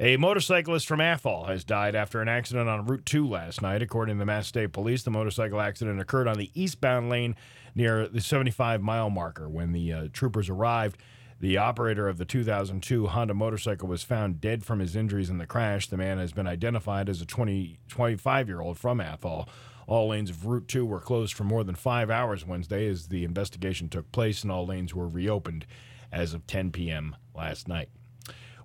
A 0.00 0.16
motorcyclist 0.16 0.86
from 0.86 1.00
Athol 1.00 1.46
has 1.46 1.64
died 1.64 1.96
after 1.96 2.20
an 2.22 2.28
accident 2.28 2.68
on 2.68 2.86
Route 2.86 3.04
2 3.04 3.26
last 3.26 3.60
night. 3.62 3.82
According 3.82 4.14
to 4.14 4.18
the 4.20 4.26
Mass 4.26 4.46
State 4.46 4.72
Police, 4.72 5.02
the 5.02 5.10
motorcycle 5.10 5.60
accident 5.60 6.00
occurred 6.00 6.28
on 6.28 6.38
the 6.38 6.52
eastbound 6.54 7.10
lane 7.10 7.34
near 7.74 8.06
the 8.06 8.20
75 8.20 8.80
mile 8.80 9.10
marker. 9.10 9.48
When 9.48 9.72
the 9.72 9.92
uh, 9.92 10.08
troopers 10.12 10.48
arrived, 10.48 10.98
The 11.40 11.56
operator 11.56 12.08
of 12.08 12.18
the 12.18 12.24
2002 12.24 13.06
Honda 13.08 13.34
motorcycle 13.34 13.86
was 13.86 14.02
found 14.02 14.40
dead 14.40 14.64
from 14.64 14.80
his 14.80 14.96
injuries 14.96 15.30
in 15.30 15.38
the 15.38 15.46
crash. 15.46 15.86
The 15.86 15.96
man 15.96 16.18
has 16.18 16.32
been 16.32 16.48
identified 16.48 17.08
as 17.08 17.20
a 17.20 17.26
20, 17.26 17.78
25 17.88 18.48
year 18.48 18.60
old 18.60 18.76
from 18.76 19.00
Athol. 19.00 19.48
All 19.86 20.08
lanes 20.08 20.30
of 20.30 20.46
Route 20.46 20.66
2 20.68 20.84
were 20.84 21.00
closed 21.00 21.34
for 21.34 21.44
more 21.44 21.62
than 21.64 21.76
five 21.76 22.10
hours 22.10 22.44
Wednesday 22.44 22.88
as 22.88 23.08
the 23.08 23.24
investigation 23.24 23.88
took 23.88 24.10
place, 24.10 24.42
and 24.42 24.50
all 24.50 24.66
lanes 24.66 24.94
were 24.94 25.08
reopened 25.08 25.64
as 26.12 26.34
of 26.34 26.46
10 26.46 26.72
p.m. 26.72 27.14
last 27.34 27.68
night. 27.68 27.88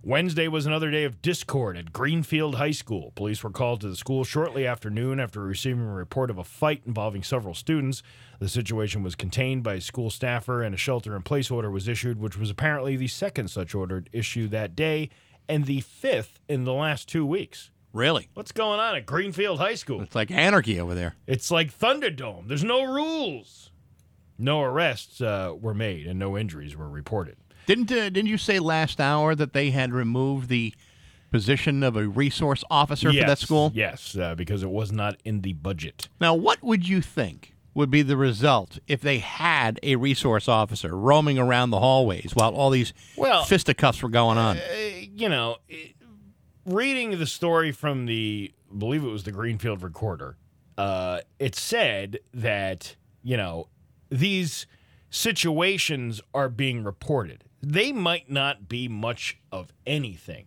Wednesday 0.06 0.50
was 0.50 0.66
another 0.66 0.92
day 0.92 1.06
of 1.06 1.22
discord 1.22 1.78
at 1.78 1.94
Greenfield 1.94 2.56
High 2.56 2.72
School. 2.72 3.14
Police 3.16 3.42
were 3.42 3.50
called 3.50 3.80
to 3.80 3.88
the 3.88 3.96
school 3.96 4.26
shortly 4.26 4.68
after 4.68 4.90
noon 4.90 5.18
after 5.18 5.40
receiving 5.40 5.86
a 5.86 5.94
report 5.94 6.30
of 6.30 6.38
a 6.38 6.44
fight 6.44 6.82
involving 6.86 7.24
several 7.24 7.54
students. 7.54 8.04
The 8.42 8.50
situation 8.50 9.02
was 9.02 9.16
contained 9.16 9.64
by 9.64 9.76
a 9.76 9.82
school 9.82 10.10
staffer 10.10 10.62
and 10.62 10.76
a 10.76 10.78
shelter 10.78 11.16
in 11.16 11.22
place 11.22 11.50
order 11.50 11.72
was 11.72 11.88
issued, 11.88 12.20
which 12.20 12.38
was 12.38 12.50
apparently 12.50 12.98
the 12.98 13.08
second 13.08 13.48
such 13.48 13.74
order 13.74 14.04
issued 14.12 14.52
that 14.52 14.76
day 14.76 15.10
and 15.48 15.68
the 15.68 15.80
fifth 15.80 16.42
in 16.50 16.66
the 16.66 16.74
last 16.74 17.08
two 17.08 17.26
weeks. 17.26 17.72
Really? 17.94 18.28
What's 18.34 18.52
going 18.52 18.82
on 18.82 18.98
at 18.98 19.06
Greenfield 19.06 19.60
High 19.60 19.76
School? 19.76 20.02
It's 20.02 20.16
like 20.16 20.32
anarchy 20.32 20.82
over 20.82 20.96
there. 20.96 21.16
It's 21.28 21.50
like 21.50 21.74
Thunderdome. 21.74 22.50
There's 22.50 22.66
no 22.66 22.84
rules. 22.84 23.72
No 24.38 24.64
arrests 24.64 25.22
uh, 25.22 25.54
were 25.58 25.74
made 25.74 26.08
and 26.08 26.20
no 26.20 26.38
injuries 26.38 26.76
were 26.76 26.90
reported. 26.90 27.38
Didn't 27.66 27.92
uh, 27.92 28.10
didn't 28.10 28.28
you 28.28 28.38
say 28.38 28.60
last 28.60 29.00
hour 29.00 29.36
that 29.36 29.54
they 29.54 29.72
had 29.72 29.94
removed 29.94 30.50
the 30.50 30.74
position 31.32 31.82
of 31.82 31.96
a 31.96 32.08
resource 32.08 32.64
officer 32.70 33.10
yes, 33.10 33.24
for 33.24 33.28
that 33.28 33.40
school? 33.40 33.72
Yes, 33.74 34.16
uh, 34.16 34.36
because 34.36 34.64
it 34.64 34.70
was 34.70 34.92
not 34.92 35.18
in 35.26 35.42
the 35.42 35.54
budget. 35.54 36.08
Now, 36.22 36.36
what 36.36 36.62
would 36.62 36.88
you 36.88 37.02
think 37.02 37.56
would 37.74 37.90
be 37.90 38.04
the 38.04 38.18
result 38.18 38.78
if 38.88 39.02
they 39.02 39.18
had 39.18 39.80
a 39.82 39.96
resource 39.96 40.48
officer 40.48 40.96
roaming 40.96 41.40
around 41.40 41.72
the 41.72 41.80
hallways 41.80 42.36
while 42.36 42.54
all 42.54 42.70
these 42.70 42.94
Well, 43.18 43.44
fisticuffs 43.46 44.04
were 44.04 44.10
going 44.10 44.38
on? 44.38 44.58
Uh, 44.58 44.62
you 45.16 45.28
know, 45.28 45.58
reading 46.66 47.18
the 47.18 47.26
story 47.26 47.72
from 47.72 48.06
the, 48.06 48.54
I 48.72 48.78
believe 48.78 49.04
it 49.04 49.08
was 49.08 49.24
the 49.24 49.32
Greenfield 49.32 49.82
Recorder, 49.82 50.38
uh, 50.78 51.22
it 51.40 51.56
said 51.56 52.20
that, 52.34 52.96
you 53.24 53.38
know, 53.38 53.68
these 54.10 54.68
situations 55.10 56.22
are 56.34 56.50
being 56.50 56.84
reported. 56.84 57.44
They 57.66 57.92
might 57.92 58.30
not 58.30 58.68
be 58.68 58.88
much 58.88 59.38
of 59.52 59.72
anything. 59.88 60.46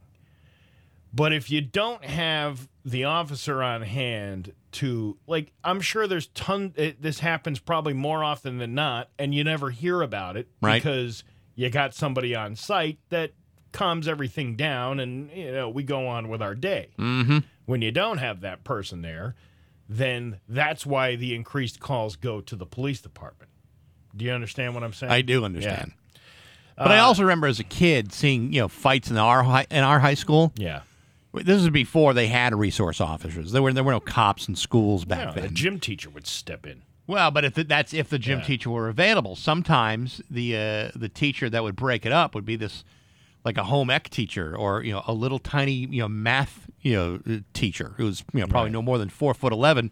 But 1.15 1.33
if 1.33 1.51
you 1.51 1.63
don't 1.63 2.05
have 2.05 2.69
the 2.85 3.05
officer 3.05 3.63
on 3.63 3.83
hand 3.83 4.53
to 4.73 5.17
like 5.27 5.53
I'm 5.65 5.81
sure 5.81 6.07
there's 6.07 6.27
ton 6.29 6.75
it, 6.77 7.01
this 7.01 7.21
happens 7.21 7.59
probably 7.59 7.95
more 7.95 8.23
often 8.23 8.59
than 8.59 8.75
not 8.75 9.09
and 9.19 9.35
you 9.35 9.43
never 9.43 9.71
hear 9.71 10.03
about 10.03 10.37
it 10.37 10.49
Right. 10.61 10.75
because 10.81 11.25
you 11.55 11.71
got 11.71 11.95
somebody 11.95 12.35
on 12.35 12.55
site 12.55 12.99
that 13.09 13.33
calms 13.73 14.07
everything 14.07 14.57
down 14.57 15.01
and 15.01 15.31
you 15.33 15.51
know 15.53 15.71
we 15.71 15.83
go 15.85 16.07
on 16.07 16.29
with 16.29 16.43
our 16.43 16.55
day. 16.55 16.91
mm-hmm. 16.99 17.39
When 17.65 17.81
you 17.83 17.91
don't 17.93 18.19
have 18.19 18.43
that 18.43 18.63
person 18.63 19.01
there, 19.03 19.35
then 19.89 20.39
that's 20.49 20.85
why 20.85 21.17
the 21.17 21.35
increased 21.35 21.81
calls 21.81 22.15
go 22.17 22.41
to 22.43 22.55
the 22.57 22.67
police 22.67 23.01
department. 23.01 23.51
Do 24.15 24.25
you 24.25 24.33
understand 24.33 24.75
what 24.75 24.85
I'm 24.85 24.93
saying? 24.93 25.11
I 25.13 25.23
do 25.23 25.45
understand. 25.45 25.93
But 26.77 26.91
I 26.93 26.99
also 26.99 27.23
remember 27.23 27.47
as 27.47 27.59
a 27.61 27.65
kid 27.65 28.13
seeing 28.13 28.53
you 28.53 28.61
know 28.61 28.69
fights 28.69 29.11
in 29.11 29.17
our 29.17 29.43
high, 29.43 29.67
in 29.71 29.83
our 29.83 29.99
high 30.01 30.15
school. 30.15 30.53
Yeah. 30.57 30.83
This 31.33 31.61
is 31.61 31.69
before 31.69 32.15
they 32.15 32.29
had 32.29 32.55
resource 32.55 32.99
officers. 33.01 33.53
There 33.53 33.63
were 33.63 33.73
there 33.73 33.85
were 33.85 33.93
no 33.93 34.01
cops 34.01 34.49
in 34.49 34.57
schools 34.57 35.05
back 35.05 35.27
Yeah, 35.27 35.33
the 35.33 35.41
then. 35.43 35.55
gym 35.55 35.81
teacher 35.81 36.09
would 36.11 36.27
step 36.27 36.67
in. 36.67 36.83
Well, 37.07 37.31
but 37.31 37.45
if 37.45 37.55
the, 37.55 37.65
that's 37.65 37.93
if 37.95 38.09
the 38.09 38.19
gym 38.19 38.41
Yeah. 38.41 38.45
teacher 38.47 38.71
were 38.71 38.89
available, 38.89 39.37
sometimes 39.37 40.21
the 40.31 40.57
uh, 40.57 40.91
the 40.95 41.09
teacher 41.09 41.49
that 41.51 41.63
would 41.63 41.77
break 41.77 42.05
it 42.07 42.13
up 42.13 42.35
would 42.35 42.45
be 42.47 42.57
this 42.57 42.85
like 43.45 43.57
a 43.59 43.65
home 43.65 43.91
ec 43.91 44.09
teacher 44.11 44.57
or 44.57 44.83
you 44.83 44.93
know 44.93 45.03
a 45.07 45.13
little 45.13 45.39
tiny 45.39 45.73
you 45.73 46.01
know 46.01 46.09
math 46.09 46.69
you 46.81 46.95
know 46.95 47.21
uh, 47.31 47.39
teacher 47.53 47.95
who 47.97 48.05
was 48.07 48.25
you 48.33 48.41
know 48.41 48.47
probably 48.47 48.71
no 48.71 48.83
more 48.83 48.99
than 48.99 49.09
four 49.09 49.35
foot 49.35 49.53
eleven, 49.53 49.91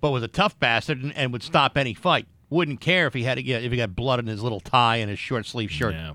but 0.00 0.10
was 0.10 0.22
a 0.22 0.28
tough 0.28 0.58
bastard 0.58 1.02
and, 1.02 1.14
and 1.16 1.32
would 1.32 1.42
stop 1.42 1.76
any 1.76 1.94
fight. 1.94 2.26
Wouldn't 2.50 2.80
care 2.80 3.06
if 3.06 3.14
he 3.14 3.24
had 3.24 3.34
to 3.34 3.42
get 3.42 3.62
if 3.62 3.70
he 3.70 3.76
got 3.76 3.94
blood 3.94 4.18
in 4.18 4.26
his 4.26 4.42
little 4.42 4.60
tie 4.60 4.96
and 4.96 5.10
his 5.10 5.18
short 5.18 5.46
sleeve 5.46 5.70
shirt. 5.70 5.94
Yeah. 5.94 6.14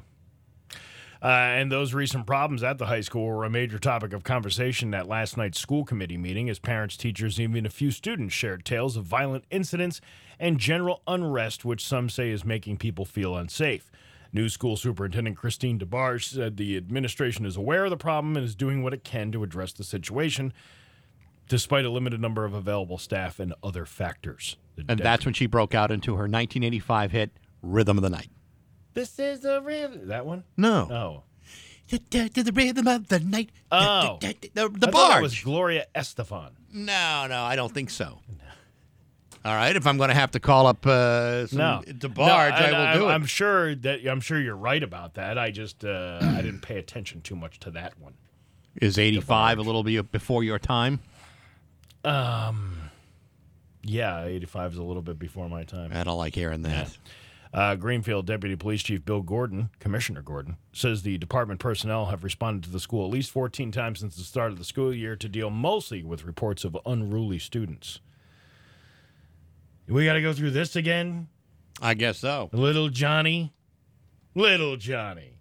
Uh, 1.24 1.28
and 1.28 1.72
those 1.72 1.94
recent 1.94 2.28
problems 2.28 2.64
at 2.64 2.78
the 2.78 2.88
high 2.88 3.00
school 3.00 3.26
were 3.26 3.46
a 3.46 3.50
major 3.50 3.80
topic 3.80 4.12
of 4.12 4.26
conversation 4.26 4.94
at 4.94 5.08
last 5.08 5.38
night's 5.38 5.58
school 5.58 5.86
committee 5.86 6.18
meeting 6.18 6.50
as 6.50 6.60
parents, 6.60 6.98
teachers, 6.98 7.40
and 7.40 7.50
even 7.50 7.66
a 7.66 7.70
few 7.70 7.92
students 7.92 8.34
shared 8.34 8.66
tales 8.66 8.98
of 8.98 9.06
violent 9.06 9.46
incidents 9.50 10.02
and 10.38 10.60
general 10.60 11.02
unrest, 11.08 11.64
which 11.64 11.86
some 11.86 12.10
say 12.10 12.30
is 12.30 12.44
making 12.44 12.76
people 12.76 13.06
feel 13.06 13.38
unsafe. 13.38 13.90
New 14.34 14.50
school 14.50 14.76
superintendent 14.76 15.38
Christine 15.38 15.80
DeBarge 15.80 16.26
said 16.26 16.58
the 16.58 16.76
administration 16.76 17.46
is 17.46 17.56
aware 17.56 17.86
of 17.86 17.92
the 17.92 17.98
problem 17.98 18.36
and 18.36 18.44
is 18.44 18.56
doing 18.56 18.84
what 18.84 18.94
it 18.94 19.06
can 19.06 19.32
to 19.32 19.44
address 19.44 19.72
the 19.72 19.86
situation, 19.86 20.52
despite 21.48 21.86
a 21.86 21.90
limited 21.90 22.20
number 22.20 22.44
of 22.44 22.54
available 22.54 22.98
staff 22.98 23.40
and 23.40 23.54
other 23.64 23.86
factors. 23.86 24.58
The 24.76 24.86
And 24.88 25.00
that's 25.00 25.26
when 25.26 25.34
she 25.34 25.46
broke 25.46 25.74
out 25.76 25.92
into 25.92 26.14
her 26.14 26.24
1985 26.24 27.12
hit 27.12 27.32
"Rhythm 27.62 27.98
of 27.98 28.04
the 28.04 28.10
Night." 28.10 28.30
this 28.94 29.18
is 29.18 29.40
the 29.42 29.62
real 29.62 29.90
that 30.04 30.26
one. 30.26 30.44
No, 30.56 30.88
Oh, 30.92 31.24
to 31.90 32.44
the 32.44 32.52
rhythm 32.54 32.88
of 32.88 33.08
the 33.08 33.20
night. 33.20 33.52
Oh. 33.72 34.18
the, 34.22 34.36
the, 34.54 34.64
I 34.64 34.68
the 34.68 34.88
thought 34.88 34.92
barge. 34.92 35.22
was 35.22 35.40
Gloria 35.40 35.86
Estefan. 35.96 36.52
No, 36.72 37.28
no, 37.28 37.44
I 37.44 37.56
don't 37.56 37.74
think 37.74 37.90
so. 37.90 38.20
All 39.46 39.54
right, 39.54 39.76
if 39.76 39.86
I'm 39.86 39.98
going 39.98 40.08
to 40.08 40.16
have 40.16 40.32
to 40.32 40.40
call 40.40 40.68
up 40.68 40.86
uh, 40.86 41.48
some 41.48 41.58
No, 41.58 41.82
DeBarge, 41.86 42.16
No, 42.18 42.24
I 42.24 42.48
and 42.48 42.72
will 42.78 42.82
I'm, 42.82 42.98
do 42.98 43.10
it. 43.10 43.12
I'm 43.12 43.26
sure 43.26 43.76
that 43.76 44.08
I'm 44.08 44.22
sure 44.22 44.40
you're 44.40 44.56
right 44.56 44.82
about 44.82 45.16
that. 45.16 45.38
I 45.38 45.52
just 45.52 45.84
uh, 45.84 46.20
I 46.22 46.42
didn't 46.42 46.62
pay 46.62 46.78
attention 46.78 47.22
too 47.22 47.36
much 47.36 47.60
to 47.62 47.72
that 47.72 48.00
one. 48.00 48.14
Is 48.82 48.98
85 48.98 49.58
a 49.58 49.62
little 49.62 49.84
bit 49.84 50.12
before 50.12 50.44
your 50.44 50.60
time? 50.60 51.02
Yeah, 53.84 54.26
85 54.26 54.74
is 54.74 54.78
a 54.78 54.84
little 54.84 55.02
bit 55.02 55.20
before 55.20 55.50
my 55.50 55.64
time. 55.64 55.92
I 55.94 56.04
don't 56.04 56.18
like 56.18 56.36
hearing 56.36 56.62
that. 56.64 56.98
Uh, 57.54 57.76
Greenfield 57.76 58.26
Deputy 58.26 58.56
Police 58.56 58.82
Chief 58.82 59.06
Bill 59.06 59.22
Gordon, 59.22 59.70
Commissioner 59.80 60.24
Gordon, 60.24 60.58
says 60.72 61.04
the 61.04 61.20
department 61.20 61.60
personnel 61.60 62.08
have 62.08 62.24
responded 62.24 62.64
to 62.64 62.72
the 62.72 62.80
school 62.80 63.06
at 63.06 63.12
least 63.12 63.30
14 63.30 63.72
times 63.72 64.00
since 64.00 64.16
the 64.16 64.24
start 64.24 64.52
of 64.52 64.58
the 64.58 64.64
school 64.64 64.92
year 64.92 65.16
to 65.16 65.30
deal 65.30 65.52
mostly 65.52 66.02
with 66.02 66.26
reports 66.26 66.64
of 66.64 66.76
unruly 66.86 67.38
students. 67.38 68.00
We 69.88 70.06
got 70.06 70.14
to 70.14 70.22
go 70.22 70.34
through 70.34 70.52
this 70.52 70.76
again, 70.76 71.28
I 71.80 71.94
guess 71.94 72.18
so. 72.20 72.50
little 72.54 72.90
Johnny. 72.90 73.54
Little 74.34 74.78
Johnny, 74.78 75.38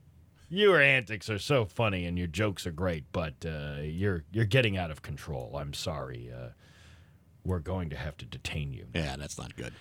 your 0.50 0.82
antics 0.82 1.30
are 1.30 1.38
so 1.38 1.64
funny 1.64 2.04
and 2.04 2.18
your 2.18 2.26
jokes 2.26 2.66
are 2.66 2.72
great, 2.72 3.04
but 3.10 3.34
uh, 3.46 3.80
you're 3.80 4.24
you're 4.32 4.44
getting 4.44 4.76
out 4.76 4.90
of 4.90 5.00
control. 5.00 5.56
I'm 5.56 5.72
sorry. 5.72 6.30
Uh, 6.30 6.48
we're 7.44 7.58
going 7.58 7.90
to 7.90 7.96
have 7.96 8.16
to 8.18 8.24
detain 8.24 8.72
you. 8.72 8.86
Yeah, 8.94 9.16
that's 9.18 9.38
not 9.38 9.56
good. 9.56 9.72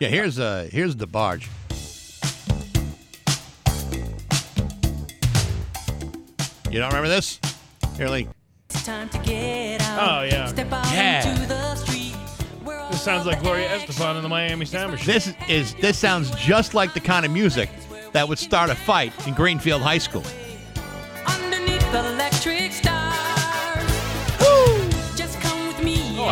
Yeah, 0.00 0.08
here's 0.08 0.38
uh 0.38 0.68
here's 0.70 0.96
DeBarge. 0.96 1.48
You 6.70 6.80
don't 6.80 6.88
remember 6.88 7.08
this? 7.08 7.38
Here, 7.96 8.08
Lee. 8.08 8.28
Time 8.68 9.08
to 9.10 9.18
get 9.18 9.80
out. 9.82 10.20
Oh 10.20 10.22
yeah. 10.24 10.46
Step 10.48 10.72
out 10.72 10.86
Yeah. 10.92 11.28
into 11.28 11.46
the 11.46 11.74
street. 11.76 12.14
We're 12.64 12.90
This 12.90 13.00
sounds 13.02 13.26
like 13.26 13.40
Gloria 13.42 13.66
about 13.66 13.86
Estefan 13.88 14.16
and 14.16 14.24
the 14.24 14.28
Miami 14.28 14.64
Sound 14.64 14.90
Machine. 14.92 15.06
This 15.14 15.32
is 15.48 15.74
this 15.74 15.96
sounds 15.96 16.30
just 16.32 16.74
like 16.74 16.92
the 16.92 17.00
kind 17.00 17.24
of 17.24 17.30
music 17.30 17.70
that 18.12 18.28
would 18.28 18.38
start 18.38 18.70
a 18.70 18.74
fight 18.74 19.12
in 19.28 19.34
Greenfield 19.34 19.82
High 19.82 19.98
School. 19.98 20.24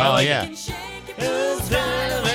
Oh, 0.03 0.07
I 0.07 0.09
like 0.09 0.27
yeah. 0.27 0.43
and 0.43 0.57
shake 0.57 0.75
it. 1.17 2.33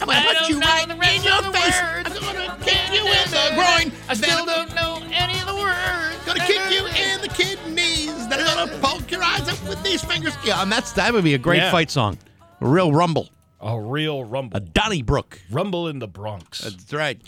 I'm 0.00 0.06
gonna 0.06 0.22
put 0.38 0.48
you 0.48 0.60
right 0.60 0.88
in 0.88 1.22
your 1.22 1.42
face. 1.52 1.80
I'm 1.80 2.02
gonna 2.04 2.56
kick 2.62 2.92
you 2.92 3.04
in 3.06 3.30
the 3.30 3.52
groin. 3.54 3.92
I 4.08 4.14
still 4.14 4.46
don't 4.46 4.74
know 4.74 5.00
any 5.12 5.38
of 5.40 5.46
the 5.46 5.54
words. 5.54 6.24
Gonna 6.26 6.40
kick 6.46 6.70
you 6.70 6.86
in 6.86 7.20
the 7.20 7.28
kidneys. 7.28 8.10
Then 8.30 8.46
I'm 8.46 8.68
gonna 8.68 8.78
poke 8.80 9.10
your 9.10 9.22
eyes 9.24 9.48
out 9.48 9.60
with 9.68 9.82
these 9.82 10.04
fingers. 10.04 10.34
Yeah, 10.44 10.62
and 10.62 10.70
that's 10.70 10.92
that 10.92 11.12
would 11.12 11.24
be 11.24 11.34
a 11.34 11.38
great 11.38 11.58
Yeah. 11.58 11.70
fight 11.72 11.90
song. 11.90 12.16
A 12.60 12.66
real 12.68 12.92
rumble. 12.92 13.28
A 13.60 13.78
real 13.80 14.22
rumble. 14.24 14.56
A 14.56 14.60
Donnybrook. 14.60 15.40
rumble 15.50 15.88
in 15.88 15.98
the 15.98 16.06
Bronx. 16.06 16.60
That's 16.60 16.92
right. 16.92 17.20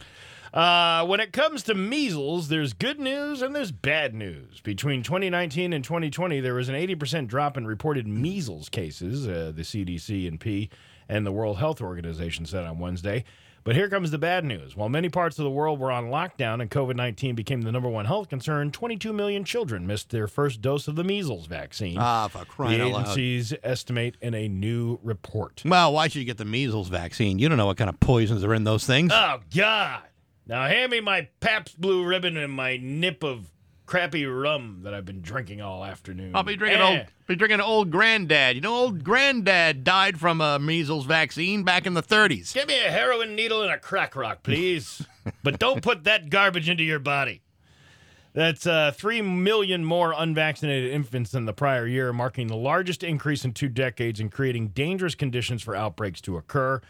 Uh, 0.53 1.05
when 1.07 1.18
it 1.20 1.32
comes 1.32 1.62
to 1.62 1.74
measles, 1.74 2.48
there's 2.48 2.74
good 2.74 3.00
news 3.00 3.40
and 3.40 3.55
there's 3.55 3.72
bad 3.72 4.14
news. 4.14 4.61
Between 4.61 5.03
2019 5.03 5.72
and 5.72 5.82
2020, 5.82 6.40
there 6.40 6.55
was 6.55 6.68
an 6.68 6.74
80% 6.74 7.26
drop 7.26 7.57
in 7.57 7.66
reported 7.66 8.07
measles 8.07 8.68
cases, 8.68 9.26
uh, 9.26 9.53
the 9.55 9.62
CDC 9.62 10.28
and 10.28 10.38
P 10.38 10.68
and 11.09 11.26
the 11.26 11.32
World 11.32 11.59
Health 11.59 11.80
Organization 11.80 12.44
said 12.44 12.64
on 12.64 12.78
Wednesday. 12.78 13.24
But 13.64 13.76
here 13.76 13.88
comes 13.88 14.11
the 14.11 14.18
bad 14.18 14.44
news. 14.44 14.74
While 14.76 14.88
many 14.88 15.09
parts 15.09 15.38
of 15.38 15.44
the 15.44 15.50
world 15.50 15.78
were 15.78 15.92
on 15.92 16.07
lockdown 16.11 16.61
and 16.61 16.68
COVID 16.68 16.96
19 16.96 17.36
became 17.36 17.62
the 17.62 17.70
number 17.70 17.88
one 17.88 18.07
health 18.07 18.28
concern, 18.28 18.72
22 18.72 19.12
million 19.12 19.44
children 19.44 19.86
missed 19.86 20.11
their 20.11 20.26
first 20.26 20.61
dose 20.61 20.88
of 20.88 20.96
the 20.96 21.05
measles 21.05 21.46
vaccine. 21.46 21.96
Ah, 21.98 22.26
for 22.26 22.44
crying 22.44 22.78
the 22.78 22.84
out 22.86 22.90
loud. 22.92 23.00
agencies 23.03 23.55
estimate 23.62 24.16
in 24.20 24.34
a 24.34 24.48
new 24.48 24.98
report. 25.05 25.62
Well, 25.64 25.92
why 25.92 26.09
should 26.09 26.18
you 26.18 26.24
get 26.24 26.38
the 26.38 26.44
measles 26.44 26.88
vaccine? 26.88 27.38
You 27.38 27.48
don't 27.48 27.57
know 27.57 27.66
what 27.66 27.76
kind 27.76 27.88
of 27.88 28.00
poisons 28.00 28.42
are 28.42 28.53
in 28.53 28.64
those 28.64 28.84
things. 28.84 29.12
Oh, 29.14 29.38
God. 29.55 30.03
Now 30.47 30.66
hand 30.66 30.90
me 30.90 31.01
my 31.01 31.28
Pabst 31.40 31.80
Blue 31.80 32.05
Ribbon 32.05 32.36
and 32.36 32.53
my 32.53 32.76
nip 32.80 33.22
of 33.22 33.49
crappy 33.86 34.24
rum 34.24 34.80
that 34.84 34.95
I've 34.95 35.05
been 35.05 35.20
drinking 35.20 35.61
all 35.61 35.84
afternoon. 35.84 36.34
I'll 36.34 36.43
be 36.43 36.57
drinking 36.57 36.80
Eh. 36.80 36.99
old, 36.99 37.07
be 37.26 37.36
drinking 37.36 37.61
old 37.61 37.90
granddad. 37.90 38.57
You 38.57 38.62
know, 38.62 38.74
old 38.74 39.05
granddad 39.05 39.84
died 39.84 40.18
from 40.18 40.40
a 40.40 40.59
measles 40.59 41.05
vaccine 41.07 41.62
back 41.62 41.86
in 41.86 41.95
the 41.95 42.03
30s. 42.03 42.55
Give 42.55 42.66
me 42.66 42.78
a 42.84 42.90
heroin 42.90 43.34
needle 43.36 43.62
and 43.62 43.70
a 43.72 43.78
crack 43.78 44.16
rock, 44.16 44.43
please. 44.43 45.07
but 45.43 45.59
don't 45.59 45.82
put 45.82 46.05
that 46.05 46.30
garbage 46.30 46.68
into 46.68 46.84
your 46.84 46.99
body. 46.99 47.43
That's 48.34 48.66
uh, 48.66 48.93
3 48.95 49.20
million 49.20 49.84
more 49.84 50.14
unvaccinated 50.16 50.90
infants 50.90 51.32
than 51.32 51.45
the 51.45 51.53
prior 51.53 51.86
year, 51.86 52.14
marking 52.14 52.47
the 52.47 52.57
largest 52.57 53.03
increase 53.05 53.45
in 53.45 53.53
two 53.53 53.68
decades 53.68 54.20
and 54.20 54.32
creating 54.32 54.68
dangerous 54.68 55.14
conditions 55.14 55.62
for 55.62 55.76
outbreaks 55.76 56.22
to 56.22 56.38
occur. 56.38 56.80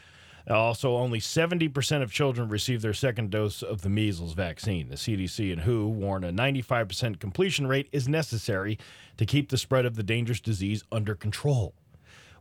Also, 0.49 0.97
only 0.97 1.21
70% 1.21 2.03
of 2.03 2.13
children 2.13 2.49
receive 2.49 2.83
their 2.83 2.95
second 2.95 3.31
dose 3.31 3.63
of 3.63 3.83
the 3.83 3.89
measles 3.89 4.35
vaccine. 4.35 4.89
The 4.89 4.97
CDC 4.97 5.53
and 5.53 5.63
WHO 5.63 5.89
warn 5.89 6.25
a 6.25 6.33
95% 6.33 7.21
completion 7.21 7.67
rate 7.67 7.89
is 7.93 8.09
necessary 8.09 8.79
to 9.17 9.27
keep 9.27 9.51
the 9.51 9.59
spread 9.59 9.87
of 9.87 9.95
the 9.95 10.03
dangerous 10.03 10.41
disease 10.41 10.83
under 10.91 11.15
control. 11.15 11.75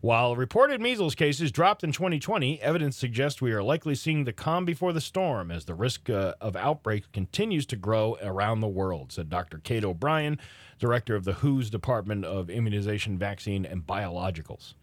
While 0.02 0.36
reported 0.36 0.82
measles 0.82 1.14
cases 1.14 1.52
dropped 1.52 1.84
in 1.84 1.92
2020, 1.92 2.60
evidence 2.60 2.98
suggests 2.98 3.40
we 3.40 3.52
are 3.52 3.62
likely 3.62 3.94
seeing 3.94 4.24
the 4.24 4.34
calm 4.34 4.66
before 4.66 4.94
the 4.94 5.00
storm 5.00 5.52
as 5.52 5.66
the 5.66 5.76
risk 5.76 6.10
uh, 6.10 6.34
of 6.42 6.56
outbreaks 6.56 7.08
continues 7.14 7.68
to 7.68 7.76
grow 7.76 8.18
around 8.20 8.62
the 8.62 8.68
world, 8.68 9.12
said 9.12 9.30
Dr. 9.30 9.60
Kate 9.60 9.86
O'Brien, 9.86 10.40
director 10.80 11.16
of 11.16 11.24
the 11.24 11.34
WHO's 11.34 11.70
Department 11.70 12.26
of 12.26 12.50
Immunization, 12.50 13.20
Vaccine, 13.20 13.64
and 13.64 13.86
Biologicals. 13.86 14.74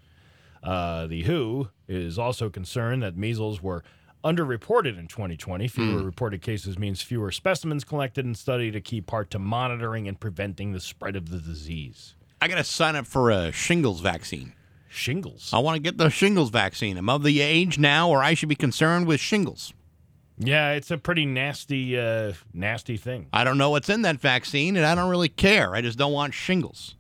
Uh, 0.63 1.07
the 1.07 1.23
WHO 1.23 1.69
is 1.87 2.19
also 2.19 2.51
concerned 2.51 3.03
that 3.03 3.17
measles 3.17 3.63
were 3.63 3.83
underreported 4.25 4.99
in 4.99 5.07
2020. 5.07 5.69
Fewer 5.69 6.03
reported 6.03 6.43
cases 6.43 6.79
means 6.79 7.03
fewer 7.03 7.31
specimens 7.31 7.85
collected 7.85 8.25
and 8.25 8.37
studied, 8.37 8.75
a 8.75 8.81
key 8.81 9.01
part 9.01 9.31
to 9.31 9.39
monitoring 9.39 10.09
and 10.09 10.19
preventing 10.19 10.73
the 10.73 10.81
spread 10.81 11.17
of 11.17 11.31
the 11.31 11.39
disease. 11.39 12.15
I 12.41 12.49
got 12.49 12.57
to 12.57 12.65
sign 12.65 12.97
up 12.97 13.07
for 13.07 13.31
a 13.31 13.53
shingles 13.53 14.01
vaccine. 14.01 14.53
Shingles. 14.89 15.51
I 15.53 15.59
want 15.59 15.77
to 15.77 15.83
get 15.83 15.99
the 15.99 16.09
shingles 16.09 16.51
vaccine. 16.51 16.97
I'm 16.97 17.09
of 17.09 17.23
the 17.23 17.41
age 17.41 17.79
now 17.79 18.11
where 18.11 18.23
I 18.23 18.35
should 18.35 18.49
be 18.49 18.55
concerned 18.55 19.07
with 19.07 19.21
shingles. 19.21 19.73
Yeah, 20.39 20.73
it's 20.73 20.91
a 20.91 20.99
pretty 20.99 21.27
nasty, 21.27 21.99
uh, 21.99 22.33
nasty 22.55 22.97
thing. 22.97 23.27
I 23.33 23.43
don't 23.45 23.59
know 23.59 23.71
what's 23.71 23.89
in 23.89 24.03
that 24.03 24.21
vaccine, 24.21 24.77
and 24.77 24.87
I 24.87 24.95
don't 24.95 25.11
really 25.11 25.29
care. 25.29 25.75
I 25.75 25.81
just 25.81 25.99
don't 25.99 26.13
want 26.13 26.33
shingles. 26.33 26.95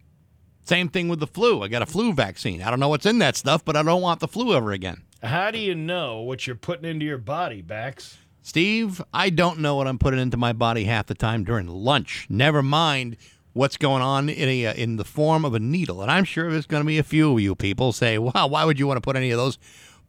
Same 0.68 0.90
thing 0.90 1.08
with 1.08 1.18
the 1.18 1.26
flu. 1.26 1.62
I 1.62 1.68
got 1.68 1.80
a 1.80 1.86
flu 1.86 2.12
vaccine. 2.12 2.60
I 2.60 2.68
don't 2.68 2.78
know 2.78 2.90
what's 2.90 3.06
in 3.06 3.20
that 3.20 3.36
stuff, 3.36 3.64
but 3.64 3.74
I 3.74 3.82
don't 3.82 4.02
want 4.02 4.20
the 4.20 4.28
flu 4.28 4.54
ever 4.54 4.72
again. 4.72 5.02
How 5.22 5.50
do 5.50 5.58
you 5.58 5.74
know 5.74 6.20
what 6.20 6.46
you're 6.46 6.56
putting 6.56 6.84
into 6.84 7.06
your 7.06 7.16
body, 7.16 7.62
Bax? 7.62 8.18
Steve, 8.42 9.00
I 9.14 9.30
don't 9.30 9.60
know 9.60 9.76
what 9.76 9.86
I'm 9.86 9.98
putting 9.98 10.20
into 10.20 10.36
my 10.36 10.52
body 10.52 10.84
half 10.84 11.06
the 11.06 11.14
time 11.14 11.42
during 11.42 11.68
lunch. 11.68 12.26
Never 12.28 12.62
mind 12.62 13.16
what's 13.54 13.78
going 13.78 14.02
on 14.02 14.28
in 14.28 14.46
a, 14.46 14.66
uh, 14.66 14.74
in 14.74 14.96
the 14.96 15.06
form 15.06 15.46
of 15.46 15.54
a 15.54 15.58
needle. 15.58 16.02
And 16.02 16.10
I'm 16.10 16.24
sure 16.24 16.52
there's 16.52 16.66
going 16.66 16.82
to 16.82 16.86
be 16.86 16.98
a 16.98 17.02
few 17.02 17.32
of 17.32 17.40
you 17.40 17.54
people 17.54 17.92
say, 17.92 18.18
"Wow, 18.18 18.48
why 18.48 18.66
would 18.66 18.78
you 18.78 18.86
want 18.86 18.98
to 18.98 19.00
put 19.00 19.16
any 19.16 19.30
of 19.30 19.38
those 19.38 19.58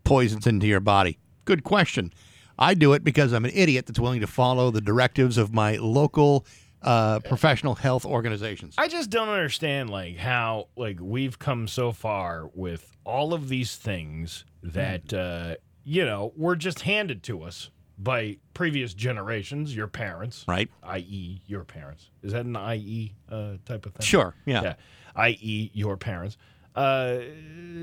poisons 0.04 0.46
into 0.46 0.68
your 0.68 0.82
body?" 0.82 1.20
Good 1.46 1.64
question. 1.64 2.12
I 2.58 2.74
do 2.74 2.92
it 2.92 3.06
because 3.06 3.32
I'm 3.32 3.46
an 3.46 3.52
idiot 3.54 3.86
that's 3.86 4.00
willing 4.00 4.20
to 4.20 4.28
follow 4.28 4.72
the 4.72 4.82
directives 4.82 5.38
of 5.38 5.54
my 5.54 5.78
local 5.78 6.46
uh, 6.82 7.20
professional 7.20 7.76
health 7.76 8.06
organizations. 8.06 8.76
I 8.78 8.88
just 8.88 9.10
don't 9.10 9.30
understand 9.30 9.90
like 9.90 10.18
how 10.18 10.68
like 10.76 10.98
we've 11.02 11.38
come 11.40 11.68
so 11.68 11.92
far 11.92 12.50
with 12.54 12.96
all 13.04 13.34
of 13.34 13.50
these 13.50 13.76
things 13.76 14.46
that 14.64 15.14
uh, 15.14 15.56
you 15.84 16.06
know 16.06 16.34
were 16.38 16.56
just 16.56 16.82
handed 16.82 17.24
to 17.24 17.44
us 17.44 17.70
by 17.98 18.38
previous 18.54 18.94
generations, 18.94 19.76
your 19.76 19.88
parents, 19.88 20.46
Right. 20.48 20.70
i.e., 20.84 21.42
your 21.48 21.66
parents. 21.66 22.10
Is 22.24 22.32
that 22.32 22.46
an 22.46 22.56
i.e. 22.56 23.14
Uh, 23.30 23.54
type 23.66 23.86
of 23.86 23.94
thing? 23.94 24.06
Sure, 24.06 24.34
yeah. 24.46 24.62
Yeah. 24.64 24.74
I.e., 25.18 25.72
your 25.74 25.98
parents. 25.98 26.38
Uh, 26.76 27.18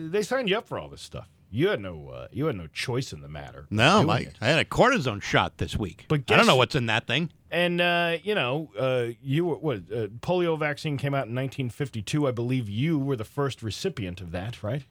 they 0.08 0.22
signed 0.22 0.48
you 0.48 0.56
up 0.56 0.66
for 0.66 0.78
all 0.78 0.88
this 0.88 1.02
stuff. 1.02 1.28
You 1.56 1.68
had 1.68 1.80
no, 1.80 2.10
uh, 2.10 2.28
you 2.32 2.44
had 2.46 2.56
no 2.56 2.66
choice 2.66 3.14
in 3.14 3.22
the 3.22 3.28
matter. 3.28 3.66
No, 3.70 4.02
doing 4.02 4.28
I. 4.42 4.46
Had 4.46 4.58
a 4.58 4.64
cortisone 4.66 5.22
shot 5.22 5.56
this 5.56 5.74
week. 5.74 6.04
But 6.06 6.30
I 6.30 6.36
don't 6.36 6.46
know 6.46 6.56
what's 6.56 6.74
in 6.74 6.84
that 6.86 7.06
thing. 7.06 7.30
And 7.50 7.80
uh, 7.80 8.18
you 8.22 8.34
know, 8.34 8.70
uh, 8.78 9.06
you 9.22 9.46
were 9.46 9.56
what? 9.56 9.78
Uh, 9.90 10.08
polio 10.20 10.58
vaccine 10.58 10.98
came 10.98 11.14
out 11.14 11.28
in 11.28 11.34
1952. 11.34 12.28
I 12.28 12.30
believe 12.30 12.68
you 12.68 12.98
were 12.98 13.16
the 13.16 13.24
first 13.24 13.62
recipient 13.62 14.20
of 14.20 14.32
that, 14.32 14.62
right? 14.62 14.84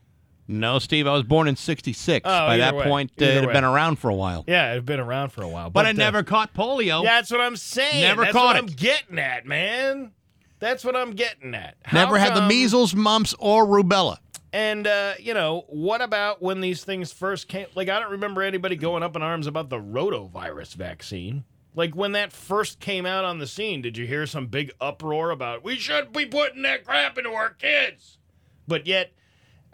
No, 0.48 0.80
Steve, 0.80 1.06
I 1.06 1.12
was 1.12 1.22
born 1.22 1.46
in 1.46 1.54
66. 1.54 2.24
Oh, 2.24 2.30
By 2.30 2.56
that 2.56 2.74
way, 2.74 2.84
point, 2.84 3.12
uh, 3.20 3.24
it 3.24 3.44
had 3.44 3.52
been 3.52 3.64
around 3.64 3.96
for 4.00 4.08
a 4.10 4.14
while. 4.14 4.44
Yeah, 4.48 4.72
it 4.72 4.74
had 4.76 4.86
been 4.86 5.00
around 5.00 5.30
for 5.30 5.42
a 5.42 5.48
while, 5.48 5.70
But, 5.70 5.86
I 5.86 5.90
uh, 5.90 5.92
never 5.94 6.22
caught 6.22 6.54
polio. 6.54 7.02
That's 7.02 7.32
what 7.32 7.40
I'm 7.40 7.56
saying. 7.56 8.00
Never 8.00 8.22
That's 8.22 8.32
caught 8.32 8.54
what 8.54 8.56
it. 8.56 8.58
I'm 8.60 8.66
getting 8.66 9.18
at, 9.18 9.44
man. 9.44 10.12
That's 10.58 10.84
what 10.84 10.96
I'm 10.96 11.12
getting 11.12 11.54
at. 11.54 11.76
How 11.84 11.98
Never 11.98 12.18
had 12.18 12.34
the 12.34 12.46
measles, 12.46 12.94
mumps, 12.94 13.34
or 13.38 13.66
rubella. 13.66 14.18
And 14.56 14.86
uh, 14.86 15.12
you 15.18 15.34
know, 15.34 15.66
what 15.68 16.00
about 16.00 16.40
when 16.40 16.62
these 16.62 16.82
things 16.82 17.12
first 17.12 17.46
came? 17.46 17.66
Like, 17.74 17.90
I 17.90 18.00
don't 18.00 18.12
remember 18.12 18.40
anybody 18.40 18.74
going 18.74 19.02
up 19.02 19.14
in 19.14 19.20
arms 19.20 19.46
about 19.46 19.68
the 19.68 19.78
rotavirus 19.78 20.74
vaccine. 20.74 21.44
Like 21.74 21.94
when 21.94 22.12
that 22.12 22.32
first 22.32 22.80
came 22.80 23.04
out 23.04 23.26
on 23.26 23.38
the 23.38 23.46
scene, 23.46 23.82
did 23.82 23.98
you 23.98 24.06
hear 24.06 24.26
some 24.26 24.46
big 24.46 24.72
uproar 24.80 25.28
about 25.28 25.62
we 25.62 25.76
shouldn't 25.76 26.14
be 26.14 26.24
putting 26.24 26.62
that 26.62 26.86
crap 26.86 27.18
into 27.18 27.32
our 27.32 27.50
kids? 27.50 28.16
But 28.66 28.86
yet, 28.86 29.12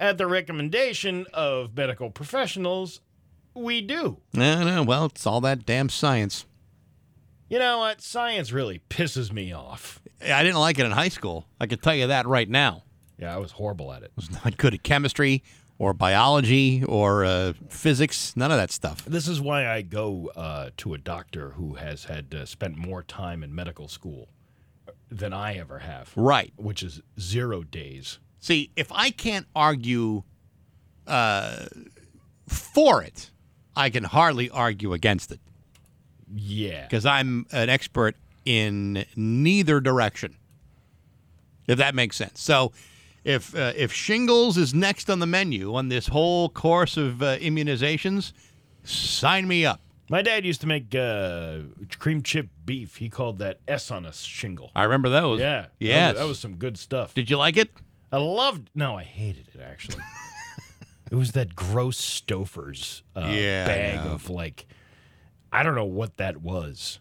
at 0.01 0.19
the 0.19 0.27
recommendation 0.27 1.27
of 1.33 1.77
medical 1.77 2.11
professionals, 2.11 3.03
we 3.55 3.83
do. 3.83 4.19
No, 4.35 4.65
no, 4.65 4.83
well, 4.83 5.05
it's 5.05 5.29
all 5.29 5.41
that 5.43 5.65
damn 5.65 5.91
science. 5.91 6.45
You 7.49 7.61
know 7.61 7.79
what? 7.79 8.01
Science 8.01 8.51
really 8.51 8.83
pisses 8.91 9.31
me 9.31 9.53
off. 9.53 10.01
I 10.21 10.43
didn't 10.43 10.59
like 10.59 10.81
it 10.81 10.87
in 10.87 10.91
high 10.91 11.09
school. 11.09 11.47
I 11.61 11.69
can 11.69 11.79
tell 11.79 11.95
you 11.95 12.09
that 12.09 12.27
right 12.27 12.49
now. 12.51 12.83
Yeah, 13.23 13.33
I 13.37 13.39
was 13.39 13.53
horrible 13.53 13.93
at 13.93 14.03
it. 14.03 14.11
I 14.11 14.17
was 14.17 14.31
not 14.33 14.57
good 14.57 14.75
at 14.75 14.83
chemistry 14.83 15.45
or 15.79 15.95
biology 15.95 16.83
or 16.83 17.25
uh, 17.25 17.53
physics, 17.69 18.37
none 18.37 18.51
of 18.51 18.57
that 18.59 18.73
stuff. 18.73 19.05
This 19.05 19.29
is 19.29 19.41
why 19.41 19.69
I 19.69 19.83
go 19.83 20.33
uh, 20.35 20.71
to 20.79 20.95
a 20.95 20.99
doctor 20.99 21.51
who 21.51 21.75
has 21.75 22.07
had 22.07 22.35
uh, 22.35 22.47
spent 22.47 22.77
more 22.77 23.05
time 23.05 23.45
in 23.45 23.55
medical 23.55 23.87
school 23.87 24.29
than 25.09 25.33
I 25.33 25.55
ever 25.57 25.79
have. 25.79 26.11
Right. 26.17 26.53
Which 26.57 26.83
is 26.83 27.01
zero 27.21 27.63
days. 27.63 28.19
See, 28.41 28.71
if 28.75 28.91
I 28.91 29.11
can't 29.11 29.47
argue 29.55 30.25
uh, 31.07 31.67
for 32.49 33.05
it, 33.05 33.31
I 33.77 33.89
can 33.89 34.03
hardly 34.03 34.51
argue 34.51 34.93
against 34.95 35.31
it 35.31 35.39
Yeah. 36.35 36.83
because 36.89 37.07
I'm 37.07 37.47
an 37.53 37.69
expert 37.69 38.17
in 38.45 39.05
neither 39.15 39.81
direction. 39.81 40.39
If 41.69 41.79
that 41.79 41.95
makes 41.95 42.17
sense. 42.17 42.41
So, 42.41 42.73
if 43.25 43.55
uh, 43.55 43.73
if 43.77 43.93
shingles 43.93 44.57
is 44.57 44.75
next 44.75 45.09
on 45.11 45.19
the 45.19 45.27
menu 45.27 45.75
on 45.75 45.89
this 45.89 46.09
whole 46.09 46.49
course 46.49 46.97
of 46.97 47.23
uh, 47.23 47.39
immunizations, 47.39 48.33
sign 48.85 49.47
me 49.47 49.65
up. 49.65 49.81
My 50.11 50.21
dad 50.21 50.45
used 50.45 50.61
to 50.61 50.67
make 50.67 50.95
uh, 50.95 51.61
cream 51.99 52.23
chip 52.23 52.49
beef. 52.67 52.97
He 52.97 53.09
called 53.09 53.39
that 53.39 53.61
S 53.67 53.91
on 53.91 54.05
a 54.05 54.13
shingle. 54.13 54.71
I 54.75 54.83
remember 54.83 55.09
those. 55.09 55.41
Yeah. 55.41 55.67
that 55.79 56.17
That 56.17 56.27
was 56.27 56.39
some 56.39 56.57
good 56.57 56.77
stuff. 56.77 57.15
Did 57.15 57.31
you 57.31 57.39
like 57.39 57.57
it? 57.57 57.71
I 58.11 58.19
loved. 58.19 58.69
No, 58.75 58.97
I 58.97 59.05
hated 59.05 59.49
it 59.55 59.61
actually. 59.61 60.03
it 61.11 61.15
was 61.15 61.33
that 61.33 61.57
gross 61.57 61.99
Stouffer's 61.99 63.03
uh, 63.17 63.31
Yeah, 63.33 63.65
bag 63.65 64.07
of 64.07 64.29
like, 64.29 64.67
I 65.51 65.63
don't 65.63 65.75
know 65.75 65.87
what 65.87 66.19
that 66.19 66.39
was. 66.43 66.99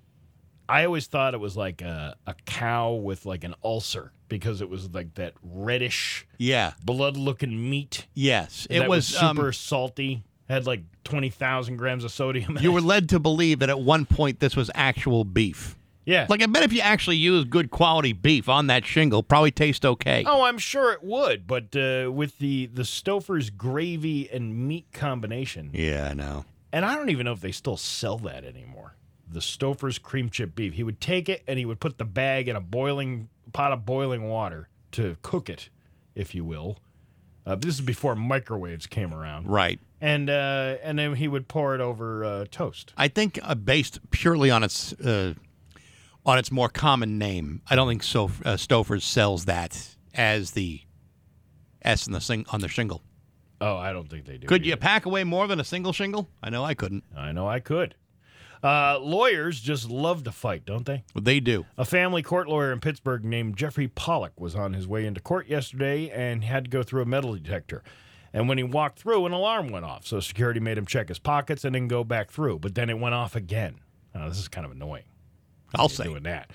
I 0.69 0.85
always 0.85 1.07
thought 1.07 1.33
it 1.33 1.39
was 1.39 1.57
like 1.57 1.81
a, 1.81 2.15
a 2.25 2.33
cow 2.45 2.93
with 2.93 3.25
like 3.25 3.43
an 3.43 3.55
ulcer 3.61 4.13
because 4.31 4.61
it 4.61 4.69
was 4.69 4.89
like 4.93 5.13
that 5.15 5.33
reddish, 5.43 6.25
Yeah. 6.39 6.73
blood-looking 6.83 7.69
meat. 7.69 8.07
Yes. 8.15 8.65
It 8.69 8.87
was, 8.89 9.05
super 9.05 9.47
um, 9.47 9.53
salty. 9.53 10.23
Had 10.49 10.65
like 10.65 10.81
twenty 11.05 11.29
thousand 11.29 11.77
grams 11.77 12.03
of 12.03 12.11
sodium. 12.11 12.57
you 12.59 12.71
were 12.73 12.81
led 12.81 13.07
to 13.09 13.19
believe 13.19 13.59
that 13.59 13.69
at 13.69 13.79
one 13.79 14.05
point 14.05 14.39
this 14.41 14.53
was 14.55 14.69
actual 14.75 15.23
beef. 15.23 15.77
yeah. 16.05 16.25
Like 16.27 16.41
I 16.43 16.45
bet 16.47 16.63
if 16.63 16.73
you 16.73 16.81
actually 16.81 17.15
use 17.17 17.45
good 17.45 17.71
quality 17.71 18.11
beef 18.11 18.49
on 18.49 18.67
that 18.67 18.85
shingle, 18.85 19.23
probably 19.23 19.51
taste 19.51 19.85
okay. 19.85 20.25
Oh, 20.27 20.41
I'm 20.43 20.57
sure 20.57 20.91
it 20.91 21.03
would, 21.03 21.47
but 21.47 21.73
uh, 21.75 22.11
with 22.11 22.37
the 22.39 22.65
the 22.65 22.81
Stouffer's 22.83 23.49
gravy 23.49 24.29
and 24.29 24.67
meat 24.67 24.87
combination, 24.91 25.69
Yeah, 25.73 26.09
I 26.11 26.13
know. 26.13 26.43
and 26.73 26.83
I 26.85 26.95
don't 26.95 27.09
even 27.11 27.23
know 27.25 27.31
if 27.33 27.39
they 27.41 27.53
still 27.53 27.77
sell 27.77 28.17
that 28.19 28.43
anymore. 28.43 28.95
The 29.31 29.39
Stouffer's 29.39 29.99
cream 29.99 30.29
chip 30.29 30.53
beef. 30.53 30.73
He 30.73 30.83
would 30.83 30.99
take 30.99 31.29
it 31.29 31.43
and 31.47 31.57
he 31.59 31.63
would 31.65 31.79
put 31.79 31.97
the 31.97 32.03
bag 32.03 32.49
in 32.49 32.57
a 32.57 32.61
boiling 32.61 33.29
pot 33.51 33.71
of 33.71 33.85
boiling 33.85 34.27
water 34.27 34.69
to 34.93 35.17
cook 35.21 35.49
it, 35.49 35.69
if 36.15 36.33
you 36.35 36.43
will. 36.43 36.79
Uh, 37.45 37.55
this 37.55 37.75
is 37.75 37.81
before 37.81 38.15
microwaves 38.15 38.85
came 38.87 39.13
around. 39.13 39.47
Right. 39.47 39.79
and 39.99 40.29
uh, 40.29 40.75
and 40.83 40.99
then 40.99 41.15
he 41.15 41.27
would 41.27 41.47
pour 41.47 41.73
it 41.75 41.81
over 41.81 42.23
uh, 42.23 42.45
toast. 42.51 42.93
I 42.97 43.07
think 43.07 43.39
uh, 43.41 43.55
based 43.55 43.99
purely 44.11 44.51
on 44.51 44.63
its 44.63 44.93
uh, 44.93 45.33
on 46.25 46.37
its 46.37 46.51
more 46.51 46.69
common 46.69 47.17
name. 47.17 47.61
I 47.69 47.75
don't 47.75 47.87
think 47.87 48.03
so. 48.03 48.25
Uh, 48.45 48.57
Stouffer's 48.57 49.03
sells 49.03 49.45
that 49.45 49.95
as 50.13 50.51
the 50.51 50.81
S 51.81 52.05
in 52.05 52.13
the 52.13 52.21
sing- 52.21 52.45
on 52.51 52.61
the 52.61 52.67
shingle. 52.67 53.01
Oh, 53.59 53.77
I 53.77 53.91
don't 53.93 54.07
think 54.09 54.25
they 54.25 54.37
do. 54.37 54.47
Could 54.47 54.65
you 54.65 54.75
pack 54.77 55.05
away 55.07 55.23
more 55.23 55.47
than 55.47 55.59
a 55.59 55.63
single 55.63 55.93
shingle? 55.93 56.29
I 56.43 56.49
know 56.51 56.63
I 56.63 56.73
couldn't. 56.75 57.03
I 57.15 57.31
know 57.31 57.47
I 57.47 57.59
could. 57.59 57.95
Uh, 58.63 58.99
lawyers 58.99 59.59
just 59.59 59.89
love 59.89 60.23
to 60.23 60.31
fight, 60.31 60.65
don't 60.65 60.85
they? 60.85 61.03
They 61.19 61.39
do. 61.39 61.65
A 61.77 61.85
family 61.85 62.21
court 62.21 62.47
lawyer 62.47 62.71
in 62.71 62.79
Pittsburgh 62.79 63.25
named 63.25 63.57
Jeffrey 63.57 63.87
Pollock 63.87 64.39
was 64.39 64.55
on 64.55 64.73
his 64.73 64.87
way 64.87 65.05
into 65.05 65.19
court 65.19 65.47
yesterday 65.47 66.09
and 66.09 66.43
had 66.43 66.65
to 66.65 66.69
go 66.69 66.83
through 66.83 67.01
a 67.01 67.05
metal 67.05 67.35
detector. 67.35 67.83
And 68.33 68.47
when 68.47 68.57
he 68.57 68.63
walked 68.63 68.99
through, 68.99 69.25
an 69.25 69.31
alarm 69.31 69.69
went 69.69 69.85
off. 69.85 70.05
So 70.05 70.19
security 70.19 70.59
made 70.59 70.77
him 70.77 70.85
check 70.85 71.09
his 71.09 71.19
pockets 71.19 71.65
and 71.65 71.75
then 71.75 71.87
go 71.87 72.03
back 72.03 72.31
through. 72.31 72.59
But 72.59 72.75
then 72.75 72.89
it 72.89 72.99
went 72.99 73.15
off 73.15 73.35
again. 73.35 73.75
Oh, 74.15 74.29
this 74.29 74.39
is 74.39 74.47
kind 74.47 74.65
of 74.65 74.71
annoying. 74.71 75.03
I'll 75.75 75.89
say. 75.89 76.03
doing 76.03 76.23
that. 76.23 76.51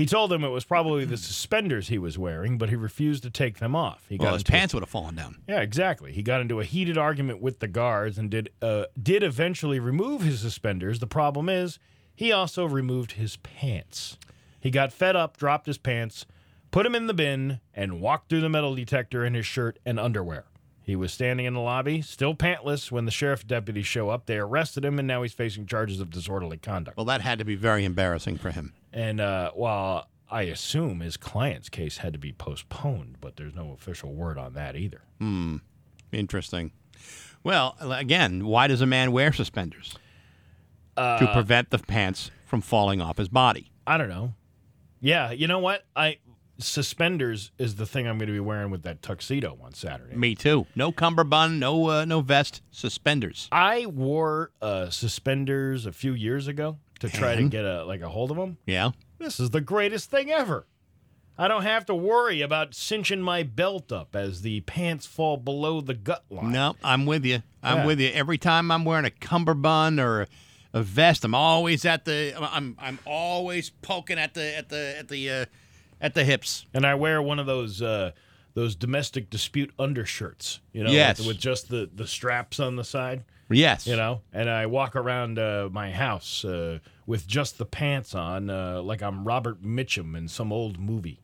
He 0.00 0.06
told 0.06 0.30
them 0.30 0.42
it 0.44 0.48
was 0.48 0.64
probably 0.64 1.04
the 1.04 1.18
suspenders 1.18 1.88
he 1.88 1.98
was 1.98 2.16
wearing, 2.16 2.56
but 2.56 2.70
he 2.70 2.74
refused 2.76 3.22
to 3.24 3.30
take 3.30 3.58
them 3.58 3.76
off. 3.76 4.06
He 4.08 4.16
Well, 4.16 4.32
his 4.32 4.40
into 4.40 4.52
a- 4.52 4.56
pants 4.56 4.72
would 4.72 4.82
have 4.82 4.88
fallen 4.88 5.14
down. 5.14 5.42
yeah, 5.46 5.60
exactly. 5.60 6.12
He 6.12 6.22
got 6.22 6.40
into 6.40 6.58
a 6.58 6.64
heated 6.64 6.96
argument 6.96 7.42
with 7.42 7.58
the 7.58 7.68
guards 7.68 8.16
and 8.16 8.30
did 8.30 8.48
uh, 8.62 8.84
did 9.00 9.22
eventually 9.22 9.78
remove 9.78 10.22
his 10.22 10.40
suspenders. 10.40 11.00
The 11.00 11.06
problem 11.06 11.50
is 11.50 11.78
he 12.14 12.32
also 12.32 12.64
removed 12.64 13.12
his 13.12 13.36
pants. 13.36 14.16
He 14.58 14.70
got 14.70 14.90
fed 14.90 15.16
up, 15.16 15.36
dropped 15.36 15.66
his 15.66 15.76
pants, 15.78 16.24
put 16.70 16.84
them 16.84 16.94
in 16.94 17.06
the 17.06 17.14
bin, 17.14 17.60
and 17.74 18.00
walked 18.00 18.30
through 18.30 18.40
the 18.40 18.48
metal 18.48 18.74
detector 18.74 19.22
in 19.24 19.34
his 19.34 19.44
shirt 19.44 19.78
and 19.84 20.00
underwear. 20.00 20.46
He 20.82 20.96
was 20.96 21.12
standing 21.12 21.44
in 21.46 21.52
the 21.54 21.60
lobby, 21.60 22.00
still 22.00 22.34
pantless, 22.34 22.90
when 22.90 23.04
the 23.04 23.10
sheriff 23.10 23.46
deputies 23.46 23.86
show 23.86 24.08
up. 24.08 24.24
They 24.26 24.38
arrested 24.38 24.84
him, 24.84 24.98
and 24.98 25.06
now 25.06 25.22
he's 25.22 25.34
facing 25.34 25.66
charges 25.66 26.00
of 26.00 26.08
disorderly 26.10 26.56
conduct. 26.56 26.96
Well, 26.96 27.04
that 27.06 27.20
had 27.20 27.38
to 27.38 27.44
be 27.44 27.54
very 27.54 27.84
embarrassing 27.84 28.38
for 28.38 28.50
him. 28.50 28.72
And 28.92 29.20
uh, 29.20 29.52
while 29.52 30.08
I 30.30 30.42
assume 30.42 31.00
his 31.00 31.16
client's 31.16 31.68
case 31.68 31.98
had 31.98 32.12
to 32.12 32.18
be 32.18 32.32
postponed, 32.32 33.16
but 33.20 33.36
there's 33.36 33.54
no 33.54 33.72
official 33.72 34.12
word 34.14 34.38
on 34.38 34.54
that 34.54 34.76
either. 34.76 35.02
Hmm. 35.18 35.56
Interesting. 36.12 36.72
Well, 37.42 37.76
again, 37.80 38.44
why 38.46 38.66
does 38.66 38.80
a 38.80 38.86
man 38.86 39.12
wear 39.12 39.32
suspenders? 39.32 39.94
to 40.96 41.02
Uh, 41.02 41.32
prevent 41.32 41.70
the 41.70 41.78
pants 41.78 42.30
from 42.44 42.60
falling 42.60 43.00
off 43.00 43.16
his 43.16 43.28
body. 43.28 43.70
I 43.86 43.96
don't 43.96 44.08
know. 44.08 44.34
Yeah, 45.00 45.30
you 45.30 45.46
know 45.46 45.60
what? 45.60 45.84
I 45.96 46.18
suspenders 46.58 47.52
is 47.58 47.76
the 47.76 47.86
thing 47.86 48.06
I'm 48.06 48.18
going 48.18 48.26
to 48.26 48.34
be 48.34 48.40
wearing 48.40 48.70
with 48.70 48.82
that 48.82 49.00
tuxedo 49.00 49.56
on 49.62 49.72
Saturday. 49.72 50.14
Me 50.14 50.34
too. 50.34 50.66
No 50.74 50.92
cummerbund, 50.92 51.58
no 51.58 51.88
uh, 51.88 52.04
no 52.04 52.20
vest, 52.20 52.60
suspenders. 52.70 53.48
I 53.50 53.86
wore 53.86 54.50
uh, 54.60 54.90
suspenders 54.90 55.86
a 55.86 55.92
few 55.92 56.12
years 56.12 56.46
ago 56.48 56.76
to 57.00 57.08
try 57.08 57.34
to 57.34 57.48
get 57.48 57.64
a 57.64 57.84
like 57.84 58.00
a 58.00 58.08
hold 58.08 58.30
of 58.30 58.36
them. 58.36 58.56
Yeah. 58.66 58.90
This 59.18 59.38
is 59.40 59.50
the 59.50 59.60
greatest 59.60 60.10
thing 60.10 60.30
ever. 60.30 60.66
I 61.38 61.48
don't 61.48 61.62
have 61.62 61.86
to 61.86 61.94
worry 61.94 62.42
about 62.42 62.74
cinching 62.74 63.22
my 63.22 63.42
belt 63.42 63.90
up 63.92 64.14
as 64.14 64.42
the 64.42 64.60
pants 64.62 65.06
fall 65.06 65.36
below 65.38 65.80
the 65.80 65.94
gut 65.94 66.24
line. 66.30 66.52
No, 66.52 66.76
I'm 66.84 67.06
with 67.06 67.24
you. 67.24 67.42
I'm 67.62 67.78
Yeah. 67.78 67.86
with 67.86 68.00
you. 68.00 68.10
Every 68.12 68.36
time 68.38 68.70
I'm 68.70 68.84
wearing 68.84 69.06
a 69.06 69.10
cummerbund 69.10 69.98
or 70.00 70.26
a 70.74 70.82
vest, 70.82 71.24
I'm 71.24 71.34
always 71.34 71.84
at 71.86 72.04
the 72.04 72.34
I'm 72.38 72.76
I'm 72.78 72.98
always 73.06 73.70
poking 73.70 74.18
at 74.18 74.34
the 74.34 74.56
at 74.56 74.68
the 74.68 74.96
at 74.98 75.08
the 75.08 75.30
uh, 75.30 75.44
at 76.00 76.14
the 76.14 76.24
hips. 76.24 76.66
And 76.74 76.84
I 76.86 76.94
wear 76.94 77.22
one 77.22 77.38
of 77.38 77.46
those 77.46 77.80
uh, 77.80 78.12
those 78.54 78.74
domestic 78.76 79.30
dispute 79.30 79.72
undershirts, 79.78 80.60
you 80.72 80.84
know, 80.84 80.90
Yes. 80.90 81.18
with, 81.18 81.28
with 81.28 81.38
just 81.38 81.68
the 81.70 81.88
the 81.94 82.06
straps 82.06 82.60
on 82.60 82.76
the 82.76 82.84
side. 82.84 83.24
Yes. 83.50 83.86
You 83.86 83.96
know, 83.96 84.20
and 84.32 84.48
I 84.48 84.66
walk 84.66 84.94
around 84.96 85.38
uh, 85.38 85.68
my 85.72 85.90
house 85.90 86.44
uh, 86.44 86.78
with 87.06 87.26
just 87.26 87.58
the 87.58 87.66
pants 87.66 88.14
on, 88.14 88.48
uh, 88.50 88.80
like 88.82 89.02
I'm 89.02 89.24
Robert 89.24 89.62
Mitchum 89.62 90.16
in 90.16 90.28
some 90.28 90.52
old 90.52 90.78
movie. 90.78 91.20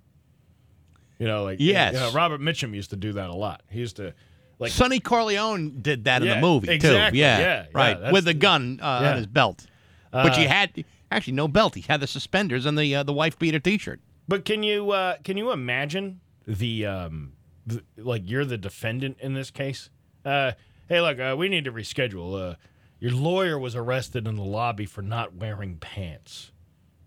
You 1.19 1.27
know, 1.27 1.45
like 1.45 1.59
Yes. 1.61 1.95
you 1.95 2.01
know, 2.01 2.13
Robert 2.13 2.41
Mitchum 2.41 2.75
used 2.75 2.91
to 2.91 2.97
do 2.97 3.13
that 3.15 3.31
a 3.31 3.35
lot. 3.35 3.63
He 3.71 3.79
used 3.79 3.97
to, 3.97 4.13
like, 4.59 4.71
Sonny 4.73 5.01
Corleone 5.01 5.81
did 5.81 6.05
that 6.05 6.23
in 6.23 6.29
the 6.29 6.41
movie 6.41 6.71
exactly. 6.73 7.19
too. 7.19 7.21
Yeah, 7.21 7.39
Yeah, 7.39 7.39
yeah, 7.39 7.67
right. 7.73 8.13
With 8.13 8.27
a 8.29 8.35
gun 8.35 8.81
uh, 8.83 9.01
yeah. 9.03 9.11
on 9.13 9.17
his 9.17 9.27
belt, 9.27 9.67
but 10.11 10.33
Uh, 10.33 10.37
he 10.37 10.45
had 10.45 10.85
actually 11.11 11.35
no 11.35 11.47
belt. 11.49 11.75
He 11.75 11.83
had 11.83 12.01
the 12.01 12.07
suspenders 12.07 12.67
and 12.67 12.77
the 12.79 12.95
uh, 12.97 13.03
the 13.03 13.13
wife 13.13 13.39
beater 13.39 13.59
T-shirt. 13.61 14.01
But 14.29 14.45
can 14.45 14.63
you 14.63 14.91
uh, 14.91 15.17
can 15.25 15.37
you 15.37 15.53
imagine 15.53 16.21
the, 16.47 16.85
um, 16.87 17.33
the 17.67 17.83
like 17.97 18.23
you're 18.29 18.45
the 18.45 18.59
defendant 18.59 19.17
in 19.21 19.35
this 19.35 19.51
case? 19.51 19.89
Uh, 20.25 20.53
hey, 20.89 21.01
look, 21.01 21.19
uh, 21.19 21.35
we 21.39 21.49
need 21.49 21.65
to 21.65 21.73
reschedule. 21.73 22.53
Uh, 22.53 22.55
your 22.99 23.13
lawyer 23.13 23.59
was 23.59 23.77
arrested 23.77 24.27
in 24.27 24.37
the 24.37 24.43
lobby 24.43 24.87
for 24.87 25.03
not 25.03 25.35
wearing 25.35 25.77
pants. 25.77 26.51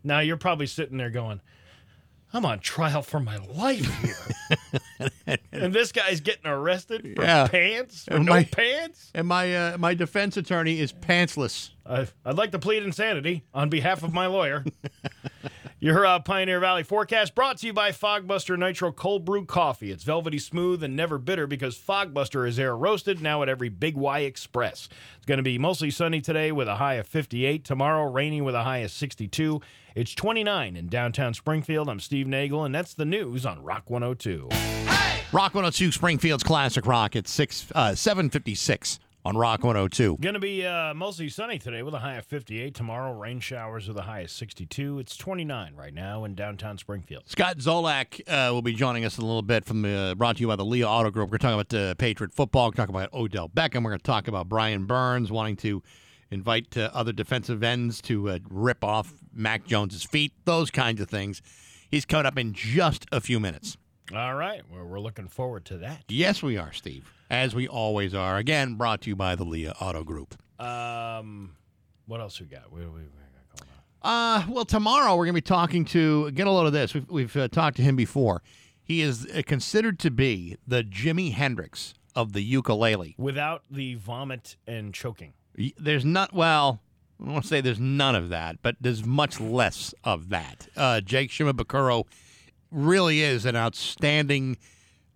Now 0.04 0.20
you're 0.20 0.38
probably 0.38 0.68
sitting 0.68 0.98
there 0.98 1.10
going, 1.10 1.42
"I'm 2.32 2.46
on 2.46 2.60
trial 2.60 3.02
for 3.02 3.20
my 3.20 3.38
life 3.38 3.92
here," 4.02 5.38
and 5.52 5.74
this 5.74 5.92
guy's 5.92 6.22
getting 6.22 6.46
arrested 6.46 7.14
for 7.16 7.24
Yeah. 7.24 7.48
pants 7.48 8.06
for 8.06 8.16
And 8.16 8.26
no 8.26 8.34
my- 8.34 8.44
pants. 8.44 9.12
And 9.16 9.28
my 9.28 9.56
uh, 9.74 9.78
my 9.78 9.94
defense 9.96 10.38
attorney 10.38 10.80
is 10.80 10.94
pantsless. 10.94 11.72
I, 11.86 12.08
I'd 12.24 12.38
like 12.38 12.52
to 12.52 12.60
plead 12.60 12.84
insanity 12.84 13.44
on 13.54 13.70
behalf 13.70 14.04
of 14.04 14.14
my 14.14 14.28
lawyer. 14.28 14.64
Your 15.82 16.06
uh, 16.06 16.20
Pioneer 16.20 16.60
Valley 16.60 16.84
forecast 16.84 17.34
brought 17.34 17.60
to 17.60 17.68
you 17.68 17.72
by 17.72 17.92
Fogbuster 17.92 18.60
Nitro 18.60 18.92
Cold 18.92 19.24
Brew 19.24 19.46
Coffee. 19.46 19.92
It's 19.92 20.04
velvety 20.04 20.38
smooth 20.38 20.84
and 20.84 20.94
never 20.94 21.18
bitter 21.18 21.48
because 21.48 21.78
Fogbuster 21.78 22.46
is 22.46 22.60
air 22.60 22.76
roasted 22.76 23.22
now 23.22 23.44
at 23.44 23.48
every 23.48 23.70
Big 23.70 23.96
Y 23.96 24.20
Express. 24.20 24.90
It's 25.16 25.26
going 25.26 25.38
to 25.38 25.44
be 25.44 25.58
mostly 25.58 25.90
sunny 25.90 26.20
today 26.20 26.52
with 26.52 26.68
a 26.68 26.76
high 26.76 26.96
of 26.96 27.08
58. 27.08 27.64
Tomorrow, 27.64 28.12
rainy 28.12 28.42
with 28.42 28.56
a 28.56 28.64
high 28.64 28.80
of 28.80 28.92
62. 28.92 29.62
It's 29.96 30.14
29 30.14 30.76
in 30.76 30.88
downtown 30.88 31.34
Springfield. 31.34 31.88
I'm 31.88 32.02
Steve 32.02 32.28
Nagel, 32.28 32.66
and 32.66 32.76
that's 32.76 32.94
the 32.94 33.06
news 33.06 33.46
on 33.46 33.64
Rock 33.64 33.90
102. 33.90 34.50
Rock 35.32 35.54
102 35.54 35.94
Springfield's 35.94 36.44
classic 36.44 36.86
rock 36.86 37.16
at 37.16 37.26
six 37.26 37.72
uh, 37.74 37.96
seven 37.96 38.30
fifty 38.30 38.54
six 38.54 39.00
on 39.30 39.38
Rock 39.38 39.64
102. 39.64 40.18
Going 40.18 40.34
to 40.34 40.40
be 40.40 40.66
uh, 40.66 40.92
mostly 40.96 41.30
sunny 41.30 41.60
today 41.60 41.84
with 41.84 41.94
a 41.94 42.00
high 42.00 42.16
of 42.16 42.26
58. 42.26 42.74
Tomorrow, 42.74 43.14
rain 43.14 43.40
showers 43.40 43.88
with 43.88 43.96
a 43.98 44.02
high 44.02 44.22
of 44.22 44.32
62. 44.32 44.98
It's 44.98 45.16
29 45.16 45.76
right 45.76 45.94
now 45.94 46.26
in 46.26 46.34
downtown 46.34 46.80
Springfield. 46.80 47.30
Scott 47.30 47.60
Zolak 47.60 48.22
uh, 48.28 48.52
will 48.52 48.64
be 48.64 48.74
joining 48.74 49.06
us 49.06 49.20
in 49.20 49.24
a 49.24 49.28
little 49.28 49.44
bit 49.44 49.66
from 49.66 49.86
uh, 49.86 50.16
brought 50.16 50.38
to 50.38 50.42
you 50.42 50.48
by 50.48 50.56
the 50.56 50.66
Lia 50.66 50.90
Auto 50.90 51.12
Group. 51.12 51.30
We're 51.30 51.38
talking 51.38 51.60
about 51.60 51.72
uh, 51.72 51.94
Patriot 51.94 52.34
football. 52.34 52.70
We're 52.70 52.74
talking 52.74 52.96
about 52.96 53.14
Odell 53.14 53.50
Beckham. 53.50 53.84
We're 53.84 53.92
going 53.92 54.00
to 54.00 54.04
talk 54.04 54.28
about 54.28 54.50
Brian 54.50 54.86
Burns 54.88 55.32
wanting 55.32 55.58
to 55.58 55.84
invite 56.32 56.76
uh, 56.76 56.90
other 56.92 57.14
defensive 57.14 57.62
ends 57.62 58.02
to 58.02 58.32
uh, 58.32 58.40
rip 58.50 58.84
off 58.84 59.14
Mac 59.32 59.68
Jones's 59.68 60.04
feet. 60.04 60.34
Those 60.46 60.72
kinds 60.72 61.02
of 61.02 61.08
things. 61.08 61.44
He's 61.92 62.06
coming 62.06 62.26
up 62.26 62.40
in 62.40 62.54
just 62.54 63.06
a 63.12 63.22
few 63.22 63.40
minutes. 63.40 63.78
All 64.14 64.36
right. 64.36 64.62
Well, 64.72 64.86
we're 64.86 65.00
looking 65.00 65.28
forward 65.28 65.66
to 65.66 65.78
that. 65.78 66.06
Yes, 66.08 66.42
we 66.42 66.58
are, 66.58 66.74
Steve, 66.74 67.12
as 67.30 67.54
we 67.54 67.68
always 67.68 68.14
are. 68.16 68.38
Again, 68.38 68.76
brought 68.76 69.02
to 69.02 69.10
you 69.10 69.16
by 69.16 69.36
the 69.36 69.44
Lia 69.44 69.74
Auto 69.80 70.04
Group. 70.04 70.36
Um, 70.60 71.56
what 72.08 72.20
else 72.20 72.40
we 72.40 72.48
got? 72.48 72.72
What 72.72 72.82
do 72.82 72.92
we, 72.92 73.02
we 73.02 73.06
got 73.06 73.60
going 73.60 73.72
on? 74.02 74.42
Uh, 74.42 74.52
well, 74.52 74.66
tomorrow 74.66 75.16
we're 75.16 75.26
going 75.26 75.36
to 75.36 75.42
be 75.42 75.42
talking 75.42 75.86
to, 75.86 76.32
get 76.32 76.48
a 76.48 76.52
load 76.52 76.66
of 76.66 76.74
this. 76.74 76.94
We've, 76.94 77.10
we've 77.10 77.38
uh, 77.38 77.48
talked 77.50 77.78
to 77.78 77.84
him 77.84 77.96
before. 77.96 78.42
He 78.82 79.02
is 79.02 79.28
uh, 79.28 79.44
considered 79.46 80.00
to 80.00 80.10
be 80.10 80.58
the 80.66 80.84
Jimi 80.84 81.34
Hendrix 81.34 81.94
of 82.16 82.34
the 82.34 82.42
ukulele. 82.42 83.14
Without 83.20 83.64
the 83.70 83.94
vomit 83.96 84.56
and 84.66 84.92
choking. 84.92 85.34
There's 85.78 86.06
not, 86.06 86.34
well, 86.34 86.82
I 87.24 87.40
to 87.40 87.46
say 87.46 87.62
there's 87.62 87.80
none 87.80 88.16
of 88.16 88.30
that, 88.30 88.58
but 88.64 88.76
there's 88.82 89.06
much 89.06 89.40
less 89.40 89.94
of 90.04 90.30
that. 90.30 90.68
Uh, 90.76 91.02
Jake 91.02 91.30
Shimabukuro 91.30 92.06
really 92.72 93.22
is 93.22 93.46
an 93.46 93.56
outstanding, 93.56 94.58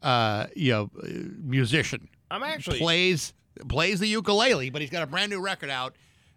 uh, 0.01 0.47
you 0.55 0.71
know, 0.71 0.91
uh, 1.01 1.07
musician. 1.41 2.09
I'm 2.31 2.43
actually 2.43 2.79
plays 2.79 3.33
plays 3.67 3.99
the 3.99 4.07
ukulele, 4.07 4.69
but 4.69 4.81
he's 4.81 4.89
got 4.89 5.03
a 5.03 5.07
brand 5.07 5.29
new 5.29 5.39
record 5.39 5.69
out 5.69 5.95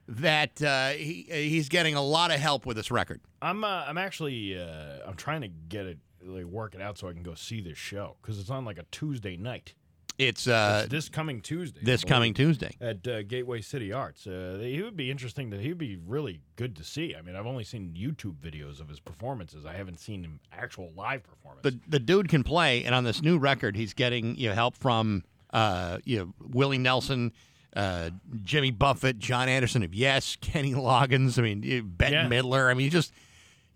that 0.09 0.63
uh, 0.63 0.91
he 0.91 1.27
he's 1.31 1.69
getting 1.69 1.95
a 1.95 2.03
lot 2.03 2.31
of 2.31 2.39
help 2.39 2.67
with 2.67 2.77
this 2.77 2.91
record. 2.91 3.21
I'm 3.43 3.65
uh, 3.65 3.85
I'm 3.87 3.99
actually 3.99 4.59
uh, 4.59 4.99
I'm 5.07 5.17
trying 5.17 5.41
to 5.43 5.49
get 5.49 5.87
it 5.87 5.99
like 6.23 6.45
work 6.45 6.75
it 6.75 6.81
out 6.81 6.99
so 6.99 7.09
I 7.09 7.13
can 7.13 7.23
go 7.23 7.35
see 7.35 7.61
this 7.61 7.79
show 7.79 8.17
because 8.21 8.39
it's 8.39 8.51
on 8.51 8.65
like 8.65 8.79
a 8.79 8.85
Tuesday 8.91 9.37
night. 9.37 9.75
It's 10.19 10.49
uh, 10.49 10.83
It's 10.85 10.91
this 10.91 11.09
coming 11.11 11.41
Tuesday. 11.43 11.81
this 11.83 12.03
coming 12.05 12.33
Tuesday. 12.33 12.75
at 12.81 13.07
uh, 13.07 13.23
Gateway 13.23 13.61
City 13.61 13.93
Arts. 13.93 14.27
Uh, 14.27 14.59
he 14.63 14.81
would 14.83 14.97
be 14.97 15.11
interesting. 15.11 15.51
To, 15.51 15.59
he 15.61 15.69
would 15.69 15.79
be 15.79 15.99
really 16.07 16.41
good 16.57 16.75
to 16.77 16.85
see. 16.85 17.15
I 17.15 17.21
mean, 17.23 17.37
I've 17.37 17.47
only 17.47 17.65
seen 17.65 17.95
YouTube 17.95 18.37
videos 18.37 18.81
of 18.81 18.89
his 18.89 18.99
performances. 18.99 19.67
I 19.67 19.75
haven't 19.75 20.01
seen 20.01 20.25
him 20.25 20.41
actual 20.53 20.91
live 20.97 21.23
performance. 21.23 21.63
the 21.65 21.79
the 21.89 21.99
dude 21.99 22.29
can 22.29 22.43
play, 22.45 22.85
and 22.85 22.95
on 22.95 23.05
this 23.05 23.21
new 23.21 23.37
record, 23.39 23.77
he's 23.77 23.93
getting 23.93 24.37
you 24.37 24.49
know, 24.49 24.55
help 24.55 24.77
from 24.77 25.23
uh, 25.53 25.99
you 26.05 26.19
know 26.19 26.33
Willie 26.41 26.79
Nelson, 26.79 27.33
uh, 27.77 28.09
Jimmy 28.43 28.71
Buffett, 28.71 29.19
Jon 29.19 29.51
Anderson 29.51 29.83
of 29.83 29.95
Yes, 29.95 30.37
Kenny 30.41 30.73
Loggins. 30.73 31.39
I 31.39 31.43
mean, 31.43 31.61
Bette 31.95 32.13
Yeah. 32.15 32.27
Midler. 32.27 32.71
I 32.71 32.75
mean, 32.75 32.89
just 32.89 33.13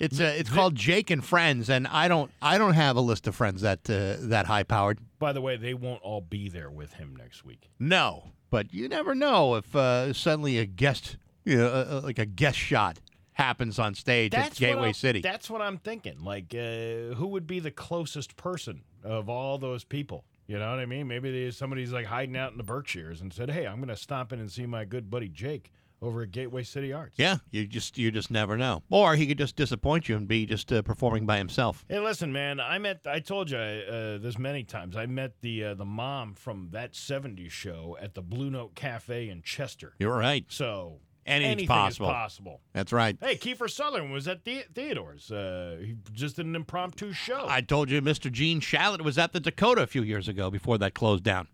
It's 0.00 0.18
uh, 0.18 0.34
it's 0.36 0.48
called 0.48 0.74
Jake 0.74 1.10
and 1.10 1.22
Friends, 1.22 1.68
and 1.68 1.86
I 1.86 2.08
don't 2.08 2.30
I 2.40 2.56
don't 2.56 2.72
have 2.72 2.96
a 2.96 3.02
list 3.02 3.26
of 3.26 3.36
friends 3.36 3.60
that 3.60 3.80
uh, 3.90 4.16
that 4.28 4.46
high 4.46 4.62
powered. 4.62 4.98
By 5.18 5.34
the 5.34 5.42
way, 5.42 5.58
they 5.58 5.74
won't 5.74 6.02
all 6.02 6.22
be 6.22 6.48
there 6.48 6.70
with 6.70 6.94
him 6.94 7.14
next 7.14 7.44
week. 7.44 7.68
No, 7.78 8.32
but 8.48 8.72
you 8.72 8.88
never 8.88 9.14
know 9.14 9.56
if 9.56 9.76
uh, 9.76 10.14
suddenly 10.14 10.56
a 10.56 10.64
guest, 10.64 11.18
you 11.44 11.58
know, 11.58 11.66
uh, 11.66 11.86
uh, 11.90 12.00
like 12.02 12.18
a 12.18 12.24
guest 12.24 12.56
shot 12.56 12.98
happens 13.34 13.78
on 13.78 13.94
stage 13.94 14.32
at 14.32 14.54
Gateway 14.54 14.94
City. 14.94 15.20
That's 15.20 15.50
what 15.50 15.60
I'm 15.60 15.76
thinking. 15.76 16.24
Like, 16.24 16.54
uh, 16.54 17.14
who 17.14 17.26
would 17.28 17.46
be 17.46 17.60
the 17.60 17.70
closest 17.70 18.36
person 18.36 18.82
of 19.04 19.28
all 19.28 19.58
those 19.58 19.84
people? 19.84 20.24
You 20.46 20.58
know 20.58 20.70
what 20.70 20.80
I 20.80 20.86
mean? 20.86 21.08
Maybe 21.08 21.50
somebody's 21.50 21.92
like 21.92 22.06
hiding 22.06 22.38
out 22.38 22.52
in 22.52 22.58
the 22.58 22.64
Berkshires 22.64 23.20
and 23.20 23.34
said, 23.34 23.50
"Hey, 23.50 23.66
I'm 23.66 23.76
going 23.76 23.88
to 23.88 23.96
stop 23.96 24.32
in 24.32 24.40
and 24.40 24.50
see 24.50 24.64
my 24.64 24.86
good 24.86 25.10
buddy 25.10 25.28
Jake 25.28 25.70
over 26.02 26.22
at 26.22 26.30
Gateway 26.30 26.62
City 26.62 26.92
Arts." 26.92 27.14
Yeah, 27.18 27.36
you 27.50 27.66
just 27.66 27.98
you 27.98 28.10
just 28.10 28.30
never 28.30 28.56
know. 28.56 28.82
Or 28.90 29.16
he 29.16 29.26
could 29.26 29.38
just 29.38 29.56
disappoint 29.56 30.08
you 30.08 30.16
and 30.16 30.26
be 30.28 30.46
just 30.46 30.72
uh, 30.72 30.82
performing 30.82 31.26
by 31.26 31.38
himself. 31.38 31.84
Hey, 31.88 32.00
listen, 32.00 32.32
man. 32.32 32.60
I 32.60 32.78
met. 32.78 33.00
I 33.06 33.20
told 33.20 33.50
you 33.50 33.58
uh, 33.58 34.18
this 34.18 34.38
many 34.38 34.64
times. 34.64 34.96
I 34.96 35.06
met 35.06 35.40
the 35.40 35.64
uh, 35.64 35.74
the 35.74 35.84
mom 35.84 36.34
from 36.34 36.68
that 36.72 36.92
'70s 36.92 37.50
show 37.50 37.96
at 38.00 38.14
the 38.14 38.22
Blue 38.22 38.50
Note 38.50 38.74
Cafe 38.74 39.28
in 39.28 39.42
Chester. 39.42 39.94
You're 39.98 40.16
right. 40.16 40.44
So 40.48 41.00
Anything's 41.26 41.52
anything 41.52 41.68
possible. 41.68 42.08
is 42.08 42.12
possible. 42.14 42.60
That's 42.72 42.92
right. 42.92 43.16
Hey, 43.20 43.36
Kiefer 43.36 43.70
Sutherland 43.70 44.10
was 44.10 44.26
at 44.26 44.44
the- 44.44 44.64
Theodore's. 44.74 45.30
Uh, 45.30 45.76
he 45.80 45.94
just 46.12 46.36
did 46.36 46.46
an 46.46 46.56
impromptu 46.56 47.12
show. 47.12 47.44
I 47.46 47.60
told 47.60 47.90
you, 47.90 48.00
Mr. 48.00 48.32
Gene 48.32 48.60
Shalit 48.60 49.02
was 49.02 49.18
at 49.18 49.32
the 49.32 49.38
Dakota 49.38 49.82
a 49.82 49.86
few 49.86 50.02
years 50.02 50.28
ago 50.28 50.50
before 50.50 50.78
that 50.78 50.94
closed 50.94 51.22
down. 51.22 51.46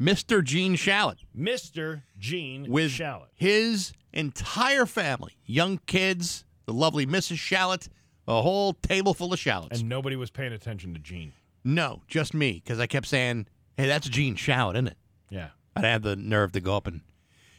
Mr. 0.00 0.42
Gene 0.42 0.76
Shalit 0.76 1.18
Mr. 1.36 2.02
Gene 2.18 2.66
with 2.70 2.90
Shalit. 2.90 3.26
his 3.34 3.92
entire 4.12 4.86
family, 4.86 5.32
young 5.44 5.78
kids, 5.86 6.44
the 6.66 6.72
lovely 6.72 7.06
Mrs. 7.06 7.36
Shalit, 7.36 7.88
a 8.26 8.40
whole 8.42 8.72
table 8.74 9.12
full 9.14 9.32
of 9.32 9.38
shallots. 9.38 9.80
And 9.80 9.88
nobody 9.88 10.16
was 10.16 10.30
paying 10.30 10.52
attention 10.52 10.94
to 10.94 11.00
Gene. 11.00 11.32
no, 11.64 12.02
just 12.08 12.32
me, 12.34 12.52
because 12.64 12.80
I 12.80 12.86
kept 12.86 13.06
saying, 13.06 13.46
"Hey, 13.76 13.86
that's 13.86 14.08
Gene 14.08 14.36
Shalit, 14.36 14.74
isn't 14.74 14.88
it?" 14.88 14.96
Yeah. 15.28 15.48
I'd 15.76 15.84
have 15.84 16.02
the 16.02 16.16
nerve 16.16 16.52
to 16.52 16.60
go 16.60 16.76
up 16.76 16.86
and 16.86 17.02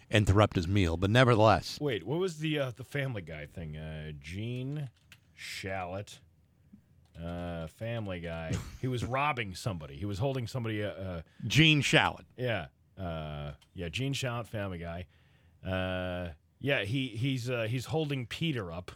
interrupt 0.09 0.55
his 0.55 0.67
meal, 0.67 0.97
but 0.97 1.09
nevertheless, 1.09 1.77
Wait, 1.79 2.05
what 2.05 2.19
was 2.19 2.39
the 2.39 2.57
uh, 2.59 2.71
the 2.75 2.83
Family 2.83 3.21
Guy 3.21 3.45
thing? 3.45 3.77
Uh, 3.77 4.11
Gene 4.19 4.89
Shalit, 5.39 6.19
uh, 7.23 7.67
Family 7.67 8.19
Guy. 8.19 8.53
He 8.79 8.87
was 8.87 9.03
robbing 9.03 9.55
somebody. 9.55 9.95
He 9.95 10.05
was 10.05 10.19
holding 10.19 10.47
somebody. 10.47 10.83
Uh, 10.83 10.89
uh, 10.89 11.21
Gene 11.45 11.81
Shalit. 11.81 12.25
yeah, 12.37 12.67
uh, 12.99 13.51
yeah. 13.73 13.89
Gene 13.89 14.13
Shalit, 14.13 14.47
Family 14.47 14.79
Guy. 14.79 15.05
Uh, 15.65 16.29
yeah, 16.59 16.83
he 16.83 17.07
he's 17.07 17.49
uh, 17.49 17.67
he's 17.69 17.85
holding 17.85 18.25
Peter 18.25 18.71
up, 18.71 18.91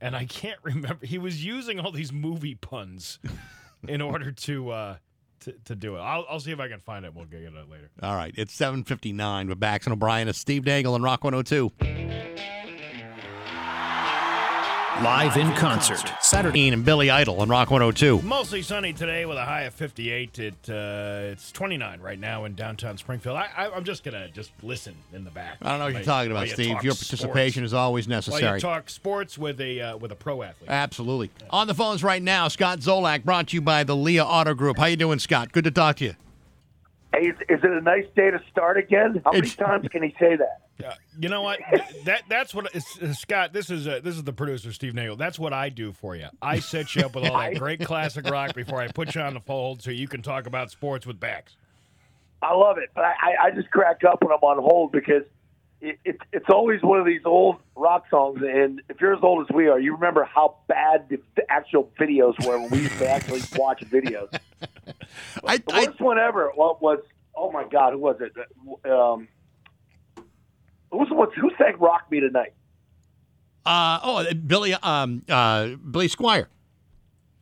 and 0.00 0.16
I 0.16 0.24
can't 0.26 0.60
remember. 0.62 1.04
He 1.04 1.18
was 1.18 1.44
using 1.44 1.80
all 1.80 1.92
these 1.92 2.12
movie 2.12 2.54
puns 2.54 3.18
in 3.88 4.00
order 4.00 4.32
to. 4.32 4.70
Uh, 4.70 4.96
to, 5.40 5.52
to 5.66 5.76
do 5.76 5.96
it, 5.96 5.98
I'll, 5.98 6.24
I'll 6.30 6.40
see 6.40 6.52
if 6.52 6.60
I 6.60 6.68
can 6.68 6.80
find 6.80 7.04
it. 7.04 7.14
We'll 7.14 7.26
get 7.26 7.42
it 7.42 7.52
later. 7.70 7.90
All 8.02 8.14
right, 8.16 8.32
it's 8.34 8.56
7:59 8.56 9.48
with 9.48 9.60
Bax 9.60 9.84
and 9.84 9.92
O'Brien. 9.92 10.26
It's 10.26 10.38
Steve 10.38 10.64
Nagel 10.64 10.94
and 10.94 11.04
Rock 11.04 11.22
102. 11.22 11.70
Live 15.02 15.36
in 15.36 15.52
concert. 15.54 16.04
Saturday. 16.20 16.60
Ian 16.60 16.74
and 16.74 16.84
Billy 16.84 17.10
Idol 17.10 17.40
on 17.40 17.48
Rock 17.48 17.70
102. 17.70 18.22
Mostly 18.22 18.62
sunny 18.62 18.92
today 18.92 19.26
with 19.26 19.36
a 19.36 19.44
high 19.44 19.62
of 19.62 19.74
58. 19.74 20.38
It 20.38 20.54
uh, 20.68 21.32
it's 21.32 21.50
29 21.50 22.00
right 22.00 22.18
now 22.18 22.44
in 22.44 22.54
downtown 22.54 22.96
Springfield. 22.96 23.36
I, 23.36 23.48
I, 23.56 23.70
I'm 23.74 23.82
just 23.82 24.04
gonna 24.04 24.28
just 24.28 24.52
listen 24.62 24.94
in 25.12 25.24
the 25.24 25.32
back. 25.32 25.58
I 25.62 25.70
don't 25.70 25.78
know 25.80 25.84
what 25.86 25.92
While- 25.94 26.00
you're 26.00 26.04
talking 26.04 26.30
about, 26.30 26.46
you 26.46 26.52
Steve. 26.54 26.72
talk 26.74 26.84
Your 26.84 26.92
sports. 26.94 27.10
participation 27.10 27.64
is 27.64 27.74
always 27.74 28.06
While 28.06 28.16
necessary. 28.18 28.58
you 28.58 28.60
talk 28.60 28.88
sports 28.88 29.36
with 29.36 29.60
a 29.60 29.80
uh, 29.80 29.96
with 29.96 30.12
a 30.12 30.16
pro 30.16 30.42
athlete. 30.42 30.70
Absolutely. 30.70 31.30
On 31.50 31.66
the 31.66 31.74
phones 31.74 32.04
right 32.04 32.22
now, 32.22 32.46
Scott 32.46 32.78
Zolak, 32.78 33.24
brought 33.24 33.48
to 33.48 33.56
you 33.56 33.60
by 33.62 33.82
the 33.82 33.96
Lia 33.96 34.24
Auto 34.24 34.54
Group. 34.54 34.78
How 34.78 34.86
you 34.86 34.96
doing, 34.96 35.18
Scott? 35.18 35.50
Good 35.50 35.64
to 35.64 35.70
talk 35.72 35.96
to 35.96 36.04
you. 36.04 36.14
Hey, 37.14 37.28
is, 37.28 37.36
is 37.48 37.60
it 37.62 37.70
a 37.70 37.80
nice 37.80 38.06
day 38.16 38.30
to 38.30 38.40
start 38.50 38.76
again? 38.76 39.20
How 39.24 39.32
many 39.32 39.46
It's- 39.46 39.54
times 39.56 39.86
can 39.88 40.02
he 40.02 40.14
say 40.18 40.36
that? 40.36 40.60
Uh, 40.84 40.92
you 41.20 41.28
know 41.28 41.42
what? 41.42 41.60
that 42.04 42.22
that's 42.28 42.52
what 42.52 42.74
uh, 42.74 43.12
Scott. 43.12 43.52
This 43.52 43.70
is 43.70 43.86
uh, 43.86 44.00
this 44.02 44.16
is 44.16 44.24
the 44.24 44.32
producer 44.32 44.72
Steve 44.72 44.92
Nagel. 44.92 45.14
That's 45.16 45.38
what 45.38 45.52
I 45.52 45.68
do 45.68 45.92
for 45.92 46.16
you. 46.16 46.26
I 46.42 46.58
set 46.58 46.96
you 46.96 47.02
up 47.06 47.14
with 47.14 47.26
all 47.30 47.38
that 47.40 47.54
great 47.60 47.78
classic 47.84 48.28
rock 48.28 48.54
before 48.56 48.80
I 48.80 48.88
put 48.88 49.14
you 49.14 49.20
on 49.20 49.34
the 49.34 49.40
fold, 49.40 49.82
so 49.82 49.92
you 49.92 50.08
can 50.08 50.20
talk 50.20 50.48
about 50.48 50.72
sports 50.72 51.06
with 51.06 51.20
Bax. 51.20 51.56
I 52.42 52.52
love 52.54 52.78
it, 52.78 52.90
but 52.94 53.04
I, 53.04 53.12
I- 53.22 53.46
I 53.46 53.50
just 53.52 53.70
crack 53.70 54.02
up 54.02 54.22
when 54.22 54.32
I'm 54.32 54.40
on 54.40 54.58
hold 54.60 54.90
because 54.90 55.22
it, 55.84 55.98
it, 56.04 56.18
it's 56.32 56.48
always 56.48 56.82
one 56.82 56.98
of 56.98 57.04
these 57.04 57.20
old 57.26 57.56
rock 57.76 58.06
songs. 58.08 58.40
And 58.42 58.80
if 58.88 59.00
you're 59.00 59.14
as 59.14 59.22
old 59.22 59.46
as 59.46 59.54
we 59.54 59.68
are, 59.68 59.78
you 59.78 59.92
remember 59.92 60.24
how 60.24 60.56
bad 60.66 61.08
the, 61.10 61.20
the 61.36 61.50
actual 61.52 61.90
videos 62.00 62.42
were 62.46 62.58
when 62.58 62.70
we 62.70 62.78
used 62.80 62.98
to 62.98 63.08
actually 63.08 63.42
watch 63.56 63.80
videos. 63.90 64.34
I, 65.44 65.58
The 65.58 65.64
worst 65.86 66.00
one 66.00 66.18
ever 66.18 66.50
was, 66.56 67.00
oh 67.36 67.52
my 67.52 67.64
God, 67.64 67.92
who 67.92 67.98
was 67.98 68.16
it? 68.20 68.32
Um, 68.90 69.28
who 70.90 70.98
was 70.98 71.08
the 71.08 71.14
one, 71.14 71.28
who 71.32 71.50
sang 71.58 71.76
Rock 71.78 72.10
Me 72.10 72.20
Tonight? 72.20 72.54
Uh, 73.66 74.00
oh, 74.02 74.34
Billy, 74.46 74.72
um, 74.74 75.22
uh, 75.28 75.68
Billy 75.90 76.08
Squier. 76.08 76.46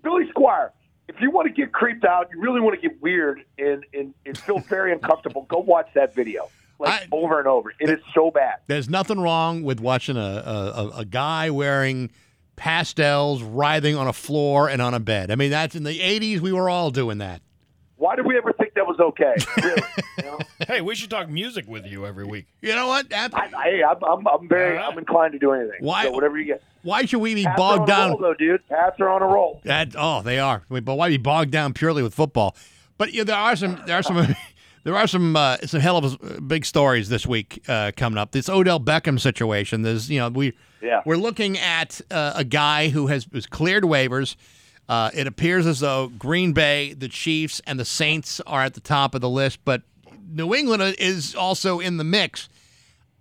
Billy 0.03 0.25
Squier. 0.35 0.71
If 1.09 1.21
you 1.21 1.31
want 1.31 1.47
to 1.47 1.53
get 1.53 1.73
creeped 1.73 2.05
out, 2.05 2.29
you 2.33 2.41
really 2.41 2.61
want 2.61 2.81
to 2.81 2.89
get 2.89 3.01
weird 3.01 3.45
and, 3.59 3.85
and, 3.93 4.15
and 4.27 4.37
feel 4.37 4.59
very 4.59 4.93
uncomfortable, 4.93 5.43
go 5.49 5.59
watch 5.59 5.89
that 5.95 6.15
video. 6.15 6.49
Like 6.89 7.09
over 7.13 7.39
and 7.39 7.49
over. 7.49 7.73
It 7.79 7.91
is 7.91 8.01
so 8.15 8.31
bad. 8.31 8.57
There's 8.67 8.89
nothing 8.89 9.21
wrong 9.21 9.63
with 9.63 9.81
watching 9.81 10.17
a, 10.17 10.21
a, 10.21 10.73
a- 10.85 10.99
a 11.01 11.05
guy 11.05 11.51
wearing 11.51 12.11
pastels, 12.57 13.43
writhing 13.43 13.97
on 13.97 14.07
a 14.07 14.13
floor 14.13 14.69
and 14.69 14.81
on 14.83 14.95
a 14.95 15.01
bed. 15.01 15.31
I 15.31 15.35
mean, 15.37 15.51
that's 15.51 15.75
in 15.75 15.83
the 15.85 15.99
80s. 15.99 16.41
We 16.41 16.53
were 16.53 16.69
all 16.71 16.91
doing 16.91 17.19
that. 17.19 17.41
Why 17.97 18.17
did 18.17 18.27
we 18.27 18.37
ever 18.37 18.53
think 18.53 18.75
that 18.75 18.87
was 18.87 18.99
okay? 19.01 19.35
Really? 19.63 19.83
Hey, 20.69 20.81
we 20.81 20.95
should 20.95 21.11
talk 21.11 21.29
music 21.29 21.67
with 21.67 21.87
you 21.87 22.07
every 22.07 22.25
week. 22.25 22.47
You 22.61 22.75
know 22.75 22.87
what? 22.87 23.13
I, 23.13 23.29
I, 23.35 23.83
I'm, 23.91 24.05
I'm, 24.05 24.27
I'm 24.29 24.49
very, 24.49 24.79
I'm 24.79 24.97
inclined 24.99 25.33
to 25.33 25.39
do 25.39 25.53
anything. 25.53 25.79
Why- 25.81 26.05
So 26.05 26.11
whatever 26.13 26.39
you 26.39 26.45
get. 26.45 26.63
Why 26.83 27.05
should 27.05 27.21
we 27.21 27.35
be 27.35 27.45
Pats 27.45 27.55
are 27.55 27.79
bogged 27.79 27.81
on 27.81 27.87
down? 27.87 28.09
a 28.09 28.13
roll, 28.13 28.19
though, 28.21 28.35
dude. 28.35 28.69
Pats 28.69 29.01
are 29.01 29.09
on 29.09 29.23
a 29.23 29.27
roll. 29.27 29.61
That 29.65 29.95
oh, 29.97 30.23
they 30.23 30.39
are. 30.39 30.63
But 30.69 30.95
why 30.95 31.09
be 31.09 31.17
bogged 31.17 31.51
down 31.51 31.73
purely 31.75 32.03
with 32.03 32.13
football? 32.15 32.57
But 32.99 33.13
yeah, 33.13 33.25
there 33.25 33.37
are 33.37 33.57
some. 33.57 33.81
There 33.87 33.97
are 33.97 34.03
some. 34.03 34.17
There 34.85 34.97
are 34.97 35.07
some 35.07 35.37
uh, 35.37 35.59
some 35.59 35.81
hell 35.81 35.97
of 35.97 36.19
a, 36.23 36.41
big 36.41 36.65
stories 36.65 37.09
this 37.09 37.27
week 37.27 37.63
uh, 37.69 37.93
coming 37.97 38.19
up. 38.19 38.33
This 38.33 38.49
Odell 38.49 38.81
Beckham 38.81 39.21
situation. 39.21 39.83
There's 39.83 40.11
you 40.11 40.19
know 40.19 40.29
we 40.29 40.55
Yeah. 40.81 41.03
we're 41.07 41.17
looking 41.17 41.57
at 41.59 42.01
uh, 42.11 42.33
a 42.35 42.45
guy 42.45 42.89
who 42.89 43.07
has 43.07 43.29
was 43.31 43.47
cleared 43.47 43.85
waivers. 43.85 44.37
Uh, 44.89 45.11
it 45.15 45.27
appears 45.27 45.67
as 45.67 45.81
though 45.81 46.09
Green 46.09 46.53
Bay, 46.53 46.93
the 46.93 47.09
Chiefs, 47.09 47.61
and 47.67 47.79
the 47.79 47.85
Saints 47.85 48.41
are 48.47 48.63
at 48.63 48.75
the 48.75 48.81
top 48.81 49.15
of 49.15 49.21
the 49.21 49.31
list, 49.31 49.61
but 49.65 49.83
New 50.29 50.55
England 50.55 50.97
is 50.99 51.35
also 51.35 51.79
in 51.79 51.97
the 51.99 52.05
mix. 52.05 52.49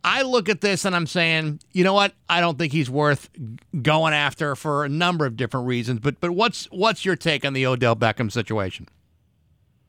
I 0.03 0.23
look 0.23 0.49
at 0.49 0.61
this 0.61 0.83
and 0.85 0.95
I'm 0.95 1.05
saying, 1.05 1.59
you 1.73 1.83
know 1.83 1.93
what? 1.93 2.13
I 2.27 2.41
don't 2.41 2.57
think 2.57 2.73
he's 2.73 2.89
worth 2.89 3.29
going 3.83 4.13
after 4.15 4.55
for 4.55 4.83
a 4.83 4.89
number 4.89 5.27
of 5.27 5.37
different 5.37 5.67
reasons. 5.67 5.99
But 5.99 6.19
but 6.19 6.31
what's 6.31 6.65
what's 6.71 7.05
your 7.05 7.15
take 7.15 7.45
on 7.45 7.53
the 7.53 7.67
Odell 7.67 7.95
Beckham 7.95 8.31
situation? 8.31 8.87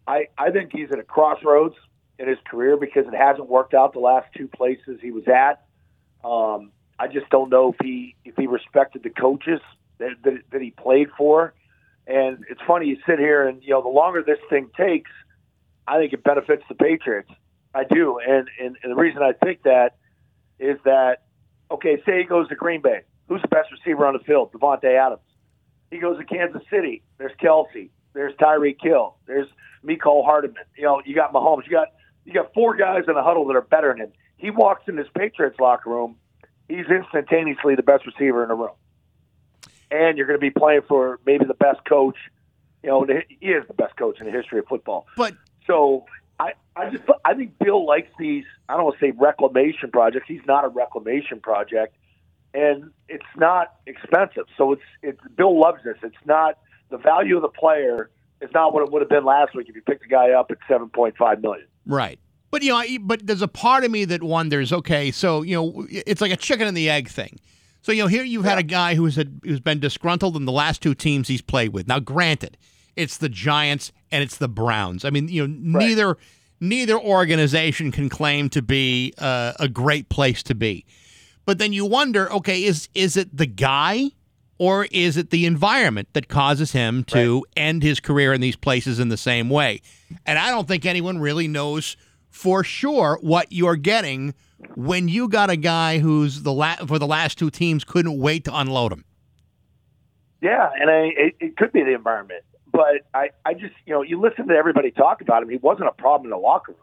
I, 0.06 0.28
I 0.36 0.50
think 0.50 0.72
he's 0.72 0.90
at 0.90 0.98
a 0.98 1.04
crossroads 1.04 1.76
in 2.18 2.28
his 2.28 2.38
career 2.48 2.76
because 2.76 3.06
it 3.06 3.14
hasn't 3.14 3.48
worked 3.48 3.74
out 3.74 3.92
the 3.92 4.00
last 4.00 4.28
two 4.36 4.48
places 4.48 4.98
he 5.00 5.10
was 5.10 5.24
at. 5.28 5.64
Um, 6.24 6.72
I 6.98 7.08
just 7.08 7.28
don't 7.30 7.50
know 7.50 7.72
if 7.72 7.76
he 7.82 8.14
if 8.24 8.36
he 8.36 8.46
respected 8.46 9.02
the 9.02 9.10
coaches 9.10 9.60
that, 9.98 10.10
that, 10.24 10.38
that 10.50 10.62
he 10.62 10.70
played 10.70 11.08
for. 11.16 11.54
And 12.06 12.44
it's 12.50 12.60
funny 12.66 12.86
you 12.86 12.98
sit 13.06 13.18
here 13.18 13.46
and 13.46 13.62
you 13.62 13.70
know 13.70 13.82
the 13.82 13.88
longer 13.88 14.22
this 14.22 14.38
thing 14.50 14.70
takes, 14.76 15.10
I 15.86 15.98
think 15.98 16.12
it 16.12 16.22
benefits 16.22 16.62
the 16.68 16.74
Patriots. 16.74 17.30
I 17.74 17.84
do, 17.84 18.18
and 18.18 18.48
and, 18.60 18.76
and 18.82 18.92
the 18.92 18.96
reason 18.96 19.22
I 19.22 19.32
think 19.32 19.62
that 19.62 19.96
is 20.58 20.78
that 20.84 21.22
okay, 21.70 22.02
say 22.04 22.18
he 22.18 22.24
goes 22.24 22.48
to 22.48 22.54
Green 22.54 22.82
Bay, 22.82 23.00
who's 23.28 23.42
the 23.42 23.48
best 23.48 23.70
receiver 23.72 24.06
on 24.06 24.12
the 24.12 24.20
field? 24.20 24.52
Davante 24.52 24.94
Adams. 24.94 25.22
He 25.90 25.98
goes 25.98 26.18
to 26.18 26.24
Kansas 26.24 26.62
City. 26.70 27.02
There's 27.18 27.32
Kelce. 27.42 27.90
There's 28.14 28.34
Tyreek 28.34 28.76
Hill. 28.80 29.16
There's 29.26 29.48
Mecole 29.84 30.24
Hardman. 30.24 30.64
You 30.76 30.84
know, 30.84 31.02
you 31.04 31.14
got 31.14 31.32
Mahomes. 31.32 31.64
You 31.64 31.72
got 31.72 31.88
you 32.24 32.32
got 32.32 32.52
four 32.54 32.76
guys 32.76 33.04
in 33.08 33.16
a 33.16 33.22
huddle 33.22 33.46
that 33.46 33.56
are 33.56 33.62
better 33.62 33.92
than 33.92 34.06
him. 34.06 34.12
He 34.36 34.50
walks 34.50 34.82
in 34.88 34.96
his 34.96 35.06
Patriots 35.16 35.58
locker 35.60 35.90
room. 35.90 36.16
He's 36.68 36.86
instantaneously 36.86 37.74
the 37.74 37.82
best 37.82 38.06
receiver 38.06 38.42
in 38.42 38.48
the 38.48 38.54
room. 38.54 38.74
And 39.90 40.16
you're 40.16 40.26
going 40.26 40.38
to 40.38 40.40
be 40.40 40.50
playing 40.50 40.82
for 40.88 41.20
maybe 41.26 41.44
the 41.44 41.54
best 41.54 41.84
coach. 41.84 42.16
You 42.82 42.90
know, 42.90 43.06
he 43.06 43.46
is 43.46 43.66
the 43.68 43.74
best 43.74 43.96
coach 43.96 44.18
in 44.20 44.26
the 44.26 44.32
history 44.32 44.58
of 44.58 44.66
football. 44.66 45.06
But 45.16 45.34
so 45.66 46.06
I, 46.40 46.52
I 46.74 46.90
just 46.90 47.04
I 47.24 47.34
think 47.34 47.58
Bill 47.58 47.86
likes 47.86 48.10
these. 48.18 48.44
I 48.68 48.74
don't 48.74 48.84
want 48.84 48.98
to 48.98 49.06
say 49.06 49.12
reclamation 49.12 49.90
projects. 49.90 50.26
He's 50.26 50.44
not 50.46 50.64
a 50.64 50.68
reclamation 50.68 51.40
project, 51.40 51.94
and 52.54 52.90
it's 53.08 53.24
not 53.36 53.74
expensive. 53.86 54.44
So 54.56 54.72
it's 54.72 54.82
it's 55.02 55.20
Bill 55.36 55.58
loves 55.58 55.84
this. 55.84 55.96
It's 56.02 56.16
not 56.24 56.58
the 56.90 56.98
value 56.98 57.36
of 57.36 57.42
the 57.42 57.48
player 57.48 58.10
is 58.42 58.50
not 58.52 58.74
what 58.74 58.82
it 58.82 58.92
would 58.92 59.02
have 59.02 59.08
been 59.08 59.24
last 59.24 59.54
week 59.54 59.68
if 59.68 59.74
you 59.76 59.82
picked 59.82 60.02
the 60.02 60.08
guy 60.08 60.30
up 60.32 60.50
at 60.50 60.58
seven 60.68 60.88
point 60.88 61.16
five 61.16 61.40
million. 61.40 61.66
Right. 61.86 62.18
But 62.50 62.62
you 62.62 62.70
know, 62.70 62.76
I- 62.76 62.98
but 63.00 63.26
there's 63.26 63.42
a 63.42 63.48
part 63.48 63.84
of 63.84 63.90
me 63.90 64.04
that 64.06 64.22
wonders. 64.22 64.72
Okay, 64.72 65.10
so 65.10 65.42
you 65.42 65.54
know, 65.56 65.86
it's 65.90 66.20
like 66.20 66.32
a 66.32 66.36
chicken 66.36 66.66
and 66.66 66.76
the 66.76 66.90
egg 66.90 67.08
thing. 67.08 67.38
So 67.82 67.92
you 67.92 68.02
know 68.02 68.08
here 68.08 68.22
you've 68.24 68.44
had 68.44 68.58
a 68.58 68.62
guy 68.62 68.94
who's 68.94 69.16
had, 69.16 69.40
who's 69.42 69.60
been 69.60 69.80
disgruntled 69.80 70.36
in 70.36 70.44
the 70.44 70.52
last 70.52 70.82
two 70.82 70.94
teams 70.94 71.28
he's 71.28 71.42
played 71.42 71.72
with. 71.72 71.88
Now, 71.88 71.98
granted, 71.98 72.56
it's 72.94 73.16
the 73.16 73.28
Giants 73.28 73.90
and 74.10 74.22
it's 74.22 74.36
the 74.36 74.48
Browns. 74.48 75.04
I 75.04 75.10
mean, 75.10 75.28
you 75.28 75.46
know, 75.48 75.54
neither 75.78 76.16
neither 76.60 76.96
organization 76.96 77.90
can 77.90 78.08
claim 78.08 78.48
to 78.50 78.62
be 78.62 79.12
uh, 79.18 79.52
a 79.58 79.68
great 79.68 80.08
place 80.10 80.42
to 80.44 80.54
be. 80.54 80.84
But 81.44 81.58
then 81.58 81.72
you 81.72 81.84
wonder, 81.86 82.30
okay, 82.32 82.62
is 82.62 82.88
is 82.94 83.16
it 83.16 83.36
the 83.36 83.46
guy 83.46 84.10
or 84.62 84.86
is 84.92 85.16
it 85.16 85.30
the 85.30 85.44
environment 85.44 86.06
that 86.12 86.28
causes 86.28 86.70
him 86.70 87.02
to 87.02 87.44
end 87.56 87.82
his 87.82 87.98
career 87.98 88.32
in 88.32 88.40
these 88.40 88.54
places 88.54 89.00
in 89.00 89.08
the 89.08 89.16
same 89.16 89.50
way? 89.50 89.80
And 90.24 90.38
I 90.38 90.50
don't 90.50 90.68
think 90.68 90.86
anyone 90.86 91.18
really 91.18 91.48
knows 91.48 91.96
for 92.30 92.62
sure 92.62 93.18
what 93.22 93.48
you're 93.50 93.74
getting 93.74 94.34
when 94.76 95.08
you 95.08 95.26
got 95.26 95.50
a 95.50 95.56
guy 95.56 95.98
who's 95.98 96.44
the 96.44 96.52
la- 96.52 96.76
for 96.76 97.00
the 97.00 97.08
last 97.08 97.38
two 97.38 97.50
teams 97.50 97.82
couldn't 97.82 98.16
wait 98.16 98.44
to 98.44 98.56
unload 98.56 98.92
him. 98.92 99.04
Yeah, 100.40 100.70
and 100.80 100.88
I, 100.88 101.10
it, 101.16 101.34
it 101.40 101.56
could 101.56 101.72
be 101.72 101.82
the 101.82 101.94
environment, 101.94 102.44
but 102.70 103.00
I, 103.12 103.30
I 103.44 103.54
just, 103.54 103.74
you 103.84 103.92
know, 103.92 104.02
you 104.02 104.20
listen 104.20 104.46
to 104.46 104.54
everybody 104.54 104.92
talk 104.92 105.22
about 105.22 105.42
him. 105.42 105.48
He 105.48 105.56
wasn't 105.56 105.88
a 105.88 105.92
problem 105.92 106.26
in 106.26 106.30
the 106.30 106.36
locker 106.36 106.76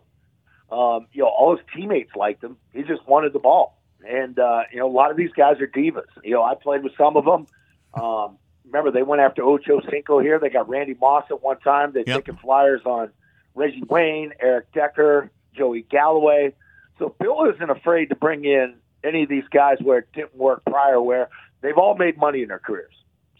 room. 0.70 0.78
Um, 0.78 1.08
you 1.14 1.22
know, 1.22 1.30
all 1.30 1.56
his 1.56 1.66
teammates 1.74 2.14
liked 2.14 2.44
him. 2.44 2.58
He 2.74 2.82
just 2.82 3.08
wanted 3.08 3.32
the 3.32 3.40
ball, 3.40 3.82
and 4.06 4.38
uh, 4.38 4.64
you 4.70 4.80
know, 4.80 4.88
a 4.90 4.92
lot 4.92 5.12
of 5.12 5.16
these 5.16 5.32
guys 5.32 5.62
are 5.62 5.68
divas. 5.68 6.04
You 6.26 6.34
know, 6.34 6.44
I 6.44 6.56
played 6.56 6.84
with 6.84 6.92
some 6.98 7.16
of 7.16 7.24
them. 7.24 7.48
Um, 7.94 8.38
remember, 8.66 8.92
they 8.92 9.04
went 9.04 9.22
after 9.22 9.44
Ocho 9.44 9.82
Cinco 9.90 10.20
here. 10.20 10.40
They 10.40 10.50
got 10.50 10.70
Randy 10.70 10.96
Moss 11.00 11.26
at 11.30 11.42
one 11.42 11.60
time. 11.60 11.92
They're 11.94 12.04
taking 12.04 12.38
flyers 12.38 12.82
on 12.86 13.12
Reggie 13.56 13.84
Wayne, 13.90 14.34
Eric 14.40 14.72
Decker, 14.74 15.32
Joey 15.54 15.82
Galloway. 15.90 16.54
So 16.98 17.16
Bill 17.20 17.46
isn't 17.54 17.70
afraid 17.70 18.10
to 18.10 18.16
bring 18.16 18.46
in 18.46 18.76
any 19.04 19.24
of 19.24 19.30
these 19.30 19.46
guys 19.52 19.78
where 19.82 20.00
it 20.00 20.10
didn't 20.14 20.36
work 20.36 20.64
prior, 20.66 21.02
where 21.02 21.30
they've 21.62 21.78
all 21.78 21.96
made 21.96 22.18
money 22.18 22.42
in 22.42 22.50
their 22.50 22.60
careers. 22.60 22.94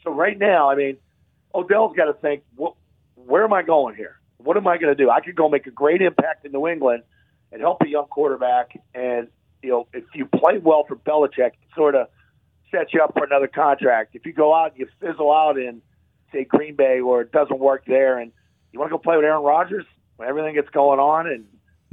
So 0.04 0.12
right 0.12 0.38
now, 0.38 0.70
I 0.70 0.76
mean, 0.76 0.98
Odell's 1.54 1.96
got 1.96 2.06
to 2.06 2.14
think, 2.14 2.44
what, 2.56 2.76
where 3.16 3.44
am 3.44 3.54
I 3.54 3.64
going 3.64 3.96
here? 3.96 4.20
What 4.38 4.56
am 4.56 4.68
I 4.68 4.78
going 4.78 4.96
to 4.96 5.04
do? 5.04 5.10
I 5.10 5.20
could 5.20 5.36
go 5.36 5.50
make 5.50 5.68
a 5.68 5.72
great 5.72 6.02
impact 6.02 6.46
in 6.46 6.54
New 6.54 6.68
England 6.68 7.04
and 7.52 7.62
help 7.62 7.82
a 7.82 7.88
young 7.88 8.06
quarterback. 8.06 8.80
And 8.94 9.28
you 9.62 9.70
know, 9.70 9.88
if 9.94 10.06
you 10.14 10.26
play 10.26 10.58
well 10.58 10.86
for 10.88 10.96
Belichick, 10.96 11.52
sort 11.76 11.96
of 11.96 12.08
sets 12.72 12.94
you 12.94 13.02
up 13.02 13.14
for 13.14 13.24
another 13.24 13.48
contract. 13.48 14.16
If 14.16 14.26
you 14.26 14.34
go 14.34 14.54
out 14.54 14.72
and 14.72 14.80
you 14.80 14.88
fizzle 15.00 15.32
out 15.32 15.58
in, 15.58 15.82
say, 16.32 16.44
Green 16.44 16.76
Bay, 16.76 17.00
or 17.00 17.22
it 17.22 17.32
doesn't 17.32 17.60
work 17.60 17.86
there, 17.86 18.20
and 18.20 18.32
you 18.72 18.80
want 18.80 18.90
to 18.90 18.98
go 18.98 19.00
play 19.00 19.16
with 19.16 19.26
Aaron 19.26 19.44
Rodgers 19.44 19.86
when 20.18 20.28
everything 20.28 20.56
gets 20.56 20.70
going 20.70 21.00
on, 21.00 21.28
and 21.28 21.46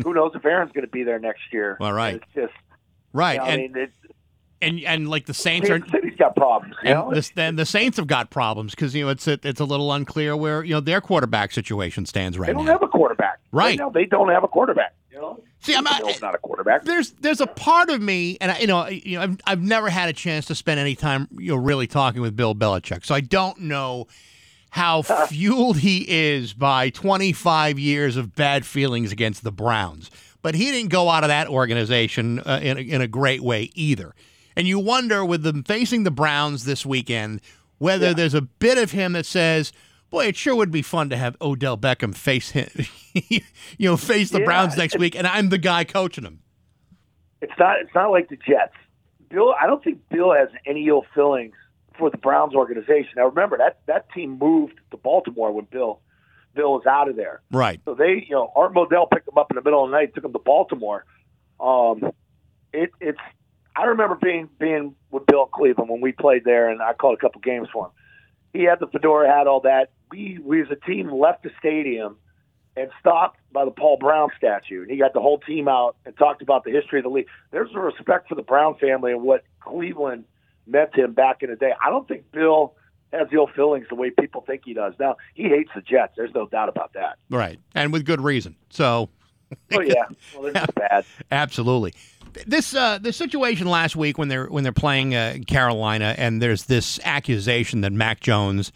who 0.05 0.13
knows 0.15 0.33
if 0.35 0.45
Aaron's 0.45 0.73
going 0.73 0.85
to 0.85 0.91
be 0.91 1.05
there 1.05 1.19
next 1.19 1.43
year? 1.53 1.77
All 1.81 1.93
right. 1.93 2.15
And 2.15 2.23
it's 2.23 2.35
just 2.35 2.53
Right, 3.17 3.35
You 3.35 3.39
know, 3.39 3.45
and 3.47 3.53
I 3.53 3.57
mean, 3.57 3.77
it, 3.77 3.93
and 4.61 4.81
and 4.81 5.09
like 5.09 5.25
the 5.25 5.33
Saints 5.33 5.71
are. 5.71 5.81
City's 5.89 6.17
got 6.19 6.37
problems. 6.37 6.75
You 6.83 6.91
know? 6.91 7.09
And 7.09 7.17
the, 7.17 7.31
then 7.35 7.57
the 7.57 7.65
Saints 7.65 7.97
have 7.97 8.07
got 8.07 8.31
problems 8.31 8.73
because 8.75 8.95
you 8.95 9.05
know 9.05 9.11
it's 9.11 9.27
a, 9.27 9.39
it's 9.43 9.61
a 9.61 9.65
little 9.65 9.91
unclear 9.91 10.37
where 10.37 10.63
you 10.63 10.75
know 10.75 10.81
their 10.81 11.01
quarterback 11.01 11.53
situation 11.53 12.05
stands 12.05 12.39
right 12.39 12.49
now. 12.49 12.53
They 12.53 12.57
don't 12.59 12.67
now. 12.67 12.73
have 12.73 12.83
a 12.83 12.89
quarterback. 12.89 13.41
Right. 13.53 13.79
now, 13.79 13.89
they 13.89 14.05
don't 14.05 14.29
have 14.29 14.45
a 14.45 14.49
quarterback. 14.49 14.95
Know. 15.17 15.43
See, 15.61 15.75
I'm 15.75 15.85
not, 15.85 16.03
not 16.21 16.35
a 16.35 16.39
quarterback. 16.39 16.85
There's 16.85 17.13
there's 17.13 17.41
a 17.41 17.47
part 17.47 17.91
of 17.91 18.01
me, 18.03 18.37
and 18.41 18.53
I, 18.53 18.59
you 18.59 18.67
know, 18.67 18.87
you 18.87 19.17
know, 19.17 19.23
I've 19.23 19.41
I've 19.47 19.63
never 19.63 19.89
had 19.89 20.09
a 20.09 20.13
chance 20.13 20.47
to 20.47 20.55
spend 20.55 20.79
any 20.79 20.95
time, 20.95 21.29
you 21.33 21.53
know, 21.53 21.57
really 21.57 21.87
talking 21.87 22.21
with 22.21 22.37
Bill 22.37 22.55
Belichick, 22.55 23.05
so 23.05 23.15
I 23.15 23.21
don't 23.21 23.61
know 23.61 24.07
how 24.71 25.03
fueled 25.29 25.79
he 25.79 26.05
is 26.09 26.53
by 26.53 26.91
25 26.91 27.79
years 27.79 28.17
of 28.17 28.35
bad 28.35 28.67
feelings 28.67 29.11
against 29.11 29.43
the 29.43 29.53
Browns. 29.53 30.11
But 30.43 30.55
he 30.55 30.71
didn't 30.71 30.91
go 30.91 31.09
out 31.09 31.25
of 31.25 31.29
that 31.29 31.49
organization 31.49 32.41
uh, 32.41 32.61
in 32.63 32.77
a, 32.77 32.81
in 32.81 33.01
a 33.01 33.09
great 33.09 33.41
way 33.41 33.71
either. 33.75 34.15
And 34.55 34.69
you 34.69 34.79
wonder, 34.79 35.25
with 35.25 35.43
them 35.43 35.65
facing 35.65 36.05
the 36.05 36.11
Browns 36.11 36.65
this 36.65 36.87
weekend, 36.87 37.41
whether 37.79 38.15
there's 38.15 38.35
a 38.35 38.43
bit 38.43 38.79
of 38.79 38.93
him 38.93 39.13
that 39.15 39.27
says, 39.27 39.73
"Boy, 40.11 40.27
it 40.27 40.37
sure 40.37 40.55
would 40.57 40.71
be 40.71 40.83
fun 40.83 41.11
to 41.11 41.17
have 41.17 41.37
Odell 41.41 41.77
Beckham 41.77 42.15
face 42.15 42.51
him, 42.51 42.69
you 43.15 43.41
know, 43.81 43.97
face 43.97 44.31
the 44.31 44.41
Yeah. 44.41 44.45
Browns 44.45 44.77
next 44.77 44.99
week, 44.99 45.15
and 45.15 45.27
I'm 45.27 45.49
the 45.49 45.59
guy 45.59 45.85
coaching 45.85 46.25
him." 46.25 46.41
It's 47.43 47.53
not. 47.59 47.81
It's 47.81 47.95
not 47.95 48.11
like 48.11 48.29
the 48.29 48.37
Jets. 48.37 48.75
Bill. 49.29 49.55
I 49.61 49.67
don't 49.67 49.83
think 49.83 50.01
Bill 50.09 50.33
has 50.33 50.49
any 50.67 50.87
ill 50.89 51.05
feelings 51.15 51.55
for 51.99 52.11
the 52.11 52.17
Browns 52.19 52.55
organization. 52.55 53.11
Now 53.17 53.27
remember 53.27 53.59
that 53.59 53.81
that 53.87 54.11
team 54.13 54.39
moved 54.39 54.75
to 54.91 54.97
Baltimore 54.97 55.53
when 55.53 55.67
Bill 55.67 56.01
Bill 56.55 56.73
was 56.73 56.87
out 56.87 57.09
of 57.09 57.17
there. 57.17 57.43
Right. 57.51 57.81
So 57.85 57.95
they, 57.95 58.25
you 58.29 58.35
know, 58.35 58.51
Art 58.57 58.73
Modell 58.75 59.11
picked 59.11 59.27
them 59.27 59.37
up 59.37 59.51
in 59.51 59.57
the 59.57 59.63
middle 59.63 59.85
of 59.85 59.91
the 59.91 59.97
night, 59.97 60.15
took 60.15 60.23
them 60.23 60.33
to 60.33 60.39
Baltimore. 60.39 61.05
Um, 61.61 62.13
it, 62.73 62.91
it's. 63.01 63.19
I 63.75 63.85
remember 63.85 64.15
being 64.15 64.49
being 64.59 64.95
with 65.11 65.27
Bill 65.27 65.47
Cleveland 65.47 65.91
when 65.91 66.01
we 66.01 66.13
played 66.13 66.45
there, 66.45 66.71
and 66.71 66.81
I 66.81 66.95
called 66.95 67.19
a 67.19 67.21
couple 67.21 67.41
games 67.43 67.69
for 67.73 67.87
him. 67.87 67.93
He 68.53 68.65
had 68.65 68.81
the 68.81 68.87
fedora 68.87 69.29
hat, 69.29 69.47
all 69.47 69.61
that. 69.61 69.91
We 70.11 70.39
we 70.43 70.63
as 70.63 70.69
a 70.71 70.77
team 70.77 71.11
left 71.11 71.43
the 71.43 71.51
stadium 71.59 72.17
and 72.77 72.91
stopped 73.01 73.39
by 73.53 73.65
the 73.65 73.71
Paul 73.71 73.97
Brown 73.99 74.29
statue, 74.37 74.83
and 74.83 74.91
he 74.91 74.97
got 74.99 75.13
the 75.15 75.21
whole 75.21 75.39
team 75.39 75.67
out 75.69 75.97
and 76.05 76.17
talked 76.17 76.43
about 76.43 76.65
the 76.65 76.71
history 76.71 76.99
of 76.99 77.05
the 77.05 77.11
league. 77.11 77.27
There's 77.51 77.71
a 77.75 77.79
respect 77.81 78.29
for 78.29 78.35
the 78.35 78.43
Brown 78.43 78.77
family 78.77 79.13
and 79.13 79.23
what 79.23 79.45
Cleveland 79.61 80.25
meant 80.67 80.93
to 80.95 81.05
him 81.05 81.13
back 81.13 81.43
in 81.43 81.51
the 81.51 81.57
day. 81.57 81.73
I 81.85 81.91
don't 81.91 82.07
think 82.07 82.31
Bill 82.33 82.75
has 83.13 83.29
ill 83.33 83.47
feelings 83.47 83.87
the 83.89 83.95
way 83.95 84.11
people 84.11 84.43
think 84.47 84.63
he 84.65 84.75
does. 84.75 84.95
Now 85.01 85.17
he 85.35 85.45
hates 85.45 85.71
the 85.75 85.81
Jets. 85.81 86.13
There's 86.17 86.35
no 86.35 86.47
doubt 86.47 86.69
about 86.69 86.93
that. 86.95 87.19
Right, 87.31 87.59
and 87.75 87.93
with 87.93 88.05
good 88.05 88.21
reason. 88.21 88.57
So, 88.71 89.09
Oh 89.73 89.81
yeah, 89.81 90.05
well 90.35 90.43
they're 90.43 90.53
just 90.53 90.75
bad. 90.75 91.05
absolutely. 91.31 91.95
This 92.47 92.75
uh, 92.75 92.99
the 92.99 93.13
situation 93.13 93.69
last 93.69 93.97
week 93.97 94.19
when 94.19 94.29
they're 94.29 94.47
when 94.47 94.65
they're 94.65 94.73
playing 94.73 95.15
uh, 95.15 95.37
Carolina, 95.47 96.15
and 96.19 96.43
there's 96.43 96.65
this 96.65 97.01
accusation 97.05 97.81
that 97.83 97.93
Mac 97.93 98.21
Jones 98.21 98.73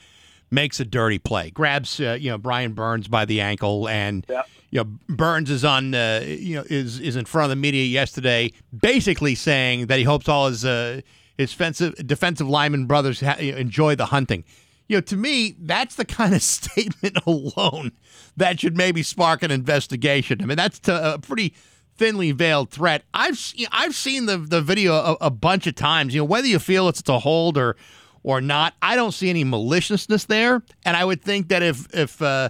makes 0.50 0.80
a 0.80 0.84
dirty 0.84 1.18
play, 1.18 1.50
grabs 1.50 2.00
uh, 2.00 2.16
you 2.18 2.30
know 2.30 2.38
Brian 2.38 2.72
Burns 2.72 3.08
by 3.08 3.24
the 3.24 3.40
ankle, 3.40 3.88
and 3.88 4.24
you 4.70 4.78
know 4.80 4.84
Burns 5.08 5.50
is 5.50 5.64
on 5.64 5.94
uh, 5.94 6.22
you 6.24 6.56
know 6.56 6.64
is 6.68 7.00
is 7.00 7.16
in 7.16 7.24
front 7.24 7.44
of 7.44 7.50
the 7.50 7.56
media 7.56 7.84
yesterday, 7.84 8.52
basically 8.78 9.34
saying 9.34 9.86
that 9.86 9.98
he 9.98 10.04
hopes 10.04 10.28
all 10.28 10.48
his 10.48 10.64
uh, 10.64 11.00
his 11.36 11.50
defensive 11.50 11.94
defensive 12.06 12.48
lineman 12.48 12.86
brothers 12.86 13.20
ha- 13.20 13.36
enjoy 13.38 13.94
the 13.94 14.06
hunting. 14.06 14.44
You 14.88 14.96
know, 14.96 15.02
to 15.02 15.16
me, 15.16 15.54
that's 15.60 15.94
the 15.94 16.04
kind 16.04 16.34
of 16.34 16.42
statement 16.42 17.18
alone 17.26 17.92
that 18.36 18.60
should 18.60 18.76
maybe 18.76 19.02
spark 19.02 19.42
an 19.42 19.50
investigation. 19.50 20.42
I 20.42 20.46
mean, 20.46 20.56
that's 20.56 20.78
to 20.80 21.14
a 21.14 21.18
pretty 21.18 21.54
thinly 22.00 22.32
veiled 22.32 22.70
threat. 22.70 23.04
I've 23.12 23.38
I've 23.70 23.94
seen 23.94 24.24
the 24.24 24.38
the 24.38 24.62
video 24.62 24.94
a, 24.94 25.16
a 25.20 25.30
bunch 25.30 25.66
of 25.66 25.74
times. 25.74 26.14
You 26.14 26.22
know, 26.22 26.24
whether 26.24 26.46
you 26.46 26.58
feel 26.58 26.88
it's 26.88 27.06
a 27.06 27.18
hold 27.18 27.58
or 27.58 27.76
or 28.22 28.40
not, 28.40 28.74
I 28.80 28.96
don't 28.96 29.12
see 29.12 29.28
any 29.28 29.44
maliciousness 29.44 30.24
there. 30.24 30.62
And 30.86 30.96
I 30.96 31.04
would 31.04 31.22
think 31.22 31.48
that 31.48 31.62
if 31.62 31.94
if 31.94 32.22
uh, 32.22 32.48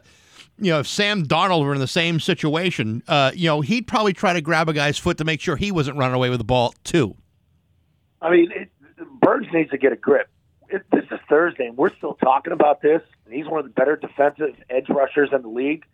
you 0.59 0.71
know 0.71 0.79
if 0.79 0.87
Sam 0.87 1.27
Darnold 1.27 1.65
were 1.65 1.75
in 1.75 1.81
the 1.81 1.89
same 1.89 2.21
situation, 2.21 3.03
uh, 3.09 3.33
you 3.35 3.49
know, 3.49 3.61
he'd 3.61 3.89
probably 3.89 4.13
try 4.13 4.33
to 4.33 4.41
grab 4.41 4.69
a 4.69 4.73
guy's 4.73 4.99
foot 4.99 5.19
to 5.19 5.25
make 5.25 5.41
sure 5.41 5.57
he 5.57 5.73
wasn't 5.73 5.97
running 5.97 6.15
away 6.15 6.31
with 6.31 6.39
the 6.39 6.45
ball 6.45 6.73
too. 6.85 7.17
I 8.23 8.31
mean, 8.31 8.53
it, 8.53 8.71
Burns 9.21 9.49
needs 9.53 9.71
to 9.71 9.79
get 9.79 9.93
a 9.93 9.97
grip. 9.97 10.29
It, 10.69 10.83
this 10.93 11.05
is 11.11 11.19
Thursday, 11.29 11.67
and 11.67 11.77
we're 11.77 11.93
still 11.97 12.15
talking 12.15 12.53
about 12.53 12.83
this. 12.83 13.03
He's 13.29 13.47
one 13.47 13.59
of 13.59 13.65
the 13.65 13.73
better 13.73 13.97
defensive 13.97 14.55
edge 14.69 14.89
rushers 14.89 15.31
in 15.33 15.43
the 15.43 15.49
league. 15.49 15.85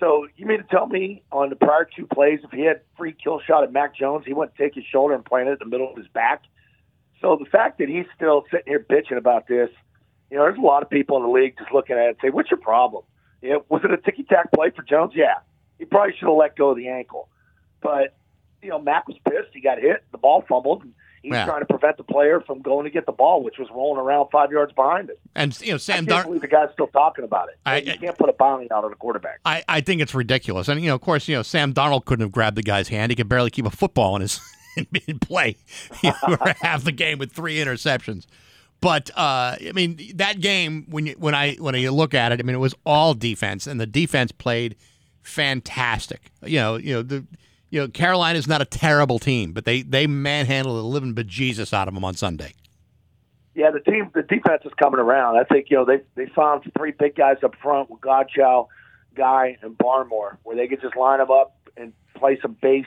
So 0.00 0.26
you 0.36 0.46
mean 0.46 0.58
to 0.58 0.64
tell 0.64 0.86
me 0.86 1.22
on 1.30 1.50
the 1.50 1.56
prior 1.56 1.86
two 1.94 2.06
plays, 2.06 2.40
if 2.42 2.50
he 2.50 2.62
had 2.62 2.80
free 2.96 3.12
kill 3.12 3.38
shot 3.46 3.62
at 3.62 3.72
Mac 3.72 3.94
Jones, 3.94 4.24
he 4.26 4.32
wouldn't 4.32 4.56
take 4.56 4.74
his 4.74 4.84
shoulder 4.84 5.14
and 5.14 5.22
plant 5.24 5.48
it 5.48 5.52
in 5.52 5.58
the 5.60 5.66
middle 5.66 5.90
of 5.90 5.96
his 5.96 6.08
back? 6.08 6.42
So 7.20 7.36
the 7.38 7.48
fact 7.48 7.78
that 7.78 7.88
he's 7.88 8.06
still 8.16 8.44
sitting 8.50 8.66
here 8.66 8.84
bitching 8.88 9.18
about 9.18 9.46
this, 9.46 9.68
you 10.30 10.38
know, 10.38 10.44
there's 10.44 10.56
a 10.56 10.62
lot 10.62 10.82
of 10.82 10.88
people 10.88 11.18
in 11.18 11.24
the 11.24 11.28
league 11.28 11.54
just 11.58 11.70
looking 11.70 11.96
at 11.96 12.06
it 12.06 12.08
and 12.08 12.16
say, 12.22 12.30
"What's 12.30 12.50
your 12.50 12.60
problem? 12.60 13.04
You 13.42 13.50
know, 13.50 13.64
was 13.68 13.82
it 13.84 13.90
a 13.90 13.98
ticky 13.98 14.22
tack 14.22 14.50
play 14.52 14.70
for 14.70 14.82
Jones? 14.82 15.12
Yeah, 15.14 15.34
he 15.78 15.84
probably 15.84 16.14
should 16.16 16.28
have 16.28 16.36
let 16.36 16.56
go 16.56 16.70
of 16.70 16.76
the 16.76 16.88
ankle, 16.88 17.28
but 17.82 18.14
you 18.62 18.70
know, 18.70 18.78
Mac 18.78 19.06
was 19.06 19.18
pissed. 19.28 19.52
He 19.52 19.60
got 19.60 19.78
hit, 19.78 20.04
the 20.12 20.18
ball 20.18 20.44
fumbled, 20.48 20.82
and 20.82 20.94
he's 21.22 21.32
Yeah. 21.32 21.44
trying 21.46 21.60
to 21.60 21.66
prevent 21.66 21.96
the 21.96 22.04
player 22.04 22.40
from 22.40 22.60
going 22.62 22.84
to 22.84 22.90
get 22.90 23.06
the 23.06 23.12
ball, 23.12 23.42
which 23.42 23.58
was 23.58 23.68
rolling 23.70 24.00
around 24.00 24.28
five 24.30 24.50
yards 24.50 24.72
behind 24.72 25.10
it. 25.10 25.18
And 25.34 25.58
you 25.60 25.72
know, 25.72 25.76
Sam 25.78 25.94
I 25.94 25.96
can't 25.98 26.08
Darnold. 26.08 26.24
believe 26.28 26.40
the 26.42 26.48
guy's 26.48 26.70
still 26.72 26.86
talking 26.88 27.24
about 27.24 27.48
it. 27.48 27.58
I- 27.66 27.78
you 27.80 27.98
can't 27.98 28.16
put 28.18 28.28
a 28.28 28.32
bounty 28.32 28.70
out 28.70 28.84
on 28.84 28.92
a 28.92 28.96
quarterback. 28.96 29.40
I, 29.44 29.62
I 29.68 29.80
think 29.80 30.00
it's 30.00 30.14
ridiculous. 30.14 30.68
And, 30.68 30.80
you 30.80 30.88
know, 30.88 30.94
of 30.94 31.00
course, 31.00 31.28
you 31.28 31.36
know, 31.36 31.42
Sam 31.42 31.72
Darnold 31.74 32.04
couldn't 32.04 32.24
have 32.24 32.32
grabbed 32.32 32.56
the 32.56 32.62
guy's 32.62 32.88
hand. 32.88 33.10
He 33.12 33.16
could 33.16 33.28
barely 33.28 33.50
keep 33.50 33.66
a 33.66 33.70
football 33.70 34.16
in 34.16 34.22
his 34.22 34.40
in 35.08 35.18
play 35.18 35.56
you 36.02 36.10
know, 36.10 36.36
for 36.36 36.54
half 36.60 36.84
the 36.84 36.92
game 36.92 37.18
with 37.18 37.32
three 37.32 37.56
interceptions. 37.56 38.26
But 38.80 39.10
uh, 39.10 39.56
I 39.60 39.72
mean, 39.74 39.98
that 40.14 40.40
game 40.40 40.86
when 40.88 41.04
you 41.04 41.12
when 41.18 41.34
I 41.34 41.54
when 41.56 41.74
you 41.74 41.90
look 41.90 42.14
at 42.14 42.32
it, 42.32 42.40
I 42.40 42.42
mean, 42.44 42.56
it 42.56 42.60
was 42.60 42.74
all 42.86 43.12
defense, 43.12 43.66
and 43.66 43.78
the 43.78 43.86
defense 43.86 44.32
played 44.32 44.74
fantastic. 45.22 46.30
You 46.42 46.58
know, 46.58 46.76
you 46.76 46.94
know 46.94 47.02
the 47.02 47.24
you 47.70 47.80
know 47.80 47.88
Carolina's 47.88 48.46
not 48.46 48.60
a 48.60 48.64
terrible 48.64 49.18
team, 49.18 49.52
but 49.52 49.64
they 49.64 49.82
they 49.82 50.06
manhandled 50.06 50.78
the 50.78 50.82
living 50.82 51.14
bejesus 51.14 51.72
out 51.72 51.88
of 51.88 51.94
them 51.94 52.04
on 52.04 52.14
Sunday. 52.14 52.54
Yeah, 53.54 53.70
the 53.70 53.80
team, 53.80 54.10
the 54.14 54.22
defense 54.22 54.62
is 54.64 54.72
coming 54.80 55.00
around. 55.00 55.36
I 55.36 55.44
think 55.44 55.70
you 55.70 55.76
know 55.76 55.84
they 55.84 56.00
they 56.14 56.30
found 56.34 56.70
three 56.76 56.92
big 56.92 57.16
guys 57.16 57.38
up 57.42 57.54
front 57.62 57.90
with 57.90 58.00
Godchaux, 58.00 58.68
Guy, 59.14 59.56
and 59.62 59.76
Barmore, 59.76 60.36
where 60.42 60.56
they 60.56 60.68
could 60.68 60.80
just 60.80 60.96
line 60.96 61.18
them 61.18 61.30
up 61.30 61.56
and 61.76 61.92
play 62.14 62.38
some 62.42 62.56
base 62.60 62.86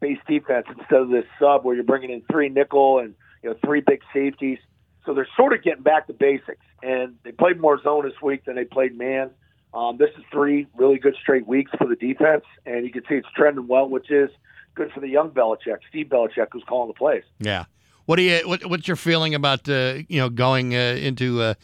base 0.00 0.18
defense 0.28 0.66
instead 0.68 1.00
of 1.00 1.10
this 1.10 1.24
sub 1.38 1.64
where 1.64 1.74
you're 1.74 1.84
bringing 1.84 2.10
in 2.10 2.22
three 2.30 2.48
nickel 2.48 2.98
and 2.98 3.14
you 3.42 3.50
know, 3.50 3.56
three 3.64 3.80
big 3.80 4.00
safeties. 4.12 4.58
So 5.04 5.14
they're 5.14 5.28
sort 5.36 5.52
of 5.52 5.62
getting 5.62 5.82
back 5.82 6.06
to 6.06 6.12
basics. 6.12 6.64
And 6.82 7.16
they 7.24 7.32
played 7.32 7.60
more 7.60 7.80
zone 7.82 8.04
this 8.04 8.20
week 8.22 8.44
than 8.44 8.56
they 8.56 8.64
played 8.64 8.96
man. 8.96 9.30
Um, 9.74 9.96
this 9.96 10.10
is 10.18 10.24
three 10.30 10.66
really 10.76 10.98
good 10.98 11.16
straight 11.20 11.46
weeks 11.46 11.70
for 11.78 11.86
the 11.86 11.96
defense, 11.96 12.44
and 12.66 12.84
you 12.84 12.92
can 12.92 13.02
see 13.08 13.14
it's 13.14 13.28
trending 13.34 13.66
well, 13.68 13.88
which 13.88 14.10
is 14.10 14.30
good 14.74 14.92
for 14.92 15.00
the 15.00 15.08
young 15.08 15.30
Belichick, 15.30 15.78
Steve 15.88 16.06
Belichick, 16.06 16.48
who's 16.52 16.64
calling 16.64 16.88
the 16.88 16.94
plays. 16.94 17.24
Yeah. 17.38 17.64
What 18.06 18.16
do 18.16 18.22
you? 18.22 18.40
What, 18.46 18.66
what's 18.66 18.88
your 18.88 18.96
feeling 18.96 19.34
about 19.34 19.68
uh, 19.68 19.98
you 20.08 20.20
know 20.20 20.28
going 20.28 20.74
uh, 20.74 20.96
into 21.00 21.40
uh, 21.40 21.54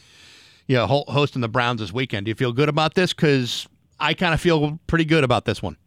you 0.67 0.75
know 0.75 0.87
hosting 0.87 1.41
the 1.41 1.49
Browns 1.49 1.81
this 1.81 1.91
weekend? 1.91 2.25
Do 2.25 2.29
you 2.29 2.35
feel 2.35 2.53
good 2.53 2.69
about 2.69 2.95
this? 2.95 3.13
Because 3.13 3.67
I 3.99 4.13
kind 4.13 4.33
of 4.33 4.41
feel 4.41 4.79
pretty 4.87 5.05
good 5.05 5.23
about 5.23 5.45
this 5.45 5.61
one. 5.61 5.77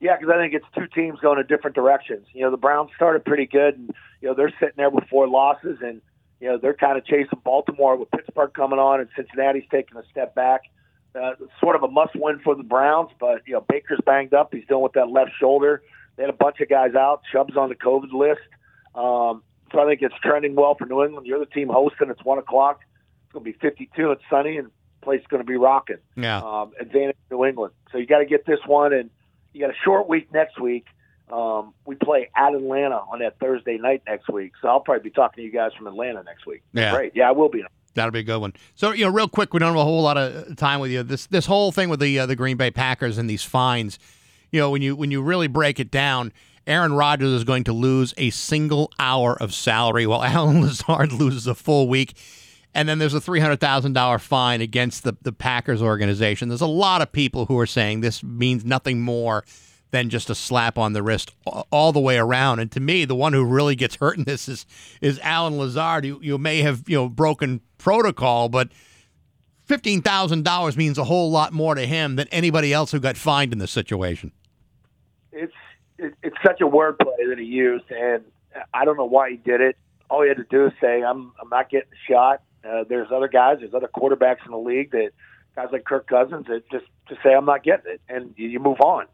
Yeah, 0.00 0.16
because 0.16 0.32
I 0.32 0.38
think 0.38 0.54
it's 0.54 0.66
two 0.76 0.86
teams 0.94 1.18
going 1.20 1.40
in 1.40 1.46
different 1.46 1.74
directions. 1.74 2.26
You 2.32 2.42
know, 2.42 2.50
the 2.50 2.56
Browns 2.56 2.90
started 2.94 3.24
pretty 3.24 3.46
good, 3.46 3.74
and 3.74 3.90
you 4.20 4.28
know 4.28 4.34
they're 4.34 4.52
sitting 4.60 4.74
there 4.76 4.90
with 4.90 5.04
four 5.08 5.26
losses, 5.26 5.78
and 5.80 6.00
you 6.40 6.48
know 6.48 6.58
they're 6.58 6.74
kind 6.74 6.98
of 6.98 7.04
chasing 7.04 7.40
Baltimore 7.42 7.96
with 7.96 8.10
Pittsburgh 8.10 8.52
coming 8.54 8.78
on, 8.78 9.00
and 9.00 9.08
Cincinnati's 9.16 9.64
taking 9.70 9.96
a 9.96 10.04
step 10.10 10.34
back. 10.34 10.62
Uh, 11.14 11.32
sort 11.60 11.74
of 11.74 11.82
a 11.82 11.88
must-win 11.88 12.38
for 12.44 12.54
the 12.54 12.62
Browns, 12.62 13.10
but 13.18 13.42
you 13.46 13.54
know 13.54 13.64
Baker's 13.68 14.00
banged 14.04 14.34
up. 14.34 14.52
He's 14.52 14.66
dealing 14.66 14.82
with 14.82 14.92
that 14.92 15.08
left 15.08 15.32
shoulder. 15.40 15.82
They 16.16 16.22
had 16.22 16.30
a 16.30 16.36
bunch 16.36 16.60
of 16.60 16.68
guys 16.68 16.94
out. 16.94 17.22
Chubb's 17.32 17.56
on 17.56 17.70
the 17.70 17.74
COVID 17.74 18.12
list, 18.12 18.40
um, 18.94 19.42
so 19.72 19.80
I 19.80 19.86
think 19.86 20.02
it's 20.02 20.14
trending 20.22 20.54
well 20.54 20.74
for 20.74 20.86
New 20.86 21.02
England. 21.04 21.26
You're 21.26 21.38
the 21.38 21.46
team 21.46 21.68
hosting. 21.68 22.10
It's 22.10 22.24
one 22.24 22.38
o'clock. 22.38 22.80
It's 23.24 23.32
going 23.32 23.44
to 23.44 23.52
be 23.52 23.58
52. 23.58 24.10
It's 24.10 24.22
sunny, 24.30 24.56
and 24.58 24.68
the 24.68 24.70
place 25.02 25.20
is 25.20 25.26
going 25.28 25.42
to 25.42 25.46
be 25.46 25.56
rocking. 25.56 25.98
Yeah. 26.16 26.38
Um, 26.38 26.72
advantage 26.80 27.16
New 27.30 27.44
England. 27.44 27.72
So 27.92 27.98
you 27.98 28.06
got 28.06 28.18
to 28.18 28.26
get 28.26 28.46
this 28.46 28.60
one, 28.66 28.92
and 28.92 29.10
you 29.52 29.60
got 29.60 29.70
a 29.70 29.78
short 29.84 30.08
week 30.08 30.32
next 30.32 30.60
week. 30.60 30.86
Um, 31.30 31.74
we 31.84 31.94
play 31.94 32.30
at 32.34 32.54
Atlanta 32.54 32.96
on 32.96 33.18
that 33.18 33.38
Thursday 33.38 33.76
night 33.76 34.02
next 34.06 34.30
week, 34.30 34.52
so 34.62 34.68
I'll 34.68 34.80
probably 34.80 35.10
be 35.10 35.14
talking 35.14 35.42
to 35.42 35.46
you 35.46 35.52
guys 35.52 35.72
from 35.76 35.86
Atlanta 35.86 36.22
next 36.22 36.46
week. 36.46 36.62
Yeah. 36.72 36.94
Great. 36.94 37.12
Yeah, 37.14 37.28
I 37.28 37.32
will 37.32 37.50
be. 37.50 37.64
That'll 37.98 38.12
be 38.12 38.20
a 38.20 38.24
good 38.24 38.38
one. 38.38 38.54
So, 38.74 38.92
you 38.92 39.04
know, 39.04 39.10
real 39.10 39.28
quick, 39.28 39.52
we 39.52 39.60
don't 39.60 39.68
have 39.68 39.76
a 39.76 39.84
whole 39.84 40.02
lot 40.02 40.16
of 40.16 40.56
time 40.56 40.80
with 40.80 40.90
you. 40.90 41.02
This 41.02 41.26
this 41.26 41.46
whole 41.46 41.72
thing 41.72 41.88
with 41.88 42.00
the 42.00 42.20
uh, 42.20 42.26
the 42.26 42.36
Green 42.36 42.56
Bay 42.56 42.70
Packers 42.70 43.18
and 43.18 43.28
these 43.28 43.42
fines, 43.42 43.98
you 44.50 44.60
know, 44.60 44.70
when 44.70 44.82
you 44.82 44.96
when 44.96 45.10
you 45.10 45.20
really 45.20 45.48
break 45.48 45.78
it 45.78 45.90
down, 45.90 46.32
Aaron 46.66 46.92
Rodgers 46.92 47.30
is 47.30 47.44
going 47.44 47.64
to 47.64 47.72
lose 47.72 48.14
a 48.16 48.30
single 48.30 48.90
hour 48.98 49.36
of 49.40 49.52
salary, 49.52 50.06
while 50.06 50.22
Allen 50.24 50.62
Lazard 50.62 51.12
loses 51.12 51.46
a 51.46 51.54
full 51.54 51.88
week. 51.88 52.14
And 52.74 52.88
then 52.88 52.98
there's 52.98 53.14
a 53.14 53.20
three 53.20 53.40
hundred 53.40 53.60
thousand 53.60 53.94
dollar 53.94 54.18
fine 54.18 54.60
against 54.60 55.02
the 55.04 55.16
the 55.22 55.32
Packers 55.32 55.82
organization. 55.82 56.48
There's 56.48 56.60
a 56.60 56.66
lot 56.66 57.02
of 57.02 57.10
people 57.10 57.46
who 57.46 57.58
are 57.58 57.66
saying 57.66 58.00
this 58.00 58.22
means 58.22 58.64
nothing 58.64 59.00
more 59.00 59.44
than 59.90 60.10
just 60.10 60.28
a 60.28 60.34
slap 60.34 60.76
on 60.76 60.92
the 60.92 61.02
wrist 61.02 61.32
all 61.70 61.92
the 61.92 62.00
way 62.00 62.18
around. 62.18 62.58
And 62.58 62.70
to 62.72 62.80
me, 62.80 63.04
the 63.04 63.14
one 63.14 63.32
who 63.32 63.44
really 63.44 63.74
gets 63.74 63.96
hurt 63.96 64.18
in 64.18 64.24
this 64.24 64.48
is 64.48 64.66
is 65.00 65.18
Allen 65.22 65.58
Lazard. 65.58 66.04
You 66.04 66.18
you 66.22 66.38
may 66.38 66.58
have 66.62 66.88
you 66.88 66.96
know 66.96 67.08
broken 67.08 67.60
protocol, 67.78 68.48
but 68.48 68.68
fifteen 69.64 70.02
thousand 70.02 70.44
dollars 70.44 70.76
means 70.76 70.98
a 70.98 71.04
whole 71.04 71.30
lot 71.30 71.52
more 71.52 71.74
to 71.74 71.86
him 71.86 72.16
than 72.16 72.28
anybody 72.28 72.72
else 72.72 72.92
who 72.92 73.00
got 73.00 73.16
fined 73.16 73.52
in 73.52 73.58
this 73.58 73.70
situation. 73.70 74.32
It's 75.32 75.54
it, 75.98 76.14
it's 76.22 76.36
such 76.44 76.60
a 76.60 76.66
wordplay 76.66 77.28
that 77.28 77.38
he 77.38 77.46
used, 77.46 77.90
and 77.90 78.24
I 78.74 78.84
don't 78.84 78.96
know 78.96 79.06
why 79.06 79.30
he 79.30 79.36
did 79.36 79.60
it. 79.60 79.76
All 80.10 80.22
he 80.22 80.28
had 80.28 80.38
to 80.38 80.46
do 80.48 80.66
is 80.66 80.72
say, 80.80 81.02
"I'm 81.02 81.32
I'm 81.40 81.48
not 81.48 81.70
getting 81.70 81.90
shot." 82.08 82.42
Uh, 82.68 82.84
there's 82.88 83.08
other 83.12 83.28
guys, 83.28 83.58
there's 83.60 83.72
other 83.72 83.88
quarterbacks 83.88 84.44
in 84.44 84.50
the 84.50 84.58
league 84.58 84.90
that 84.90 85.10
guys 85.54 85.68
like 85.70 85.84
Kirk 85.84 86.06
Cousins 86.08 86.46
that 86.48 86.68
just 86.70 86.86
just 87.08 87.22
say, 87.22 87.34
"I'm 87.34 87.44
not 87.44 87.62
getting 87.62 87.92
it," 87.92 88.00
and 88.08 88.34
you, 88.36 88.48
you 88.48 88.60
move 88.60 88.80
on. 88.80 89.06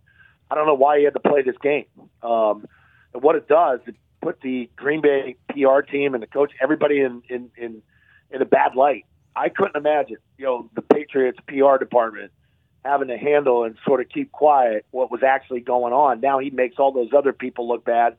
I 0.51 0.55
don't 0.55 0.67
know 0.67 0.75
why 0.75 0.99
he 0.99 1.05
had 1.05 1.15
to 1.15 1.21
play 1.21 1.43
this 1.43 1.57
game. 1.63 1.87
Um, 2.23 2.67
and 3.13 3.23
what 3.23 3.37
it 3.37 3.49
does, 3.49 3.81
it 3.87 3.97
put 4.21 4.41
the 4.41 4.71
Green 4.77 5.01
Bay 5.01 5.37
PR 5.51 5.81
team 5.81 6.15
and 6.15 6.23
the 6.23 6.27
coach, 6.27 6.53
everybody 6.61 7.01
in 7.01 7.23
in 7.29 7.51
in, 7.57 7.83
in 8.31 8.43
a 8.43 8.47
bad 8.47 8.75
light. 8.75 9.05
I 9.37 9.49
couldn't 9.49 9.77
imagine, 9.77 10.19
you 10.39 10.45
know, 10.45 10.71
the 10.75 10.83
Patriots 10.83 11.39
PR 11.49 11.77
department 11.79 12.31
having 12.85 13.09
to 13.09 13.17
handle 13.17 13.65
and 13.65 13.77
sort 13.85 14.01
of 14.01 14.09
keep 14.09 14.31
quiet 14.31 14.85
what 14.91 15.11
was 15.11 15.23
actually 15.23 15.61
going 15.61 15.93
on. 15.93 16.21
Now 16.21 16.39
he 16.39 16.51
makes 16.51 16.77
all 16.79 16.93
those 16.93 17.13
other 17.17 17.33
people 17.33 17.67
look 17.67 17.85
bad. 17.85 18.17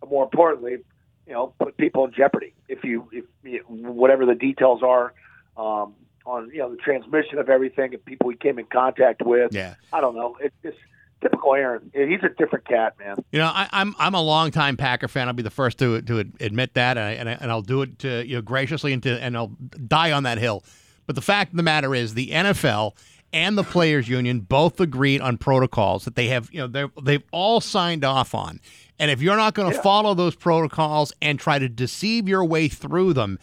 But 0.00 0.10
more 0.10 0.24
importantly, 0.24 0.78
you 1.26 1.32
know, 1.32 1.52
put 1.58 1.76
people 1.76 2.04
in 2.06 2.12
jeopardy 2.12 2.54
if 2.68 2.84
you 2.84 3.08
if 3.12 3.24
you, 3.42 3.60
whatever 3.68 4.26
the 4.26 4.34
details 4.34 4.82
are 4.82 5.12
um, 5.56 5.94
on 6.24 6.50
you 6.52 6.58
know 6.58 6.70
the 6.70 6.76
transmission 6.76 7.38
of 7.38 7.48
everything 7.48 7.94
and 7.94 8.04
people 8.04 8.30
he 8.30 8.36
came 8.36 8.58
in 8.58 8.66
contact 8.66 9.22
with. 9.22 9.52
Yeah. 9.52 9.74
I 9.92 10.00
don't 10.00 10.14
know. 10.14 10.36
It's 10.40 10.54
just 10.62 10.78
typical 11.22 11.54
Aaron. 11.54 11.90
He's 11.94 12.22
a 12.22 12.28
different 12.28 12.66
cat, 12.66 12.94
man. 12.98 13.16
You 13.32 13.38
know, 13.38 13.46
I, 13.46 13.68
I'm 13.72 13.94
I'm 13.98 14.14
a 14.14 14.22
longtime 14.22 14.76
Packer 14.76 15.08
fan. 15.08 15.28
I'll 15.28 15.34
be 15.34 15.42
the 15.42 15.50
first 15.50 15.78
to 15.78 16.02
to 16.02 16.18
admit 16.40 16.74
that, 16.74 16.96
and 16.96 17.06
I, 17.06 17.10
and, 17.12 17.28
I, 17.28 17.32
and 17.40 17.50
I'll 17.50 17.62
do 17.62 17.82
it 17.82 17.98
to, 18.00 18.26
you 18.26 18.36
know 18.36 18.42
graciously 18.42 18.92
and 18.92 19.02
to, 19.02 19.22
and 19.22 19.36
I'll 19.36 19.56
die 19.86 20.12
on 20.12 20.24
that 20.24 20.38
hill. 20.38 20.64
But 21.06 21.14
the 21.14 21.22
fact 21.22 21.52
of 21.52 21.56
the 21.56 21.62
matter 21.62 21.94
is, 21.94 22.14
the 22.14 22.28
NFL 22.30 22.96
and 23.32 23.56
the 23.56 23.62
players' 23.64 24.08
union 24.08 24.40
both 24.40 24.80
agreed 24.80 25.20
on 25.20 25.38
protocols 25.38 26.04
that 26.04 26.16
they 26.16 26.28
have. 26.28 26.48
You 26.52 26.60
know, 26.60 26.66
they 26.66 26.86
they've 27.02 27.24
all 27.32 27.60
signed 27.60 28.04
off 28.04 28.34
on. 28.34 28.60
And 28.98 29.10
if 29.10 29.20
you're 29.20 29.36
not 29.36 29.54
going 29.54 29.70
to 29.72 29.78
follow 29.82 30.14
those 30.14 30.34
protocols 30.34 31.12
and 31.20 31.38
try 31.38 31.58
to 31.58 31.68
deceive 31.68 32.28
your 32.28 32.44
way 32.44 32.68
through 32.68 33.12
them, 33.12 33.38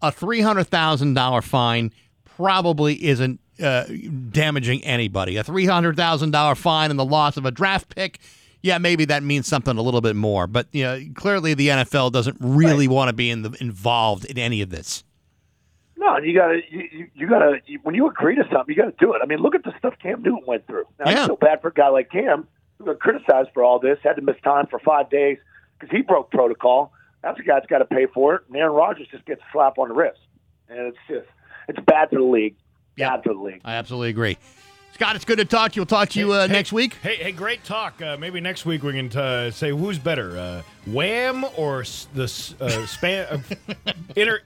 a 0.00 0.10
three 0.10 0.40
hundred 0.40 0.64
thousand 0.64 1.14
dollar 1.14 1.42
fine 1.42 1.92
probably 2.24 3.02
isn't 3.04 3.40
uh, 3.62 3.84
damaging 4.30 4.82
anybody. 4.84 5.36
A 5.36 5.44
three 5.44 5.66
hundred 5.66 5.96
thousand 5.96 6.30
dollar 6.32 6.54
fine 6.54 6.90
and 6.90 6.98
the 6.98 7.04
loss 7.04 7.36
of 7.36 7.44
a 7.46 7.50
draft 7.50 7.94
pick, 7.94 8.18
yeah, 8.62 8.78
maybe 8.78 9.04
that 9.06 9.22
means 9.22 9.46
something 9.46 9.76
a 9.76 9.82
little 9.82 10.00
bit 10.00 10.16
more. 10.16 10.46
But 10.46 10.66
you 10.72 10.84
know, 10.84 11.00
clearly 11.14 11.54
the 11.54 11.68
NFL 11.68 12.12
doesn't 12.12 12.36
really 12.40 12.88
want 12.88 13.08
to 13.08 13.12
be 13.14 13.30
in 13.30 13.42
the, 13.42 13.56
involved 13.60 14.24
in 14.26 14.38
any 14.38 14.62
of 14.62 14.70
this. 14.70 15.04
No, 15.96 16.18
you 16.18 16.34
got 16.34 16.48
to 16.48 16.60
you, 16.70 16.88
you- 16.92 17.10
you 17.14 17.26
got 17.28 17.38
to 17.38 17.58
when 17.82 17.94
you 17.94 18.06
agree 18.06 18.34
to 18.36 18.44
something, 18.52 18.74
you 18.74 18.80
got 18.82 18.96
to 18.96 19.04
do 19.04 19.14
it. 19.14 19.20
I 19.22 19.26
mean, 19.26 19.38
look 19.38 19.54
at 19.54 19.64
the 19.64 19.72
stuff 19.78 19.94
Cam 20.02 20.22
Newton 20.22 20.44
went 20.46 20.66
through. 20.66 20.84
Now, 20.98 21.10
Yeah. 21.10 21.24
I 21.24 21.26
feel 21.26 21.36
bad 21.36 21.62
for 21.62 21.68
a 21.68 21.72
guy 21.72 21.88
like 21.88 22.10
Cam 22.10 22.46
who 22.78 22.84
got 22.84 22.98
criticized 23.00 23.48
for 23.54 23.64
all 23.64 23.78
this, 23.78 23.98
had 24.02 24.16
to 24.16 24.22
miss 24.22 24.36
time 24.44 24.66
for 24.66 24.78
five 24.80 25.08
days 25.08 25.38
because 25.78 25.94
he 25.96 26.02
broke 26.02 26.30
protocol. 26.30 26.92
That's 27.22 27.40
a 27.40 27.42
guy 27.42 27.54
that's 27.54 27.66
got 27.66 27.78
to 27.78 27.86
pay 27.86 28.06
for 28.12 28.34
it. 28.36 28.42
And 28.48 28.56
Aaron 28.56 28.74
Rodgers 28.74 29.08
just 29.10 29.24
gets 29.24 29.40
a 29.40 29.44
slap 29.52 29.78
on 29.78 29.88
the 29.88 29.94
wrist, 29.94 30.20
and 30.68 30.78
it's 30.80 30.98
just 31.08 31.26
it's 31.68 31.78
bad 31.86 32.10
for 32.10 32.16
the 32.16 32.22
league. 32.24 32.54
Bad 32.96 33.18
Absolutely. 33.18 33.60
I 33.64 33.74
absolutely 33.74 34.08
agree. 34.10 34.38
Scott, 34.94 35.14
it's 35.16 35.26
good 35.26 35.36
to 35.38 35.44
talk 35.44 35.72
to 35.72 35.76
you. 35.76 35.80
We'll 35.82 35.86
talk 35.86 36.08
to 36.10 36.18
you 36.18 36.32
uh, 36.32 36.46
Hey, 36.46 36.52
next 36.54 36.72
week. 36.72 36.94
Hey, 37.02 37.16
hey, 37.16 37.32
great 37.32 37.62
talk. 37.64 38.00
Uh, 38.00 38.16
maybe 38.16 38.40
next 38.40 38.64
week 38.64 38.82
we 38.82 38.92
can 38.92 39.14
uh, 39.18 39.50
say 39.50 39.70
who's 39.70 39.98
better, 39.98 40.38
uh, 40.38 40.62
Wham 40.86 41.44
or 41.56 41.82
s- 41.82 42.08
the 42.14 42.22
s- 42.24 42.54
uh, 42.60 42.86
span 42.86 43.26
uh, 43.68 43.92
inter 44.16 44.40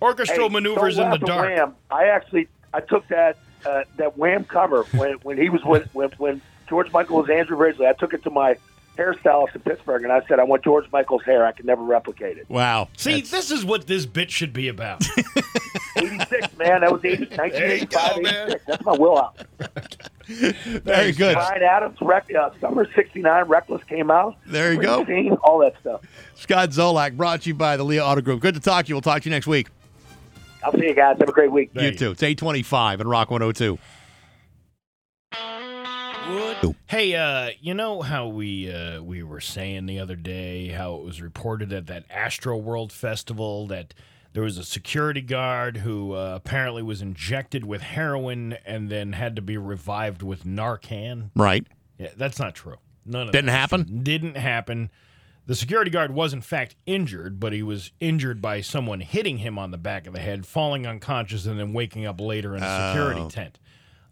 orchestral 0.00 0.48
Hey, 0.48 0.52
maneuvers 0.54 0.98
in 0.98 1.04
the 1.04 1.10
laugh 1.10 1.20
dark. 1.20 1.48
Wham. 1.48 1.74
I 1.90 2.06
actually 2.06 2.48
I 2.74 2.80
took 2.80 3.06
that 3.08 3.36
uh, 3.64 3.84
that 3.96 4.18
Wham 4.18 4.42
cover 4.44 4.82
when 4.94 5.12
when 5.22 5.38
he 5.38 5.48
was 5.48 5.62
with 5.64 5.88
when, 5.94 6.10
when 6.18 6.42
George 6.68 6.90
Michael 6.92 7.18
was 7.18 7.30
Andrew 7.30 7.56
Ridgeley. 7.56 7.86
I 7.86 7.92
took 7.92 8.12
it 8.12 8.24
to 8.24 8.30
my 8.30 8.56
hairstylist 8.96 9.54
in 9.54 9.60
Pittsburgh, 9.62 10.02
and 10.02 10.12
I 10.12 10.20
said 10.26 10.38
I 10.38 10.44
want 10.44 10.62
George 10.64 10.86
Michael's 10.92 11.22
hair. 11.24 11.46
I 11.46 11.52
can 11.52 11.66
never 11.66 11.82
replicate 11.82 12.38
it. 12.38 12.48
Wow. 12.48 12.88
See, 12.96 13.20
this 13.22 13.50
is 13.50 13.64
what 13.64 13.86
this 13.86 14.06
bit 14.06 14.30
should 14.30 14.52
be 14.52 14.68
about. 14.68 15.04
86, 15.96 16.56
man. 16.58 16.80
That 16.80 16.92
was 16.92 17.04
80, 17.04 17.36
1985, 17.36 18.18
86. 18.18 18.64
That's 18.66 18.84
my 18.84 18.92
wheelhouse. 18.92 19.36
Very 20.26 21.12
good. 21.12 21.34
Bryan 21.34 21.62
Adams, 21.62 21.98
rec, 22.00 22.26
uh, 22.34 22.50
Summer 22.60 22.88
69, 22.94 23.44
Reckless 23.46 23.84
came 23.84 24.10
out. 24.10 24.36
There 24.46 24.72
you 24.72 24.80
go. 24.80 25.04
Springsteen, 25.04 25.38
all 25.42 25.58
that 25.60 25.74
stuff. 25.80 26.02
Scott 26.34 26.70
Zolak, 26.70 27.16
brought 27.16 27.42
to 27.42 27.48
you 27.50 27.54
by 27.54 27.76
the 27.76 27.84
Lia 27.84 28.04
Auto 28.04 28.20
Group. 28.20 28.40
Good 28.40 28.54
to 28.54 28.60
talk 28.60 28.86
to 28.86 28.88
you. 28.88 28.94
We'll 28.94 29.02
talk 29.02 29.22
to 29.22 29.28
you 29.28 29.34
next 29.34 29.46
week. 29.46 29.68
I'll 30.64 30.72
see 30.72 30.86
you 30.86 30.94
guys. 30.94 31.16
Have 31.18 31.28
a 31.28 31.32
great 31.32 31.50
week. 31.50 31.70
you 31.74 31.90
too. 31.92 32.12
It's 32.12 32.22
825 32.22 33.00
and 33.00 33.10
Rock 33.10 33.30
102. 33.30 33.78
Hey, 36.86 37.14
uh, 37.14 37.50
you 37.60 37.74
know 37.74 38.02
how 38.02 38.28
we 38.28 38.70
uh, 38.72 39.02
we 39.02 39.22
were 39.22 39.40
saying 39.40 39.86
the 39.86 39.98
other 39.98 40.16
day 40.16 40.68
how 40.68 40.94
it 40.96 41.04
was 41.04 41.20
reported 41.20 41.72
at 41.72 41.86
that 41.86 42.08
Astroworld 42.08 42.92
Festival 42.92 43.66
that 43.68 43.92
there 44.32 44.42
was 44.42 44.56
a 44.58 44.64
security 44.64 45.20
guard 45.20 45.78
who 45.78 46.12
uh, 46.12 46.32
apparently 46.36 46.82
was 46.82 47.02
injected 47.02 47.64
with 47.64 47.82
heroin 47.82 48.54
and 48.64 48.88
then 48.88 49.12
had 49.12 49.36
to 49.36 49.42
be 49.42 49.56
revived 49.56 50.22
with 50.22 50.44
Narcan. 50.44 51.30
Right. 51.36 51.66
Yeah, 51.98 52.10
that's 52.16 52.38
not 52.38 52.54
true. 52.54 52.76
None 53.04 53.26
of 53.28 53.32
Didn't 53.32 53.50
happen? 53.50 54.02
Didn't 54.02 54.36
happen. 54.36 54.90
The 55.46 55.54
security 55.56 55.90
guard 55.90 56.12
was 56.14 56.32
in 56.32 56.40
fact 56.40 56.76
injured, 56.86 57.40
but 57.40 57.52
he 57.52 57.62
was 57.62 57.90
injured 58.00 58.40
by 58.40 58.60
someone 58.60 59.00
hitting 59.00 59.38
him 59.38 59.58
on 59.58 59.70
the 59.70 59.78
back 59.78 60.06
of 60.06 60.14
the 60.14 60.20
head, 60.20 60.46
falling 60.46 60.86
unconscious, 60.86 61.46
and 61.46 61.58
then 61.58 61.72
waking 61.72 62.06
up 62.06 62.20
later 62.20 62.54
in 62.56 62.62
a 62.62 62.88
security 62.90 63.20
Oh. 63.22 63.28
tent. 63.28 63.58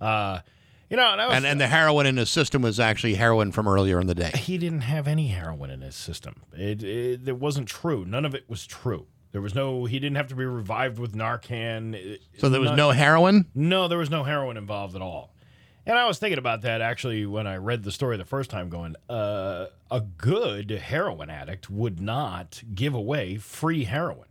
Uh, 0.00 0.40
you 0.90 0.96
know, 0.96 1.16
that 1.16 1.28
was, 1.28 1.36
And, 1.36 1.46
and 1.46 1.60
the 1.60 1.68
heroin 1.68 2.04
in 2.06 2.16
his 2.18 2.28
system 2.30 2.62
was 2.62 2.78
actually 2.78 3.14
heroin 3.14 3.52
from 3.52 3.66
earlier 3.68 4.00
in 4.00 4.06
the 4.08 4.14
day. 4.14 4.30
he 4.34 4.58
didn't 4.58 4.82
have 4.82 5.08
any 5.08 5.28
heroin 5.28 5.70
in 5.70 5.80
his 5.80 5.94
system. 5.94 6.42
It, 6.52 6.82
it, 6.82 7.26
it 7.28 7.38
wasn't 7.38 7.68
true. 7.68 8.04
None 8.04 8.24
of 8.24 8.34
it 8.34 8.44
was 8.48 8.66
true. 8.66 9.06
There 9.32 9.40
was 9.40 9.54
no. 9.54 9.84
He 9.84 10.00
didn't 10.00 10.16
have 10.16 10.26
to 10.28 10.34
be 10.34 10.44
revived 10.44 10.98
with 10.98 11.14
Narcan. 11.14 11.94
It- 11.94 12.20
So 12.38 12.48
there 12.48 12.60
was 12.60 12.70
none- 12.70 12.76
no 12.76 12.90
heroin? 12.90 13.46
No, 13.54 13.86
there 13.86 13.98
was 13.98 14.10
no 14.10 14.24
heroin 14.24 14.56
involved 14.56 14.96
at 14.96 15.02
all. 15.02 15.32
And 15.86 15.96
I 15.98 16.06
was 16.06 16.18
thinking 16.18 16.38
about 16.38 16.62
that 16.62 16.80
actually 16.80 17.24
when 17.26 17.46
I 17.46 17.56
read 17.56 17.84
the 17.84 17.92
story 17.92 18.16
the 18.16 18.24
first 18.24 18.50
time, 18.50 18.68
going, 18.68 18.96
uh, 19.08 19.66
a 19.90 20.00
good 20.00 20.70
heroin 20.70 21.30
addict 21.30 21.70
would 21.70 22.00
not 22.00 22.62
give 22.74 22.92
away 22.94 23.36
free 23.36 23.84
heroin. 23.84 24.26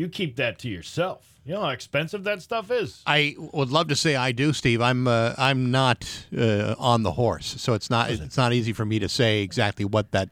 You 0.00 0.08
keep 0.08 0.36
that 0.36 0.58
to 0.60 0.68
yourself. 0.70 1.26
You 1.44 1.52
know 1.52 1.60
how 1.60 1.68
expensive 1.68 2.24
that 2.24 2.40
stuff 2.40 2.70
is. 2.70 3.02
I 3.06 3.34
would 3.38 3.68
love 3.68 3.88
to 3.88 3.94
say 3.96 4.16
I 4.16 4.32
do, 4.32 4.54
Steve. 4.54 4.80
I'm 4.80 5.06
uh, 5.06 5.34
I'm 5.36 5.70
not 5.70 6.08
uh, 6.34 6.74
on 6.78 7.02
the 7.02 7.12
horse, 7.12 7.54
so 7.58 7.74
it's 7.74 7.90
not 7.90 8.10
it's 8.10 8.38
not 8.38 8.54
easy 8.54 8.72
for 8.72 8.86
me 8.86 8.98
to 8.98 9.10
say 9.10 9.42
exactly 9.42 9.84
what 9.84 10.12
that 10.12 10.30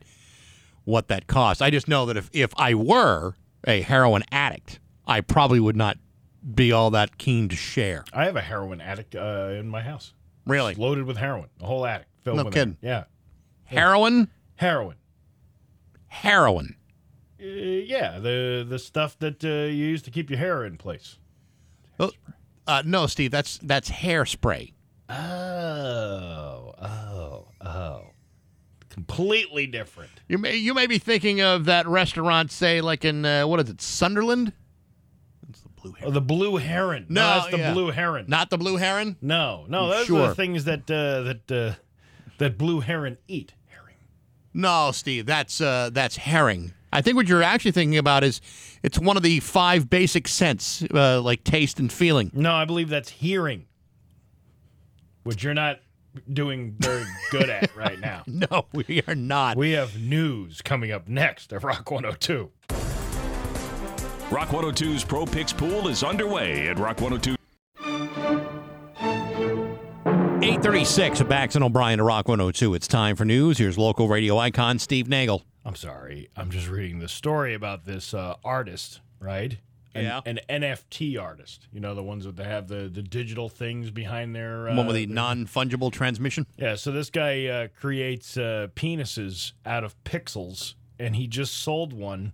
what 0.84 1.08
that 1.08 1.26
costs. 1.26 1.60
I 1.60 1.68
just 1.68 1.86
know 1.86 2.06
that 2.06 2.16
if 2.16 2.30
if 2.32 2.50
I 2.56 2.72
were 2.72 3.34
a 3.66 3.82
heroin 3.82 4.22
addict, 4.32 4.80
I 5.06 5.20
probably 5.20 5.60
would 5.60 5.76
not 5.76 5.98
be 6.54 6.72
all 6.72 6.90
that 6.92 7.18
keen 7.18 7.50
to 7.50 7.56
share. 7.56 8.06
I 8.14 8.24
have 8.24 8.36
a 8.36 8.40
heroin 8.40 8.80
addict 8.80 9.14
uh, 9.14 9.50
in 9.58 9.68
my 9.68 9.82
house. 9.82 10.14
Really? 10.46 10.72
It's 10.72 10.80
loaded 10.80 11.04
with 11.04 11.18
heroin. 11.18 11.50
A 11.60 11.66
whole 11.66 11.84
attic 11.84 12.06
filled 12.24 12.38
No 12.38 12.44
with 12.44 12.54
kidding. 12.54 12.78
it. 12.80 12.86
Yeah. 12.86 13.04
Heroin, 13.64 14.30
Heroin. 14.56 14.96
heroin. 16.06 16.76
Uh, 17.40 17.44
yeah, 17.44 18.18
the 18.18 18.66
the 18.68 18.78
stuff 18.78 19.18
that 19.20 19.44
uh, 19.44 19.48
you 19.48 19.86
use 19.86 20.02
to 20.02 20.10
keep 20.10 20.30
your 20.30 20.38
hair 20.38 20.64
in 20.64 20.76
place. 20.76 21.18
Oh, 22.00 22.10
uh, 22.66 22.82
no, 22.84 23.06
Steve. 23.06 23.30
That's 23.30 23.58
that's 23.58 23.90
hairspray. 23.90 24.72
Oh, 25.08 26.74
oh, 26.82 27.48
oh. 27.60 28.02
Completely 28.90 29.66
different. 29.66 30.10
You 30.28 30.38
may 30.38 30.56
you 30.56 30.74
may 30.74 30.86
be 30.88 30.98
thinking 30.98 31.40
of 31.40 31.66
that 31.66 31.86
restaurant, 31.86 32.50
say 32.50 32.80
like 32.80 33.04
in 33.04 33.24
uh, 33.24 33.46
what 33.46 33.60
is 33.60 33.70
it, 33.70 33.80
Sunderland? 33.80 34.52
Oh, 35.44 35.50
the 35.60 35.68
blue 35.80 35.92
heron. 35.92 36.14
The 36.14 36.20
blue 36.20 36.56
heron. 36.56 37.06
No, 37.08 37.20
that's 37.22 37.50
the 37.50 37.58
yeah. 37.58 37.72
blue 37.72 37.90
heron. 37.90 38.26
Not 38.28 38.50
the 38.50 38.58
blue 38.58 38.76
heron. 38.76 39.16
No, 39.22 39.64
no, 39.68 39.86
You 39.86 39.92
those 39.92 40.10
are 40.10 40.28
the 40.28 40.34
things 40.34 40.64
that 40.64 40.90
uh, 40.90 41.22
that 41.22 41.52
uh, 41.52 41.74
that 42.38 42.58
blue 42.58 42.80
heron 42.80 43.18
eat. 43.28 43.54
Herring. 43.66 43.94
No, 44.52 44.90
Steve, 44.92 45.26
that's 45.26 45.60
uh, 45.60 45.90
that's 45.92 46.16
herring. 46.16 46.74
I 46.92 47.02
think 47.02 47.16
what 47.16 47.28
you're 47.28 47.42
actually 47.42 47.72
thinking 47.72 47.98
about 47.98 48.24
is 48.24 48.40
it's 48.82 48.98
one 48.98 49.16
of 49.16 49.22
the 49.22 49.40
five 49.40 49.90
basic 49.90 50.26
scents, 50.28 50.82
uh, 50.94 51.20
like 51.20 51.44
taste 51.44 51.78
and 51.78 51.92
feeling. 51.92 52.30
No, 52.32 52.52
I 52.52 52.64
believe 52.64 52.88
that's 52.88 53.10
hearing, 53.10 53.66
which 55.24 55.42
you're 55.42 55.54
not 55.54 55.80
doing 56.32 56.74
very 56.78 57.04
good 57.30 57.50
at 57.50 57.74
right 57.76 58.00
now. 58.00 58.22
No, 58.26 58.66
we 58.72 59.02
are 59.06 59.14
not. 59.14 59.56
We 59.56 59.72
have 59.72 59.98
news 60.00 60.62
coming 60.62 60.90
up 60.90 61.08
next 61.08 61.52
at 61.52 61.62
Rock 61.62 61.90
102. 61.90 62.50
Rock 64.30 64.48
102's 64.48 65.04
Pro 65.04 65.24
Picks 65.24 65.52
Pool 65.52 65.88
is 65.88 66.02
underway 66.02 66.68
at 66.68 66.78
Rock 66.78 67.00
102. 67.00 67.36
836 70.40 71.20
of 71.20 71.28
Bax 71.28 71.54
and 71.56 71.64
O'Brien 71.64 71.98
to 71.98 72.04
Rock 72.04 72.28
102. 72.28 72.74
It's 72.74 72.86
time 72.86 73.16
for 73.16 73.24
news. 73.24 73.58
Here's 73.58 73.76
local 73.76 74.08
radio 74.08 74.38
icon 74.38 74.78
Steve 74.78 75.08
Nagel. 75.08 75.42
I'm 75.68 75.76
sorry. 75.76 76.30
I'm 76.34 76.50
just 76.50 76.66
reading 76.66 76.98
the 76.98 77.08
story 77.08 77.52
about 77.52 77.84
this 77.84 78.14
uh, 78.14 78.36
artist, 78.42 79.00
right? 79.20 79.58
An, 79.94 80.04
Yeah. 80.04 80.20
An 80.24 80.40
NFT 80.48 81.20
artist. 81.20 81.68
You 81.72 81.80
know, 81.80 81.94
the 81.94 82.02
ones 82.02 82.24
that 82.24 82.36
they 82.36 82.44
have 82.44 82.68
the, 82.68 82.88
the 82.88 83.02
digital 83.02 83.50
things 83.50 83.90
behind 83.90 84.34
their. 84.34 84.70
Uh, 84.70 84.76
One 84.76 84.86
with 84.86 84.96
the 84.96 85.06
non 85.06 85.44
fungible 85.46 85.92
transmission. 85.92 86.46
Yeah, 86.56 86.74
so 86.76 86.90
this 86.90 87.10
guy 87.10 87.46
uh, 87.46 87.68
creates 87.78 88.38
uh, 88.38 88.68
penises 88.74 89.52
out 89.66 89.84
of 89.84 90.02
pixels, 90.04 90.72
and 90.98 91.16
he 91.16 91.26
just 91.26 91.54
sold 91.54 91.92
one 91.92 92.32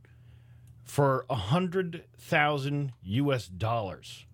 for 0.85 1.27
a 1.28 1.35
hundred 1.35 2.05
thousand 2.16 2.93
U.S. 3.02 3.48
dollars. 3.48 4.27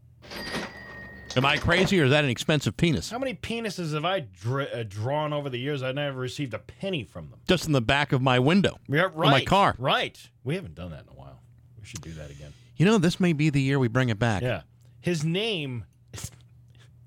Am 1.37 1.45
I 1.45 1.57
crazy 1.59 2.01
or 2.01 2.05
is 2.05 2.11
that 2.11 2.25
an 2.25 2.31
expensive 2.31 2.77
penis? 2.77 3.09
How 3.11 3.19
many 3.19 3.35
penises 3.35 3.95
have 3.95 4.05
I 4.05 4.21
dra- 4.21 4.65
uh, 4.65 4.83
drawn 4.87 5.33
over 5.33 5.49
the 5.49 5.59
years? 5.59 5.83
I 5.83 5.93
never 5.93 6.19
received 6.19 6.55
a 6.55 6.59
penny 6.59 7.05
from 7.05 7.31
them. 7.31 7.39
Just 7.47 7.67
in 7.67 7.73
the 7.73 7.81
back 7.81 8.11
of 8.13 8.21
my 8.21 8.39
window. 8.41 8.79
Yeah, 8.89 9.07
Of 9.07 9.15
right. 9.15 9.31
my 9.31 9.45
car. 9.45 9.77
Right. 9.79 10.19
We 10.43 10.57
haven't 10.57 10.75
done 10.75 10.91
that 10.91 11.03
in 11.05 11.09
a 11.09 11.15
while. 11.15 11.41
We 11.79 11.87
should 11.87 12.01
do 12.01 12.13
that 12.15 12.31
again. 12.31 12.53
You 12.77 12.87
know, 12.87 12.99
this 12.99 13.21
may 13.21 13.33
be 13.33 13.49
the 13.51 13.61
year 13.63 13.79
we 13.79 13.87
bring 13.89 14.09
it 14.09 14.19
back. 14.19 14.43
Yeah. 14.43 14.63
His 15.01 15.25
name 15.25 15.85
is, 16.13 16.31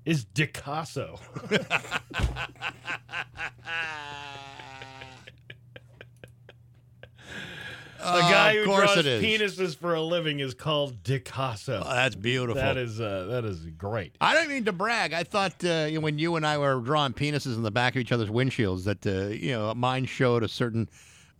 is 0.06 0.24
Dicasso. 0.24 1.20
The 8.04 8.20
guy 8.20 8.52
of 8.52 8.66
who 8.66 8.76
draws 8.76 8.96
penises 8.96 9.76
for 9.76 9.94
a 9.94 10.00
living 10.02 10.40
is 10.40 10.54
called 10.54 11.02
Dicasso. 11.02 11.82
Oh, 11.84 11.94
that's 11.94 12.14
beautiful. 12.14 12.60
That 12.60 12.76
is 12.76 13.00
uh, 13.00 13.26
that 13.30 13.44
is 13.44 13.60
great. 13.78 14.16
I 14.20 14.34
don't 14.34 14.48
mean 14.48 14.64
to 14.66 14.72
brag. 14.72 15.12
I 15.12 15.24
thought 15.24 15.64
uh, 15.64 15.86
you 15.88 15.94
know, 15.94 16.00
when 16.00 16.18
you 16.18 16.36
and 16.36 16.46
I 16.46 16.58
were 16.58 16.80
drawing 16.80 17.14
penises 17.14 17.56
in 17.56 17.62
the 17.62 17.70
back 17.70 17.96
of 17.96 18.00
each 18.00 18.12
other's 18.12 18.30
windshields 18.30 18.84
that 18.84 19.06
uh, 19.06 19.28
you 19.28 19.52
know 19.52 19.74
mine 19.74 20.04
showed 20.06 20.42
a 20.42 20.48
certain 20.48 20.88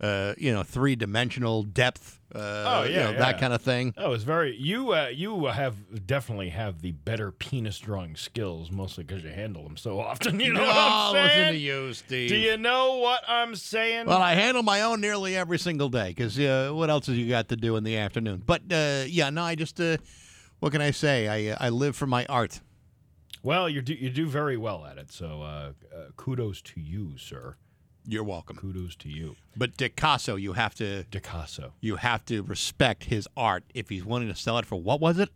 uh, 0.01 0.33
you 0.37 0.51
know 0.53 0.63
three 0.63 0.95
dimensional 0.95 1.63
depth. 1.63 2.19
Uh, 2.33 2.63
Oh, 2.67 2.83
you 2.83 2.95
know, 2.97 3.11
yeah. 3.11 3.17
that 3.19 3.39
kind 3.39 3.53
of 3.53 3.61
thing. 3.61 3.93
Oh, 3.97 4.11
it's 4.11 4.25
very 4.25 4.57
you. 4.57 4.91
Uh, 4.93 5.07
you 5.07 5.45
have 5.45 6.05
definitely 6.05 6.49
have 6.49 6.81
the 6.81 6.91
better 6.91 7.31
penis 7.31 7.79
drawing 7.79 8.17
skills, 8.17 8.71
mostly 8.71 9.05
because 9.05 9.23
you 9.23 9.29
handle 9.29 9.63
them 9.63 9.77
so 9.77 9.99
often. 10.01 10.39
You 10.41 10.51
know 10.51 10.61
what 10.61 10.75
I'm 10.75 11.13
saying? 11.13 11.27
listen 11.39 11.53
to 11.53 11.59
you, 11.59 11.93
Steve. 11.93 12.29
Do 12.29 12.35
you 12.35 12.57
know 12.57 12.97
what 12.97 13.21
I'm 13.27 13.55
saying? 13.55 14.07
Well, 14.07 14.21
I 14.21 14.33
handle 14.33 14.63
my 14.63 14.81
own 14.81 14.99
nearly 14.99 15.37
every 15.37 15.57
single 15.59 15.87
day 15.87 16.09
because 16.09 16.37
uh, 16.37 16.71
what 16.73 16.89
else 16.89 17.07
have 17.07 17.15
you 17.15 17.29
got 17.29 17.47
to 17.49 17.55
do 17.55 17.77
in 17.77 17.85
the 17.85 17.95
afternoon? 17.97 18.43
But 18.45 18.63
uh, 18.69 19.05
yeah, 19.07 19.29
no, 19.29 19.43
I 19.43 19.55
just 19.55 19.79
uh, 19.79 19.95
what 20.59 20.73
can 20.73 20.81
I 20.81 20.91
say? 20.91 21.27
I 21.29 21.53
uh, 21.53 21.57
I 21.61 21.69
live 21.69 21.95
for 21.95 22.07
my 22.07 22.25
art. 22.27 22.59
Well, 23.43 23.69
you 23.69 23.81
do 23.81 23.93
you 23.93 24.09
do 24.09 24.25
very 24.27 24.57
well 24.57 24.85
at 24.85 24.97
it. 24.97 25.09
So 25.11 25.41
uh, 25.41 25.71
uh, 25.95 26.09
kudos 26.17 26.61
to 26.63 26.81
you, 26.81 27.17
sir. 27.17 27.55
You're 28.07 28.23
welcome. 28.23 28.57
Kudos 28.57 28.95
to 28.97 29.09
you, 29.09 29.35
But 29.55 29.77
Dicasso, 29.77 30.39
you 30.39 30.53
have 30.53 30.75
to 30.75 31.05
Dicasso. 31.11 31.71
you 31.81 31.95
have 31.95 32.23
to 32.25 32.43
respect 32.43 33.05
his 33.05 33.27
art 33.35 33.63
if 33.73 33.89
he's 33.89 34.05
willing 34.05 34.27
to 34.27 34.35
sell 34.35 34.57
it 34.57 34.65
for 34.65 34.75
what 34.79 34.99
was 34.99 35.17
it? 35.19 35.29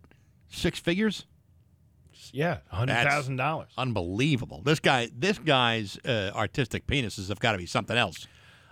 Six 0.48 0.78
figures? 0.78 1.26
Yeah, 2.32 2.58
hundred 2.68 2.94
thousand 3.08 3.36
dollars. 3.36 3.70
Unbelievable. 3.78 4.62
This 4.64 4.78
guy, 4.78 5.08
this 5.16 5.38
guy's 5.38 5.98
uh, 6.04 6.30
artistic 6.34 6.86
penises 6.86 7.28
have 7.28 7.40
got 7.40 7.52
to 7.52 7.58
be 7.58 7.66
something 7.66 7.96
else. 7.96 8.26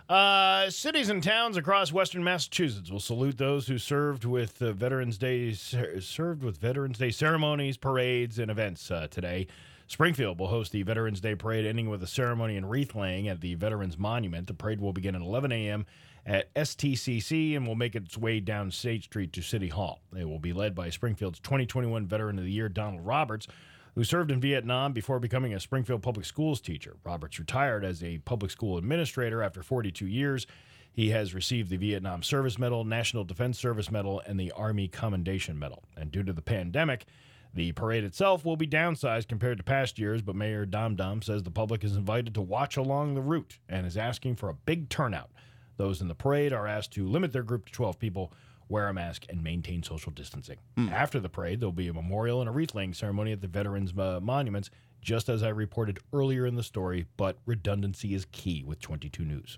Uh, 0.07 0.69
cities 0.69 1.09
and 1.09 1.21
towns 1.21 1.55
across 1.57 1.91
Western 1.91 2.23
Massachusetts 2.23 2.89
will 2.89 2.99
salute 2.99 3.37
those 3.37 3.67
who 3.67 3.77
served 3.77 4.25
with 4.25 4.61
uh, 4.61 4.71
Veterans 4.73 5.17
Day 5.17 5.51
ser- 5.53 5.99
served 6.01 6.41
with 6.43 6.57
Veterans 6.57 6.97
Day 6.97 7.11
ceremonies, 7.11 7.77
parades, 7.77 8.39
and 8.39 8.49
events 8.49 8.89
uh, 8.89 9.07
today. 9.11 9.45
Springfield 9.89 10.39
will 10.39 10.49
host 10.49 10.71
the 10.71 10.83
Veterans 10.83 11.19
Day 11.19 11.33
parade, 11.33 11.65
ending 11.65 11.89
with 11.89 12.03
a 12.03 12.07
ceremony 12.07 12.55
and 12.57 12.69
wreath 12.69 12.93
laying 12.93 13.27
at 13.27 13.41
the 13.41 13.55
Veterans 13.55 13.97
Monument. 13.97 14.45
The 14.45 14.53
parade 14.53 14.79
will 14.79 14.93
begin 14.93 15.15
at 15.15 15.21
11 15.21 15.51
a.m. 15.51 15.87
at 16.27 16.53
STCC 16.53 17.57
and 17.57 17.65
will 17.65 17.73
make 17.73 17.95
its 17.95 18.15
way 18.15 18.39
down 18.39 18.69
State 18.69 19.05
Street 19.05 19.33
to 19.33 19.41
City 19.41 19.67
Hall. 19.67 19.99
It 20.15 20.29
will 20.29 20.37
be 20.37 20.53
led 20.53 20.75
by 20.75 20.91
Springfield's 20.91 21.39
2021 21.39 22.05
Veteran 22.05 22.37
of 22.37 22.45
the 22.45 22.51
Year, 22.51 22.69
Donald 22.69 23.03
Roberts, 23.03 23.47
who 23.95 24.03
served 24.03 24.29
in 24.29 24.39
Vietnam 24.39 24.93
before 24.93 25.19
becoming 25.19 25.55
a 25.55 25.59
Springfield 25.59 26.03
Public 26.03 26.27
Schools 26.27 26.61
teacher. 26.61 26.97
Roberts 27.03 27.39
retired 27.39 27.83
as 27.83 28.03
a 28.03 28.19
public 28.19 28.51
school 28.51 28.77
administrator 28.77 29.41
after 29.41 29.63
42 29.63 30.05
years. 30.05 30.45
He 30.91 31.09
has 31.09 31.33
received 31.33 31.71
the 31.71 31.77
Vietnam 31.77 32.21
Service 32.21 32.59
Medal, 32.59 32.83
National 32.83 33.23
Defense 33.23 33.57
Service 33.57 33.89
Medal, 33.89 34.21
and 34.27 34.39
the 34.39 34.51
Army 34.51 34.87
Commendation 34.87 35.57
Medal. 35.57 35.83
And 35.97 36.11
due 36.11 36.21
to 36.23 36.33
the 36.33 36.43
pandemic, 36.43 37.07
the 37.53 37.71
parade 37.71 38.03
itself 38.03 38.45
will 38.45 38.57
be 38.57 38.67
downsized 38.67 39.27
compared 39.27 39.57
to 39.57 39.63
past 39.63 39.97
years, 39.97 40.21
but 40.21 40.35
Mayor 40.35 40.65
Dom 40.65 40.95
Dom 40.95 41.21
says 41.21 41.43
the 41.43 41.51
public 41.51 41.83
is 41.83 41.95
invited 41.95 42.33
to 42.35 42.41
watch 42.41 42.77
along 42.77 43.15
the 43.15 43.21
route 43.21 43.57
and 43.67 43.87
is 43.87 43.97
asking 43.97 44.35
for 44.35 44.49
a 44.49 44.53
big 44.53 44.89
turnout. 44.89 45.31
Those 45.77 46.01
in 46.01 46.07
the 46.07 46.15
parade 46.15 46.53
are 46.53 46.67
asked 46.67 46.91
to 46.93 47.07
limit 47.07 47.31
their 47.33 47.43
group 47.43 47.65
to 47.65 47.71
12 47.71 47.97
people, 47.97 48.31
wear 48.67 48.87
a 48.87 48.93
mask, 48.93 49.25
and 49.29 49.43
maintain 49.43 49.81
social 49.81 50.11
distancing. 50.11 50.57
After 50.91 51.19
the 51.19 51.29
parade, 51.29 51.59
there'll 51.59 51.71
be 51.71 51.87
a 51.87 51.93
memorial 51.93 52.39
and 52.41 52.49
a 52.49 52.51
wreath 52.51 52.75
laying 52.75 52.93
ceremony 52.93 53.31
at 53.31 53.41
the 53.41 53.47
Veterans 53.47 53.93
uh, 53.97 54.19
Monuments, 54.21 54.69
just 55.01 55.29
as 55.29 55.41
I 55.41 55.49
reported 55.49 55.99
earlier 56.13 56.45
in 56.45 56.55
the 56.55 56.63
story, 56.63 57.05
but 57.17 57.37
redundancy 57.45 58.13
is 58.13 58.25
key 58.31 58.63
with 58.63 58.79
22 58.81 59.23
News. 59.23 59.57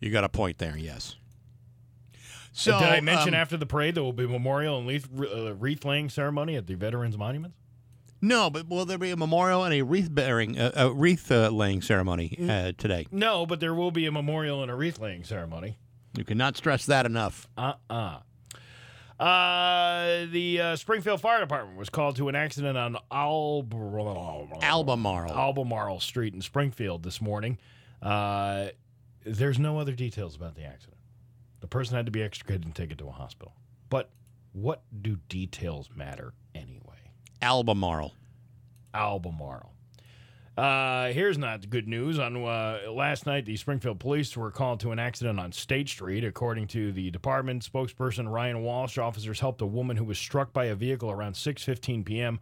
You 0.00 0.10
got 0.10 0.24
a 0.24 0.28
point 0.28 0.58
there, 0.58 0.76
yes. 0.76 1.14
So 2.52 2.78
Did 2.78 2.88
I 2.88 3.00
mention 3.00 3.34
um, 3.34 3.40
after 3.40 3.56
the 3.56 3.66
parade 3.66 3.94
there 3.94 4.02
will 4.02 4.12
be 4.12 4.24
a 4.24 4.28
memorial 4.28 4.78
and 4.78 4.86
wreath, 4.86 5.08
uh, 5.18 5.54
wreath 5.54 5.84
laying 5.84 6.10
ceremony 6.10 6.54
at 6.56 6.66
the 6.66 6.74
Veterans 6.74 7.16
Monument? 7.16 7.54
No, 8.20 8.50
but 8.50 8.68
will 8.68 8.84
there 8.84 8.98
be 8.98 9.10
a 9.10 9.16
memorial 9.16 9.64
and 9.64 9.74
a 9.74 9.82
wreath 9.82 10.14
bearing, 10.14 10.58
uh, 10.58 10.70
a 10.76 10.92
wreath 10.92 11.32
uh, 11.32 11.48
laying 11.48 11.82
ceremony 11.82 12.38
uh, 12.48 12.72
today? 12.78 13.06
No, 13.10 13.46
but 13.46 13.58
there 13.58 13.74
will 13.74 13.90
be 13.90 14.06
a 14.06 14.12
memorial 14.12 14.62
and 14.62 14.70
a 14.70 14.74
wreath 14.76 15.00
laying 15.00 15.24
ceremony. 15.24 15.78
You 16.16 16.24
cannot 16.24 16.56
stress 16.56 16.86
that 16.86 17.06
enough. 17.06 17.48
Uh-uh. 17.56 18.18
Uh, 19.18 20.26
the 20.30 20.60
uh, 20.60 20.76
Springfield 20.76 21.20
Fire 21.20 21.40
Department 21.40 21.78
was 21.78 21.88
called 21.88 22.16
to 22.16 22.28
an 22.28 22.34
accident 22.34 22.76
on 22.76 22.96
Albemarle, 23.10 24.58
Albemarle. 24.62 25.32
Albemarle 25.32 26.00
Street 26.00 26.34
in 26.34 26.42
Springfield 26.42 27.02
this 27.02 27.20
morning. 27.20 27.58
Uh, 28.00 28.68
there's 29.24 29.58
no 29.58 29.78
other 29.78 29.92
details 29.92 30.34
about 30.34 30.54
the 30.54 30.64
accident. 30.64 30.98
The 31.62 31.68
person 31.68 31.96
had 31.96 32.06
to 32.06 32.12
be 32.12 32.22
extricated 32.22 32.64
and 32.64 32.74
taken 32.74 32.96
to 32.98 33.06
a 33.06 33.12
hospital. 33.12 33.54
But 33.88 34.10
what 34.52 34.82
do 35.00 35.16
details 35.28 35.88
matter 35.94 36.34
anyway? 36.56 37.12
Albemarle. 37.40 38.14
Albemarle. 38.92 39.72
Uh, 40.58 41.12
here's 41.12 41.38
not 41.38 41.70
good 41.70 41.86
news. 41.86 42.18
On 42.18 42.36
uh, 42.36 42.80
last 42.90 43.26
night, 43.26 43.46
the 43.46 43.56
Springfield 43.56 44.00
police 44.00 44.36
were 44.36 44.50
called 44.50 44.80
to 44.80 44.90
an 44.90 44.98
accident 44.98 45.38
on 45.38 45.52
State 45.52 45.88
Street. 45.88 46.24
According 46.24 46.66
to 46.68 46.90
the 46.90 47.10
department 47.12 47.66
spokesperson 47.72 48.30
Ryan 48.30 48.62
Walsh, 48.62 48.98
officers 48.98 49.38
helped 49.38 49.62
a 49.62 49.66
woman 49.66 49.96
who 49.96 50.04
was 50.04 50.18
struck 50.18 50.52
by 50.52 50.66
a 50.66 50.74
vehicle 50.74 51.12
around 51.12 51.34
6:15 51.34 52.04
p.m. 52.04 52.40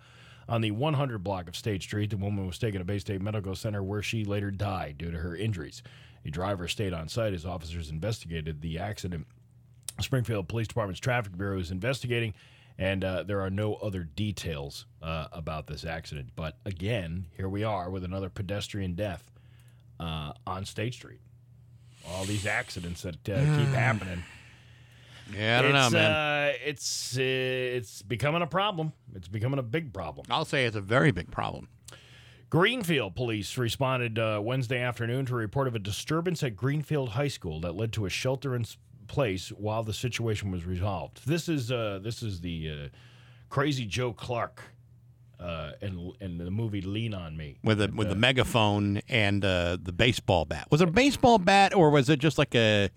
on 0.49 0.63
the 0.63 0.71
100 0.71 1.23
block 1.23 1.47
of 1.47 1.55
State 1.55 1.83
Street. 1.83 2.09
The 2.09 2.17
woman 2.17 2.47
was 2.47 2.59
taken 2.59 2.85
to 2.85 2.91
Baystate 2.91 3.21
Medical 3.21 3.55
Center, 3.55 3.83
where 3.83 4.03
she 4.03 4.25
later 4.25 4.51
died 4.51 4.97
due 4.97 5.11
to 5.11 5.19
her 5.19 5.37
injuries. 5.37 5.83
The 6.23 6.31
driver 6.31 6.69
stayed 6.69 6.93
on 6.93 7.09
site 7.09 7.33
as 7.33 7.47
officers 7.47 7.91
investigated 7.91 8.61
the 8.61 8.79
accident. 8.79 9.27
Springfield 10.01 10.49
Police 10.49 10.69
Department's 10.69 11.01
traffic 11.01 11.37
bureau 11.37 11.59
is 11.59 11.71
investigating, 11.71 12.35
and 12.79 13.05
uh, 13.05 13.23
there 13.23 13.41
are 13.41 13.51
no 13.51 13.75
other 13.75 14.05
details 14.05 14.87
uh, 15.03 15.27
about 15.33 15.67
this 15.67 15.85
accident. 15.85 16.31
But 16.37 16.57
again, 16.65 17.27
here 17.37 17.49
we 17.49 17.65
are 17.65 17.91
with 17.91 18.05
another 18.05 18.29
pedestrian 18.31 18.95
death 18.95 19.31
uh, 19.99 20.33
on 20.47 20.65
State 20.65 20.95
Street. 20.95 21.21
All 22.09 22.25
these 22.25 22.47
accidents 22.47 23.03
that 23.03 23.29
uh, 23.29 23.39
keep 23.57 23.69
happening. 23.75 24.23
Yeah, 25.37 25.59
I 25.59 25.63
don't 25.63 25.73
know, 25.73 25.91
man. 25.91 26.11
Uh, 26.11 26.53
it's 26.65 27.17
uh, 27.17 27.21
it's 27.23 28.03
becoming 28.03 28.43
a 28.43 28.47
problem. 28.47 28.93
It's 29.15 29.29
becoming 29.29 29.59
a 29.59 29.63
big 29.63 29.93
problem. 29.93 30.27
I'll 30.31 30.45
say 30.45 30.65
it's 30.65 30.77
a 30.77 30.81
very 30.81 31.13
big 31.13 31.31
problem. 31.31 31.69
Greenfield 32.51 33.15
police 33.15 33.57
responded 33.57 34.19
uh, 34.19 34.41
Wednesday 34.43 34.81
afternoon 34.81 35.25
to 35.27 35.35
a 35.35 35.37
report 35.37 35.69
of 35.69 35.77
a 35.77 35.79
disturbance 35.79 36.43
at 36.43 36.57
Greenfield 36.57 37.11
High 37.11 37.29
School 37.29 37.61
that 37.61 37.77
led 37.77 37.93
to 37.93 38.07
a 38.07 38.11
shelter 38.11 38.57
in 38.57 38.65
place 39.07 39.51
while 39.51 39.85
the 39.85 39.93
situation 39.93 40.51
was 40.51 40.65
resolved. 40.67 41.25
This 41.27 41.49
is 41.49 41.71
uh, 41.71 42.01
this 42.03 42.25
is 42.25 42.41
the 42.41 42.71
uh, 42.71 42.89
crazy 43.51 43.87
Joe 43.87 44.13
Clark 44.13 44.63
uh, 45.39 45.73
in 45.81 46.13
in 46.21 46.39
the 46.39 46.51
movie 46.51 46.81
Lean 46.81 47.15
on 47.15 47.37
Me. 47.37 47.59
with 47.63 47.79
the 47.79 47.93
with 47.95 48.09
the 48.09 48.17
megaphone 48.17 49.01
and 49.09 49.45
uh, 49.45 49.77
the 49.81 49.93
baseball 49.93 50.45
bat. 50.45 50.67
Was 50.73 50.81
it 50.81 50.89
a 50.89 50.93
baseball 50.93 51.39
bat 51.39 51.73
or 51.73 51.91
was 51.91 52.09
it 52.09 52.19
just 52.19 52.37
like 52.37 52.57
a 52.57 52.91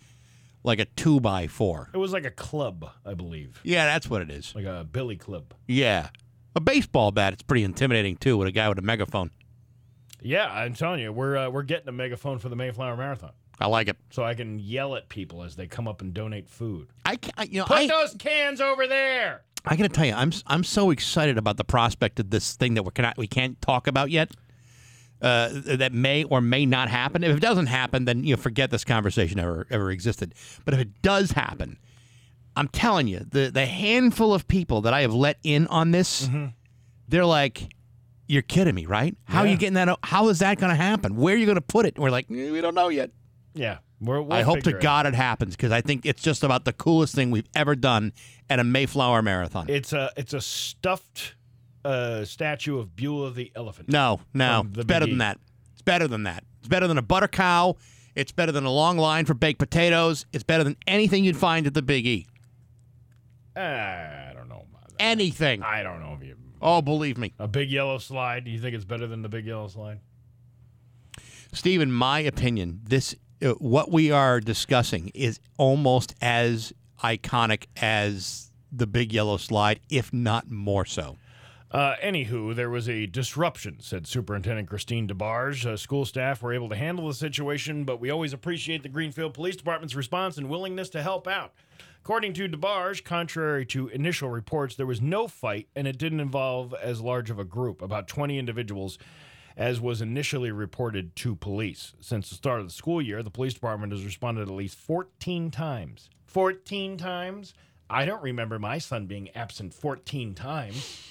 like 0.63 0.79
a 0.79 0.85
two 0.85 1.19
by 1.19 1.45
four? 1.45 1.91
It 1.93 1.97
was 1.97 2.11
like 2.11 2.25
a 2.25 2.31
club, 2.31 2.89
I 3.05 3.13
believe, 3.13 3.61
Yeah, 3.63 3.85
that's 3.85 4.09
what 4.09 4.23
it 4.23 4.31
is. 4.31 4.55
like 4.55 4.65
a 4.65 4.83
billy 4.83 5.15
club. 5.17 5.53
Yeah, 5.67 6.09
a 6.55 6.59
baseball 6.59 7.11
bat. 7.11 7.33
It's 7.33 7.43
pretty 7.43 7.63
intimidating 7.63 8.15
too 8.17 8.35
with 8.35 8.47
a 8.47 8.51
guy 8.51 8.67
with 8.67 8.79
a 8.79 8.83
megaphone. 8.83 9.29
Yeah, 10.23 10.51
I'm 10.51 10.73
telling 10.73 10.99
you, 10.99 11.11
we're 11.11 11.35
uh, 11.37 11.49
we're 11.49 11.63
getting 11.63 11.89
a 11.89 11.91
megaphone 11.91 12.39
for 12.39 12.49
the 12.49 12.55
Mayflower 12.55 12.95
Marathon, 12.97 13.31
I 13.59 13.67
like 13.67 13.87
it. 13.87 13.97
so 14.09 14.23
I 14.23 14.33
can 14.33 14.59
yell 14.59 14.95
at 14.95 15.09
people 15.09 15.43
as 15.43 15.55
they 15.55 15.67
come 15.67 15.87
up 15.87 16.01
and 16.01 16.13
donate 16.13 16.49
food. 16.49 16.87
I 17.05 17.17
can't, 17.17 17.51
you 17.51 17.59
know 17.59 17.65
Put 17.65 17.77
I, 17.77 17.87
those 17.87 18.15
cans 18.15 18.61
over 18.61 18.87
there. 18.87 19.43
I 19.65 19.75
got 19.75 19.83
to 19.83 19.89
tell 19.89 20.05
you, 20.05 20.13
I'm 20.13 20.31
I'm 20.47 20.63
so 20.63 20.89
excited 20.89 21.37
about 21.37 21.57
the 21.57 21.63
prospect 21.63 22.19
of 22.19 22.29
this 22.29 22.55
thing 22.55 22.73
that 22.73 22.83
we 22.83 22.91
cannot 22.91 23.17
we 23.17 23.27
can't 23.27 23.61
talk 23.61 23.87
about 23.87 24.09
yet. 24.11 24.31
Uh, 25.21 25.49
that 25.53 25.93
may 25.93 26.25
or 26.25 26.41
may 26.41 26.65
not 26.65 26.89
happen. 26.89 27.23
If 27.23 27.37
it 27.37 27.39
doesn't 27.39 27.67
happen, 27.67 28.03
then 28.03 28.25
you 28.25 28.35
know, 28.35 28.41
forget 28.41 28.71
this 28.71 28.83
conversation 28.83 29.39
ever 29.39 29.65
ever 29.69 29.89
existed. 29.89 30.33
But 30.65 30.73
if 30.73 30.81
it 30.81 31.01
does 31.01 31.31
happen, 31.31 31.77
I'm 32.57 32.67
telling 32.67 33.07
you, 33.07 33.19
the 33.19 33.49
the 33.49 33.65
handful 33.65 34.33
of 34.33 34.47
people 34.49 34.81
that 34.81 34.93
I 34.93 35.01
have 35.01 35.13
let 35.13 35.37
in 35.43 35.67
on 35.67 35.91
this, 35.91 36.29
they're 37.07 37.25
like, 37.25 37.69
"You're 38.27 38.41
kidding 38.41 38.75
me, 38.75 38.85
right? 38.85 39.15
How 39.25 39.41
are 39.41 39.47
you 39.47 39.57
getting 39.57 39.75
that? 39.75 39.97
How 40.03 40.29
is 40.29 40.39
that 40.39 40.59
going 40.59 40.71
to 40.71 40.75
happen? 40.75 41.15
Where 41.15 41.35
are 41.35 41.37
you 41.37 41.45
going 41.45 41.55
to 41.55 41.61
put 41.61 41.85
it?" 41.85 41.95
And 41.95 42.03
we're 42.03 42.11
like, 42.11 42.29
"Eh, 42.29 42.51
"We 42.51 42.61
don't 42.61 42.75
know 42.75 42.89
yet." 42.89 43.11
Yeah, 43.53 43.77
we're, 44.01 44.21
we'll 44.21 44.33
I 44.33 44.41
hope 44.41 44.61
to 44.63 44.71
it. 44.71 44.81
God 44.81 45.05
it 45.05 45.13
happens 45.13 45.55
because 45.55 45.71
I 45.71 45.81
think 45.81 46.05
it's 46.05 46.21
just 46.21 46.43
about 46.43 46.65
the 46.65 46.73
coolest 46.73 47.13
thing 47.15 47.31
we've 47.31 47.49
ever 47.55 47.75
done 47.75 48.13
at 48.49 48.59
a 48.59 48.63
Mayflower 48.63 49.21
Marathon. 49.21 49.67
It's 49.69 49.93
a 49.93 50.11
it's 50.17 50.33
a 50.33 50.41
stuffed 50.41 51.35
uh, 51.85 52.25
statue 52.25 52.79
of 52.79 52.95
Beulah 52.95 53.31
the 53.31 53.51
elephant. 53.55 53.89
No, 53.89 54.21
no. 54.33 54.65
It's 54.73 54.85
better 54.85 55.05
than 55.05 55.19
that. 55.19 55.39
It's 55.73 55.81
better 55.81 56.07
than 56.07 56.23
that. 56.23 56.43
It's 56.59 56.67
better 56.67 56.87
than 56.87 56.97
a 56.97 57.01
butter 57.01 57.27
cow. 57.27 57.75
It's 58.15 58.31
better 58.31 58.51
than 58.51 58.63
a 58.63 58.71
long 58.71 58.97
line 58.97 59.25
for 59.25 59.33
baked 59.33 59.59
potatoes. 59.59 60.25
It's 60.33 60.43
better 60.43 60.63
than 60.63 60.77
anything 60.87 61.23
you'd 61.23 61.37
find 61.37 61.65
at 61.67 61.73
the 61.73 61.81
Big 61.81 62.05
E. 62.05 62.27
Uh, 63.55 63.59
I 63.59 64.31
don't 64.35 64.49
know. 64.49 64.65
Anything. 64.99 65.63
I 65.63 65.83
don't 65.83 65.99
know 65.99 66.15
if 66.19 66.25
you 66.25 66.35
Oh, 66.63 66.81
believe 66.81 67.17
me. 67.17 67.33
a 67.39 67.47
big 67.47 67.69
yellow 67.69 67.97
slide. 67.97 68.45
Do 68.45 68.51
you 68.51 68.59
think 68.59 68.73
it's 68.73 68.85
better 68.85 69.05
than 69.05 69.21
the 69.21 69.29
big 69.29 69.45
yellow 69.45 69.67
slide? 69.67 69.99
Steve, 71.51 71.81
in 71.81 71.91
my 71.91 72.19
opinion, 72.19 72.79
this 72.83 73.15
uh, 73.43 73.49
what 73.59 73.91
we 73.91 74.09
are 74.11 74.39
discussing 74.39 75.11
is 75.13 75.39
almost 75.57 76.15
as 76.21 76.73
iconic 77.03 77.65
as 77.81 78.51
the 78.71 78.87
big 78.87 79.13
yellow 79.13 79.37
slide, 79.37 79.79
if 79.89 80.11
not 80.13 80.49
more 80.49 80.85
so. 80.85 81.17
Uh, 81.69 81.95
anywho, 82.03 82.55
there 82.55 82.69
was 82.69 82.87
a 82.87 83.07
disruption, 83.07 83.77
said 83.79 84.05
Superintendent 84.05 84.69
Christine 84.69 85.07
DeBarge. 85.07 85.65
Uh, 85.65 85.75
school 85.75 86.05
staff 86.05 86.43
were 86.43 86.53
able 86.53 86.69
to 86.69 86.75
handle 86.75 87.07
the 87.07 87.15
situation, 87.15 87.83
but 87.83 87.99
we 87.99 88.11
always 88.11 88.31
appreciate 88.31 88.83
the 88.83 88.89
Greenfield 88.89 89.33
Police 89.33 89.55
Department's 89.55 89.95
response 89.95 90.37
and 90.37 90.49
willingness 90.49 90.89
to 90.89 91.01
help 91.01 91.27
out. 91.27 91.53
According 92.03 92.33
to 92.33 92.49
DeBarge, 92.49 93.05
contrary 93.05 93.65
to 93.67 93.87
initial 93.87 94.29
reports, 94.29 94.75
there 94.75 94.85
was 94.85 95.01
no 95.01 95.29
fight 95.29 95.69
and 95.73 95.87
it 95.87 95.97
didn't 95.97 96.19
involve 96.19 96.73
as 96.73 96.99
large 96.99 97.29
of 97.29 97.39
a 97.39 97.45
group, 97.45 97.81
about 97.81 98.09
20 98.09 98.37
individuals, 98.37 98.97
as 99.55 99.79
was 99.79 100.01
initially 100.01 100.51
reported 100.51 101.15
to 101.15 101.33
police. 101.33 101.93
Since 102.01 102.27
the 102.27 102.35
start 102.35 102.59
of 102.59 102.67
the 102.67 102.73
school 102.73 103.01
year, 103.01 103.23
the 103.23 103.31
police 103.31 103.53
department 103.53 103.93
has 103.93 104.03
responded 104.03 104.41
at 104.41 104.53
least 104.53 104.75
14 104.79 105.49
times. 105.49 106.09
14 106.25 106.97
times? 106.97 107.53
I 107.89 108.03
don't 108.03 108.21
remember 108.21 108.59
my 108.59 108.79
son 108.79 109.05
being 109.05 109.29
absent 109.29 109.73
14 109.73 110.35
times 110.35 111.07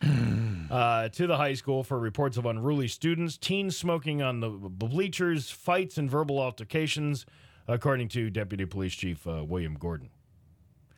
uh, 0.70 1.10
to 1.10 1.26
the 1.26 1.36
high 1.36 1.52
school 1.52 1.84
for 1.84 1.98
reports 1.98 2.38
of 2.38 2.46
unruly 2.46 2.88
students, 2.88 3.36
teens 3.36 3.76
smoking 3.76 4.22
on 4.22 4.40
the 4.40 4.48
bleachers, 4.48 5.50
fights, 5.50 5.98
and 5.98 6.10
verbal 6.10 6.40
altercations, 6.40 7.26
according 7.68 8.08
to 8.08 8.30
Deputy 8.30 8.64
Police 8.64 8.94
Chief 8.94 9.26
uh, 9.26 9.44
William 9.44 9.74
Gordon. 9.74 10.08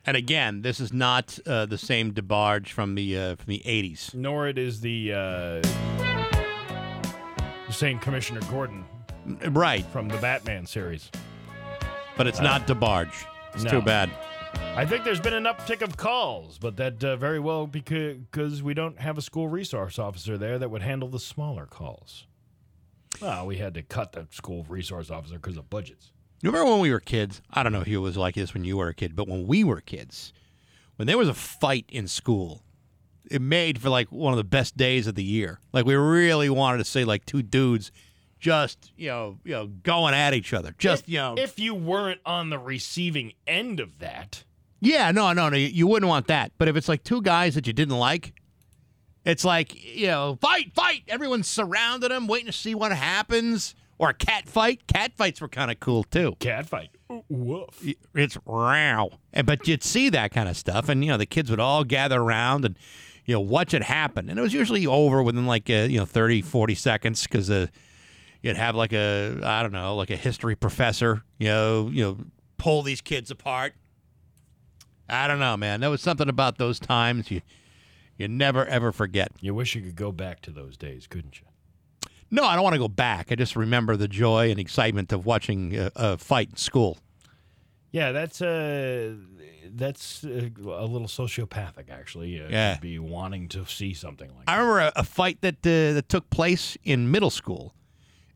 And 0.07 0.15
again, 0.15 0.61
this 0.61 0.79
is 0.79 0.93
not 0.93 1.39
uh, 1.45 1.65
the 1.65 1.77
same 1.77 2.13
DeBarge 2.13 2.67
from 2.69 2.95
the 2.95 3.17
uh, 3.17 3.35
from 3.35 3.47
the 3.47 3.61
'80s. 3.65 4.13
Nor 4.13 4.47
it 4.47 4.57
is 4.57 4.81
the 4.81 5.13
uh, 5.13 5.61
same 7.71 7.99
Commissioner 7.99 8.41
Gordon 8.49 8.85
Right, 9.49 9.85
from 9.87 10.07
the 10.07 10.17
Batman 10.17 10.67
series. 10.67 11.09
but 12.15 12.27
it's 12.27 12.39
not 12.39 12.67
DeBarge. 12.67 13.25
It's 13.53 13.63
no. 13.63 13.71
too 13.71 13.81
bad. 13.81 14.11
I 14.75 14.85
think 14.85 15.03
there's 15.03 15.19
been 15.19 15.33
an 15.33 15.45
uptick 15.45 15.81
of 15.81 15.97
calls, 15.97 16.57
but 16.57 16.77
that 16.77 17.03
uh, 17.03 17.15
very 17.15 17.39
well 17.39 17.65
because 17.65 18.61
we 18.61 18.73
don't 18.73 18.99
have 18.99 19.17
a 19.17 19.21
school 19.21 19.47
resource 19.47 19.97
officer 19.97 20.37
there 20.37 20.59
that 20.59 20.69
would 20.69 20.81
handle 20.81 21.09
the 21.09 21.19
smaller 21.19 21.65
calls. 21.65 22.27
Well, 23.21 23.45
we 23.45 23.57
had 23.57 23.73
to 23.75 23.81
cut 23.81 24.11
the 24.11 24.27
school 24.31 24.65
resource 24.67 25.09
officer 25.09 25.35
because 25.35 25.57
of 25.57 25.69
budgets. 25.69 26.11
You 26.41 26.49
remember 26.51 26.71
when 26.71 26.79
we 26.81 26.91
were 26.91 26.99
kids? 26.99 27.41
I 27.51 27.63
don't 27.63 27.71
know 27.73 27.81
if 27.81 27.87
it 27.87 27.97
was 27.97 28.17
like 28.17 28.35
this 28.35 28.53
when 28.53 28.63
you 28.65 28.77
were 28.77 28.89
a 28.89 28.93
kid, 28.93 29.15
but 29.15 29.27
when 29.27 29.47
we 29.47 29.63
were 29.63 29.81
kids, 29.81 30.31
when 30.97 31.07
there 31.07 31.17
was 31.17 31.29
a 31.29 31.33
fight 31.33 31.85
in 31.89 32.07
school, 32.07 32.63
it 33.31 33.41
made 33.41 33.81
for 33.81 33.89
like 33.89 34.11
one 34.11 34.33
of 34.33 34.37
the 34.37 34.43
best 34.43 34.77
days 34.77 35.07
of 35.07 35.15
the 35.15 35.23
year. 35.23 35.59
Like 35.73 35.85
we 35.85 35.95
really 35.95 36.49
wanted 36.49 36.77
to 36.79 36.85
see 36.85 37.03
like 37.03 37.25
two 37.25 37.41
dudes 37.41 37.91
just, 38.39 38.91
you 38.95 39.07
know, 39.07 39.39
you 39.43 39.53
know, 39.53 39.67
going 39.67 40.13
at 40.13 40.33
each 40.35 40.53
other. 40.53 40.75
Just, 40.77 41.03
if, 41.03 41.09
you 41.09 41.17
know, 41.17 41.35
if 41.37 41.57
you 41.57 41.73
weren't 41.73 42.21
on 42.25 42.49
the 42.51 42.59
receiving 42.59 43.33
end 43.47 43.79
of 43.79 43.97
that, 43.99 44.43
yeah, 44.81 45.09
no, 45.11 45.33
no, 45.33 45.49
no, 45.49 45.57
you- 45.57 45.67
you 45.69 45.87
wouldn't 45.87 46.09
want 46.09 46.27
that. 46.27 46.51
But 46.59 46.67
if 46.67 46.75
it's 46.75 46.89
like 46.89 47.03
two 47.03 47.21
guys 47.23 47.55
that 47.55 47.65
you 47.65 47.73
didn't 47.73 47.97
like, 47.97 48.33
it's 49.23 49.43
like, 49.43 49.73
you 49.95 50.07
know, 50.07 50.37
fight, 50.41 50.73
fight. 50.75 51.01
Everyone's 51.07 51.47
surrounding 51.47 52.09
them, 52.09 52.27
waiting 52.27 52.45
to 52.47 52.51
see 52.51 52.75
what 52.75 52.91
happens. 52.91 53.73
Or 53.97 54.09
a 54.09 54.13
cat 54.13 54.47
fight. 54.47 54.87
Cat 54.87 55.13
fights 55.15 55.39
were 55.39 55.47
kind 55.47 55.71
of 55.71 55.79
cool 55.79 56.03
too. 56.03 56.35
cat 56.39 56.65
fight. 56.65 56.89
Woof. 57.29 57.83
it's 58.13 58.37
row. 58.45 59.11
But 59.45 59.67
you'd 59.67 59.83
see 59.83 60.09
that 60.09 60.31
kind 60.31 60.49
of 60.49 60.57
stuff, 60.57 60.89
and 60.89 61.03
you 61.03 61.11
know 61.11 61.17
the 61.17 61.25
kids 61.25 61.49
would 61.49 61.59
all 61.59 61.83
gather 61.83 62.19
around 62.21 62.65
and 62.65 62.77
you 63.25 63.33
know 63.33 63.39
watch 63.39 63.73
it 63.73 63.83
happen, 63.83 64.29
and 64.29 64.37
it 64.37 64.41
was 64.41 64.53
usually 64.53 64.85
over 64.85 65.23
within 65.23 65.45
like 65.45 65.69
uh, 65.69 65.87
you 65.89 65.99
know 65.99 66.05
30, 66.05 66.41
40 66.41 66.75
seconds 66.75 67.23
because 67.23 67.49
uh, 67.49 67.67
you'd 68.41 68.57
have 68.57 68.75
like 68.75 68.91
a 68.91 69.39
I 69.43 69.61
don't 69.61 69.71
know 69.71 69.95
like 69.95 70.09
a 70.09 70.17
history 70.17 70.55
professor, 70.55 71.23
you 71.37 71.47
know, 71.47 71.89
you 71.91 72.03
know 72.03 72.17
pull 72.57 72.81
these 72.81 73.01
kids 73.01 73.31
apart. 73.31 73.73
I 75.07 75.27
don't 75.27 75.39
know, 75.39 75.55
man. 75.55 75.81
There 75.81 75.89
was 75.89 76.01
something 76.01 76.29
about 76.29 76.57
those 76.57 76.79
times 76.79 77.29
you 77.29 77.41
you 78.17 78.27
never 78.27 78.65
ever 78.65 78.91
forget. 78.91 79.31
You 79.39 79.53
wish 79.53 79.75
you 79.75 79.81
could 79.81 79.95
go 79.95 80.11
back 80.11 80.41
to 80.41 80.51
those 80.51 80.75
days, 80.77 81.07
couldn't 81.07 81.39
you? 81.39 81.47
No, 82.35 82.43
I 82.43 82.55
don't 82.55 82.63
want 82.63 82.73
to 82.73 82.79
go 82.79 82.89
back. 82.89 83.31
I 83.31 83.35
just 83.35 83.55
remember 83.55 83.95
the 83.95 84.09
joy 84.09 84.51
and 84.51 84.59
excitement 84.59 85.13
of 85.13 85.25
watching 85.25 85.73
a, 85.77 85.89
a 85.95 86.17
fight 86.17 86.49
in 86.49 86.57
school. 86.57 86.97
Yeah, 87.91 88.11
that's 88.11 88.41
uh, 88.41 89.13
that's 89.69 90.25
uh, 90.25 90.49
a 90.65 90.85
little 90.85 91.07
sociopathic, 91.07 91.89
actually. 91.89 92.41
Uh, 92.41 92.49
Yeah. 92.49 92.77
be 92.81 92.99
wanting 92.99 93.47
to 93.49 93.65
see 93.65 93.93
something 93.93 94.29
like. 94.35 94.49
I 94.49 94.57
remember 94.57 94.79
a, 94.81 94.91
a 94.97 95.03
fight 95.05 95.39
that 95.41 95.55
uh, 95.65 95.93
that 95.95 96.09
took 96.09 96.29
place 96.29 96.77
in 96.83 97.09
middle 97.09 97.29
school, 97.29 97.73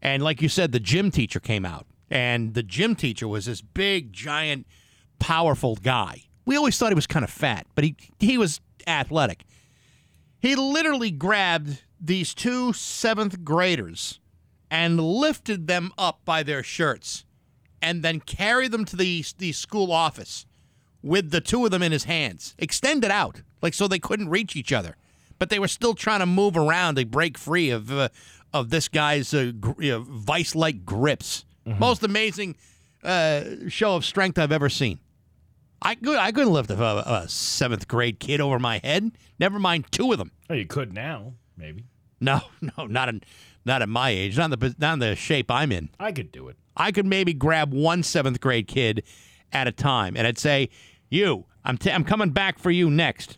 and 0.01 0.23
like 0.23 0.41
you 0.41 0.47
said, 0.49 0.71
the 0.71 0.79
gym 0.79 1.11
teacher 1.11 1.41
came 1.41 1.65
out, 1.65 1.85
and 2.09 2.53
the 2.53 2.63
gym 2.63 2.95
teacher 2.95 3.27
was 3.27 3.45
this 3.47 3.61
big, 3.61 4.13
giant, 4.13 4.65
powerful 5.19 5.75
guy. 5.75 6.23
We 6.45 6.55
always 6.55 6.77
thought 6.77 6.89
he 6.91 6.95
was 6.95 7.07
kind 7.07 7.25
of 7.25 7.29
fat, 7.29 7.67
but 7.75 7.83
he 7.83 7.97
he 8.19 8.37
was 8.37 8.61
athletic. 8.87 9.43
He 10.39 10.55
literally 10.55 11.11
grabbed 11.11 11.83
these 11.99 12.33
two 12.33 12.73
seventh 12.73 13.43
graders 13.43 14.19
and 14.71 14.99
lifted 14.99 15.67
them 15.67 15.91
up 15.97 16.23
by 16.25 16.43
their 16.43 16.63
shirts 16.63 17.25
and 17.81 18.03
then 18.03 18.19
carried 18.19 18.71
them 18.71 18.85
to 18.85 18.95
the, 18.95 19.23
the 19.37 19.51
school 19.51 19.91
office 19.91 20.45
with 21.01 21.31
the 21.31 21.41
two 21.41 21.63
of 21.65 21.71
them 21.71 21.81
in 21.81 21.91
his 21.91 22.03
hands, 22.03 22.55
extended 22.57 23.09
out, 23.11 23.41
like 23.61 23.73
so 23.73 23.87
they 23.87 23.99
couldn't 23.99 24.29
reach 24.29 24.55
each 24.55 24.73
other. 24.73 24.95
But 25.37 25.49
they 25.49 25.59
were 25.59 25.69
still 25.69 25.93
trying 25.93 26.19
to 26.19 26.25
move 26.25 26.57
around 26.57 26.95
to 26.95 27.05
break 27.05 27.37
free 27.37 27.69
of 27.69 27.91
uh, 27.91 28.09
of 28.53 28.69
this 28.69 28.87
guy's 28.89 29.33
uh, 29.33 29.53
gr- 29.57 29.81
you 29.81 29.91
know, 29.91 30.05
vice-like 30.07 30.85
grips. 30.85 31.45
Most 31.65 32.03
amazing 32.03 32.55
uh, 33.03 33.43
show 33.67 33.95
of 33.95 34.03
strength 34.03 34.39
I've 34.39 34.51
ever 34.51 34.69
seen. 34.69 34.99
I 35.81 35.95
could 35.95 36.17
I 36.17 36.31
couldn't 36.31 36.51
lift 36.51 36.71
a, 36.71 37.13
a 37.13 37.29
seventh 37.29 37.87
grade 37.87 38.19
kid 38.19 38.41
over 38.41 38.59
my 38.59 38.79
head. 38.83 39.11
Never 39.39 39.59
mind 39.59 39.85
two 39.91 40.11
of 40.11 40.17
them. 40.17 40.31
Oh, 40.49 40.55
you 40.55 40.65
could 40.65 40.93
now, 40.93 41.33
maybe. 41.59 41.85
No, 42.19 42.41
no, 42.77 42.85
not 42.87 43.09
in 43.09 43.21
not 43.65 43.81
at 43.81 43.89
my 43.89 44.09
age. 44.09 44.37
Not 44.37 44.51
in 44.53 44.59
the 44.59 44.75
not 44.79 44.93
in 44.93 44.99
the 44.99 45.15
shape 45.15 45.51
I'm 45.51 45.71
in. 45.71 45.89
I 45.99 46.11
could 46.11 46.31
do 46.31 46.47
it. 46.47 46.57
I 46.75 46.91
could 46.91 47.05
maybe 47.05 47.33
grab 47.33 47.73
one 47.73 48.01
seventh 48.03 48.39
grade 48.39 48.67
kid 48.67 49.03
at 49.51 49.67
a 49.67 49.71
time, 49.71 50.15
and 50.17 50.25
I'd 50.25 50.37
say, 50.37 50.69
"You, 51.09 51.45
I'm 51.63 51.77
t- 51.77 51.91
I'm 51.91 52.03
coming 52.03 52.31
back 52.31 52.57
for 52.59 52.71
you 52.71 52.89
next." 52.89 53.37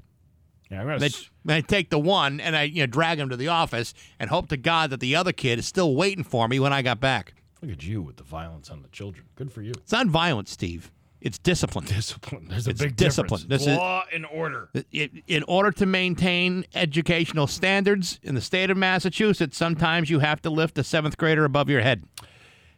Yeah, 0.69 0.81
I'm 0.81 0.85
gonna. 0.87 0.99
Then 0.99 1.09
s- 1.09 1.29
I 1.47 1.61
take 1.61 1.89
the 1.89 1.99
one 1.99 2.39
and 2.39 2.55
I 2.55 2.63
you 2.63 2.81
know 2.83 2.87
drag 2.87 3.19
him 3.19 3.29
to 3.29 3.35
the 3.37 3.47
office 3.49 3.93
and 4.19 4.29
hope 4.29 4.47
to 4.49 4.57
God 4.57 4.89
that 4.91 4.99
the 4.99 5.15
other 5.15 5.31
kid 5.33 5.59
is 5.59 5.65
still 5.65 5.95
waiting 5.95 6.23
for 6.23 6.47
me 6.47 6.59
when 6.59 6.71
I 6.71 6.81
got 6.81 6.99
back. 6.99 7.33
Look 7.61 7.71
at 7.71 7.83
you 7.85 8.01
with 8.01 8.17
the 8.17 8.23
violence 8.23 8.69
on 8.69 8.81
the 8.81 8.87
children. 8.89 9.25
Good 9.35 9.51
for 9.51 9.61
you. 9.61 9.71
It's 9.71 9.91
not 9.91 10.07
violence, 10.07 10.49
Steve. 10.51 10.91
It's 11.21 11.37
discipline. 11.37 11.85
Discipline. 11.85 12.47
There's 12.49 12.67
a 12.67 12.71
It's 12.71 12.81
big 12.81 12.95
discipline. 12.95 13.41
difference. 13.41 13.63
This 13.63 13.71
is- 13.71 13.77
Law 13.77 14.03
and 14.11 14.25
order. 14.25 14.69
It, 14.91 15.11
in 15.27 15.43
order 15.43 15.71
to 15.73 15.85
maintain 15.85 16.65
educational 16.73 17.45
standards 17.47 18.19
in 18.23 18.33
the 18.35 18.41
state 18.41 18.69
of 18.71 18.77
Massachusetts, 18.77 19.55
sometimes 19.57 20.09
you 20.09 20.19
have 20.19 20.41
to 20.41 20.49
lift 20.49 20.77
a 20.79 20.83
seventh 20.83 21.17
grader 21.17 21.45
above 21.45 21.69
your 21.69 21.81
head. 21.81 22.03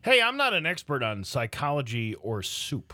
Hey, 0.01 0.21
I'm 0.21 0.35
not 0.35 0.53
an 0.53 0.65
expert 0.65 1.01
on 1.01 1.23
psychology 1.23 2.15
or 2.15 2.43
soup. 2.43 2.93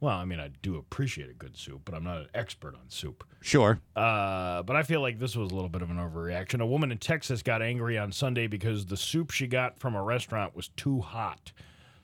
Well, 0.00 0.16
I 0.16 0.24
mean, 0.24 0.40
I 0.40 0.48
do 0.62 0.76
appreciate 0.78 1.28
a 1.28 1.34
good 1.34 1.58
soup, 1.58 1.82
but 1.84 1.94
I'm 1.94 2.04
not 2.04 2.16
an 2.22 2.28
expert 2.32 2.74
on 2.74 2.88
soup. 2.88 3.22
Sure. 3.42 3.80
Uh, 3.94 4.62
but 4.62 4.74
I 4.74 4.82
feel 4.82 5.02
like 5.02 5.18
this 5.18 5.36
was 5.36 5.50
a 5.50 5.54
little 5.54 5.68
bit 5.68 5.82
of 5.82 5.90
an 5.90 5.98
overreaction. 5.98 6.62
A 6.62 6.66
woman 6.66 6.90
in 6.90 6.96
Texas 6.96 7.42
got 7.42 7.60
angry 7.60 7.98
on 7.98 8.10
Sunday 8.12 8.46
because 8.46 8.86
the 8.86 8.96
soup 8.96 9.30
she 9.30 9.46
got 9.46 9.78
from 9.78 9.94
a 9.94 10.02
restaurant 10.02 10.56
was 10.56 10.68
too 10.68 11.00
hot. 11.02 11.52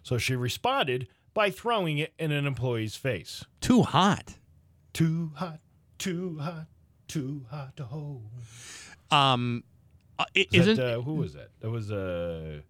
So 0.02 0.18
she 0.18 0.36
responded 0.36 1.08
by 1.36 1.50
throwing 1.50 1.98
it 1.98 2.14
in 2.18 2.32
an 2.32 2.46
employee's 2.46 2.96
face. 2.96 3.44
Too 3.60 3.82
hot. 3.82 4.34
Too 4.94 5.32
hot, 5.34 5.60
too 5.98 6.38
hot, 6.40 6.64
too 7.06 7.44
hot 7.50 7.76
to 7.76 7.84
hold. 7.84 8.22
Um, 9.10 9.62
uh, 10.18 10.24
Is 10.34 10.46
isn't 10.52 10.76
that, 10.76 10.98
uh, 10.98 11.00
who 11.02 11.14
was 11.16 11.34
that? 11.34 11.50
That 11.60 11.68
was 11.70 11.92
uh, 11.92 12.60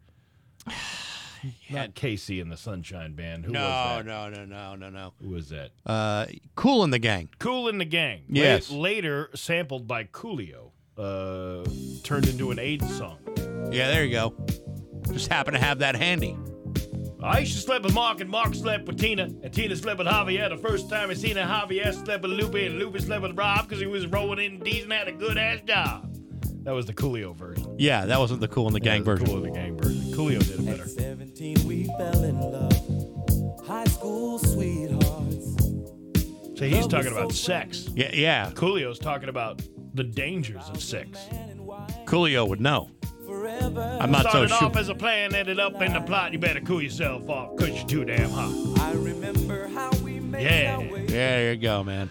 not 1.70 1.94
KC 1.94 2.42
and 2.42 2.50
the 2.50 2.56
Sunshine 2.56 3.14
Band. 3.14 3.44
Who 3.44 3.52
no, 3.52 3.60
was 3.60 4.04
that? 4.04 4.06
no, 4.06 4.28
no, 4.30 4.44
no, 4.44 4.74
no, 4.74 4.90
no. 4.90 5.12
Who 5.22 5.28
was 5.28 5.50
that? 5.50 5.70
Uh, 5.86 6.26
Kool 6.56 6.84
& 6.86 6.88
the 6.88 6.98
Gang. 6.98 7.28
Kool 7.38 7.72
& 7.72 7.78
the 7.78 7.84
Gang. 7.84 8.24
La- 8.28 8.40
Yes. 8.42 8.70
later 8.70 9.30
sampled 9.36 9.86
by 9.86 10.02
Coolio, 10.04 10.72
uh, 10.98 11.64
turned 12.02 12.26
into 12.28 12.50
an 12.50 12.58
AIDS 12.58 12.92
song. 12.98 13.18
Yeah, 13.70 13.88
there 13.92 14.04
you 14.04 14.10
go. 14.10 14.34
Just 15.12 15.28
happen 15.30 15.54
to 15.54 15.60
have 15.60 15.78
that 15.78 15.94
handy. 15.94 16.36
I 17.22 17.40
used 17.40 17.54
to 17.54 17.60
sleep 17.60 17.82
with 17.82 17.94
Mark, 17.94 18.20
and 18.20 18.28
Mark 18.28 18.54
slept 18.54 18.86
with 18.86 18.98
Tina, 18.98 19.24
and 19.24 19.52
Tina 19.52 19.74
slept 19.74 19.98
with 19.98 20.06
Javier. 20.06 20.48
The 20.50 20.58
first 20.58 20.90
time 20.90 21.08
he 21.08 21.14
seen 21.14 21.36
her, 21.36 21.42
Javier 21.42 21.92
slept 21.94 22.22
with 22.22 22.30
Lupe, 22.32 22.54
and 22.54 22.78
Lupe 22.78 23.00
slept 23.00 23.22
with 23.22 23.36
Rob 23.36 23.66
because 23.66 23.80
he 23.80 23.86
was 23.86 24.06
rolling 24.06 24.44
in 24.44 24.60
D's 24.60 24.84
and 24.84 24.92
had 24.92 25.08
a 25.08 25.12
good 25.12 25.38
ass 25.38 25.60
job. 25.66 26.12
That 26.64 26.72
was 26.72 26.86
the 26.86 26.92
Coolio 26.92 27.34
version. 27.34 27.76
Yeah, 27.78 28.06
that 28.06 28.18
wasn't 28.18 28.40
the 28.40 28.48
Kool 28.48 28.68
& 28.70 28.72
the 28.72 28.80
Gang 28.80 29.04
That 29.04 29.10
was 29.10 29.20
version. 29.20 29.34
Kool 29.34 29.42
& 29.42 29.44
the 29.44 29.50
Gang 29.50 29.78
version. 29.78 30.02
Coolio 30.12 30.38
did 30.40 30.60
it 30.60 30.66
better. 30.66 30.86
17 30.88 31.66
we 31.66 31.84
fell 31.86 32.24
in 32.24 32.40
love. 32.40 33.66
High 33.66 33.84
school 33.84 34.38
sweethearts. 34.38 35.56
So 36.58 36.64
he's 36.64 36.86
talking 36.86 37.12
about 37.12 37.32
sex. 37.32 37.88
Yeah, 37.94 38.10
yeah. 38.12 38.50
Coolio's 38.54 38.98
talking 38.98 39.28
about 39.28 39.62
the 39.94 40.04
dangers 40.04 40.68
of 40.68 40.82
sex. 40.82 41.18
Coolio 42.04 42.48
would 42.48 42.60
know. 42.60 42.90
I'm 43.28 44.10
not 44.12 44.22
so 44.24 44.28
Started 44.30 44.48
sure. 44.50 44.64
off 44.68 44.76
as 44.76 44.88
a 44.88 44.94
plan, 44.94 45.34
ended 45.34 45.58
up 45.58 45.80
in 45.82 45.92
the 45.92 46.00
plot. 46.00 46.32
You 46.32 46.38
better 46.38 46.60
cool 46.60 46.80
yourself 46.82 47.28
off 47.28 47.56
because 47.56 47.76
you're 47.76 47.86
too 47.88 48.04
damn 48.04 48.30
hot. 48.30 48.52
I 48.80 48.92
remember 48.92 49.66
how 49.68 49.90
we 50.04 50.20
made 50.20 50.44
Yeah. 50.44 50.74
our 50.76 50.80
way. 50.80 51.00
Yeah, 51.02 51.08
there 51.08 51.52
you 51.54 51.60
go, 51.60 51.82
man. 51.82 52.10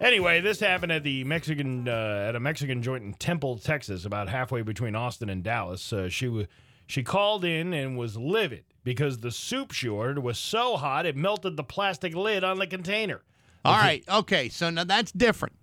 Anyway, 0.00 0.40
this 0.40 0.58
happened 0.60 0.92
at 0.92 1.04
the 1.04 1.24
Mexican 1.24 1.88
uh, 1.88 2.26
at 2.28 2.34
a 2.36 2.40
Mexican 2.40 2.82
joint 2.82 3.04
in 3.04 3.14
Temple, 3.14 3.58
Texas, 3.58 4.04
about 4.04 4.28
halfway 4.28 4.62
between 4.62 4.94
Austin 4.94 5.28
and 5.30 5.42
Dallas. 5.42 5.92
Uh, 5.92 6.08
she 6.08 6.28
was 6.28 6.46
she 6.86 7.02
called 7.02 7.44
in 7.44 7.72
and 7.72 7.96
was 7.96 8.16
livid 8.16 8.64
because 8.84 9.18
the 9.18 9.30
soup 9.30 9.72
she 9.72 9.88
ordered 9.88 10.18
was 10.18 10.38
so 10.38 10.76
hot 10.76 11.06
it 11.06 11.16
melted 11.16 11.56
the 11.56 11.64
plastic 11.64 12.14
lid 12.14 12.44
on 12.44 12.58
the 12.58 12.66
container. 12.66 13.22
All 13.64 13.74
right. 13.78 14.04
Okay. 14.08 14.48
So 14.48 14.68
now 14.70 14.84
that's 14.84 15.12
different. 15.12 15.54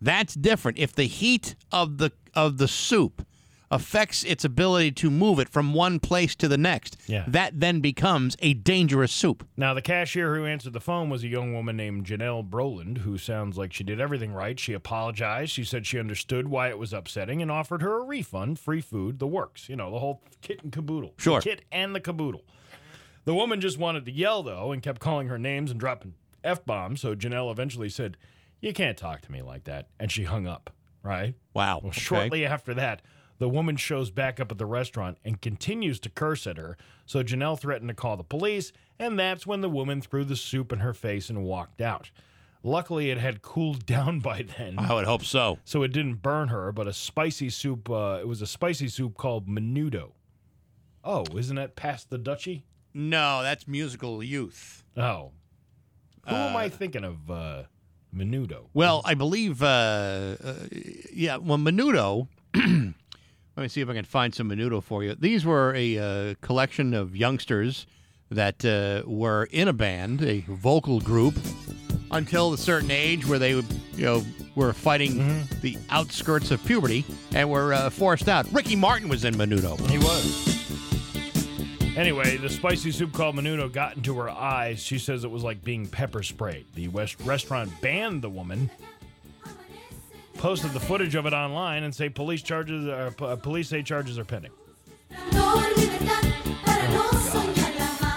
That's 0.00 0.34
different. 0.34 0.78
If 0.78 0.94
the 0.94 1.04
heat 1.04 1.54
of 1.72 1.98
the 1.98 2.12
of 2.34 2.58
the 2.58 2.68
soup 2.68 3.26
affects 3.70 4.22
its 4.24 4.44
ability 4.44 4.92
to 4.92 5.10
move 5.10 5.38
it 5.38 5.48
from 5.48 5.72
one 5.74 5.98
place 5.98 6.34
to 6.36 6.46
the 6.48 6.58
next, 6.58 6.96
Yeah. 7.06 7.24
that 7.26 7.58
then 7.60 7.80
becomes 7.80 8.36
a 8.40 8.54
dangerous 8.54 9.10
soup. 9.12 9.46
Now, 9.56 9.74
the 9.74 9.82
cashier 9.82 10.34
who 10.36 10.44
answered 10.44 10.72
the 10.74 10.80
phone 10.80 11.08
was 11.10 11.24
a 11.24 11.28
young 11.28 11.52
woman 11.54 11.76
named 11.76 12.06
Janelle 12.06 12.48
Broland, 12.48 12.98
who 12.98 13.18
sounds 13.18 13.56
like 13.58 13.72
she 13.72 13.82
did 13.82 14.00
everything 14.00 14.32
right. 14.32 14.58
She 14.60 14.72
apologized. 14.74 15.52
She 15.52 15.64
said 15.64 15.86
she 15.86 15.98
understood 15.98 16.48
why 16.48 16.68
it 16.68 16.78
was 16.78 16.92
upsetting 16.92 17.42
and 17.42 17.50
offered 17.50 17.82
her 17.82 18.00
a 18.00 18.04
refund, 18.04 18.58
free 18.58 18.80
food, 18.80 19.18
the 19.18 19.26
works. 19.26 19.68
You 19.68 19.76
know, 19.76 19.90
the 19.90 19.98
whole 19.98 20.22
kit 20.42 20.62
and 20.62 20.70
caboodle. 20.72 21.14
Sure. 21.18 21.40
The 21.40 21.44
kit 21.50 21.64
and 21.72 21.94
the 21.94 22.00
caboodle. 22.00 22.44
The 23.24 23.34
woman 23.34 23.60
just 23.60 23.78
wanted 23.78 24.04
to 24.04 24.12
yell, 24.12 24.42
though, 24.42 24.70
and 24.72 24.82
kept 24.82 25.00
calling 25.00 25.28
her 25.28 25.38
names 25.38 25.70
and 25.70 25.80
dropping 25.80 26.14
F 26.44 26.64
bombs. 26.66 27.00
So 27.00 27.14
Janelle 27.16 27.50
eventually 27.50 27.88
said, 27.88 28.18
You 28.60 28.72
can't 28.74 28.98
talk 28.98 29.22
to 29.22 29.32
me 29.32 29.40
like 29.40 29.64
that. 29.64 29.88
And 29.98 30.12
she 30.12 30.24
hung 30.24 30.46
up, 30.46 30.70
right? 31.02 31.34
Wow. 31.54 31.78
Well, 31.82 31.88
okay. 31.88 32.00
shortly 32.00 32.44
after 32.44 32.74
that, 32.74 33.00
the 33.38 33.48
woman 33.48 33.76
shows 33.76 34.10
back 34.10 34.38
up 34.40 34.52
at 34.52 34.58
the 34.58 34.66
restaurant 34.66 35.18
and 35.24 35.40
continues 35.40 35.98
to 36.00 36.08
curse 36.08 36.46
at 36.46 36.56
her. 36.56 36.76
So 37.06 37.22
Janelle 37.22 37.58
threatened 37.58 37.88
to 37.88 37.94
call 37.94 38.16
the 38.16 38.24
police, 38.24 38.72
and 38.98 39.18
that's 39.18 39.46
when 39.46 39.60
the 39.60 39.68
woman 39.68 40.00
threw 40.00 40.24
the 40.24 40.36
soup 40.36 40.72
in 40.72 40.78
her 40.80 40.94
face 40.94 41.28
and 41.28 41.44
walked 41.44 41.80
out. 41.80 42.10
Luckily, 42.62 43.10
it 43.10 43.18
had 43.18 43.42
cooled 43.42 43.84
down 43.86 44.20
by 44.20 44.42
then. 44.56 44.78
I 44.78 44.94
would 44.94 45.04
hope 45.04 45.24
so. 45.24 45.58
So 45.64 45.82
it 45.82 45.92
didn't 45.92 46.22
burn 46.22 46.48
her, 46.48 46.72
but 46.72 46.86
a 46.86 46.92
spicy 46.92 47.50
soup, 47.50 47.90
uh, 47.90 48.18
it 48.20 48.26
was 48.28 48.40
a 48.40 48.46
spicy 48.46 48.88
soup 48.88 49.16
called 49.16 49.46
Menudo. 49.48 50.12
Oh, 51.02 51.24
isn't 51.36 51.56
that 51.56 51.76
Pass 51.76 52.04
the 52.04 52.18
Dutchie? 52.18 52.62
No, 52.94 53.42
that's 53.42 53.68
Musical 53.68 54.22
Youth. 54.22 54.84
Oh. 54.96 55.32
Who 56.26 56.34
am 56.34 56.56
I 56.56 56.70
thinking 56.70 57.04
of, 57.04 57.30
uh, 57.30 57.62
Menudo? 58.16 58.68
Well, 58.72 59.02
I 59.04 59.12
believe, 59.12 59.62
uh, 59.62 60.36
uh, 60.42 60.54
yeah, 61.12 61.36
well, 61.36 61.58
Menudo. 61.58 62.28
let 63.56 63.62
me 63.62 63.68
see 63.68 63.80
if 63.80 63.88
I 63.88 63.94
can 63.94 64.04
find 64.04 64.34
some 64.34 64.50
Menudo 64.50 64.82
for 64.82 65.04
you. 65.04 65.14
These 65.14 65.44
were 65.44 65.74
a 65.74 65.98
uh, 65.98 66.34
collection 66.40 66.92
of 66.94 67.16
youngsters 67.16 67.86
that 68.30 68.64
uh, 68.64 69.08
were 69.08 69.44
in 69.52 69.68
a 69.68 69.72
band, 69.72 70.22
a 70.22 70.40
vocal 70.48 71.00
group, 71.00 71.34
until 72.10 72.52
a 72.52 72.58
certain 72.58 72.90
age 72.90 73.26
where 73.26 73.38
they, 73.38 73.54
would, 73.54 73.66
you 73.94 74.04
know, 74.04 74.24
were 74.56 74.72
fighting 74.72 75.46
the 75.62 75.78
outskirts 75.90 76.50
of 76.50 76.64
puberty 76.64 77.04
and 77.32 77.48
were 77.48 77.72
uh, 77.72 77.90
forced 77.90 78.28
out. 78.28 78.50
Ricky 78.52 78.76
Martin 78.76 79.08
was 79.08 79.24
in 79.24 79.34
Menudo. 79.34 79.78
He 79.88 79.98
was. 79.98 80.54
Anyway, 81.96 82.36
the 82.38 82.50
spicy 82.50 82.90
soup 82.90 83.12
called 83.12 83.36
Menudo 83.36 83.72
got 83.72 83.96
into 83.96 84.18
her 84.18 84.28
eyes. 84.28 84.80
She 84.80 84.98
says 84.98 85.22
it 85.22 85.30
was 85.30 85.44
like 85.44 85.62
being 85.62 85.86
pepper 85.86 86.24
sprayed. 86.24 86.66
The 86.74 86.88
West 86.88 87.20
restaurant 87.20 87.70
banned 87.80 88.22
the 88.22 88.30
woman, 88.30 88.68
posted 90.34 90.72
the 90.72 90.80
footage 90.80 91.14
of 91.14 91.26
it 91.26 91.32
online, 91.32 91.82
and 91.82 91.94
say 91.94 92.08
police 92.08 92.42
charges 92.42 92.86
are, 92.86 93.14
uh, 93.20 93.36
police 93.36 93.68
say 93.68 93.82
charges 93.82 94.18
are 94.18 94.24
pending. 94.24 94.50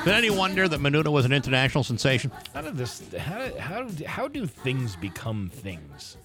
Did 0.03 0.15
any 0.15 0.29
wonder 0.29 0.67
that 0.69 0.79
Menudo 0.79 1.11
was 1.11 1.25
an 1.25 1.33
international 1.33 1.83
sensation? 1.83 2.31
How 2.53 2.61
did 2.61 2.77
this? 2.77 3.03
How 3.17 3.45
do, 3.45 3.57
how 3.57 3.83
do, 3.83 4.05
how 4.05 4.27
do 4.29 4.45
things 4.45 4.95
become 4.95 5.49
things? 5.53 6.15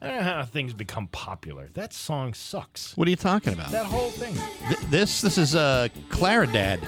I 0.00 0.06
don't 0.08 0.16
know 0.18 0.22
how 0.22 0.44
things 0.44 0.72
become 0.72 1.08
popular. 1.08 1.68
That 1.74 1.92
song 1.92 2.34
sucks. 2.34 2.96
What 2.96 3.08
are 3.08 3.10
you 3.10 3.16
talking 3.16 3.52
about? 3.52 3.70
That 3.70 3.86
whole 3.86 4.10
thing. 4.10 4.34
Th- 4.68 4.78
this 4.90 5.20
this 5.20 5.36
is 5.36 5.56
uh, 5.56 5.88
Claridad. 6.10 6.78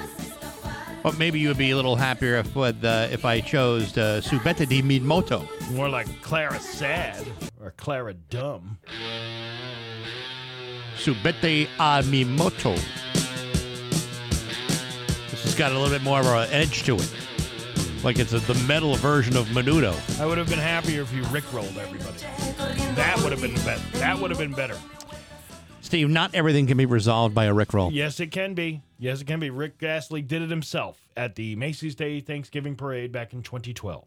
But 1.07 1.19
maybe 1.19 1.39
you 1.39 1.47
would 1.47 1.57
be 1.57 1.71
a 1.71 1.77
little 1.77 1.95
happier 1.95 2.35
if 2.35 2.57
with, 2.57 2.85
uh, 2.85 3.07
if 3.13 3.25
I 3.25 3.39
chose 3.39 3.97
uh, 3.97 4.21
Súbete 4.21 4.69
a 4.69 4.83
Mi 4.83 4.99
Moto. 4.99 5.49
More 5.71 5.89
like 5.89 6.09
Clara 6.21 6.59
Sad 6.59 7.25
or 7.63 7.71
Clara 7.77 8.13
Dumb. 8.13 8.77
Subete 10.97 11.69
a 11.79 12.03
Mimoto. 12.03 12.75
This 15.31 15.45
has 15.45 15.55
got 15.55 15.71
a 15.71 15.79
little 15.79 15.97
bit 15.97 16.03
more 16.03 16.19
of 16.19 16.27
an 16.27 16.49
edge 16.51 16.83
to 16.87 16.97
it. 16.97 17.15
Like 18.03 18.19
it's 18.19 18.33
a, 18.33 18.41
the 18.41 18.61
metal 18.67 18.97
version 18.97 19.37
of 19.37 19.47
Menudo. 19.51 19.95
I 20.21 20.27
would 20.27 20.39
have 20.39 20.49
been 20.49 20.59
happier 20.59 21.03
if 21.03 21.13
you 21.13 21.23
rickrolled 21.27 21.77
everybody. 21.77 22.19
That 22.97 23.21
would 23.23 23.31
have 23.31 23.41
been 23.41 23.55
better. 23.65 23.99
That 23.99 24.19
would 24.19 24.31
have 24.33 24.41
been 24.41 24.55
better. 24.55 24.77
Steve, 25.83 26.09
not 26.09 26.35
everything 26.35 26.67
can 26.67 26.77
be 26.77 26.85
resolved 26.85 27.33
by 27.33 27.45
a 27.45 27.55
Rickroll. 27.55 27.91
Yes, 27.93 28.19
it 28.19 28.33
can 28.33 28.55
be. 28.55 28.83
Yes, 28.99 29.21
it 29.21 29.27
can 29.27 29.41
be. 29.41 29.51
Rick 29.51 29.83
Astley 29.83 30.23
did 30.23 30.43
it 30.43 30.51
himself 30.51 31.09
at 31.17 31.35
the 31.35 31.55
Macy's 31.57 31.95
Day 31.95 32.21
Thanksgiving 32.21 32.77
Parade 32.77 33.13
back 33.13 33.33
in 33.33 33.43
2012. 33.43 34.05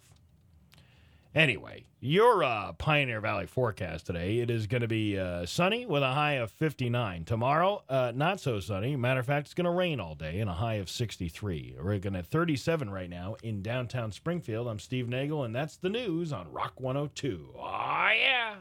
Anyway, 1.36 1.86
your 1.99 2.44
uh, 2.44 2.74
Pioneer 2.74 3.22
Valley 3.22 3.45
forecast 3.45 4.07
today, 4.07 4.40
it 4.40 4.49
is 4.49 4.66
going 4.66 4.82
to 4.82 4.88
be 4.88 5.16
uh, 5.16 5.45
sunny 5.45 5.86
with 5.86 6.02
a 6.02 6.14
high 6.14 6.34
of 6.34 6.49
59. 6.49 7.24
Tomorrow, 7.24 7.84
uh, 7.88 8.11
not 8.16 8.40
so 8.40 8.60
sunny. 8.60 8.95
Matter 8.95 9.20
of 9.20 9.28
fact, 9.28 9.45
it's 9.45 9.53
going 9.53 9.66
to 9.66 9.72
rain 9.72 9.99
all 9.99 10.16
day 10.16 10.40
and 10.40 10.49
a 10.49 10.53
high 10.53 10.76
of 10.76 10.90
63. 10.90 11.76
We're 11.80 11.99
going 11.99 12.16
at 12.16 12.26
37 12.26 12.90
right 12.90 13.10
now 13.10 13.36
in 13.44 13.61
downtown 13.61 14.11
Springfield. 14.11 14.68
I'm 14.68 14.80
Steve 14.80 15.07
Nagel, 15.07 15.44
and 15.44 15.53
that's 15.56 15.78
the 15.78 15.90
news 15.90 16.34
on 16.34 16.52
Rock 16.52 16.80
102. 16.80 17.53
Oh, 17.56 18.10
yeah. 18.20 18.56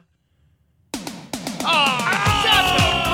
Oh, 1.65 2.43
shut 2.43 3.08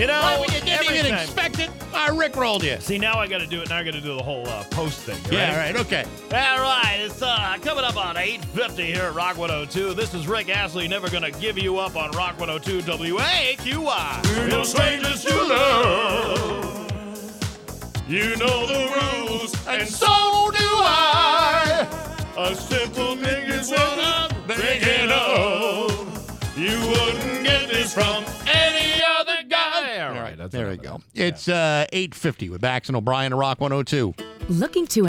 You 0.00 0.06
know, 0.06 0.18
right 0.22 0.40
when 0.40 0.48
you 0.48 0.60
didn't 0.60 0.80
every 0.80 0.98
even 0.98 1.10
time- 1.10 1.20
expect 1.24 1.58
it, 1.58 1.68
I 1.92 2.08
Rickrolled 2.08 2.62
you. 2.62 2.80
See, 2.80 2.96
now 2.96 3.18
I 3.18 3.26
got 3.26 3.40
to 3.42 3.46
do 3.46 3.60
it. 3.60 3.68
Now 3.68 3.76
I 3.76 3.82
got 3.84 3.92
to 3.92 4.00
do 4.00 4.16
the 4.16 4.22
whole 4.22 4.48
uh, 4.48 4.64
post 4.70 5.00
thing. 5.00 5.18
you 5.30 5.36
Yeah, 5.36 5.54
ready? 5.58 5.74
right, 5.74 5.86
okay. 5.86 6.04
All 6.32 6.58
right, 6.62 6.96
it's 7.00 7.20
uh, 7.20 7.58
coming 7.60 7.84
up 7.84 7.98
on 8.02 8.14
8.50 8.16 8.78
here 8.86 9.02
at 9.02 9.14
Rock 9.14 9.36
102. 9.36 9.92
This 9.92 10.14
is 10.14 10.26
Rick 10.26 10.48
Astley, 10.48 10.88
never 10.88 11.10
going 11.10 11.30
to 11.30 11.38
give 11.38 11.58
you 11.58 11.76
up 11.78 11.96
on 11.96 12.12
Rock 12.12 12.40
102 12.40 12.80
WAQY. 12.90 14.36
We're 14.38 14.48
no 14.48 14.62
strangers 14.62 15.22
to 15.24 15.36
love. 15.36 16.90
You 18.08 18.36
know 18.36 18.66
the 18.66 19.20
rules, 19.28 19.54
and 19.68 19.86
so 19.86 20.06
do 20.06 20.64
I. 20.64 21.86
A 22.38 22.54
simple 22.54 23.16
thing 23.16 23.50
is 23.50 23.68
what 23.70 23.98
I'm 23.98 24.30
thinking 24.48 25.10
of. 25.10 26.56
You 26.56 26.78
wouldn't 26.88 27.44
get 27.44 27.68
this 27.68 27.92
from 27.92 28.24
any 28.24 28.28
other 28.28 28.39
guy. 30.08 30.16
All 30.16 30.22
right, 30.22 30.36
that's 30.36 30.52
There 30.52 30.68
we 30.68 30.76
go. 30.76 31.00
It's 31.14 31.48
uh, 31.48 31.86
8.50 31.92 32.50
with 32.50 32.60
Bax 32.60 32.88
and 32.88 32.96
O'Brien 32.96 33.32
and 33.32 33.38
Rock 33.38 33.60
102. 33.60 34.14
Looking 34.48 34.86
to 34.88 35.06